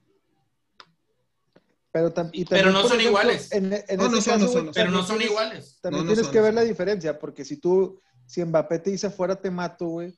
Pero, 1.90 2.12
y 2.32 2.44
Pero 2.44 2.70
no 2.70 2.82
son 2.82 2.86
ejemplo, 3.00 3.08
iguales. 3.08 3.50
En, 3.52 3.72
en 3.72 3.82
No, 3.96 4.08
no 4.08 4.20
son, 4.20 4.40
no 4.66 4.72
Pero 4.72 4.90
no 4.90 5.02
son 5.02 5.16
tienes- 5.18 5.30
iguales. 5.30 5.78
También 5.80 6.04
No, 6.04 6.10
no 6.10 6.12
tienes 6.14 6.26
son, 6.26 6.32
que 6.32 6.40
ver 6.40 6.54
la 6.54 6.62
diferencia, 6.62 7.18
porque 7.18 7.44
si 7.44 7.56
tú, 7.56 8.00
si 8.26 8.44
Mbappé 8.44 8.78
te 8.78 8.90
dice 8.90 9.06
afuera 9.08 9.40
te 9.40 9.50
mato, 9.50 9.86
güey, 9.86 10.16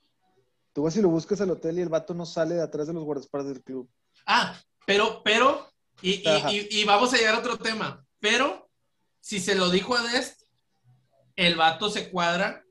tú 0.72 0.82
vas 0.82 0.96
y 0.96 1.00
lo 1.02 1.08
buscas 1.08 1.40
al 1.40 1.50
hotel 1.50 1.78
y 1.78 1.82
el 1.82 1.88
vato 1.88 2.12
no 2.12 2.26
sale 2.26 2.56
de 2.56 2.62
atrás 2.62 2.88
de 2.88 2.92
los 2.92 3.04
guardaespaldas 3.04 3.52
del 3.54 3.62
club. 3.62 3.88
Ah, 4.26 4.58
pero, 4.84 5.22
pero, 5.24 5.70
y, 6.02 6.22
y- 6.28 6.68
y 6.70 6.84
vamos 6.84 7.14
a 7.14 7.16
llegar 7.16 7.36
a 7.36 7.38
otro 7.38 7.56
tema. 7.56 8.04
Pero, 8.20 8.70
si 9.20 9.40
se 9.40 9.54
lo 9.54 9.70
dijo 9.70 9.96
a 9.96 10.02
Dest, 10.02 10.42
el 11.36 11.56
vato 11.56 11.90
se 11.90 12.10
cuadra. 12.10 12.64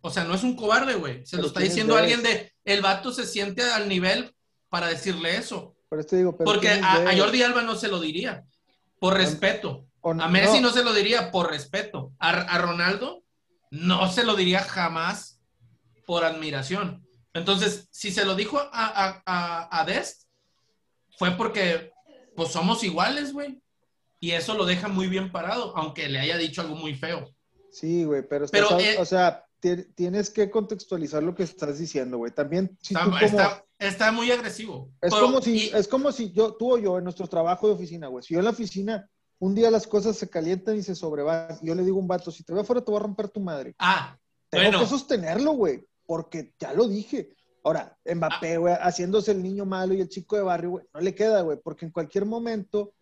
O 0.00 0.10
sea, 0.10 0.24
no 0.24 0.34
es 0.34 0.42
un 0.42 0.56
cobarde, 0.56 0.94
güey. 0.94 1.24
Se 1.24 1.32
Pero 1.36 1.42
lo 1.42 1.48
está 1.48 1.60
¿quién 1.60 1.68
es 1.70 1.74
diciendo 1.74 1.96
alguien 1.96 2.22
de, 2.22 2.52
el 2.64 2.82
vato 2.82 3.12
se 3.12 3.26
siente 3.26 3.62
al 3.62 3.88
nivel 3.88 4.34
para 4.68 4.88
decirle 4.88 5.36
eso. 5.36 5.76
Por 5.88 6.00
eso 6.00 6.16
digo, 6.16 6.36
pero 6.36 6.44
Porque 6.44 6.68
¿quién 6.68 6.78
es 6.78 6.84
a? 6.84 7.16
Jordi 7.16 7.42
Alba 7.42 7.62
no 7.62 7.76
se 7.76 7.88
lo 7.88 8.00
diría, 8.00 8.44
por 9.00 9.14
respeto. 9.14 9.86
O- 10.00 10.10
A 10.12 10.28
Messi 10.28 10.60
no 10.60 10.70
se 10.70 10.84
lo 10.84 10.92
diría 10.92 11.30
por 11.30 11.50
respeto. 11.50 12.12
A, 12.18 12.30
a 12.30 12.58
Ronaldo 12.58 13.22
no 13.70 14.10
se 14.12 14.24
lo 14.24 14.36
diría 14.36 14.60
jamás 14.60 15.40
por 16.04 16.24
admiración. 16.24 17.04
Entonces, 17.34 17.88
si 17.90 18.10
se 18.12 18.24
lo 18.24 18.34
dijo 18.34 18.58
a, 18.58 18.68
a, 18.72 19.22
a, 19.26 19.80
a 19.80 19.84
Dest, 19.84 20.22
fue 21.18 21.32
porque 21.32 21.92
pues 22.36 22.50
somos 22.52 22.82
iguales, 22.84 23.32
güey. 23.32 23.60
Y 24.20 24.32
eso 24.32 24.54
lo 24.54 24.64
deja 24.64 24.88
muy 24.88 25.08
bien 25.08 25.30
parado, 25.30 25.76
aunque 25.76 26.08
le 26.08 26.18
haya 26.18 26.36
dicho 26.38 26.60
algo 26.62 26.74
muy 26.76 26.94
feo. 26.94 27.30
Sí, 27.70 28.04
güey, 28.04 28.26
pero, 28.26 28.46
Pero, 28.50 28.78
eh, 28.80 28.96
o 28.98 29.04
sea, 29.04 29.44
ti- 29.60 29.84
tienes 29.94 30.30
que 30.30 30.50
contextualizar 30.50 31.22
lo 31.22 31.34
que 31.34 31.42
estás 31.42 31.78
diciendo, 31.78 32.16
güey. 32.18 32.32
También, 32.32 32.76
si 32.80 32.94
Está, 32.94 33.04
tú 33.04 33.10
como, 33.10 33.22
está- 33.22 33.64
está 33.78 34.12
muy 34.12 34.30
agresivo. 34.30 34.90
es, 35.02 35.12
Pero- 35.12 35.26
como 35.26 35.42
si, 35.42 35.56
y- 35.66 35.70
es 35.74 35.86
como 35.88 36.10
si 36.12 36.32
yo, 36.32 36.54
tú 36.54 36.74
o 36.74 36.78
yo, 36.78 36.96
en 36.98 37.04
nuestro 37.04 37.26
trabajo 37.26 37.66
de 37.68 37.74
oficina, 37.74 38.06
güey, 38.08 38.24
si 38.24 38.32
yo 38.34 38.38
en 38.40 38.44
la 38.46 38.52
oficina, 38.52 39.08
un 39.38 39.54
día 39.54 39.70
las 39.70 39.86
cosas 39.86 40.16
se 40.16 40.30
calientan 40.30 40.76
y 40.78 40.82
se 40.82 40.94
sobrevan, 40.94 41.58
yo 41.60 41.74
le 41.74 41.84
digo 41.84 41.98
a 41.98 42.00
un 42.00 42.08
vato, 42.08 42.30
si 42.30 42.42
te 42.42 42.54
veo 42.54 42.62
afuera 42.62 42.80
te 42.82 42.90
voy 42.90 43.00
a 43.00 43.02
romper 43.02 43.28
tu 43.28 43.40
madre. 43.40 43.74
ah, 43.78 44.16
Tengo 44.48 44.64
Bueno. 44.64 44.80
que 44.80 44.86
sostenerlo, 44.86 45.52
güey, 45.52 45.84
porque 46.06 46.54
ya 46.58 46.72
lo 46.72 46.86
dije. 46.88 47.34
Ahora, 47.64 47.98
Ah. 48.08 48.14
Mbappé, 48.14 48.56
güey, 48.58 48.74
haciéndose 48.80 49.32
el 49.32 49.42
niño 49.42 49.66
malo 49.66 49.92
y 49.92 50.00
el 50.00 50.08
chico 50.08 50.36
de 50.36 50.42
barrio, 50.42 50.70
güey, 50.70 50.84
no 50.94 51.00
le 51.00 51.14
queda, 51.16 51.42
güey, 51.42 51.58
porque 51.62 51.84
en 51.84 51.90
cualquier 51.90 52.24
momento 52.24 52.92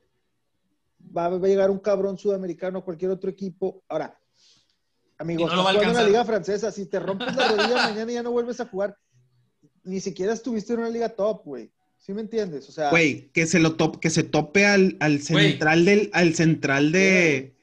va, 1.17 1.29
va 1.29 1.47
a 1.47 1.49
llegar 1.49 1.71
un 1.71 1.79
cabrón 1.79 2.19
sudamericano 2.19 2.79
a 2.81 2.85
cualquier 2.85 3.11
otro 3.11 3.31
equipo. 3.31 3.83
Ahora, 3.89 4.19
amigos, 5.19 5.51
no 5.51 5.57
lo 5.57 5.65
va 5.65 5.71
a 5.71 5.73
estás 5.73 5.83
jugando 5.83 5.83
en 5.83 5.95
la 5.95 6.01
alcanzar. 6.01 6.07
liga 6.09 6.25
francesa, 6.25 6.73
si 6.73 6.87
te 6.87 7.01
rompes 7.01 7.35
la 7.37 7.49
rodilla 7.49 7.75
mañana 7.89 8.11
y 8.11 8.15
ya 8.15 8.23
no 8.23 8.31
vuelves 8.33 8.61
a 8.61 8.67
jugar, 8.67 8.97
ni 9.85 10.01
siquiera 10.01 10.33
estuviste 10.33 10.73
en 10.73 10.81
una 10.81 10.89
liga 10.89 11.09
top, 11.11 11.43
güey. 11.45 11.71
¿Sí 11.99 12.13
me 12.13 12.21
entiendes? 12.21 12.69
O 12.69 12.73
sea, 12.73 12.91
Güey, 12.91 13.31
que 13.33 13.47
se 13.47 13.59
lo 13.59 13.77
top, 13.77 13.99
que 13.99 14.11
se 14.11 14.25
tope 14.25 14.67
al, 14.67 14.97
al 15.01 15.23
central 15.23 15.85
del, 15.87 16.11
al 16.13 16.35
central 16.35 16.93
de 16.93 17.57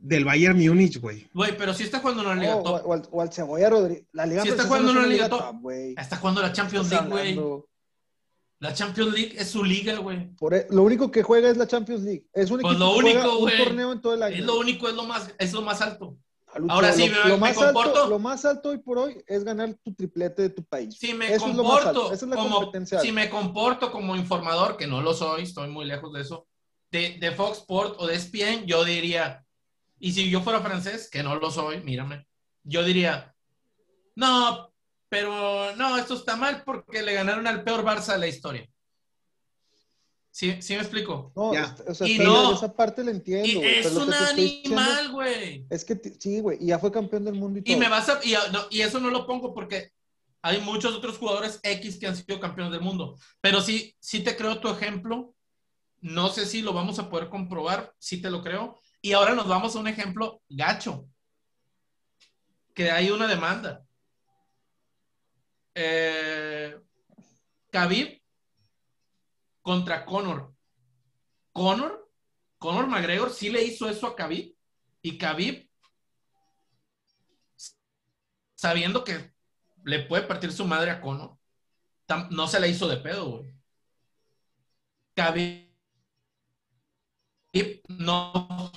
del 0.00 0.24
Bayern 0.24 0.56
Múnich, 0.58 1.00
güey. 1.00 1.26
güey, 1.34 1.56
pero 1.56 1.74
si 1.74 1.82
está 1.82 1.98
jugando 1.98 2.22
en 2.22 2.28
una 2.28 2.40
liga 2.40 2.56
o- 2.56 2.62
top. 2.62 2.86
o 2.86 2.92
al, 2.92 3.02
o 3.10 3.20
al 3.22 3.32
Cebolla 3.32 3.68
Rodríguez. 3.70 4.04
La 4.12 4.26
liga 4.26 4.42
Sí 4.42 4.50
está 4.50 4.64
jugando 4.64 4.90
en 4.90 4.96
una 4.98 5.06
una 5.06 5.12
liga 5.14 5.28
top. 5.28 5.56
güey. 5.60 5.94
Está 5.98 6.16
jugando 6.18 6.40
la 6.42 6.52
Champions 6.52 6.90
League, 6.90 7.08
güey. 7.08 7.34
La 8.60 8.74
Champions 8.74 9.12
League 9.12 9.34
es 9.38 9.50
su 9.50 9.62
liga, 9.62 9.96
güey. 9.98 10.34
Por 10.34 10.52
e- 10.54 10.66
lo 10.70 10.82
único 10.82 11.10
que 11.12 11.22
juega 11.22 11.48
es 11.48 11.56
la 11.56 11.66
Champions 11.68 12.02
League. 12.02 12.26
Es 12.32 12.50
un 12.50 12.60
Pues 12.60 12.76
lo 12.78 12.96
único, 12.96 13.32
un 13.34 13.38
güey. 13.42 13.56
torneo 13.64 13.92
en 13.92 14.00
todo 14.00 14.14
el 14.14 14.22
año. 14.22 14.36
Es 14.36 14.44
lo 14.44 14.58
único, 14.58 14.88
es 14.88 14.94
lo 14.94 15.04
más, 15.04 15.32
es 15.38 15.52
lo 15.52 15.62
más 15.62 15.80
alto. 15.80 16.16
Lucho, 16.56 16.72
Ahora 16.72 16.92
sí, 16.92 17.06
lo, 17.08 17.14
me- 17.24 17.28
lo 17.28 17.34
me 17.36 17.40
más 17.40 17.54
comporto. 17.56 17.90
alto, 17.90 18.08
lo 18.08 18.18
más 18.18 18.44
alto 18.44 18.70
hoy 18.70 18.78
por 18.78 18.98
hoy 18.98 19.22
es 19.26 19.44
ganar 19.44 19.74
tu 19.84 19.94
triplete 19.94 20.42
de 20.42 20.48
tu 20.50 20.64
país. 20.64 20.96
Si 20.98 21.12
me 21.14 21.32
Eso 21.32 21.46
es 21.46 21.54
lo 21.54 21.62
más 21.62 21.84
alto. 21.84 22.00
comporto, 22.00 22.14
Esa 22.14 22.24
es 22.24 22.30
la 22.30 22.36
como, 22.36 22.56
competencia. 22.56 23.00
si 23.00 23.12
me 23.12 23.28
comporto 23.30 23.92
como 23.92 24.16
informador, 24.16 24.76
que 24.76 24.86
no 24.86 25.02
lo 25.02 25.12
soy, 25.14 25.42
estoy 25.42 25.68
muy 25.68 25.84
lejos 25.84 26.12
de 26.12 26.22
eso, 26.22 26.48
de, 26.90 27.18
de 27.20 27.30
Fox 27.32 27.58
Sport 27.58 27.96
o 28.00 28.06
de 28.06 28.14
ESPN, 28.16 28.64
yo 28.66 28.82
diría, 28.82 29.44
y 30.00 30.12
si 30.12 30.30
yo 30.30 30.40
fuera 30.40 30.60
francés, 30.60 31.08
que 31.10 31.22
no 31.22 31.36
lo 31.36 31.50
soy, 31.50 31.82
mírame, 31.84 32.26
yo 32.64 32.82
diría, 32.82 33.36
no, 34.16 34.72
pero 35.08 35.74
no, 35.76 35.96
esto 35.98 36.14
está 36.14 36.36
mal 36.36 36.62
porque 36.64 37.02
le 37.02 37.14
ganaron 37.14 37.46
al 37.46 37.62
peor 37.64 37.82
Barça 37.84 38.12
de 38.12 38.18
la 38.18 38.26
historia. 38.26 38.68
¿Sí, 40.30 40.60
sí 40.62 40.74
me 40.74 40.80
explico? 40.82 41.32
No, 41.34 41.52
Ya. 41.52 41.64
es- 41.64 41.80
o 41.88 41.94
sea, 41.94 42.06
Y 42.06 42.18
no. 42.18 42.54
esa 42.54 42.72
parte 42.72 43.02
la 43.02 43.10
entiendo, 43.10 43.46
Y 43.48 43.64
es 43.66 43.92
un 43.92 44.12
animal, 44.12 45.10
güey. 45.10 45.66
Es 45.68 45.84
que 45.84 46.00
sí, 46.20 46.40
güey. 46.40 46.58
Y 46.62 46.66
ya 46.66 46.78
fue 46.78 46.92
campeón 46.92 47.24
del 47.24 47.34
mundo 47.34 47.58
y 47.58 47.62
todo. 47.62 47.74
Y 47.74 47.78
me 47.78 47.88
vas 47.88 48.08
a. 48.08 48.20
Y, 48.22 48.34
no, 48.52 48.60
y 48.70 48.82
eso 48.82 49.00
no 49.00 49.10
lo 49.10 49.26
pongo 49.26 49.52
porque 49.52 49.90
hay 50.42 50.60
muchos 50.60 50.94
otros 50.94 51.18
jugadores 51.18 51.58
X 51.64 51.98
que 51.98 52.06
han 52.06 52.14
sido 52.16 52.38
campeones 52.38 52.72
del 52.72 52.82
mundo. 52.82 53.18
Pero 53.40 53.60
sí, 53.60 53.96
sí 53.98 54.20
te 54.22 54.36
creo 54.36 54.60
tu 54.60 54.68
ejemplo. 54.68 55.34
No 56.00 56.28
sé 56.28 56.46
si 56.46 56.62
lo 56.62 56.72
vamos 56.72 57.00
a 57.00 57.10
poder 57.10 57.28
comprobar. 57.28 57.92
Sí 57.98 58.22
te 58.22 58.30
lo 58.30 58.40
creo. 58.42 58.78
Y 59.02 59.14
ahora 59.14 59.34
nos 59.34 59.48
vamos 59.48 59.74
a 59.74 59.80
un 59.80 59.88
ejemplo 59.88 60.40
gacho. 60.48 61.06
Que 62.74 62.92
hay 62.92 63.10
una 63.10 63.26
demanda. 63.26 63.84
Eh, 65.80 66.76
Khabib 67.70 68.20
contra 69.62 70.04
Conor. 70.04 70.52
Conor, 71.52 72.10
Conor 72.58 72.88
McGregor 72.88 73.30
sí 73.30 73.48
le 73.48 73.62
hizo 73.62 73.88
eso 73.88 74.08
a 74.08 74.16
Khabib 74.16 74.56
y 75.02 75.18
Khabib, 75.18 75.70
sabiendo 78.56 79.04
que 79.04 79.32
le 79.84 80.00
puede 80.00 80.24
partir 80.24 80.52
su 80.52 80.64
madre 80.64 80.90
a 80.90 81.00
Conor, 81.00 81.38
no 82.30 82.48
se 82.48 82.58
le 82.58 82.68
hizo 82.68 82.88
de 82.88 82.96
pedo, 82.96 83.30
güey. 83.30 83.54
Khabib 85.14 85.68
no 87.88 88.72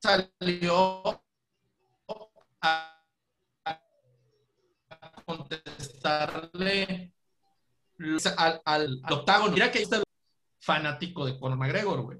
salió 0.00 1.22
a 2.62 2.91
contestarle 5.38 7.12
al, 8.36 8.60
al, 8.64 9.00
al 9.04 9.12
octágono. 9.12 9.52
Mira 9.52 9.70
que 9.70 9.78
ahí 9.78 9.84
está 9.84 9.96
el 9.96 10.04
fanático 10.60 11.24
de 11.26 11.38
Conor 11.38 11.58
McGregor, 11.58 12.00
güey. 12.02 12.18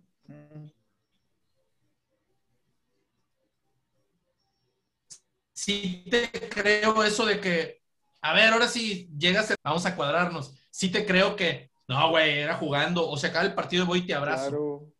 Sí 5.52 6.05
te 6.10 6.30
creo 6.48 7.05
eso 7.05 7.24
de 7.26 7.40
que, 7.40 7.82
a 8.20 8.32
ver, 8.34 8.52
ahora 8.52 8.68
sí 8.68 9.09
llegas, 9.16 9.51
a- 9.51 9.56
vamos 9.62 9.84
a 9.86 9.94
cuadrarnos. 9.94 10.55
Sí 10.70 10.90
te 10.90 11.05
creo 11.06 11.36
que, 11.36 11.70
no, 11.89 12.10
güey, 12.10 12.39
era 12.40 12.56
jugando, 12.56 13.09
o 13.09 13.16
se 13.16 13.28
acaba 13.28 13.44
el 13.44 13.55
partido 13.55 13.86
voy 13.86 14.01
y 14.01 14.06
te 14.06 14.14
abrazo. 14.14 14.48
Claro. 14.48 14.93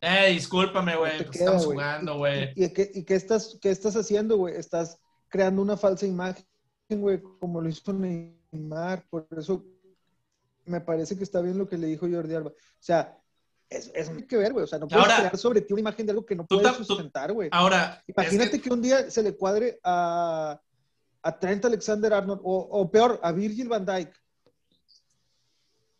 Eh, 0.00 0.30
discúlpame, 0.32 0.92
No 0.92 1.00
güey, 1.00 1.16
pues 1.18 1.30
queda, 1.30 1.44
estamos 1.44 1.64
jugando, 1.66 2.18
güey. 2.18 2.52
¿Y, 2.54 2.64
y 2.64 2.72
qué, 2.72 2.90
y 2.94 3.04
qué 3.04 3.14
estás, 3.14 3.58
qué 3.60 3.70
estás 3.70 3.96
haciendo, 3.96 4.36
güey? 4.36 4.54
Estás 4.54 4.98
creando 5.28 5.60
una 5.62 5.76
falsa 5.76 6.06
imagen, 6.06 6.44
güey, 6.94 7.20
como 7.40 7.60
lo 7.60 7.68
hizo 7.68 7.92
Neymar. 7.92 9.04
Por 9.10 9.26
eso 9.36 9.64
me 10.64 10.80
parece 10.80 11.16
que 11.16 11.24
está 11.24 11.40
bien 11.40 11.58
lo 11.58 11.68
que 11.68 11.78
le 11.78 11.86
dijo 11.88 12.06
Jordi 12.10 12.34
Alba. 12.34 12.50
O 12.50 12.54
sea, 12.78 13.18
es, 13.68 13.90
es 13.94 14.10
que 14.28 14.36
ver, 14.36 14.52
güey. 14.52 14.64
O 14.64 14.66
sea, 14.68 14.78
no 14.78 14.86
puedes 14.86 15.02
Ahora- 15.04 15.16
crear 15.18 15.36
sobre 15.36 15.60
ti 15.60 15.72
una 15.72 15.80
imagen 15.80 16.06
de 16.06 16.12
algo 16.12 16.24
que 16.24 16.36
no 16.36 16.46
puedes 16.46 16.64
tam- 16.66 16.84
sustentar, 16.84 17.32
güey. 17.32 17.48
Ahora, 17.52 18.02
es 18.06 18.14
Imagínate 18.16 18.50
que- 18.52 18.60
que... 18.68 18.72
un 18.72 18.82
día 18.82 19.10
se 19.10 19.22
le 19.22 19.36
cuadre 19.36 19.80
a, 19.82 20.60
a 21.22 21.38
Trent 21.38 21.64
Alexander 21.64 22.12
Arnold, 22.14 22.40
o, 22.44 22.56
o 22.58 22.90
peor, 22.90 23.18
a 23.22 23.32
Virgil 23.32 23.68
van 23.68 23.84
Dyke. 23.84 24.12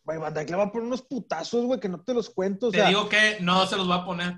Güey, 0.05 0.19
Van 0.19 0.33
Dyke 0.33 0.49
le 0.51 0.55
va 0.55 0.63
a 0.63 0.71
poner 0.71 0.87
unos 0.87 1.01
putazos, 1.01 1.65
güey, 1.65 1.81
que 1.81 1.89
no 1.89 2.01
te 2.01 2.13
los 2.13 2.29
cuento. 2.29 2.67
O 2.67 2.71
te 2.71 2.85
digo 2.85 3.09
que 3.09 3.39
no 3.41 3.67
se 3.67 3.75
los 3.75 3.89
va 3.89 3.95
a 3.95 4.05
poner. 4.05 4.35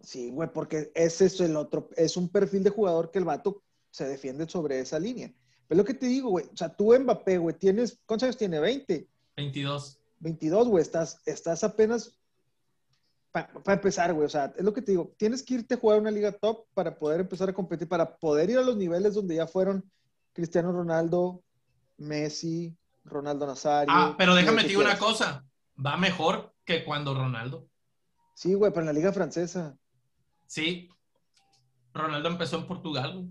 Sí, 0.00 0.30
güey, 0.30 0.48
porque 0.52 0.92
ese 0.94 1.26
es 1.26 1.40
el 1.40 1.56
otro, 1.56 1.88
es 1.96 2.16
un 2.16 2.28
perfil 2.28 2.62
de 2.62 2.70
jugador 2.70 3.10
que 3.10 3.18
el 3.18 3.24
vato 3.24 3.62
se 3.90 4.06
defiende 4.06 4.48
sobre 4.48 4.78
esa 4.80 4.98
línea. 5.00 5.32
Pero 5.72 5.84
lo 5.84 5.86
que 5.86 5.94
te 5.94 6.04
digo, 6.04 6.28
güey, 6.28 6.44
o 6.52 6.54
sea, 6.54 6.68
tú 6.68 6.94
Mbappé, 6.94 7.38
güey, 7.38 7.56
tienes, 7.58 7.98
¿cuántos 8.04 8.24
años 8.24 8.36
tiene? 8.36 8.60
20, 8.60 9.08
22. 9.38 9.98
22, 10.18 10.68
güey, 10.68 10.82
estás, 10.82 11.22
estás 11.24 11.64
apenas 11.64 12.20
para 13.32 13.48
empezar, 13.68 14.12
güey, 14.12 14.26
o 14.26 14.28
sea, 14.28 14.52
es 14.54 14.62
lo 14.62 14.74
que 14.74 14.82
te 14.82 14.92
digo, 14.92 15.14
tienes 15.16 15.42
que 15.42 15.54
irte 15.54 15.72
a 15.72 15.78
jugar 15.78 15.98
una 15.98 16.10
liga 16.10 16.30
top 16.30 16.66
para 16.74 16.98
poder 16.98 17.20
empezar 17.20 17.48
a 17.48 17.54
competir, 17.54 17.88
para 17.88 18.18
poder 18.18 18.50
ir 18.50 18.58
a 18.58 18.62
los 18.62 18.76
niveles 18.76 19.14
donde 19.14 19.36
ya 19.36 19.46
fueron 19.46 19.90
Cristiano 20.34 20.72
Ronaldo, 20.72 21.42
Messi, 21.96 22.76
Ronaldo 23.06 23.46
Nazario. 23.46 23.94
Ah, 23.96 24.14
pero 24.18 24.34
déjame 24.34 24.64
digo 24.64 24.82
una 24.82 24.98
cosa. 24.98 25.42
Va 25.74 25.96
mejor 25.96 26.52
que 26.66 26.84
cuando 26.84 27.14
Ronaldo. 27.14 27.66
Sí, 28.34 28.52
güey, 28.52 28.72
pero 28.72 28.82
en 28.82 28.88
la 28.88 28.92
liga 28.92 29.10
francesa. 29.10 29.74
Sí. 30.44 30.90
Ronaldo 31.94 32.28
empezó 32.28 32.58
en 32.58 32.66
Portugal, 32.66 33.14
güey. 33.14 33.30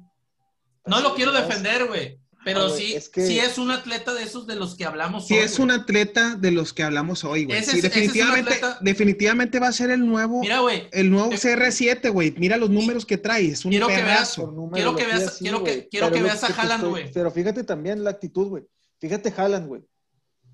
No 0.88 1.02
lo 1.02 1.14
quiero 1.14 1.32
defender, 1.32 1.86
güey. 1.88 2.20
Pero 2.44 2.70
sí, 2.70 2.94
es 2.94 3.08
que- 3.10 3.26
sí 3.28 3.38
es 3.40 3.58
un 3.60 3.70
atleta 3.70 4.14
de 4.14 4.24
esos 4.24 4.48
de 4.48 4.56
los 4.56 4.76
que 4.76 4.86
hablamos 4.86 5.28
Sí, 5.28 5.36
hoy, 5.36 5.42
es 5.42 5.58
güey. 5.58 5.64
un 5.66 5.72
atleta 5.72 6.36
de 6.36 6.52
los 6.52 6.74
que 6.74 6.82
hablamos 6.84 7.24
hoy, 7.24 7.46
güey. 7.46 7.60
Ese 7.60 7.72
Sí, 7.74 7.78
es- 7.80 7.84
ese 7.86 7.88
es 7.88 7.94
definitivamente, 7.94 8.54
atleta- 8.56 8.78
definitivamente 8.82 9.60
va 9.60 9.68
a 9.68 9.72
ser 9.72 9.92
el 9.92 10.06
nuevo, 10.06 10.42
Mira, 10.42 10.60
güey. 10.60 10.88
el 10.92 11.12
nuevo 11.12 11.32
eh, 11.32 11.38
CR7, 11.38 12.10
güey. 12.10 12.34
Mira 12.38 12.58
los 12.58 12.70
números 12.70 13.06
que 13.06 13.18
trae, 13.18 13.46
es 13.48 13.64
un 13.64 13.72
quiero 13.72 13.88
que 13.88 13.96
pedazo. 13.96 14.54
Por 14.56 14.72
Quiero 14.72 14.96
que 14.96 15.06
veas- 15.06 15.38
quiero 15.38 15.64
que- 15.64 15.88
quiero 15.88 16.08
Pero 16.08 16.16
que 16.18 16.24
veas 16.24 16.44
a 16.44 16.48
Haaland, 16.48 16.86
güey. 16.86 17.12
Pero 17.12 17.30
fíjate 17.32 17.64
también 17.64 18.04
la 18.04 18.10
actitud, 18.10 18.48
güey. 18.48 18.64
Fíjate 19.00 19.34
Haaland, 19.36 19.68
güey. 19.68 19.82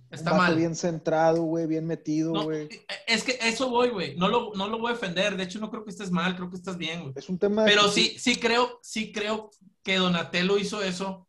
Está 0.09 0.34
mal. 0.34 0.55
bien 0.55 0.73
centrado, 0.73 1.41
güey, 1.43 1.68
bien 1.68 1.85
metido, 1.85 2.31
No, 2.34 2.43
güey. 2.45 2.69
es 3.07 3.23
que 3.23 3.38
eso 3.41 3.69
voy, 3.69 3.89
güey. 3.89 4.15
No 4.15 4.30
lo, 4.30 4.53
no 4.55 4.69
lo 4.69 4.80
voy 4.80 4.91
a 4.91 4.93
defender. 4.93 5.35
De 5.35 5.43
hecho, 5.43 5.59
no 5.59 5.69
creo 5.69 5.84
que 5.84 5.89
estés 5.91 6.11
mal, 6.11 6.34
creo 6.38 6.49
que 6.49 6.55
estás 6.55 6.77
bien, 6.77 7.01
güey. 7.01 7.14
Es 7.18 7.27
un 7.27 7.38
tema 7.38 7.64
de 7.65 7.69
Pero 7.72 7.89
sí, 7.91 8.15
sí 8.18 8.38
creo, 8.38 8.80
sí 8.81 9.11
creo 9.11 9.51
que 9.84 9.97
Donatello 9.97 10.57
hizo 10.57 10.81
eso 10.81 11.27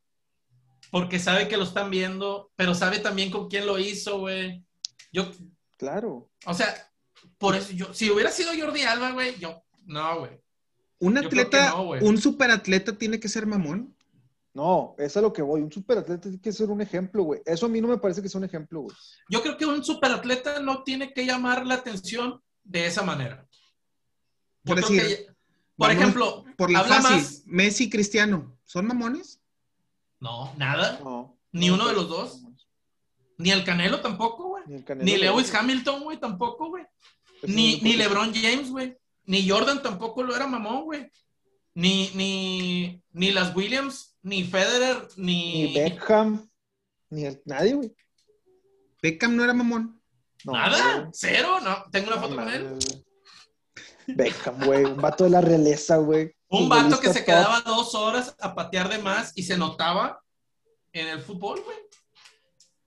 porque 0.91 1.19
sabe 1.19 1.49
que 1.49 1.57
lo 1.57 1.65
están 1.65 1.91
viendo, 1.91 2.51
pero 2.57 2.75
sabe 2.75 2.99
también 2.99 3.31
con 3.31 3.49
quién 3.49 3.67
lo 3.67 3.79
hizo, 3.79 4.21
güey. 4.21 4.65
Yo, 5.13 5.31
Claro. 5.77 6.31
o 6.47 6.55
sea, 6.55 6.75
por 7.39 7.55
eso 7.55 7.73
yo, 7.73 7.93
si 7.95 8.11
hubiera 8.11 8.31
sido 8.31 8.51
Jordi 8.59 8.83
Alba, 8.83 9.13
güey, 9.13 9.39
yo, 9.39 9.63
no, 9.87 10.21
güey. 10.21 10.41
Un 11.01 11.15
Yo 11.15 11.27
atleta, 11.27 11.71
no, 11.71 11.85
güey. 11.87 12.03
un 12.05 12.19
superatleta 12.19 12.97
tiene 12.97 13.21
que 13.21 13.29
ser 13.29 13.47
mamón. 13.47 13.95
No, 14.55 14.97
es 14.99 15.17
a 15.17 15.21
lo 15.21 15.33
que 15.33 15.43
voy. 15.43 15.61
Un 15.61 15.71
superatleta 15.71 16.23
tiene 16.23 16.41
que 16.41 16.53
ser 16.53 16.69
un 16.71 16.81
ejemplo, 16.81 17.23
güey. 17.23 17.41
Eso 17.47 17.67
a 17.67 17.69
mí 17.69 17.81
no 17.81 17.87
me 17.87 17.99
parece 17.99 18.21
que 18.21 18.29
sea 18.29 18.41
un 18.41 18.45
ejemplo, 18.45 18.81
güey. 18.81 18.97
Yo 19.31 19.41
creo 19.41 19.57
que 19.57 19.67
un 19.67 19.85
superatleta 19.85 20.59
no 20.59 20.83
tiene 20.83 21.13
que 21.13 21.25
llamar 21.25 21.65
la 21.65 21.75
atención 21.75 22.43
de 22.65 22.87
esa 22.87 23.03
manera. 23.05 23.47
Yo 24.65 24.75
Por 24.75 24.77
decir, 24.77 25.01
que- 25.03 25.27
por 25.77 25.93
ejemplo, 25.93 26.45
Por 26.57 26.73
la 26.73 26.81
habla 26.81 26.97
fácil, 27.01 27.17
más. 27.19 27.43
Messi 27.47 27.85
y 27.85 27.91
Cristiano, 27.91 28.59
¿son 28.65 28.87
mamones? 28.87 29.41
No, 30.21 30.53
nada. 30.57 30.99
No. 31.03 31.39
Ni 31.53 31.69
No, 31.69 31.75
uno 31.75 31.85
de 31.89 31.91
pero- 31.95 32.03
los 32.03 32.11
dos. 32.11 32.43
Ni 33.39 33.51
el 33.51 33.65
Canelo 33.65 34.01
tampoco, 34.01 34.49
güey. 34.49 34.65
Ni 34.67 34.75
el 34.77 34.85
Canelo, 34.85 35.05
Ni 35.05 35.13
güey. 35.13 35.23
Lewis 35.23 35.55
Hamilton, 35.55 36.03
güey, 36.03 36.19
tampoco, 36.19 36.69
güey. 36.71 36.85
Ni, 37.45 37.77
no 37.77 37.83
ni 37.85 37.93
LeBron 37.95 38.33
James, 38.35 38.71
güey. 38.71 38.97
Ni 39.27 39.49
Jordan 39.49 39.81
tampoco 39.83 40.23
lo 40.25 40.35
era 40.35 40.47
mamón, 40.49 40.85
güey. 40.85 41.09
Ni, 41.75 42.11
ni, 42.15 43.01
ni 43.13 43.31
las 43.31 43.55
Williams, 43.55 44.17
ni 44.23 44.43
Federer, 44.43 45.07
ni. 45.17 45.67
Ni 45.69 45.75
Beckham. 45.75 46.49
Ni 47.11 47.27
el... 47.27 47.41
nadie, 47.45 47.75
güey. 47.75 47.95
Beckham 49.01 49.37
no 49.37 49.45
era 49.45 49.55
mamón. 49.55 50.03
No, 50.45 50.53
Nada, 50.53 50.99
güey. 51.01 51.11
cero, 51.13 51.61
no. 51.63 51.85
Tengo 51.93 52.09
una 52.09 52.17
No 52.17 52.23
foto 52.23 52.35
con 52.37 52.49
él. 52.49 52.77
Beckham, 54.09 54.65
güey. 54.65 54.85
Un 54.85 54.97
vato 55.01 55.25
de 55.25 55.31
la 55.31 55.41
realeza, 55.41 55.97
güey. 55.99 56.35
Un 56.49 56.69
vato 56.69 56.99
que 57.01 57.13
se 57.13 57.25
quedaba 57.25 57.61
dos 57.61 57.95
horas 57.95 58.35
a 58.41 58.55
patear 58.55 58.89
de 58.89 58.99
más 58.99 59.33
y 59.35 59.43
se 59.43 59.57
notaba 59.59 60.23
en 60.93 61.07
el 61.09 61.21
fútbol, 61.21 61.61
güey. 61.63 61.77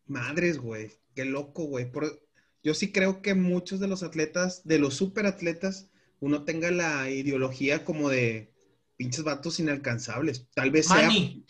Madres, 0.08 0.58
güey. 0.58 0.92
Qué 1.16 1.26
loco, 1.26 1.64
güey. 1.66 1.92
Por- 1.92 2.22
Yo 2.64 2.74
sí 2.74 2.92
creo 2.92 3.22
que 3.22 3.34
muchos 3.34 3.80
de 3.80 3.88
los 3.88 4.04
atletas, 4.04 4.62
de 4.66 4.78
los 4.80 4.94
superatletas, 4.96 5.88
uno 6.20 6.44
tenga 6.44 6.70
la 6.72 7.10
ideología 7.10 7.84
como 7.86 8.10
de 8.10 8.54
pinches 8.98 9.24
vatos 9.24 9.60
inalcanzables. 9.60 10.48
Tal 10.54 10.70
vez 10.70 10.88
sea. 10.88 10.98
Manny. 11.08 11.44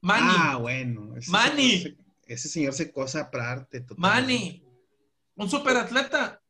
Manny. 0.00 0.26
Ah, 0.38 0.56
bueno. 0.56 1.16
Ese 1.16 1.30
Manny. 1.30 1.78
señor 1.82 1.96
se- 1.96 2.32
ese 2.34 2.48
señor 2.48 2.72
se 2.74 2.92
cosa 2.92 3.20
aparte. 3.22 3.80
totalmente. 3.80 3.98
Manny. 3.98 4.62
Un 5.36 5.50
superatleta. 5.50 6.40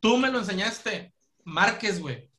Tú 0.00 0.16
me 0.16 0.30
lo 0.30 0.38
enseñaste. 0.38 1.12
Márquez, 1.44 2.00
güey. 2.00 2.30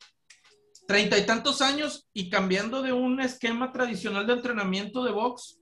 Treinta 0.88 1.18
y 1.18 1.26
tantos 1.26 1.61
años 1.61 2.07
y 2.14 2.30
cambiando 2.30 2.81
de 2.81 2.91
un 2.91 3.22
esquema 3.22 3.72
tradicional 3.72 4.27
de 4.27 4.34
entrenamiento 4.34 5.03
de 5.03 5.11
box. 5.11 5.60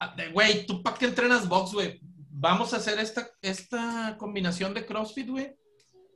a- 0.00 0.14
de, 0.16 0.30
Güey, 0.32 0.66
¿tú 0.66 0.82
para 0.82 0.96
qué 0.98 1.06
entrenas 1.06 1.48
box, 1.48 1.72
güey? 1.72 2.00
Vamos 2.02 2.74
a 2.74 2.78
hacer 2.78 2.98
esta, 2.98 3.30
esta 3.40 4.16
combinación 4.18 4.74
de 4.74 4.84
CrossFit, 4.84 5.28
güey. 5.28 5.54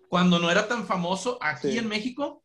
Cuando 0.09 0.39
no 0.41 0.51
era 0.51 0.67
tan 0.67 0.85
famoso 0.87 1.39
aquí 1.41 1.71
Sí. 1.73 1.79
en 1.79 1.87
México. 1.89 2.43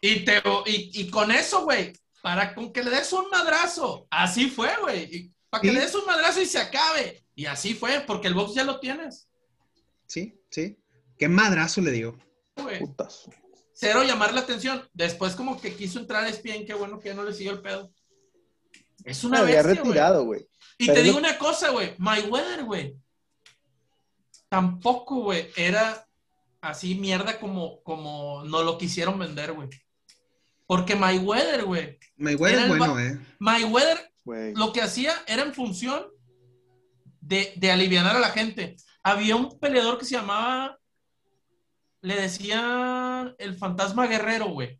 Y, 0.00 0.24
te, 0.24 0.42
y, 0.66 1.00
y 1.02 1.10
con 1.10 1.30
eso, 1.32 1.64
güey, 1.64 1.92
para 2.22 2.54
con 2.54 2.72
que 2.72 2.82
le 2.84 2.90
des 2.90 3.12
un 3.12 3.28
madrazo. 3.30 4.06
Así 4.10 4.48
fue, 4.50 4.70
güey. 4.80 5.32
Para 5.50 5.60
que 5.62 5.68
Sí. 5.68 5.74
le 5.74 5.80
des 5.80 5.94
un 5.94 6.06
madrazo 6.06 6.40
y 6.40 6.46
se 6.46 6.58
acabe. 6.58 7.24
Y 7.34 7.46
así 7.46 7.74
fue, 7.74 8.00
porque 8.06 8.28
el 8.28 8.34
box 8.34 8.54
ya 8.54 8.64
lo 8.64 8.78
tienes, 8.78 9.28
Sí, 10.06 10.38
sí. 10.50 10.76
Qué 11.18 11.28
madrazo 11.28 11.80
le 11.80 11.90
dio. 11.90 12.18
Putazo. 12.78 13.30
Cero 13.74 14.02
llamar 14.04 14.34
la 14.34 14.40
atención. 14.40 14.82
Después 14.92 15.34
como 15.34 15.60
que 15.60 15.74
quiso 15.74 15.98
entrar 15.98 16.24
a 16.24 16.28
ESPN, 16.28 16.66
qué 16.66 16.74
bueno 16.74 17.00
que 17.00 17.08
ya 17.08 17.14
no 17.14 17.24
le 17.24 17.32
siguió 17.32 17.52
el 17.52 17.62
pedo. 17.62 17.92
Es 19.04 19.24
una 19.24 19.38
Me 19.38 19.44
había 19.44 19.62
retirado, 19.62 20.24
güey. 20.24 20.46
Y 20.78 20.86
Pero 20.86 20.94
te 20.94 21.02
digo 21.02 21.18
una 21.18 21.38
cosa, 21.38 21.70
güey. 21.70 21.94
Mayweather, 21.98 22.64
güey. 22.64 22.96
Tampoco, 24.48 25.22
güey, 25.22 25.48
era 25.56 26.06
así 26.60 26.94
mierda 26.94 27.40
como, 27.40 27.82
como 27.82 28.44
no 28.44 28.62
lo 28.62 28.78
quisieron 28.78 29.18
vender, 29.18 29.52
güey. 29.52 29.68
Porque 30.66 30.94
Mayweather, 30.94 31.64
güey. 31.64 31.98
Mayweather 32.16 32.58
es 32.60 32.68
bueno, 32.68 32.98
eh. 33.00 33.18
Mayweather 33.38 34.12
Güey. 34.24 34.54
lo 34.54 34.72
que 34.72 34.80
hacía 34.80 35.12
era 35.26 35.42
en 35.42 35.52
función 35.52 36.06
de, 37.20 37.52
de 37.56 37.70
aliviar 37.70 38.06
a 38.06 38.20
la 38.20 38.30
gente. 38.30 38.76
Había 39.02 39.36
un 39.36 39.58
peleador 39.58 39.98
que 39.98 40.04
se 40.04 40.14
llamaba, 40.14 40.78
le 42.02 42.20
decían 42.20 43.34
el 43.38 43.56
fantasma 43.56 44.06
guerrero, 44.06 44.48
güey. 44.48 44.78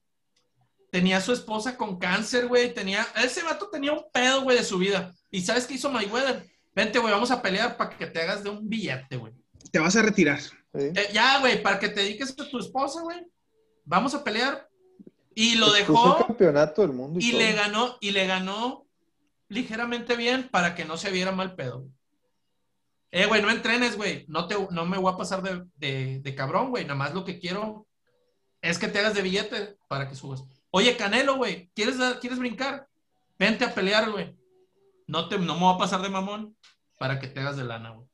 Tenía 0.90 1.16
a 1.16 1.20
su 1.22 1.32
esposa 1.32 1.76
con 1.76 1.98
cáncer, 1.98 2.48
güey. 2.48 2.74
Tenía, 2.74 3.06
ese 3.24 3.42
vato 3.42 3.70
tenía 3.70 3.92
un 3.92 4.04
pedo, 4.12 4.42
güey, 4.42 4.58
de 4.58 4.64
su 4.64 4.76
vida. 4.76 5.14
¿Y 5.30 5.40
sabes 5.40 5.66
qué 5.66 5.74
hizo 5.74 5.90
Mayweather? 5.90 6.44
Vente, 6.74 6.98
güey, 6.98 7.12
vamos 7.12 7.30
a 7.30 7.40
pelear 7.40 7.76
para 7.76 7.96
que 7.96 8.06
te 8.06 8.20
hagas 8.20 8.42
de 8.42 8.50
un 8.50 8.68
billete, 8.68 9.16
güey. 9.16 9.32
Te 9.70 9.78
vas 9.78 9.96
a 9.96 10.02
retirar. 10.02 10.40
Sí. 10.40 10.52
Eh, 10.74 11.08
ya, 11.14 11.38
güey, 11.38 11.62
para 11.62 11.78
que 11.78 11.88
te 11.88 12.00
dediques 12.00 12.30
a 12.38 12.46
tu 12.46 12.58
esposa, 12.58 13.00
güey. 13.00 13.24
Vamos 13.84 14.14
a 14.14 14.22
pelear. 14.22 14.68
Y 15.34 15.54
lo 15.54 15.68
el 15.68 15.80
dejó 15.86 16.26
campeonato 16.26 16.82
del 16.82 16.92
mundo 16.92 17.18
y, 17.18 17.30
y 17.30 17.32
le 17.32 17.52
ganó, 17.52 17.96
y 18.00 18.10
le 18.10 18.26
ganó 18.26 18.86
ligeramente 19.48 20.16
bien 20.16 20.48
para 20.50 20.74
que 20.74 20.84
no 20.84 20.98
se 20.98 21.10
viera 21.10 21.32
mal 21.32 21.54
pedo. 21.54 21.80
güey. 21.80 21.92
Eh, 23.12 23.26
güey, 23.26 23.42
no 23.42 23.50
entrenes, 23.50 23.96
güey. 23.96 24.24
No, 24.26 24.48
te, 24.48 24.56
no 24.70 24.86
me 24.86 24.96
voy 24.98 25.12
a 25.12 25.16
pasar 25.16 25.42
de, 25.42 25.62
de, 25.76 26.20
de 26.20 26.34
cabrón, 26.34 26.70
güey. 26.70 26.84
Nada 26.84 26.96
más 26.96 27.12
lo 27.14 27.24
que 27.24 27.38
quiero 27.38 27.86
es 28.62 28.78
que 28.78 28.88
te 28.88 28.98
hagas 28.98 29.14
de 29.14 29.22
billete 29.22 29.76
para 29.86 30.08
que 30.08 30.14
subas. 30.16 30.42
Oye, 30.70 30.96
Canelo, 30.96 31.36
güey, 31.36 31.70
¿quieres, 31.74 31.96
¿quieres 32.20 32.38
brincar? 32.38 32.88
Vente 33.38 33.64
a 33.64 33.74
pelear, 33.74 34.10
güey. 34.10 34.34
No, 35.06 35.28
te, 35.28 35.38
no 35.38 35.54
me 35.54 35.60
voy 35.60 35.74
a 35.74 35.78
pasar 35.78 36.00
de 36.00 36.08
mamón 36.08 36.56
para 36.98 37.20
que 37.20 37.26
te 37.28 37.40
hagas 37.40 37.58
de 37.58 37.64
lana, 37.64 37.90
güey. 37.90 38.08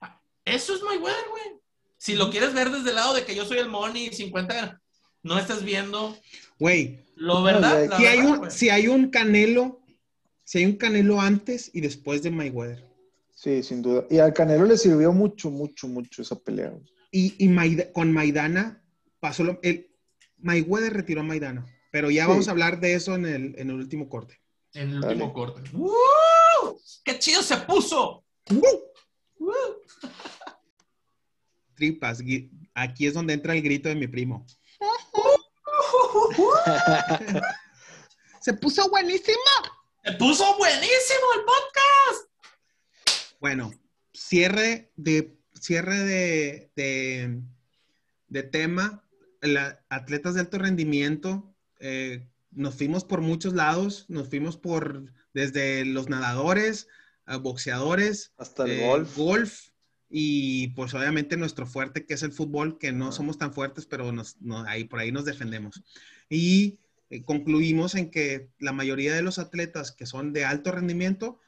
Ah, 0.00 0.18
Eso 0.46 0.74
es 0.74 0.82
Mayweather, 0.82 1.28
güey. 1.28 1.60
Si 1.98 2.14
lo 2.14 2.30
quieres 2.30 2.54
ver 2.54 2.70
desde 2.70 2.90
el 2.90 2.96
lado 2.96 3.12
de 3.12 3.24
que 3.26 3.34
yo 3.34 3.44
soy 3.44 3.58
el 3.58 3.68
money 3.68 4.10
50, 4.12 4.80
no 5.24 5.38
estás 5.38 5.62
viendo 5.62 6.16
Güey, 6.58 7.04
lo 7.16 7.42
verdad. 7.42 7.96
si 7.98 8.06
hay, 8.06 8.20
un, 8.20 8.50
si 8.50 8.70
hay 8.70 8.88
un 8.88 9.10
canelo, 9.10 9.80
si 10.44 10.58
hay 10.58 10.64
un 10.64 10.76
canelo 10.76 11.20
antes 11.20 11.70
y 11.74 11.80
después 11.82 12.22
de 12.22 12.30
Mayweather. 12.30 12.87
Sí, 13.40 13.62
sin 13.62 13.82
duda. 13.82 14.04
Y 14.10 14.18
al 14.18 14.32
Canelo 14.32 14.64
le 14.64 14.76
sirvió 14.76 15.12
mucho, 15.12 15.48
mucho, 15.48 15.86
mucho 15.86 16.22
esa 16.22 16.34
pelea. 16.40 16.72
Y, 17.12 17.36
y 17.44 17.48
Maida- 17.48 17.92
con 17.92 18.12
Maidana 18.12 18.84
pasó 19.20 19.44
lo. 19.44 19.60
El, 19.62 19.94
Mayweather 20.38 20.92
retiró 20.92 21.20
a 21.20 21.24
Maidana. 21.24 21.64
Pero 21.92 22.10
ya 22.10 22.24
Sí. 22.24 22.30
vamos 22.30 22.48
a 22.48 22.50
hablar 22.50 22.80
de 22.80 22.94
eso 22.94 23.14
en 23.14 23.26
el, 23.26 23.54
en 23.56 23.70
el 23.70 23.76
último 23.76 24.08
corte. 24.08 24.40
En 24.74 24.90
el 24.90 25.00
Dale. 25.00 25.14
último 25.14 25.32
corte. 25.32 25.62
¡Woo! 25.72 25.92
¡Qué 27.04 27.16
chido 27.20 27.40
se 27.42 27.56
puso! 27.58 28.24
¡Woo! 28.50 29.82
Tripas. 31.76 32.20
gui- 32.20 32.50
Aquí 32.74 33.06
es 33.06 33.14
donde 33.14 33.34
entra 33.34 33.54
el 33.54 33.62
grito 33.62 33.88
de 33.88 33.94
mi 33.94 34.08
primo. 34.08 34.44
Se 38.40 38.52
puso 38.54 38.88
buenísimo. 38.90 39.38
¡Se 40.04 40.12
puso 40.14 40.56
buenísimo 40.56 41.26
el 41.36 41.44
podcast! 41.44 42.27
Bueno, 43.40 43.70
cierre 44.12 44.90
de 44.96 45.36
cierre 45.60 45.98
de, 46.04 46.70
de, 46.76 47.40
de 48.28 48.42
tema. 48.44 49.04
La- 49.40 49.84
atletas 49.88 50.34
de 50.34 50.40
alto 50.40 50.58
rendimiento. 50.58 51.54
eh, 51.80 52.26
nos 52.50 52.74
fuimos 52.76 53.04
por 53.04 53.20
muchos 53.20 53.54
lados. 53.54 54.06
Nos 54.08 54.28
fuimos 54.28 54.56
por 54.56 55.12
desde 55.34 55.84
los 55.84 56.08
nadadores, 56.08 56.88
a 57.26 57.36
boxeadores, 57.36 58.32
Hasta 58.38 58.64
el 58.64 58.70
eh, 58.72 58.86
golf. 58.86 59.16
golf 59.16 59.68
y 60.10 60.68
pues 60.68 60.94
obviamente 60.94 61.36
nuestro 61.36 61.66
fuerte 61.66 62.06
que 62.06 62.14
es 62.14 62.22
el 62.22 62.32
fútbol, 62.32 62.78
que 62.78 62.92
no 62.92 63.08
Ah. 63.08 63.12
somos 63.12 63.36
tan 63.38 63.52
fuertes, 63.52 63.84
pero 63.86 64.10
nos, 64.10 64.36
ahí, 64.66 64.84
por 64.84 65.00
ahí 65.00 65.12
nos 65.12 65.26
defendemos. 65.26 65.82
Y 66.30 66.78
eh, 67.10 67.22
concluimos 67.24 67.94
en 67.94 68.10
que 68.10 68.48
la 68.58 68.72
mayoría 68.72 69.14
de 69.14 69.22
los 69.22 69.38
atletas 69.38 69.92
que 69.92 70.06
son 70.06 70.32
de 70.32 70.44
alto 70.46 70.72
rendimiento, 70.72 71.38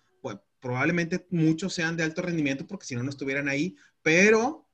probablemente 0.61 1.27
muchos 1.31 1.73
sean 1.75 1.97
de 1.97 2.03
alto 2.05 2.23
rendimiento 2.23 2.67
porque 2.67 2.87
si 2.87 2.95
no, 2.95 3.03
no 3.03 3.11
estuvieran 3.11 3.49
ahí, 3.49 3.77
pero 4.03 4.67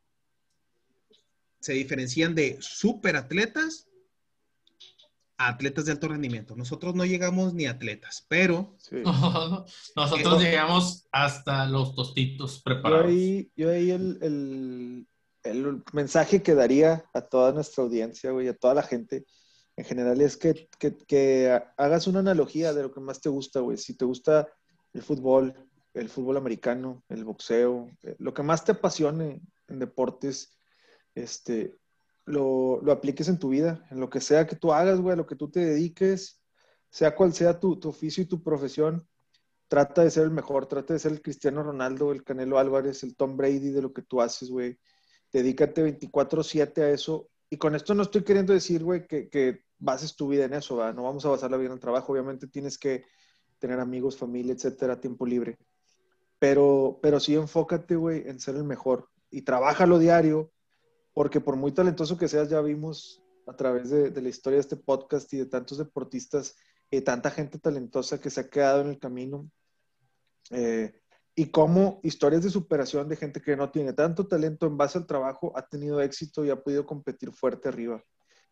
se 1.61 1.73
diferencian 1.73 2.35
de 2.35 2.59
superatletas 2.61 3.89
a 5.39 5.49
atletas 5.49 5.85
de 5.85 5.93
alto 5.93 6.09
rendimiento. 6.09 6.57
Nosotros 6.57 6.95
no 6.95 7.05
llegamos 7.05 7.53
ni 7.53 7.67
atletas, 7.67 8.25
pero 8.29 8.75
Sí. 8.79 8.97
Nosotros 9.97 10.43
Eh, 10.43 10.45
llegamos 10.47 11.07
hasta 11.13 11.67
los 11.67 11.95
tostitos 11.95 12.57
Yo 12.59 12.63
preparados. 12.65 13.07
ahí, 13.07 13.51
yo 13.57 13.71
ahí 13.71 13.91
el, 13.91 14.19
el- 14.23 15.09
el 15.43 15.83
mensaje 15.93 16.43
que 16.43 16.55
daría 16.55 17.05
a 17.15 17.21
toda 17.21 17.53
nuestra 17.53 17.85
audiencia, 17.85 18.33
güey, 18.33 18.49
a 18.49 18.55
toda 18.57 18.75
la 18.75 18.83
gente 18.83 19.27
en 19.77 19.85
general 19.85 20.21
es 20.21 20.37
que, 20.37 20.69
que- 20.79 20.97
que 20.97 21.61
hagas 21.77 22.07
una 22.07 22.19
analogía 22.21 22.73
de 22.73 22.83
lo 22.83 22.93
que 22.93 23.01
más 23.01 23.21
te 23.21 23.29
gusta, 23.29 23.61
güey. 23.61 23.77
Si 23.77 23.95
te 23.95 24.05
gusta 24.07 24.49
el 24.95 25.03
fútbol, 25.03 25.55
el 25.97 26.09
fútbol 26.09 26.37
americano, 26.37 27.03
el 27.09 27.25
boxeo, 27.25 27.91
eh, 28.03 28.17
lo 28.19 28.35
que 28.35 28.43
más 28.43 28.65
te 28.65 28.73
apasione 28.73 29.41
en 29.69 29.79
deportes, 29.79 30.59
este, 31.15 31.75
lo, 32.27 32.81
lo 32.83 32.93
apliques 32.93 33.29
en 33.29 33.39
tu 33.39 33.49
vida, 33.49 33.87
en 33.91 34.01
lo 34.01 34.11
que 34.11 34.21
sea 34.21 34.47
que 34.47 34.57
tú 34.57 34.73
hagas, 34.73 35.01
güey, 35.01 35.17
lo 35.17 35.27
que 35.27 35.37
tú 35.37 35.51
te 35.51 35.61
dediques, 35.61 36.43
sea 36.91 37.15
cual 37.15 37.33
sea 37.33 37.59
tu, 37.59 37.81
tu 37.81 37.89
oficio 37.89 38.23
y 38.23 38.27
tu 38.27 38.43
profesión, 38.43 39.09
trata 39.69 40.03
de 40.03 40.11
ser 40.11 40.25
el 40.25 40.31
mejor, 40.31 40.67
trata 40.67 40.93
de 40.93 40.99
ser 40.99 41.13
el 41.13 41.23
Cristiano 41.23 41.63
Ronaldo, 41.63 42.13
el 42.13 42.25
Canelo 42.25 42.59
Álvarez, 42.59 43.03
el 43.03 43.17
Tom 43.17 43.37
Brady 43.37 43.71
de 43.71 43.83
lo 43.83 43.93
que 43.93 44.03
tú 44.03 44.21
haces, 44.21 44.51
güey. 44.51 44.79
Dedícate 45.33 45.83
24/7 45.83 46.83
a 46.83 46.91
eso. 46.91 47.31
Y 47.51 47.57
con 47.57 47.75
esto 47.75 47.95
no 47.95 48.03
estoy 48.03 48.23
queriendo 48.23 48.53
decir, 48.53 48.85
güey, 48.85 49.07
que, 49.07 49.29
que 49.29 49.65
bases 49.79 50.15
tu 50.15 50.29
vida 50.29 50.45
en 50.45 50.55
eso, 50.55 50.77
¿verdad? 50.77 50.95
No 50.95 51.05
vamos 51.05 51.25
a 51.25 51.31
basar 51.31 51.51
la 51.51 51.57
vida 51.57 51.69
en 51.69 51.75
el 51.75 51.81
trabajo. 51.81 52.13
Obviamente 52.13 52.47
tienes 52.47 52.79
que 52.79 53.05
tener 53.59 53.81
amigos, 53.81 54.17
familia, 54.17 54.55
etcétera, 54.55 55.01
tiempo 55.01 55.27
libre. 55.27 55.59
Pero, 56.49 57.01
pero 57.03 57.19
sí 57.19 57.35
enfócate, 57.35 57.97
güey, 57.97 58.23
en 58.29 58.39
ser 58.39 58.55
el 58.55 58.63
mejor. 58.63 59.09
Y 59.31 59.43
trabájalo 59.43 59.99
diario, 59.99 60.53
porque 61.13 61.41
por 61.41 61.57
muy 61.57 61.73
talentoso 61.73 62.17
que 62.17 62.29
seas, 62.29 62.49
ya 62.49 62.61
vimos 62.61 63.21
a 63.49 63.57
través 63.57 63.91
de, 63.91 64.11
de 64.11 64.23
la 64.23 64.29
historia 64.29 64.59
de 64.59 64.61
este 64.61 64.77
podcast 64.77 65.33
y 65.35 65.39
de 65.39 65.47
tantos 65.47 65.79
deportistas, 65.79 66.55
y 66.89 67.01
tanta 67.01 67.33
gente 67.33 67.59
talentosa 67.59 68.21
que 68.21 68.31
se 68.31 68.43
ha 68.43 68.49
quedado 68.49 68.83
en 68.83 68.91
el 68.91 69.01
camino. 69.01 69.51
Eh, 70.53 71.01
y 71.35 71.47
cómo 71.47 71.99
historias 72.05 72.45
de 72.45 72.51
superación 72.51 73.09
de 73.09 73.17
gente 73.17 73.43
que 73.43 73.57
no 73.57 73.73
tiene 73.73 73.93
tanto 73.93 74.29
talento 74.29 74.69
en 74.69 74.77
base 74.77 74.99
al 74.99 75.07
trabajo 75.07 75.53
ha 75.57 75.67
tenido 75.67 76.01
éxito 76.01 76.45
y 76.45 76.51
ha 76.51 76.63
podido 76.63 76.87
competir 76.87 77.33
fuerte 77.33 77.69
arriba. 77.69 78.01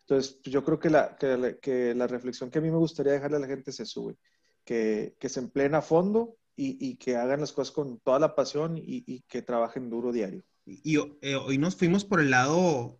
Entonces, 0.01 0.41
yo 0.43 0.65
creo 0.65 0.81
que 0.81 0.91
la, 0.91 1.17
que, 1.17 1.37
la, 1.37 1.53
que 1.59 1.95
la 1.95 2.09
reflexión 2.09 2.51
que 2.51 2.59
a 2.59 2.63
mí 2.63 2.73
me 2.73 2.77
gustaría 2.77 3.13
dejarle 3.13 3.37
a 3.37 3.41
la 3.41 3.47
gente 3.47 3.71
eso, 3.71 4.03
güey. 4.03 4.17
Que, 4.65 5.15
que 5.21 5.29
se 5.29 5.39
empleen 5.39 5.77
a 5.77 5.81
fondo 5.81 6.37
y, 6.57 6.77
y, 6.81 6.97
que 6.97 7.17
hagan 7.17 7.41
las 7.41 7.53
cosas 7.53 7.73
con 7.73 7.99
toda 7.99 8.19
la 8.19 8.35
pasión 8.35 8.77
y, 8.79 9.05
y 9.07 9.21
que 9.29 9.43
trabajen 9.43 9.91
duro 9.91 10.13
diario. 10.13 10.43
Y, 10.65 10.81
y 10.85 10.99
eh, 11.23 11.37
hoy 11.37 11.59
nos 11.59 11.77
fuimos 11.77 12.05
por 12.05 12.21
el 12.21 12.31
lado, 12.31 12.99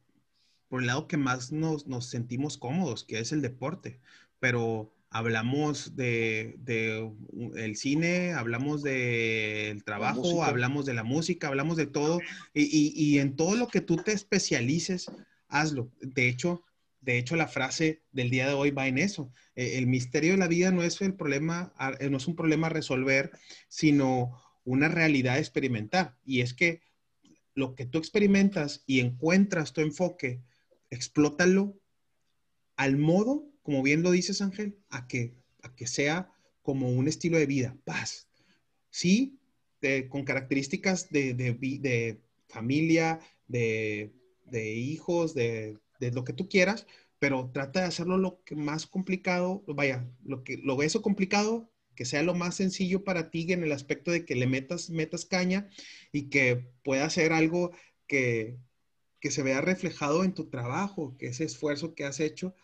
por 0.69 0.81
el 0.81 0.87
lado 0.87 1.07
que 1.07 1.17
más 1.17 1.53
nos, 1.53 1.87
nos 1.87 2.07
sentimos 2.07 2.59
cómodos, 2.59 3.05
que 3.05 3.19
es 3.19 3.33
el 3.33 3.43
deporte. 3.43 4.01
Pero 4.41 4.93
hablamos 5.15 5.95
de, 5.95 6.57
de 6.59 7.09
el 7.55 7.77
cine, 7.77 8.33
hablamos 8.33 8.83
del 8.83 9.85
trabajo, 9.85 10.43
hablamos 10.43 10.87
de 10.87 10.95
la 10.95 11.05
música, 11.05 11.47
hablamos 11.47 11.77
de 11.77 11.87
todo. 11.87 12.19
Y, 12.53 12.63
y, 12.63 12.93
y, 12.97 13.19
en 13.21 13.37
todo 13.37 13.55
lo 13.55 13.69
que 13.69 13.81
tú 13.81 13.97
te 13.97 14.13
especialices, 14.13 15.07
hazlo. 15.49 15.89
De 16.01 16.29
hecho, 16.29 16.65
de 17.05 17.19
hecho, 17.19 17.37
la 17.37 17.49
frase 17.49 18.03
del 18.13 18.31
día 18.31 18.49
de 18.49 18.55
hoy 18.55 18.71
va 18.71 18.87
en 18.87 18.99
eso. 18.99 19.31
Eh, 19.55 19.79
el 19.79 19.87
misterio 19.87 20.33
de 20.33 20.39
la 20.39 20.49
vida 20.49 20.71
no 20.71 20.83
es 20.83 21.01
el 21.01 21.15
problema, 21.15 21.73
no 22.11 22.17
es 22.17 22.27
un 22.27 22.35
problema 22.35 22.69
a 22.69 22.71
resolver, 22.71 23.31
sino 23.69 24.41
una 24.65 24.89
realidad 24.89 25.35
a 25.35 25.39
experimentar. 25.39 26.17
Y 26.25 26.41
es 26.41 26.55
que 26.55 26.81
lo 27.55 27.75
que 27.75 27.87
tú 27.87 27.99
experimentas 27.99 28.83
y 28.87 29.01
encuentras 29.01 29.73
tu 29.73 29.81
enfoque, 29.81 30.41
explótalo 30.91 31.79
al 32.77 32.97
modo, 32.97 33.47
como 33.63 33.83
bien 33.83 34.03
lo 34.03 34.11
dices 34.11 34.41
Ángel, 34.41 34.79
a 34.89 35.07
que, 35.07 35.35
a 35.63 35.75
que 35.75 35.87
sea 35.87 36.33
como 36.63 36.91
un 36.91 37.07
estilo 37.07 37.39
de 37.39 37.47
vida, 37.47 37.77
paz. 37.85 38.29
Sí, 38.91 39.39
de, 39.81 40.09
con 40.09 40.25
características 40.25 41.11
de, 41.11 41.35
de, 41.35 41.53
de 41.53 42.21
familia, 42.49 43.21
de, 43.47 44.11
hijos, 44.53 45.35
de, 45.35 45.79
lo 46.01 46.25
que 46.25 46.33
tú 46.33 46.49
quieras, 46.49 46.87
pero 47.19 47.51
trata 47.53 47.81
de 47.81 47.87
hacerlo 47.87 48.19
lo 48.19 48.43
que 48.45 48.57
más 48.57 48.87
complicado, 48.87 49.63
vaya, 49.67 50.07
lo 50.25 50.45
que 50.45 50.59
lo 50.59 50.83
eso 50.83 51.03
complicado, 51.03 51.71
que 51.95 52.05
sea 52.05 52.23
lo 52.23 52.35
más 52.35 52.57
sencillo 52.57 53.05
para 53.05 53.31
ti 53.31 53.53
en 53.53 53.63
el 53.63 53.73
aspecto 53.73 54.11
de 54.11 54.25
que 54.25 54.35
le 54.35 54.47
metas, 54.47 54.91
metas 54.91 55.25
caña 55.25 55.69
y 56.13 56.29
que 56.29 56.67
pueda 56.83 57.09
ser 57.11 57.33
algo 57.33 57.73
que, 58.07 58.59
que 59.21 59.31
se 59.31 59.43
vea 59.43 59.61
reflejado 59.61 60.25
en 60.25 60.35
tu 60.35 60.51
trabajo, 60.51 61.17
que 61.19 61.29
ese 61.29 61.45
esfuerzo 61.45 61.95
que 61.95 62.05
has 62.05 62.21
hecho 62.21 62.55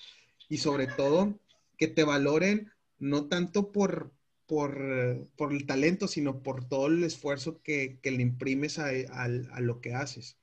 y 0.49 0.59
sobre 0.59 0.87
todo 0.87 1.39
que 1.79 1.89
te 1.89 2.05
valoren 2.05 2.71
no 2.99 3.29
tanto 3.29 3.73
por, 3.73 4.13
por, 4.47 5.27
por 5.37 5.53
el 5.53 5.67
talento, 5.67 6.07
sino 6.07 6.43
por 6.43 6.69
todo 6.69 6.89
el 6.89 7.03
esfuerzo 7.05 7.63
que, 7.63 7.99
que 8.03 8.11
le 8.11 8.23
imprimes 8.23 8.79
a, 8.79 8.89
a, 8.89 9.25
a, 9.25 9.61
lo 9.61 9.81
que 9.81 9.95
haces. 9.95 10.37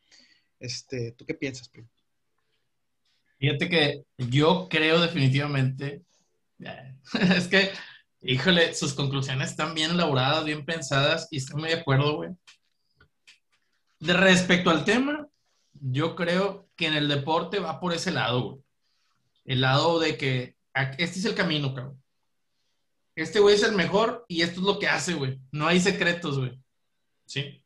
Este, 0.59 1.11
¿Tú 1.11 1.25
qué 1.25 1.35
piensas, 1.35 1.69
primo? 1.69 1.89
Fíjate 3.39 3.69
que 3.69 4.03
yo 4.17 4.67
creo 4.69 4.99
definitivamente, 4.99 6.03
es 7.35 7.47
que, 7.47 7.71
híjole, 8.21 8.73
sus 8.73 8.93
conclusiones 8.93 9.51
están 9.51 9.73
bien 9.75 9.91
elaboradas, 9.91 10.43
bien 10.45 10.65
pensadas 10.65 11.27
y 11.31 11.37
estoy 11.37 11.59
muy 11.61 11.69
de 11.69 11.75
acuerdo, 11.75 12.15
güey. 12.15 12.29
De 13.99 14.13
respecto 14.13 14.69
al 14.69 14.85
tema, 14.85 15.27
yo 15.73 16.15
creo 16.15 16.67
que 16.75 16.87
en 16.87 16.93
el 16.95 17.07
deporte 17.07 17.59
va 17.59 17.79
por 17.79 17.93
ese 17.93 18.11
lado, 18.11 18.41
güey. 18.41 18.63
El 19.45 19.61
lado 19.61 19.99
de 19.99 20.17
que 20.17 20.55
este 20.97 21.19
es 21.19 21.25
el 21.25 21.35
camino, 21.35 21.73
cabrón. 21.73 22.01
este 23.15 23.39
güey 23.39 23.55
es 23.55 23.63
el 23.63 23.73
mejor 23.75 24.25
y 24.27 24.41
esto 24.41 24.59
es 24.59 24.65
lo 24.65 24.77
que 24.79 24.87
hace, 24.87 25.13
güey. 25.13 25.39
No 25.51 25.67
hay 25.67 25.79
secretos, 25.79 26.37
güey. 26.37 26.59
¿Sí? 27.25 27.63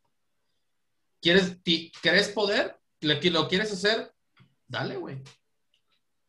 ¿Quieres, 1.22 1.62
ti- 1.64 1.92
¿Quieres 2.02 2.30
poder? 2.30 2.78
¿Lo, 3.02 3.20
que- 3.20 3.32
¿Lo 3.32 3.48
quieres 3.48 3.72
hacer? 3.74 4.14
Dale, 4.68 4.96
güey. 4.98 5.22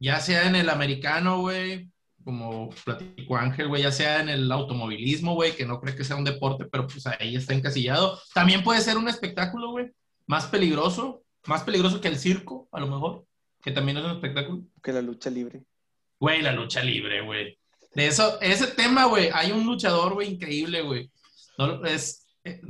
Ya 0.03 0.19
sea 0.21 0.49
en 0.49 0.57
el 0.57 0.69
americano, 0.69 1.41
güey, 1.41 1.89
como 2.25 2.71
platicó 2.85 3.37
Ángel, 3.37 3.69
güey, 3.69 3.83
ya 3.85 3.93
sea 3.93 4.21
en 4.21 4.29
el 4.29 4.51
automovilismo, 4.51 5.35
güey, 5.35 5.55
que 5.55 5.65
no 5.65 5.81
creo 5.81 5.95
que 5.95 6.03
sea 6.05 6.17
un 6.17 6.25
deporte, 6.25 6.65
pero 6.67 6.87
pues 6.89 7.07
ahí 7.07 7.37
está 7.37 7.55
encasillado. 7.55 8.21
También 8.35 8.65
puede 8.65 8.81
ser 8.81 8.97
un 8.97 9.09
espectáculo, 9.09 9.71
güey, 9.71 9.93
más 10.27 10.47
peligroso, 10.47 11.23
más 11.47 11.63
peligroso 11.63 12.01
que 12.01 12.09
el 12.09 12.19
circo, 12.19 12.69
a 12.73 12.81
lo 12.81 12.89
mejor, 12.89 13.25
que 13.63 13.71
también 13.71 13.99
es 13.99 14.05
un 14.05 14.11
espectáculo. 14.13 14.63
Que 14.83 14.93
la 14.93 15.03
lucha 15.03 15.31
libre. 15.31 15.63
Güey, 16.19 16.43
la 16.43 16.53
lucha 16.53 16.83
libre, 16.83 17.21
güey. 17.23 17.57
De 17.95 18.07
eso, 18.09 18.41
ese 18.41 18.67
tema, 18.69 19.05
güey, 19.05 19.31
hay 19.33 19.53
un 19.53 19.65
luchador, 19.65 20.15
güey, 20.15 20.33
increíble, 20.35 20.83
güey. 20.83 21.11
No, 21.59 21.85
es 21.85 22.27
eh, 22.43 22.61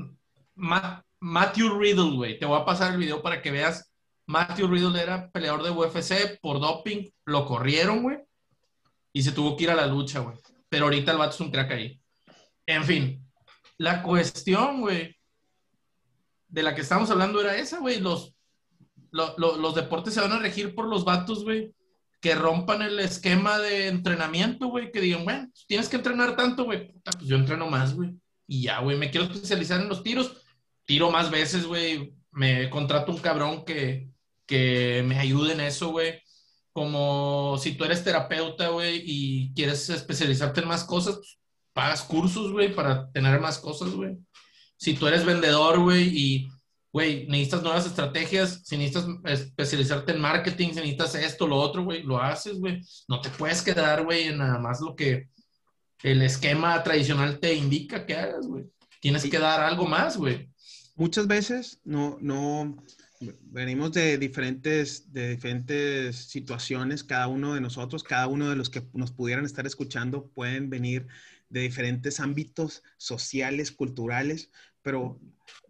Ma- 0.54 1.02
Matthew 1.20 1.78
Riddle, 1.78 2.10
güey. 2.16 2.38
Te 2.38 2.44
voy 2.46 2.60
a 2.60 2.64
pasar 2.64 2.92
el 2.92 2.98
video 2.98 3.22
para 3.22 3.40
que 3.40 3.50
veas. 3.50 3.91
Matthew 4.26 4.68
Riddle 4.68 5.00
era 5.02 5.30
peleador 5.30 5.62
de 5.62 5.70
UFC 5.70 6.38
por 6.40 6.60
doping, 6.60 7.08
lo 7.26 7.44
corrieron, 7.46 8.02
güey, 8.02 8.18
y 9.12 9.22
se 9.22 9.32
tuvo 9.32 9.56
que 9.56 9.64
ir 9.64 9.70
a 9.70 9.74
la 9.74 9.86
lucha, 9.86 10.20
güey. 10.20 10.36
Pero 10.68 10.84
ahorita 10.86 11.12
el 11.12 11.18
vato 11.18 11.34
es 11.34 11.40
un 11.40 11.50
crack 11.50 11.72
ahí. 11.72 12.00
En 12.66 12.84
fin, 12.84 13.26
la 13.78 14.02
cuestión, 14.02 14.80
güey, 14.80 15.16
de 16.48 16.62
la 16.62 16.74
que 16.74 16.82
estamos 16.82 17.10
hablando 17.10 17.40
era 17.40 17.56
esa, 17.56 17.78
güey. 17.78 18.00
Los, 18.00 18.34
lo- 19.10 19.34
lo- 19.38 19.56
los 19.56 19.74
deportes 19.74 20.14
se 20.14 20.20
van 20.20 20.32
a 20.32 20.38
regir 20.38 20.74
por 20.74 20.86
los 20.86 21.04
vatos, 21.04 21.44
güey, 21.44 21.74
que 22.20 22.34
rompan 22.34 22.82
el 22.82 22.98
esquema 23.00 23.58
de 23.58 23.88
entrenamiento, 23.88 24.68
güey, 24.68 24.92
que 24.92 25.00
digan, 25.00 25.24
bueno, 25.24 25.48
pues, 25.52 25.66
tienes 25.66 25.88
que 25.88 25.96
entrenar 25.96 26.36
tanto, 26.36 26.64
güey. 26.64 26.92
Puta, 26.92 27.10
Pues 27.12 27.26
yo 27.26 27.36
entreno 27.36 27.66
más, 27.68 27.94
güey. 27.94 28.14
Y 28.46 28.62
ya, 28.62 28.80
güey, 28.80 28.96
me 28.96 29.10
quiero 29.10 29.26
especializar 29.26 29.80
en 29.80 29.88
los 29.88 30.02
tiros. 30.02 30.36
Tiro 30.84 31.10
más 31.10 31.30
veces, 31.30 31.66
güey. 31.66 32.14
Me 32.30 32.70
contrato 32.70 33.12
un 33.12 33.18
cabrón 33.18 33.64
que, 33.64 34.08
que 34.46 35.02
me 35.06 35.18
ayude 35.18 35.52
en 35.52 35.60
eso, 35.60 35.90
güey. 35.90 36.22
Como 36.72 37.58
si 37.58 37.74
tú 37.74 37.84
eres 37.84 38.02
terapeuta, 38.04 38.68
güey, 38.68 39.02
y 39.04 39.52
quieres 39.54 39.88
especializarte 39.90 40.62
en 40.62 40.68
más 40.68 40.84
cosas, 40.84 41.16
pues, 41.16 41.38
pagas 41.72 42.02
cursos, 42.02 42.52
güey, 42.52 42.74
para 42.74 43.10
tener 43.12 43.40
más 43.40 43.58
cosas, 43.58 43.90
güey. 43.90 44.16
Si 44.76 44.94
tú 44.94 45.06
eres 45.06 45.24
vendedor, 45.24 45.80
güey, 45.80 46.08
y 46.08 46.48
güey, 46.92 47.26
necesitas 47.26 47.62
nuevas 47.62 47.86
estrategias, 47.86 48.60
si 48.64 48.76
necesitas 48.76 49.06
especializarte 49.24 50.12
en 50.12 50.20
marketing, 50.20 50.68
si 50.68 50.74
necesitas 50.74 51.14
esto, 51.14 51.46
lo 51.46 51.56
otro, 51.56 51.84
güey, 51.84 52.02
lo 52.02 52.20
haces, 52.20 52.58
güey. 52.58 52.82
No 53.08 53.20
te 53.20 53.30
puedes 53.30 53.62
quedar, 53.62 54.04
güey, 54.04 54.24
en 54.24 54.38
nada 54.38 54.58
más 54.58 54.80
lo 54.80 54.94
que 54.94 55.28
el 56.02 56.20
esquema 56.20 56.82
tradicional 56.82 57.38
te 57.38 57.54
indica 57.54 58.04
que 58.04 58.16
hagas, 58.16 58.46
güey. 58.46 58.64
Tienes 59.00 59.24
que 59.24 59.38
dar 59.38 59.60
algo 59.60 59.86
más, 59.86 60.16
güey. 60.18 60.50
Muchas 60.94 61.26
veces 61.26 61.80
no, 61.82 62.18
no, 62.20 62.76
venimos 63.42 63.92
de 63.92 64.18
diferentes, 64.18 65.12
de 65.12 65.30
diferentes 65.30 66.16
situaciones, 66.16 67.04
cada 67.04 67.28
uno 67.28 67.54
de 67.54 67.60
nosotros, 67.60 68.02
cada 68.02 68.26
uno 68.26 68.48
de 68.50 68.56
los 68.56 68.70
que 68.70 68.82
nos 68.94 69.12
pudieran 69.12 69.44
estar 69.44 69.66
escuchando 69.66 70.28
pueden 70.30 70.70
venir 70.70 71.06
de 71.48 71.60
diferentes 71.60 72.20
ámbitos 72.20 72.82
sociales, 72.96 73.70
culturales, 73.72 74.50
pero 74.82 75.20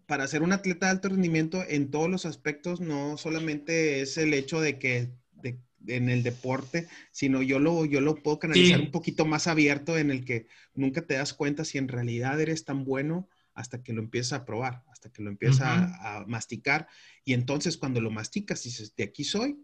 para 0.05 0.27
ser 0.27 0.43
un 0.43 0.53
atleta 0.53 0.87
de 0.87 0.91
alto 0.91 1.09
rendimiento 1.09 1.63
en 1.67 1.89
todos 1.91 2.09
los 2.09 2.25
aspectos 2.25 2.79
no 2.81 3.17
solamente 3.17 4.01
es 4.01 4.17
el 4.17 4.33
hecho 4.33 4.59
de 4.61 4.79
que 4.79 5.11
de- 5.31 5.59
en 5.87 6.09
el 6.09 6.23
deporte, 6.23 6.87
sino 7.11 7.41
yo 7.41 7.59
lo, 7.59 7.85
yo 7.85 7.99
lo 8.01 8.15
puedo 8.15 8.39
canalizar 8.39 8.79
Sí. 8.79 8.85
un 8.85 8.91
poquito 8.91 9.25
más 9.25 9.47
abierto 9.47 9.97
en 9.97 10.11
el 10.11 10.23
que 10.25 10.47
nunca 10.73 11.01
te 11.05 11.15
das 11.15 11.33
cuenta 11.33 11.65
si 11.65 11.77
en 11.77 11.87
realidad 11.89 12.39
eres 12.39 12.63
tan 12.65 12.85
bueno 12.85 13.29
hasta 13.53 13.83
que 13.83 13.93
lo 13.93 14.01
empiezas 14.01 14.33
a 14.33 14.45
probar, 14.45 14.83
hasta 15.03 15.11
que 15.11 15.21
lo 15.23 15.29
empiezas 15.29 15.61
a- 15.99 16.23
masticar. 16.27 16.87
Y 17.25 17.33
entonces 17.33 17.75
cuando 17.77 17.99
lo 17.99 18.09
masticas, 18.09 18.63
dices, 18.63 18.95
de 18.95 19.03
aquí 19.03 19.23
soy, 19.25 19.59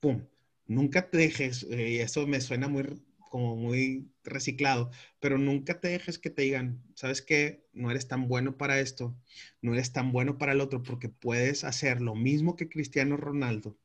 ¡pum! 0.00 0.26
Nunca 0.66 1.08
te 1.10 1.16
dejes, 1.18 1.64
eh, 1.70 2.02
eso 2.02 2.26
me 2.26 2.40
suena 2.42 2.68
muy, 2.68 2.84
como 3.30 3.56
muy 3.56 4.12
reciclado, 4.22 4.90
pero 5.18 5.38
nunca 5.38 5.80
te 5.80 5.88
dejes 5.88 6.18
que 6.18 6.28
te 6.30 6.42
digan, 6.42 6.82
¿sabes 6.94 7.22
qué? 7.22 7.66
No 7.72 7.90
eres 7.90 8.06
tan 8.06 8.28
bueno 8.28 8.56
para 8.58 8.80
esto, 8.80 9.16
no 9.62 9.72
eres 9.72 9.92
tan 9.92 10.12
bueno 10.12 10.36
para 10.36 10.52
el 10.52 10.60
otro, 10.60 10.82
porque 10.82 11.08
puedes 11.08 11.64
hacer 11.64 12.02
lo 12.02 12.14
mismo 12.14 12.54
que 12.54 12.68
Cristiano 12.68 13.16
Ronaldo 13.16 13.78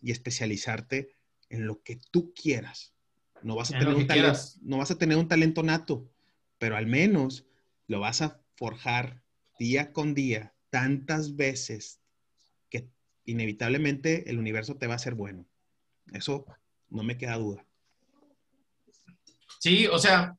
y 0.00 0.10
especializarte 0.10 1.10
en 1.50 1.66
lo 1.66 1.82
que 1.82 2.00
tú 2.10 2.32
quieras. 2.34 2.94
No 3.42 3.56
vas 3.56 3.70
a, 3.70 3.74
En 3.74 3.80
tener 3.80 3.94
un, 3.94 4.00
que 4.02 4.06
talento, 4.08 4.28
quieras. 4.28 4.58
no 4.62 4.78
vas 4.78 4.90
a 4.90 4.98
tener 4.98 5.18
un 5.18 5.28
talento 5.28 5.62
nato, 5.62 6.10
pero 6.58 6.76
al 6.76 6.86
menos 6.86 7.46
lo 7.86 8.00
vas 8.00 8.22
a 8.22 8.40
forjar 8.54 9.22
día 9.60 9.92
con 9.92 10.14
día 10.14 10.54
tantas 10.70 11.36
veces 11.36 12.00
que 12.70 12.88
inevitablemente 13.26 14.30
el 14.30 14.38
universo 14.38 14.76
te 14.76 14.86
va 14.86 14.94
a 14.94 14.96
hacer 14.96 15.14
bueno. 15.14 15.44
Eso 16.12 16.46
no 16.88 17.02
me 17.02 17.18
queda 17.18 17.36
duda. 17.36 17.64
Sí, 19.58 19.86
o 19.86 19.98
sea, 19.98 20.34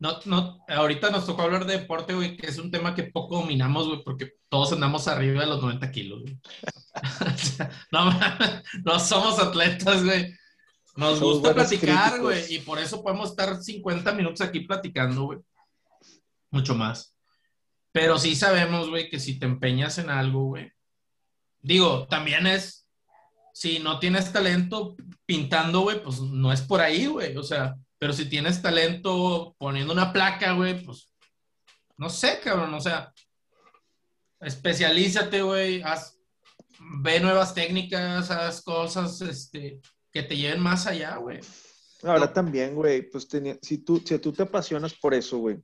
no, 0.00 0.18
no, 0.24 0.64
ahorita 0.66 1.10
nos 1.10 1.24
tocó 1.24 1.42
hablar 1.42 1.66
de 1.66 1.78
deporte, 1.78 2.14
güey, 2.14 2.36
que 2.36 2.48
es 2.48 2.58
un 2.58 2.72
tema 2.72 2.96
que 2.96 3.04
poco 3.04 3.36
dominamos, 3.36 3.86
güey, 3.86 4.02
porque 4.02 4.32
todos 4.48 4.72
andamos 4.72 5.06
arriba 5.06 5.42
de 5.42 5.46
los 5.46 5.62
90 5.62 5.90
kilos, 5.92 6.22
güey. 6.22 6.38
No, 7.92 8.10
no 8.84 8.98
somos 8.98 9.38
atletas, 9.38 10.04
güey. 10.04 10.34
Nos 10.96 11.18
Somos 11.18 11.34
gusta 11.34 11.54
platicar, 11.54 12.12
críticos. 12.12 12.20
güey, 12.20 12.54
y 12.54 12.58
por 12.58 12.78
eso 12.80 13.02
podemos 13.02 13.30
estar 13.30 13.62
50 13.62 14.12
minutos 14.12 14.40
aquí 14.40 14.60
platicando, 14.60 15.24
güey. 15.24 15.38
Mucho 16.50 16.74
más. 16.74 17.13
Pero 17.94 18.18
sí 18.18 18.34
sabemos, 18.34 18.90
güey, 18.90 19.08
que 19.08 19.20
si 19.20 19.38
te 19.38 19.46
empeñas 19.46 19.98
en 19.98 20.10
algo, 20.10 20.46
güey. 20.46 20.72
Digo, 21.60 22.08
también 22.08 22.44
es, 22.44 22.88
si 23.52 23.78
no 23.78 24.00
tienes 24.00 24.32
talento 24.32 24.96
pintando, 25.24 25.82
güey, 25.82 26.02
pues 26.02 26.18
no 26.20 26.52
es 26.52 26.60
por 26.60 26.80
ahí, 26.80 27.06
güey. 27.06 27.36
O 27.36 27.44
sea, 27.44 27.76
pero 27.96 28.12
si 28.12 28.28
tienes 28.28 28.60
talento 28.60 29.54
poniendo 29.58 29.92
una 29.92 30.12
placa, 30.12 30.54
güey, 30.54 30.84
pues 30.84 31.14
no 31.96 32.10
sé, 32.10 32.40
cabrón, 32.42 32.74
o 32.74 32.80
sea, 32.80 33.12
especialízate, 34.40 35.42
güey, 35.42 35.80
haz, 35.82 36.18
ve 37.00 37.20
nuevas 37.20 37.54
técnicas, 37.54 38.28
haz 38.28 38.60
cosas, 38.60 39.20
este, 39.20 39.80
que 40.10 40.24
te 40.24 40.36
lleven 40.36 40.58
más 40.58 40.88
allá, 40.88 41.14
güey. 41.18 41.38
Ahora 42.02 42.32
también, 42.32 42.74
güey, 42.74 43.08
pues 43.08 43.28
si, 43.62 43.78
tú, 43.78 44.02
si 44.04 44.18
tú 44.18 44.32
te 44.32 44.42
apasionas 44.42 44.94
por 44.94 45.14
eso, 45.14 45.38
güey, 45.38 45.58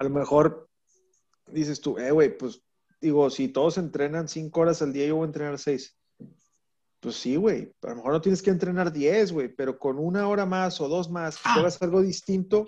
a 0.00 0.04
lo 0.04 0.10
mejor 0.10 0.68
dices 1.46 1.80
tú, 1.80 1.98
eh, 1.98 2.10
güey, 2.10 2.36
pues 2.36 2.62
digo, 3.00 3.28
si 3.30 3.48
todos 3.48 3.76
entrenan 3.78 4.28
cinco 4.28 4.60
horas 4.62 4.80
al 4.82 4.92
día, 4.92 5.06
yo 5.06 5.16
voy 5.16 5.24
a 5.24 5.26
entrenar 5.26 5.58
seis. 5.58 5.96
Pues 7.00 7.16
sí, 7.16 7.36
güey, 7.36 7.72
a 7.82 7.88
lo 7.90 7.96
mejor 7.96 8.12
no 8.12 8.20
tienes 8.20 8.42
que 8.42 8.50
entrenar 8.50 8.92
diez, 8.92 9.30
güey, 9.32 9.48
pero 9.48 9.78
con 9.78 9.98
una 9.98 10.26
hora 10.28 10.46
más 10.46 10.80
o 10.80 10.88
dos 10.88 11.10
más, 11.10 11.36
que 11.36 11.42
Ah. 11.44 11.54
hagas 11.56 11.80
algo 11.82 12.00
distinto, 12.02 12.66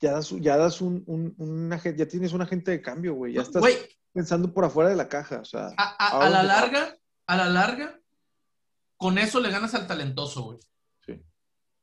ya 0.00 0.12
das, 0.12 0.30
ya 0.30 0.56
das 0.56 0.80
un, 0.80 1.02
un, 1.06 1.70
ya 1.96 2.06
tienes 2.06 2.32
un 2.32 2.42
agente 2.42 2.70
de 2.70 2.80
cambio, 2.82 3.14
güey, 3.14 3.34
ya 3.34 3.42
estás 3.42 3.62
pensando 4.12 4.52
por 4.52 4.64
afuera 4.64 4.90
de 4.90 4.96
la 4.96 5.08
caja, 5.08 5.40
o 5.40 5.44
sea, 5.44 5.68
a, 5.76 5.96
a- 5.98 6.26
¿a 6.26 6.30
la 6.30 6.42
larga, 6.44 6.96
a 7.26 7.36
la 7.36 7.48
larga, 7.48 8.00
con 8.96 9.18
eso 9.18 9.40
le 9.40 9.50
ganas 9.50 9.74
al 9.74 9.86
talentoso, 9.88 10.42
güey. 10.44 10.58
Sí. 11.04 11.20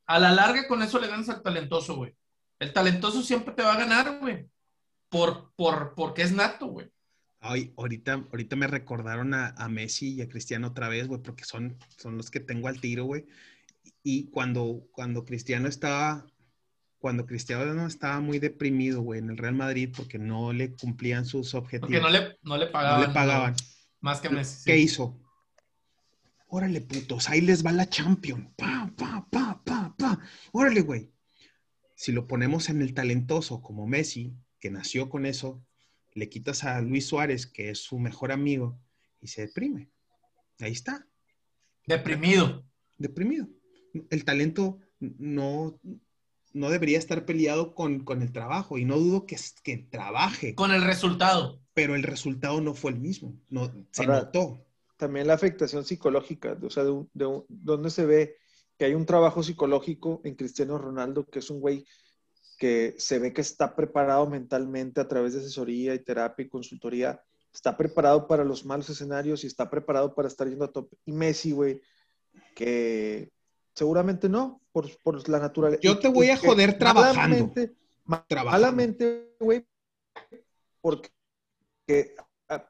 A 0.07 0.19
la 0.19 0.31
larga, 0.31 0.67
con 0.67 0.81
eso 0.81 0.99
le 0.99 1.07
ganas 1.07 1.29
al 1.29 1.41
talentoso, 1.41 1.95
güey. 1.97 2.15
El 2.59 2.73
talentoso 2.73 3.21
siempre 3.21 3.53
te 3.53 3.63
va 3.63 3.73
a 3.73 3.77
ganar, 3.77 4.19
güey. 4.19 4.47
Por, 5.09 5.53
por, 5.55 5.93
porque 5.95 6.21
es 6.21 6.31
nato, 6.31 6.67
güey. 6.67 6.89
Ay, 7.39 7.73
ahorita, 7.77 8.25
ahorita 8.31 8.55
me 8.55 8.67
recordaron 8.67 9.33
a, 9.33 9.49
a 9.49 9.69
Messi 9.69 10.13
y 10.15 10.21
a 10.21 10.29
Cristiano 10.29 10.67
otra 10.67 10.89
vez, 10.89 11.07
güey, 11.07 11.21
porque 11.21 11.45
son, 11.45 11.77
son 11.97 12.17
los 12.17 12.31
que 12.31 12.39
tengo 12.39 12.67
al 12.67 12.81
tiro, 12.81 13.05
güey. 13.05 13.25
Y 14.03 14.29
cuando, 14.31 14.87
cuando 14.91 15.25
Cristiano 15.25 15.67
estaba, 15.67 16.25
cuando 16.97 17.25
Cristiano 17.25 17.85
estaba 17.85 18.19
muy 18.19 18.39
deprimido, 18.39 19.01
güey, 19.01 19.19
en 19.19 19.29
el 19.29 19.37
Real 19.37 19.53
Madrid 19.53 19.93
porque 19.95 20.17
no 20.17 20.53
le 20.53 20.71
cumplían 20.71 21.25
sus 21.25 21.53
objetivos. 21.53 21.89
Porque 21.89 22.01
no 22.01 22.09
le, 22.09 22.37
no 22.41 22.57
le 22.57 22.65
no 22.65 22.71
pagaban. 22.71 23.01
le 23.01 23.07
pagaban. 23.09 23.51
no, 23.51 23.57
más 24.01 24.21
que 24.21 24.29
Messi. 24.29 24.55
sí. 24.57 24.63
¿Qué 24.65 24.77
hizo? 24.77 25.19
Órale, 26.47 26.81
putos, 26.81 27.29
ahí 27.29 27.41
les 27.41 27.65
va 27.65 27.71
la 27.71 27.89
Champion. 27.89 28.53
Pa, 28.55 28.91
pa, 28.95 29.27
pa, 29.29 29.61
pa, 29.63 29.95
pa. 29.97 30.19
Órale, 30.51 30.81
güey. 30.81 31.11
Si 32.05 32.11
lo 32.11 32.27
ponemos 32.27 32.69
en 32.69 32.83
el 32.83 32.93
talentoso 32.93 33.63
como 33.63 33.87
Messi, 33.87 34.35
que 34.59 34.69
nació 34.69 35.09
con 35.09 35.25
eso, 35.25 35.65
le 36.13 36.29
quitas 36.29 36.63
a 36.63 36.79
Luis 36.79 37.07
Suárez, 37.07 37.47
que 37.47 37.71
es 37.71 37.79
su 37.79 37.97
mejor 37.97 38.31
amigo, 38.31 38.77
y 39.21 39.27
se 39.29 39.41
deprime. 39.47 39.89
Ahí 40.59 40.71
está, 40.73 41.07
Deprimido. 41.87 42.63
deprimido. 42.99 43.47
El 44.11 44.23
talento 44.23 44.77
no, 44.99 45.79
no 46.53 46.69
debería 46.69 46.99
estar 46.99 47.25
peleado 47.25 47.73
con, 47.73 48.03
con 48.03 48.21
el 48.21 48.31
trabajo, 48.31 48.77
y 48.77 48.85
no 48.85 48.99
dudo 48.99 49.25
que, 49.25 49.37
que 49.63 49.77
trabaje, 49.77 50.53
Con 50.53 50.69
el 50.71 50.83
resultado. 50.83 51.59
pero 51.73 51.95
el 51.95 52.03
resultado 52.03 52.61
no 52.61 52.75
fue 52.75 52.91
el 52.91 52.99
mismo. 52.99 53.35
No, 53.49 53.73
se 53.89 54.03
Ahora, 54.03 54.19
notó. 54.25 54.63
también 54.97 55.25
la 55.25 55.33
afectación 55.33 55.83
psicológica, 55.83 56.55
o 56.61 56.69
sea, 56.69 56.83
de 56.83 56.91
un- 56.91 57.09
de 57.15 57.25
un- 57.25 57.45
donde 57.49 57.89
se 57.89 58.05
ve 58.05 58.35
que 58.77 58.85
hay 58.85 58.93
un 58.93 59.05
trabajo 59.05 59.43
psicológico 59.43 60.21
en 60.23 60.35
Cristiano 60.35 60.77
Ronaldo, 60.77 61.25
que 61.25 61.39
es 61.39 61.49
un 61.49 61.59
güey 61.59 61.85
que 62.57 62.95
se 62.97 63.19
ve 63.19 63.33
que 63.33 63.41
está 63.41 63.75
preparado 63.75 64.27
mentalmente 64.27 65.01
a 65.01 65.07
través 65.07 65.33
de 65.33 65.39
asesoría 65.41 65.93
y 65.93 66.03
terapia 66.03 66.45
y 66.45 66.49
consultoría, 66.49 67.21
está 67.53 67.75
preparado 67.75 68.27
para 68.27 68.43
los 68.43 68.65
malos 68.65 68.89
escenarios 68.89 69.43
y 69.43 69.47
está 69.47 69.69
preparado 69.69 70.13
para 70.13 70.27
estar 70.27 70.47
yendo 70.47 70.65
a 70.65 70.71
top. 70.71 70.91
Y 71.05 71.11
Messi, 71.11 71.51
güey, 71.51 71.81
que 72.53 73.31
seguramente 73.73 74.29
no, 74.29 74.61
por, 74.71 74.89
por 75.01 75.27
la 75.29 75.39
naturaleza. 75.39 75.81
Yo 75.81 75.99
te 75.99 76.07
voy 76.07 76.29
a 76.29 76.37
joder 76.37 76.77
trabajando. 76.77 77.51
Malamente, 78.05 79.35
güey, 79.39 79.65
porque 80.81 81.09
ah, 82.47 82.69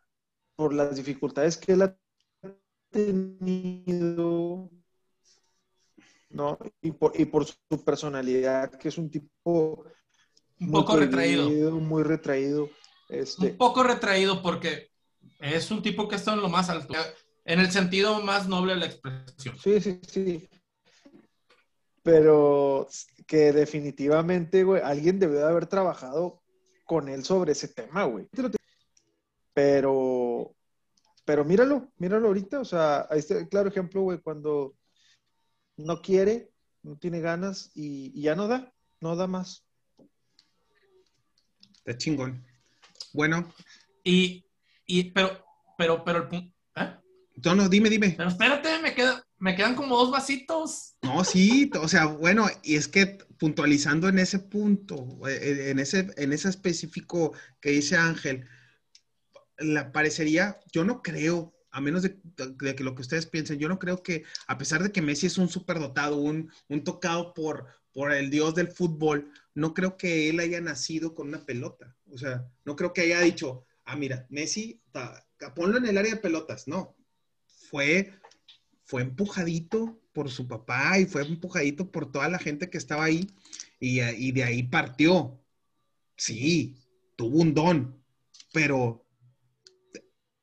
por 0.55 0.73
las 0.73 0.95
dificultades 0.95 1.57
que 1.57 1.73
él 1.73 1.81
ha 1.81 1.97
tenido, 2.89 4.69
¿no? 6.29 6.57
Y 6.81 6.91
por, 6.91 7.19
y 7.19 7.25
por 7.25 7.45
su 7.45 7.83
personalidad, 7.83 8.71
que 8.71 8.89
es 8.89 8.97
un 8.97 9.09
tipo... 9.09 9.85
Un 10.59 10.71
poco 10.71 10.95
retraído. 10.95 11.49
Muy 11.79 12.03
retraído. 12.03 12.69
Este... 13.09 13.51
Un 13.51 13.57
poco 13.57 13.83
retraído 13.83 14.41
porque 14.41 14.89
es 15.39 15.69
un 15.71 15.81
tipo 15.81 16.07
que 16.07 16.15
está 16.15 16.33
en 16.33 16.41
lo 16.41 16.49
más 16.49 16.69
alto, 16.69 16.93
en 17.43 17.59
el 17.59 17.71
sentido 17.71 18.21
más 18.21 18.47
noble 18.47 18.73
de 18.73 18.79
la 18.79 18.85
expresión. 18.85 19.57
Sí, 19.61 19.81
sí, 19.81 19.99
sí. 20.07 20.49
Pero 22.03 22.87
que 23.27 23.51
definitivamente, 23.51 24.63
güey, 24.63 24.81
alguien 24.81 25.19
debió 25.19 25.39
de 25.39 25.45
haber 25.45 25.65
trabajado 25.67 26.41
con 26.85 27.09
él 27.09 27.23
sobre 27.23 27.53
ese 27.53 27.67
tema, 27.67 28.03
güey. 28.05 28.27
Pero, 29.53 30.55
pero 31.25 31.43
míralo, 31.43 31.91
míralo 31.97 32.27
ahorita, 32.27 32.59
o 32.59 32.65
sea, 32.65 33.07
ahí 33.09 33.19
está 33.19 33.37
el 33.37 33.49
claro 33.49 33.69
ejemplo, 33.69 34.01
güey, 34.01 34.19
cuando 34.19 34.75
no 35.77 36.01
quiere, 36.01 36.51
no 36.83 36.97
tiene 36.97 37.19
ganas 37.19 37.71
y, 37.73 38.19
ya 38.21 38.35
no 38.35 38.47
da, 38.47 38.73
no 39.01 39.15
da 39.15 39.27
más. 39.27 39.65
Está 41.77 41.97
chingón. 41.97 42.45
Bueno. 43.13 43.53
Y, 44.03 44.45
y 44.85 45.11
pero, 45.11 45.43
pero, 45.77 46.03
pero 46.03 46.29
el 46.29 46.53
¿eh? 46.75 46.99
No, 47.43 47.55
no, 47.55 47.69
dime, 47.69 47.89
dime. 47.89 48.13
Pero 48.17 48.29
espérate, 48.29 48.79
me, 48.81 48.93
queda, 48.93 49.25
me 49.39 49.55
quedan 49.55 49.75
como 49.75 49.97
dos 49.97 50.11
vasitos. 50.11 50.95
No, 51.01 51.23
sí, 51.23 51.69
o 51.79 51.87
sea, 51.87 52.05
bueno, 52.05 52.47
y 52.63 52.75
es 52.75 52.87
que 52.87 53.17
puntualizando 53.37 54.07
en 54.07 54.19
ese 54.19 54.39
punto, 54.39 55.19
eh, 55.27 55.69
en 55.69 55.79
ese, 55.79 56.11
en 56.17 56.33
ese 56.33 56.49
específico 56.49 57.33
que 57.59 57.71
dice 57.71 57.97
Ángel, 57.97 58.47
la 59.57 59.91
parecería, 59.91 60.59
yo 60.71 60.83
no 60.83 61.01
creo, 61.01 61.54
a 61.75 61.81
menos 61.81 62.03
de, 62.03 62.17
que 62.73 62.83
lo 62.85 62.95
que 62.95 63.01
ustedes 63.01 63.25
piensen, 63.25 63.59
yo 63.59 63.67
no 63.67 63.79
creo 63.79 64.01
que, 64.01 64.23
a 64.47 64.57
pesar 64.57 64.81
de 64.81 64.93
que 64.93 65.01
Messi 65.01 65.27
es 65.27 65.37
un 65.37 65.49
superdotado, 65.49 66.15
un, 66.15 66.49
un 66.69 66.85
tocado 66.85 67.33
por, 67.33 67.67
por 67.91 68.13
el 68.13 68.29
dios 68.29 68.55
del 68.55 68.69
fútbol, 68.69 69.29
no 69.53 69.73
creo 69.73 69.97
que 69.97 70.29
él 70.29 70.39
haya 70.39 70.61
nacido 70.61 71.13
con 71.13 71.27
una 71.27 71.45
pelota. 71.45 71.93
O 72.09 72.17
sea, 72.17 72.49
no 72.63 72.77
creo 72.77 72.93
que 72.93 73.01
haya 73.01 73.19
dicho, 73.19 73.65
ah, 73.83 73.97
mira, 73.97 74.25
Messi, 74.29 74.81
ponlo 75.53 75.77
en 75.77 75.85
el 75.85 75.97
área 75.97 76.15
de 76.15 76.21
pelotas. 76.21 76.65
No, 76.69 76.95
fue, 77.69 78.13
fue 78.85 79.01
empujadito 79.01 80.01
por 80.13 80.31
su 80.31 80.47
papá 80.47 80.97
y 80.97 81.07
fue 81.07 81.23
empujadito 81.23 81.91
por 81.91 82.09
toda 82.09 82.29
la 82.29 82.39
gente 82.39 82.69
que 82.69 82.77
estaba 82.77 83.03
ahí 83.03 83.27
y, 83.81 83.99
y 83.99 84.31
de 84.31 84.45
ahí 84.45 84.63
partió. 84.63 85.37
Sí, 86.15 86.77
tuvo 87.17 87.41
un 87.41 87.53
don, 87.53 88.01
pero 88.53 89.04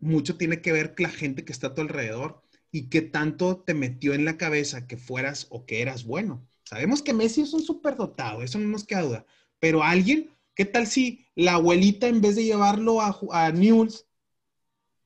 mucho 0.03 0.37
tiene 0.37 0.61
que 0.61 0.73
ver 0.73 0.95
la 0.99 1.09
gente 1.09 1.45
que 1.45 1.53
está 1.53 1.69
a 1.69 1.75
tu 1.75 1.81
alrededor 1.81 2.43
y 2.73 2.89
qué 2.91 3.03
tanto 3.03 3.59
te 3.59 3.73
metió 3.73 4.15
en 4.15 4.25
la 4.25 4.37
cabeza 4.37 4.87
que 4.87 4.97
fueras 4.97 5.47
o 5.51 5.65
que 5.65 5.81
eras 5.81 6.05
bueno. 6.05 6.47
Sabemos 6.65 7.03
que 7.03 7.15
Messi 7.15 7.43
es 7.43 7.53
un 7.55 7.63
superdotado, 7.63 8.43
eso 8.43 8.59
no 8.59 8.69
nos 8.69 8.85
queda 8.85 9.03
duda, 9.03 9.27
pero 9.61 9.83
alguien, 9.83 10.31
¿qué 10.55 10.65
tal 10.65 10.87
si 10.87 11.27
la 11.35 11.55
abuelita 11.55 12.09
en 12.09 12.21
vez 12.21 12.35
de 12.37 12.45
llevarlo 12.45 13.01
a, 13.01 13.19
a 13.31 13.53
News, 13.53 14.07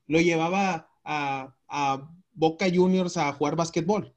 lo 0.07 0.19
llevaba 0.19 0.89
a, 1.03 1.55
a 1.67 2.11
Boca 2.33 2.65
Juniors 2.73 3.17
a 3.17 3.31
jugar 3.33 3.55
básquetbol? 3.55 4.13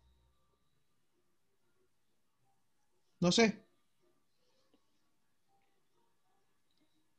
No 3.20 3.32
sé. 3.32 3.62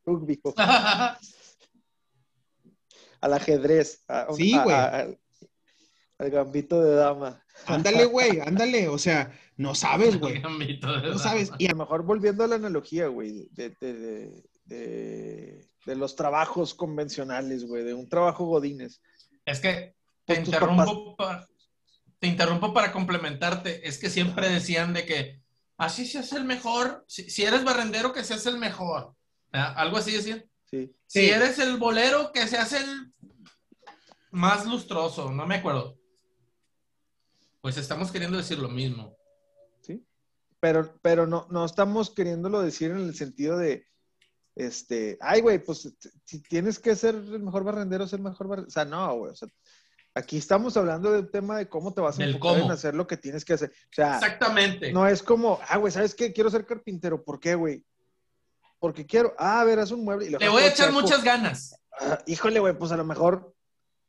Rugby. 0.05 0.41
al 3.22 3.34
ajedrez. 3.34 4.03
sí, 4.35 4.57
güey. 4.57 4.76
al 4.76 6.30
gambito 6.30 6.84
de 6.84 6.95
dama. 6.95 7.41
Ándale, 7.65 8.06
güey, 8.06 8.39
ándale. 8.41 8.88
O 8.88 8.98
sea, 8.98 9.31
no 9.57 9.76
sabes, 9.76 10.19
güey. 10.19 10.41
No 10.41 11.19
sabes. 11.19 11.52
Y 11.57 11.68
a 11.68 11.72
lo 11.72 11.77
mejor 11.77 12.03
volviendo 12.03 12.43
a 12.43 12.48
la 12.48 12.56
analogía, 12.56 13.07
güey, 13.07 13.48
de, 13.52 14.43
los 15.85 16.15
trabajos 16.15 16.73
convencionales, 16.73 17.65
güey, 17.65 17.84
de 17.84 17.93
un 17.93 18.10
trabajo 18.10 18.45
godines. 18.45 19.02
Es 19.45 19.60
que 19.60 19.95
te 20.26 20.35
interrumpo, 20.35 21.15
para, 21.15 21.48
te 22.19 22.27
interrumpo 22.27 22.73
para 22.73 22.91
complementarte. 22.91 23.88
Es 23.88 23.98
que 23.98 24.10
siempre 24.10 24.49
decían 24.49 24.93
de 24.93 25.06
que 25.06 25.41
así 25.77 26.06
se 26.06 26.19
hace 26.19 26.38
el 26.38 26.45
mejor. 26.45 27.06
Si, 27.07 27.43
eres 27.43 27.64
barrendero, 27.64 28.14
que 28.14 28.23
se 28.23 28.34
hace 28.34 28.49
el 28.49 28.57
mejor. 28.57 29.15
Algo 29.52 29.98
así 29.98 30.11
decían. 30.11 30.45
Si 31.07 31.30
eres 31.30 31.60
el 31.60 31.77
bolero, 31.77 32.31
que 32.31 32.48
se 32.48 32.57
hace 32.57 32.77
el 32.77 33.14
más 34.31 34.65
lustroso, 34.65 35.31
no 35.31 35.45
me 35.45 35.56
acuerdo. 35.56 35.98
Pues 37.61 37.77
estamos 37.77 38.11
queriendo 38.11 38.38
decir 38.38 38.57
lo 38.57 38.69
mismo. 38.69 39.18
Sí. 39.81 40.06
Pero, 40.60 40.98
pero 41.02 41.27
no, 41.27 41.48
no 41.52 41.65
estamos 41.65 42.10
queriéndolo 42.10 42.61
decir 42.61 42.91
en 42.91 42.99
el 42.99 43.15
sentido 43.15 43.57
de, 43.57 43.85
este, 44.56 45.18
ay, 45.22 45.41
güey, 45.41 45.64
pues 45.64 45.93
si 46.26 46.41
tienes 46.41 46.80
que 46.80 46.95
ser 46.95 47.15
el 47.15 47.39
mejor 47.39 47.64
barrendero, 47.64 48.07
ser 48.07 48.19
el 48.19 48.26
mejor 48.26 48.48
barrendero. 48.48 48.69
O 48.69 48.72
sea, 48.72 48.85
no, 48.85 49.15
güey. 49.18 49.31
O 49.31 49.35
sea, 49.35 49.48
aquí 50.15 50.38
estamos 50.38 50.76
hablando 50.77 51.11
del 51.11 51.30
tema 51.30 51.57
de 51.57 51.69
cómo 51.69 51.93
te 51.93 52.02
vas 52.02 52.19
a 52.19 52.23
enfocar 52.23 52.60
en 52.60 52.72
hacer 52.72 52.95
lo 52.95 53.07
que 53.07 53.18
tienes 53.18 53.45
que 53.45 53.53
hacer. 53.53 53.69
O 53.69 53.93
sea, 53.93 54.15
Exactamente. 54.15 54.91
No 54.91 55.07
es 55.07 55.22
como, 55.22 55.60
ah, 55.68 55.77
güey, 55.77 55.91
¿sabes 55.91 56.15
qué? 56.15 56.34
Quiero 56.34 56.49
ser 56.49 56.65
carpintero. 56.65 57.23
¿Por 57.23 57.39
qué, 57.39 57.56
güey? 57.56 57.84
Porque 58.81 59.05
quiero, 59.05 59.35
ah, 59.37 59.61
a 59.61 59.63
ver, 59.63 59.79
haz 59.79 59.91
un 59.91 60.03
mueble. 60.03 60.25
Y 60.25 60.29
Le 60.31 60.49
voy 60.49 60.63
a 60.63 60.69
echar 60.69 60.91
muchas 60.91 61.23
ganas. 61.23 61.79
Ah, 61.99 62.17
híjole, 62.25 62.59
güey, 62.59 62.75
pues 62.75 62.91
a 62.91 62.97
lo 62.97 63.05
mejor 63.05 63.55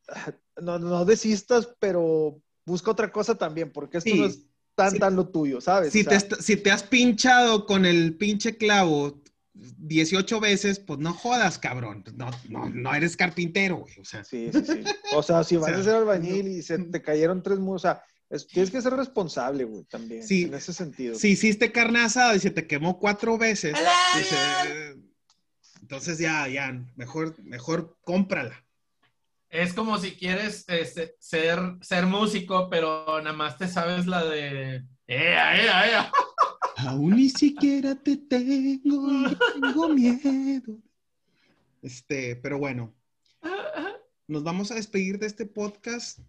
ah, 0.09 0.33
no, 0.63 0.79
no, 0.79 1.05
desistas, 1.05 1.69
pero 1.79 2.41
busca 2.65 2.91
otra 2.91 3.13
cosa 3.13 3.37
también, 3.37 3.71
porque 3.71 3.99
esto 3.99 4.15
no 4.17 4.25
es 4.25 4.47
tan, 4.75 4.99
tan 4.99 5.15
lo 5.15 5.29
tuyo, 5.29 5.61
¿sabes? 5.61 5.93
Si, 5.93 6.05
te, 6.05 6.19
si 6.19 6.57
te 6.57 6.71
has 6.71 6.83
pinchado 6.83 7.67
con 7.67 7.85
el 7.85 8.17
pinche 8.17 8.57
clavo 8.57 9.23
18 9.53 10.41
veces, 10.41 10.79
pues 10.79 10.99
no 10.99 11.13
jodas, 11.13 11.59
cabrón. 11.59 12.03
No, 12.17 12.31
no, 12.49 12.71
no 12.71 12.95
eres 12.95 13.15
carpintero, 13.15 13.77
güey. 13.77 13.99
O 14.01 14.07
sea. 14.07 14.25
Sí, 14.25 14.49
sí, 14.55 14.65
sí. 14.65 14.85
O 15.15 15.23
sea, 15.23 15.45
si 15.45 15.57
vas 15.59 15.73
a 15.73 15.83
ser 15.83 15.97
albañil 15.97 16.49
y 16.49 16.63
se 16.63 16.79
te 16.79 17.03
cayeron 17.03 17.43
tres 17.43 17.59
muros, 17.59 17.85
o 17.85 17.89
sea, 17.89 18.03
tienes 18.51 18.71
que 18.71 18.81
ser 18.81 18.95
responsable, 18.95 19.65
güey, 19.65 19.85
también. 19.85 20.27
Sí, 20.27 20.45
en 20.45 20.55
ese 20.55 20.73
sentido. 20.73 21.15
Si 21.15 21.31
hiciste 21.31 21.71
carne 21.71 22.01
asada 22.01 22.35
y 22.35 22.39
se 22.41 22.51
te 22.51 22.67
quemó 22.67 22.99
cuatro 22.99 23.37
veces. 23.37 23.77
entonces 25.81 26.19
ya, 26.19 26.49
ya, 26.49 26.73
mejor, 26.97 27.39
mejor 27.45 27.99
cómprala. 28.05 28.65
Es 29.51 29.75
como 29.75 29.99
si 29.99 30.13
quieres 30.13 30.65
este, 30.69 31.15
ser, 31.19 31.59
ser 31.83 32.07
músico, 32.07 32.71
pero 32.71 33.21
nada 33.21 33.37
más 33.37 33.59
te 33.59 33.69
sabes 33.69 34.07
la 34.07 34.25
de. 34.25 34.83
¡Ea, 35.07 35.63
ea, 35.63 35.91
ea! 35.91 36.13
Aún 36.79 37.17
ni 37.17 37.29
siquiera 37.29 37.95
te 37.95 38.17
tengo, 38.17 39.29
tengo 39.61 39.89
miedo. 39.91 40.79
Este, 41.83 42.37
pero 42.37 42.59
bueno. 42.59 42.95
Nos 44.27 44.43
vamos 44.43 44.71
a 44.71 44.77
despedir 44.77 45.19
de 45.19 45.27
este 45.27 45.45
podcast 45.45 46.21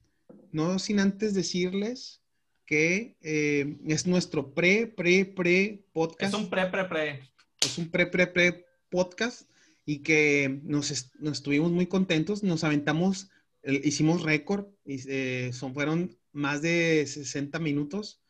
no 0.54 0.80
sin 0.80 1.00
antes 1.00 1.34
decirles 1.34 2.22
que 2.66 3.18
eh, 3.22 3.78
es 3.88 4.08
nuestro 4.08 4.54
pre, 4.54 4.88
pre, 4.88 5.26
pre 5.26 5.86
podcast. 5.92 6.34
Es 6.34 6.40
un 6.40 6.50
pre, 6.50 6.68
pre, 6.68 6.86
pre. 6.86 7.30
Es 7.62 7.78
un 7.78 7.90
pre, 7.90 8.08
pre, 8.08 8.28
pre 8.28 8.66
podcast 8.90 9.50
y 9.86 10.00
que 10.00 10.62
nos, 10.64 10.92
estuvimos 10.92 11.72
muy 11.72 11.88
contentos, 11.88 12.44
nos 12.44 12.64
aventamos, 12.64 13.30
hicimos 13.64 14.24
récord, 14.24 14.68
y, 14.86 15.02
eh, 15.08 15.52
son, 15.54 15.74
fueron 15.74 16.18
más 16.32 16.62
de 16.62 17.06
60 17.06 17.60
minutos. 17.60 18.22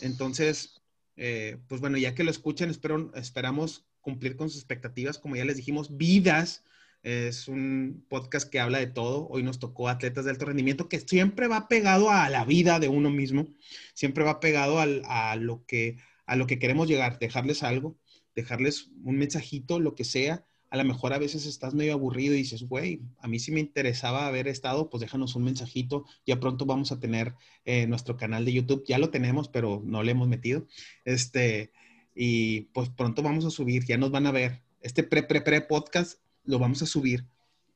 Entonces, 0.00 0.80
eh, 1.16 1.58
pues 1.68 1.80
bueno, 1.80 1.98
ya 1.98 2.14
que 2.14 2.24
lo 2.24 2.30
escuchen, 2.30 2.70
espero, 2.70 3.12
esperamos 3.14 3.86
cumplir 4.00 4.36
con 4.36 4.48
sus 4.48 4.60
expectativas, 4.60 5.18
como 5.18 5.36
ya 5.36 5.44
les 5.44 5.56
dijimos, 5.56 5.96
vidas 5.96 6.64
es 7.08 7.48
un 7.48 8.04
podcast 8.08 8.50
que 8.50 8.60
habla 8.60 8.78
de 8.78 8.86
todo. 8.86 9.28
Hoy 9.28 9.42
nos 9.42 9.58
tocó 9.58 9.88
atletas 9.88 10.26
de 10.26 10.30
alto 10.30 10.44
rendimiento, 10.44 10.88
que 10.88 11.00
siempre 11.00 11.48
va 11.48 11.66
pegado 11.66 12.10
a 12.10 12.28
la 12.28 12.44
vida 12.44 12.78
de 12.78 12.88
uno 12.88 13.10
mismo, 13.10 13.46
siempre 13.94 14.24
va 14.24 14.40
pegado 14.40 14.78
a, 14.78 15.36
lo 15.36 15.64
que, 15.64 15.96
a 16.26 16.36
lo 16.36 16.46
que 16.46 16.58
queremos 16.58 16.86
llegar, 16.86 17.18
dejarles 17.18 17.62
algo, 17.62 17.96
dejarles 18.34 18.90
un 19.04 19.16
mensajito, 19.16 19.80
lo 19.80 19.94
que 19.94 20.04
sea, 20.04 20.44
a 20.68 20.76
lo 20.76 20.84
mejor 20.84 21.14
a 21.14 21.18
veces 21.18 21.46
estás 21.46 21.72
medio 21.72 21.94
aburrido 21.94 22.34
y 22.34 22.38
dices, 22.38 22.64
güey, 22.64 23.00
a 23.20 23.26
mí 23.26 23.38
sí 23.38 23.52
me 23.52 23.60
interesaba 23.60 24.26
haber 24.26 24.46
estado, 24.46 24.90
pues 24.90 25.00
déjanos 25.00 25.34
un 25.34 25.44
mensajito. 25.44 26.04
Ya 26.26 26.38
pronto 26.40 26.66
vamos 26.66 26.92
a 26.92 27.00
tener 27.00 27.34
eh, 27.64 27.86
nuestro 27.86 28.18
canal 28.18 28.44
de 28.44 28.52
YouTube. 28.52 28.84
Ya 28.86 28.98
lo 28.98 29.08
tenemos, 29.08 29.48
pero 29.48 29.82
no 29.82 30.02
le 30.02 30.12
hemos 30.12 30.28
metido. 30.28 30.66
Este, 31.06 31.72
y 32.14 32.62
pues 32.74 32.90
pronto 32.90 33.22
vamos 33.22 33.46
a 33.46 33.50
subir, 33.50 33.86
ya 33.86 33.96
nos 33.96 34.10
van 34.10 34.26
a 34.26 34.30
ver. 34.30 34.62
Este 34.82 35.02
pre, 35.02 35.22
pre, 35.22 35.40
pre 35.40 35.62
podcast 35.62 36.20
lo 36.48 36.58
vamos 36.58 36.80
a 36.82 36.86
subir 36.86 37.24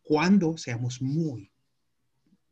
cuando 0.03 0.57
seamos 0.57 1.01
muy, 1.03 1.53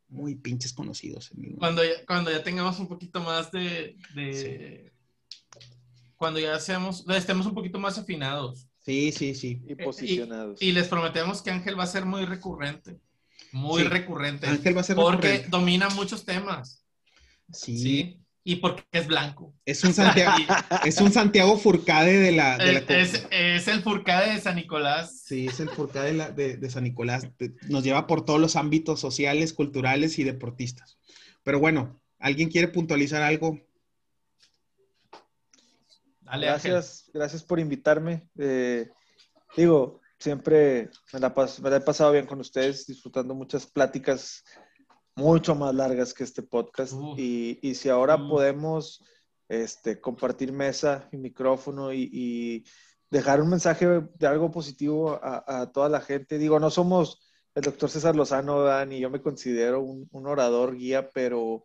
muy 0.08 0.34
pinches 0.34 0.72
conocidos. 0.72 1.30
Cuando 1.58 1.82
ya, 1.82 2.04
cuando 2.06 2.30
ya 2.30 2.42
tengamos 2.42 2.78
un 2.78 2.86
poquito 2.88 3.20
más 3.20 3.50
de... 3.50 3.96
de... 4.14 4.92
Cuando 6.16 6.38
ya 6.38 6.60
seamos, 6.60 7.06
estemos 7.08 7.46
un 7.46 7.54
poquito 7.54 7.78
más 7.78 7.96
afinados. 7.96 8.68
Sí, 8.84 9.10
sí, 9.12 9.34
sí. 9.34 9.62
Y 9.66 9.74
posicionados. 9.74 10.60
Y, 10.60 10.66
y, 10.68 10.72
les 10.72 10.88
prometemos 10.88 11.40
que 11.40 11.50
Ángel 11.50 11.78
va 11.78 11.84
a 11.84 11.86
ser 11.86 12.04
muy 12.04 12.26
recurrente. 12.26 13.00
Muy 13.52 13.82
Sí. 13.82 13.88
recurrente. 13.88 14.46
Ángel 14.46 14.76
va 14.76 14.82
a 14.82 14.84
ser 14.84 14.96
Porque 14.96 15.26
recurrente. 15.28 15.48
domina 15.48 15.88
muchos 15.90 16.26
temas. 16.26 16.84
Sí. 17.50 17.78
Sí. 17.78 18.19
Y 18.42 18.56
porque 18.56 18.82
es 18.92 19.06
blanco. 19.06 19.54
Es 19.66 19.84
un 19.84 19.92
Santiago, 19.92 20.32
es 20.84 20.98
un 21.00 21.12
Santiago 21.12 21.58
Furcade 21.58 22.18
de 22.18 22.32
la, 22.32 22.56
de 22.56 22.72
la 22.72 22.78
Es, 22.88 23.68
el 23.68 23.82
Furcade 23.82 24.32
de 24.32 24.40
San 24.40 24.56
Nicolás. 24.56 25.22
Sí, 25.26 25.46
es 25.46 25.60
el 25.60 25.68
Furcade 25.68 26.06
de, 26.08 26.14
la- 26.14 26.30
de- 26.30 26.56
de 26.56 26.70
San 26.70 26.84
Nicolás. 26.84 27.28
Nos 27.68 27.84
lleva 27.84 28.06
por 28.06 28.24
todos 28.24 28.40
los 28.40 28.56
ámbitos 28.56 28.98
sociales, 28.98 29.52
culturales 29.52 30.18
y 30.18 30.24
deportistas. 30.24 30.98
Pero 31.42 31.60
bueno, 31.60 32.00
¿alguien 32.18 32.48
quiere 32.50 32.68
puntualizar 32.68 33.22
algo? 33.22 33.60
Dale, 36.22 36.48
Ángel. 36.48 36.72
Gracias, 36.72 37.10
gracias 37.12 37.42
por 37.42 37.58
invitarme. 37.60 38.26
Eh, 38.38 38.88
digo, 39.56 40.00
siempre 40.18 40.90
me 41.12 41.20
la, 41.20 41.34
pas- 41.34 41.58
me 41.60 41.70
la 41.70 41.76
he 41.76 41.80
pasado 41.80 42.12
bien 42.12 42.26
con 42.26 42.40
ustedes, 42.40 42.86
disfrutando 42.86 43.34
muchas 43.34 43.66
pláticas 43.66 44.44
mucho 45.20 45.54
más 45.54 45.74
largas 45.74 46.14
que 46.14 46.24
este 46.24 46.42
podcast. 46.42 46.94
Y, 47.16 47.58
y 47.62 47.74
si 47.74 47.88
ahora 47.88 48.16
podemos 48.16 49.04
este, 49.48 50.00
compartir 50.00 50.52
mesa 50.52 51.08
y 51.12 51.16
micrófono 51.16 51.92
y, 51.92 52.08
y 52.12 52.64
dejar 53.10 53.42
un 53.42 53.50
mensaje 53.50 53.86
de 54.18 54.26
algo 54.26 54.50
positivo 54.50 55.18
a, 55.22 55.62
a 55.62 55.72
toda 55.72 55.88
la 55.88 56.00
gente. 56.00 56.38
Digo, 56.38 56.58
no 56.58 56.70
somos 56.70 57.20
el 57.54 57.62
doctor 57.62 57.90
César 57.90 58.16
Lozano, 58.16 58.60
¿verdad? 58.60 58.86
ni 58.86 59.00
yo 59.00 59.10
me 59.10 59.20
considero 59.20 59.80
un, 59.80 60.08
un 60.12 60.26
orador 60.26 60.76
guía, 60.76 61.10
pero, 61.10 61.64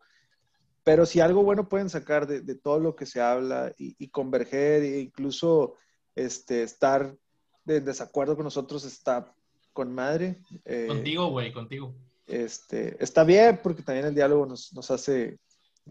pero 0.83 1.05
si 1.05 1.19
algo 1.19 1.43
bueno 1.43 1.69
pueden 1.69 1.89
sacar 1.89 2.27
de, 2.27 2.41
de 2.41 2.55
todo 2.55 2.79
lo 2.79 2.95
que 2.95 3.05
se 3.05 3.21
habla 3.21 3.73
y, 3.77 3.95
y 3.97 4.09
converger 4.09 4.81
e 4.83 4.99
incluso 4.99 5.75
este, 6.15 6.63
estar 6.63 7.15
de 7.63 7.81
desacuerdo 7.81 8.35
con 8.35 8.45
nosotros 8.45 8.83
está 8.83 9.33
con 9.73 9.93
madre. 9.93 10.41
Eh, 10.63 10.85
Contigo, 10.87 11.27
güey, 11.29 11.53
contigo. 11.53 11.93
Este, 12.27 13.01
está 13.03 13.23
bien 13.23 13.59
porque 13.63 13.83
también 13.83 14.07
el 14.07 14.15
diálogo 14.15 14.45
nos, 14.45 14.73
nos 14.73 14.91
hace 14.91 15.39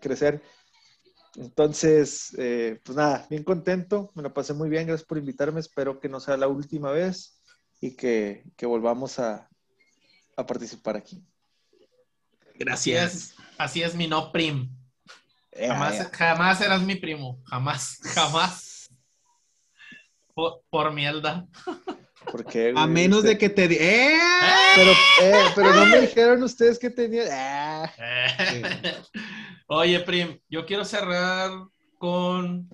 crecer. 0.00 0.42
Entonces, 1.36 2.32
eh, 2.38 2.80
pues 2.84 2.96
nada, 2.96 3.26
bien 3.28 3.42
contento, 3.42 4.10
me 4.14 4.22
la 4.22 4.32
pasé 4.32 4.54
muy 4.54 4.68
bien, 4.68 4.86
gracias 4.86 5.06
por 5.06 5.18
invitarme, 5.18 5.58
espero 5.58 5.98
que 5.98 6.08
no 6.08 6.20
sea 6.20 6.36
la 6.36 6.46
última 6.46 6.92
vez 6.92 7.42
y 7.80 7.96
que, 7.96 8.44
que 8.56 8.66
volvamos 8.66 9.18
a, 9.18 9.48
a 10.36 10.46
participar 10.46 10.96
aquí. 10.96 11.24
Es, 12.92 13.34
así 13.58 13.82
es 13.82 13.94
mi 13.94 14.06
no 14.06 14.30
prim. 14.30 14.70
Eh, 15.52 15.68
Jamás, 15.68 16.00
eh, 16.00 16.08
jamás 16.12 16.60
eras 16.60 16.82
mi 16.82 16.96
primo. 16.96 17.40
Jamás, 17.44 17.98
jamás. 18.14 18.90
Por, 20.34 20.62
por 20.70 20.92
mierda. 20.92 21.46
¿Por 22.34 22.44
qué, 22.46 22.72
A 22.76 22.86
menos 22.88 23.18
Usted- 23.18 23.28
de 23.30 23.38
que 23.38 23.48
te... 23.48 23.68
di- 23.68 23.76
¡Eh! 23.78 24.18
Pero, 24.74 24.90
eh, 25.22 25.44
pero 25.54 25.72
no 25.72 25.86
me 25.86 26.00
dijeron 26.00 26.42
ustedes 26.42 26.80
que 26.80 26.90
tenían... 26.90 27.28
Ah. 27.30 27.92
Oye, 29.68 30.00
Prim, 30.00 30.40
yo 30.48 30.66
quiero 30.66 30.84
cerrar 30.84 31.52
con 31.98 32.68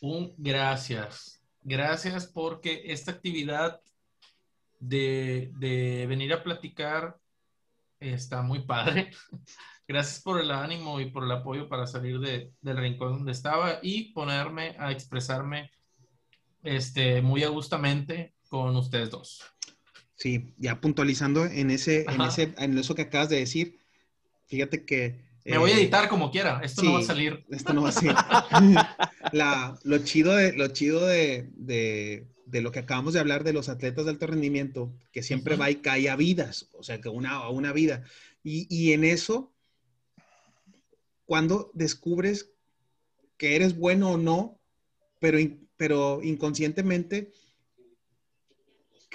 un 0.00 0.34
gracias. 0.36 1.40
Gracias 1.62 2.26
porque 2.26 2.82
esta 2.86 3.12
actividad 3.12 3.80
de, 4.80 5.50
de 5.56 6.06
venir 6.08 6.32
a 6.32 6.42
platicar 6.42 7.16
está 8.00 8.42
muy 8.42 8.60
padre. 8.66 9.10
Gracias 9.86 10.20
por 10.20 10.40
el 10.40 10.50
ánimo 10.50 11.00
y 11.00 11.10
por 11.10 11.22
el 11.24 11.30
apoyo 11.30 11.68
para 11.68 11.86
salir 11.86 12.18
de- 12.18 12.50
del 12.60 12.76
rincón 12.76 13.12
donde 13.18 13.32
estaba 13.32 13.78
y 13.82 14.12
ponerme 14.12 14.74
a 14.80 14.90
expresarme 14.90 15.70
este, 16.64 17.22
muy 17.22 17.44
agustamente 17.44 18.34
con 18.48 18.74
ustedes 18.76 19.10
dos. 19.10 19.42
Sí, 20.14 20.52
ya 20.58 20.80
puntualizando 20.80 21.46
en, 21.46 21.70
ese, 21.70 22.02
en, 22.02 22.20
Ajá. 22.20 22.28
ese, 22.28 22.54
en 22.58 22.76
eso 22.76 22.94
que 22.94 23.02
acabas 23.02 23.28
de 23.28 23.36
decir, 23.36 23.78
fíjate 24.46 24.84
que... 24.84 25.26
Me 25.44 25.58
voy 25.58 25.70
a 25.70 25.76
eh, 25.76 25.80
editar 25.82 26.08
como 26.08 26.30
quiera. 26.30 26.60
Esto 26.62 26.82
no 26.82 26.88
sí. 26.90 26.94
va 26.94 27.00
a 27.00 27.04
salir. 27.04 27.44
Esto 27.50 27.72
no 27.72 27.82
va 27.82 27.88
a 27.90 27.92
ser. 27.92 28.14
La- 29.32 29.78
lo 29.84 29.98
chido, 29.98 30.34
de, 30.34 30.52
lo 30.54 30.68
chido 30.68 31.06
de, 31.06 31.48
de- 31.54 32.26
de 32.46 32.62
lo 32.62 32.72
que 32.72 32.78
acabamos 32.80 33.14
de 33.14 33.20
hablar 33.20 33.44
de 33.44 33.52
los 33.52 33.68
atletas 33.68 34.06
de 34.06 34.10
alto 34.10 34.26
rendimiento, 34.26 34.92
que 35.12 35.22
siempre 35.22 35.54
Ujú. 35.54 35.62
va 35.62 35.70
y 35.70 35.76
cae 35.76 36.08
a 36.08 36.16
vidas, 36.16 36.68
o 36.72 36.82
sea, 36.82 37.00
que 37.00 37.08
una, 37.10 37.32
a 37.32 37.50
una 37.50 37.72
vida. 37.72 38.04
Y, 38.42 38.66
y 38.74 38.92
en 38.92 39.04
eso, 39.04 39.52
cuando 41.26 41.70
descubres 41.74 42.50
que 43.36 43.54
eres 43.54 43.76
bueno 43.76 44.12
o 44.12 44.16
no, 44.16 44.58
pero, 45.20 45.38
pero 45.76 46.20
inconscientemente 46.22 47.30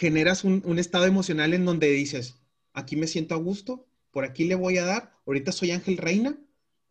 generas 0.03 0.43
un, 0.43 0.79
estado 0.79 1.05
emocional 1.05 1.53
en 1.53 1.63
donde 1.63 1.87
dices, 1.89 2.35
aquí 2.73 2.97
me 2.97 3.07
siento 3.07 3.35
a 3.35 3.37
gusto, 3.37 3.87
por 4.11 4.25
aquí 4.25 4.43
le 4.43 4.55
voy 4.55 4.77
a 4.77 4.83
dar, 4.83 5.13
ahorita 5.25 5.53
soy 5.53 5.71
Ángel 5.71 5.95
Reina, 5.95 6.37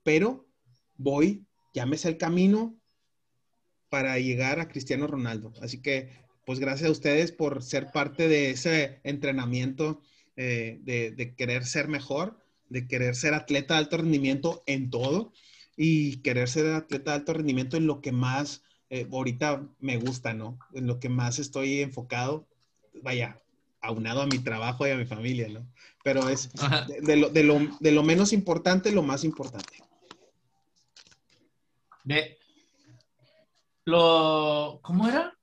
pero 0.03 0.49
voy, 0.97 1.45
llámese 1.75 2.09
el 2.09 2.17
camino 2.17 2.75
para 3.91 4.19
llegar 4.19 4.61
a 4.61 4.69
Cristiano 4.69 5.07
Ronaldo. 5.07 5.53
Así 5.61 5.83
que, 5.83 6.09
pues 6.47 6.59
gracias 6.59 6.89
a 6.89 6.93
ustedes 6.93 7.33
por 7.33 7.63
ser 7.63 7.93
parte 7.93 8.29
de 8.29 8.49
ese 8.49 9.03
entrenamiento, 9.05 10.01
eh, 10.37 10.79
de, 10.81 11.11
de 11.11 11.35
querer 11.35 11.67
ser 11.67 11.89
mejor, 11.89 12.39
de 12.71 12.89
querer 12.89 13.15
ser 13.15 13.35
atleta 13.35 13.75
de 13.75 13.81
alto 13.81 13.99
rendimiento 13.99 14.63
en 14.65 14.89
todo 14.89 15.35
y 15.77 16.23
querer 16.23 16.49
ser 16.49 16.73
atleta 16.73 17.11
de 17.11 17.17
alto 17.19 17.35
rendimiento 17.35 17.77
en 17.77 17.87
lo 17.87 18.01
que 18.01 18.13
más 18.13 18.63
eh, 18.89 19.07
ahorita 19.13 19.69
me 19.81 19.99
gusta, 19.99 20.33
¿no? 20.33 20.59
En 20.73 20.87
lo 20.87 20.99
que 20.99 21.11
más 21.11 21.39
estoy 21.39 21.81
enfocado, 21.81 22.47
vaya, 23.03 23.41
aunado 23.81 24.23
a 24.23 24.27
mi 24.27 24.39
trabajo 24.39 24.87
y 24.87 24.91
a 24.91 24.97
mi 24.97 25.05
familia, 25.07 25.49
¿no? 25.49 25.67
Pero 26.05 26.29
es 26.29 26.51
de 27.03 27.17
lo, 27.17 27.29
de 27.31 27.43
lo- 27.45 27.69
de 27.81 27.93
lo 27.93 28.03
menos 28.03 28.33
importante, 28.33 28.93
lo 28.93 29.03
más 29.03 29.25
importante. 29.25 29.83
De 32.05 32.39
lo. 33.85 34.81
¿Cómo 34.83 35.09
era? 35.09 35.37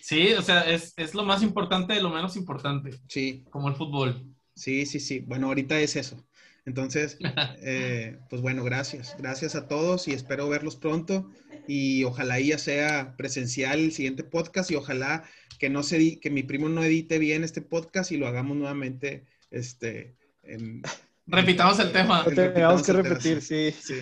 Sí, 0.00 0.32
o 0.32 0.42
sea, 0.42 0.62
es, 0.62 0.94
es 0.96 1.14
lo 1.14 1.24
más 1.24 1.42
importante 1.42 1.92
de 1.94 2.00
lo 2.02 2.08
menos 2.10 2.36
importante, 2.36 2.90
Sí, 3.08 3.44
como 3.50 3.68
el 3.68 3.74
fútbol. 3.74 4.34
sí, 4.54 4.86
sí, 4.86 5.00
sí. 5.00 5.20
Bueno, 5.20 5.48
ahorita 5.48 5.78
es 5.80 5.96
eso. 5.96 6.24
Entonces, 6.64 7.18
eh, 7.62 8.18
pues 8.30 8.40
bueno, 8.40 8.64
gracias. 8.64 9.14
Gracias 9.18 9.54
a 9.54 9.68
todos 9.68 10.08
y 10.08 10.12
espero 10.12 10.48
verlos 10.48 10.76
pronto. 10.76 11.30
Y 11.66 12.04
ojalá 12.04 12.40
ya 12.40 12.56
sea 12.58 13.14
presencial 13.18 13.80
el 13.80 13.92
siguiente 13.92 14.24
podcast 14.24 14.70
y 14.70 14.76
ojalá 14.76 15.24
que 15.58 15.68
no 15.70 15.82
se 15.82 15.98
di- 15.98 16.16
que 16.20 16.30
mi 16.30 16.42
primo 16.42 16.68
no 16.68 16.82
edite 16.82 17.18
bien 17.18 17.44
este 17.44 17.60
podcast 17.62 18.12
y 18.12 18.16
lo 18.16 18.26
hagamos 18.28 18.56
nuevamente 18.56 19.24
este 19.50 20.16
en- 20.42 20.82
Repitamos 21.26 21.78
el 21.80 21.92
tema. 21.92 22.22
Lo 22.24 22.34
tengamos 22.34 22.82
que 22.82 22.92
repetir, 22.94 23.42
sí. 23.42 23.70
sí. 23.78 24.00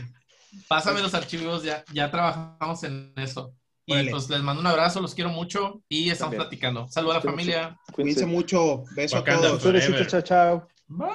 Pásame 0.69 1.03
los 1.03 1.13
archivos, 1.15 1.65
ya, 1.65 1.85
ya 1.93 2.09
trabajamos 2.11 2.85
en 2.85 3.13
eso. 3.17 3.53
Y 3.85 3.93
Órale. 3.93 4.11
pues 4.13 4.31
les 4.31 4.41
mando 4.43 4.61
un 4.61 4.67
abrazo, 4.69 5.01
los 5.01 5.15
quiero 5.15 5.31
mucho 5.31 5.83
y 5.89 6.11
estamos 6.11 6.33
También. 6.33 6.43
platicando. 6.49 6.89
Saludos 6.89 7.17
a 7.17 7.19
la 7.19 7.23
familia. 7.23 7.81
Cuídense 7.93 8.27
mucho. 8.27 8.85
Beso 8.95 9.19
a 9.19 9.25
todos. 9.25 9.63
Chao, 10.09 10.21
chao. 10.23 10.69
Bye. 10.87 11.09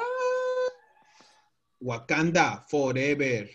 Wakanda 1.80 2.66
forever. 2.70 3.50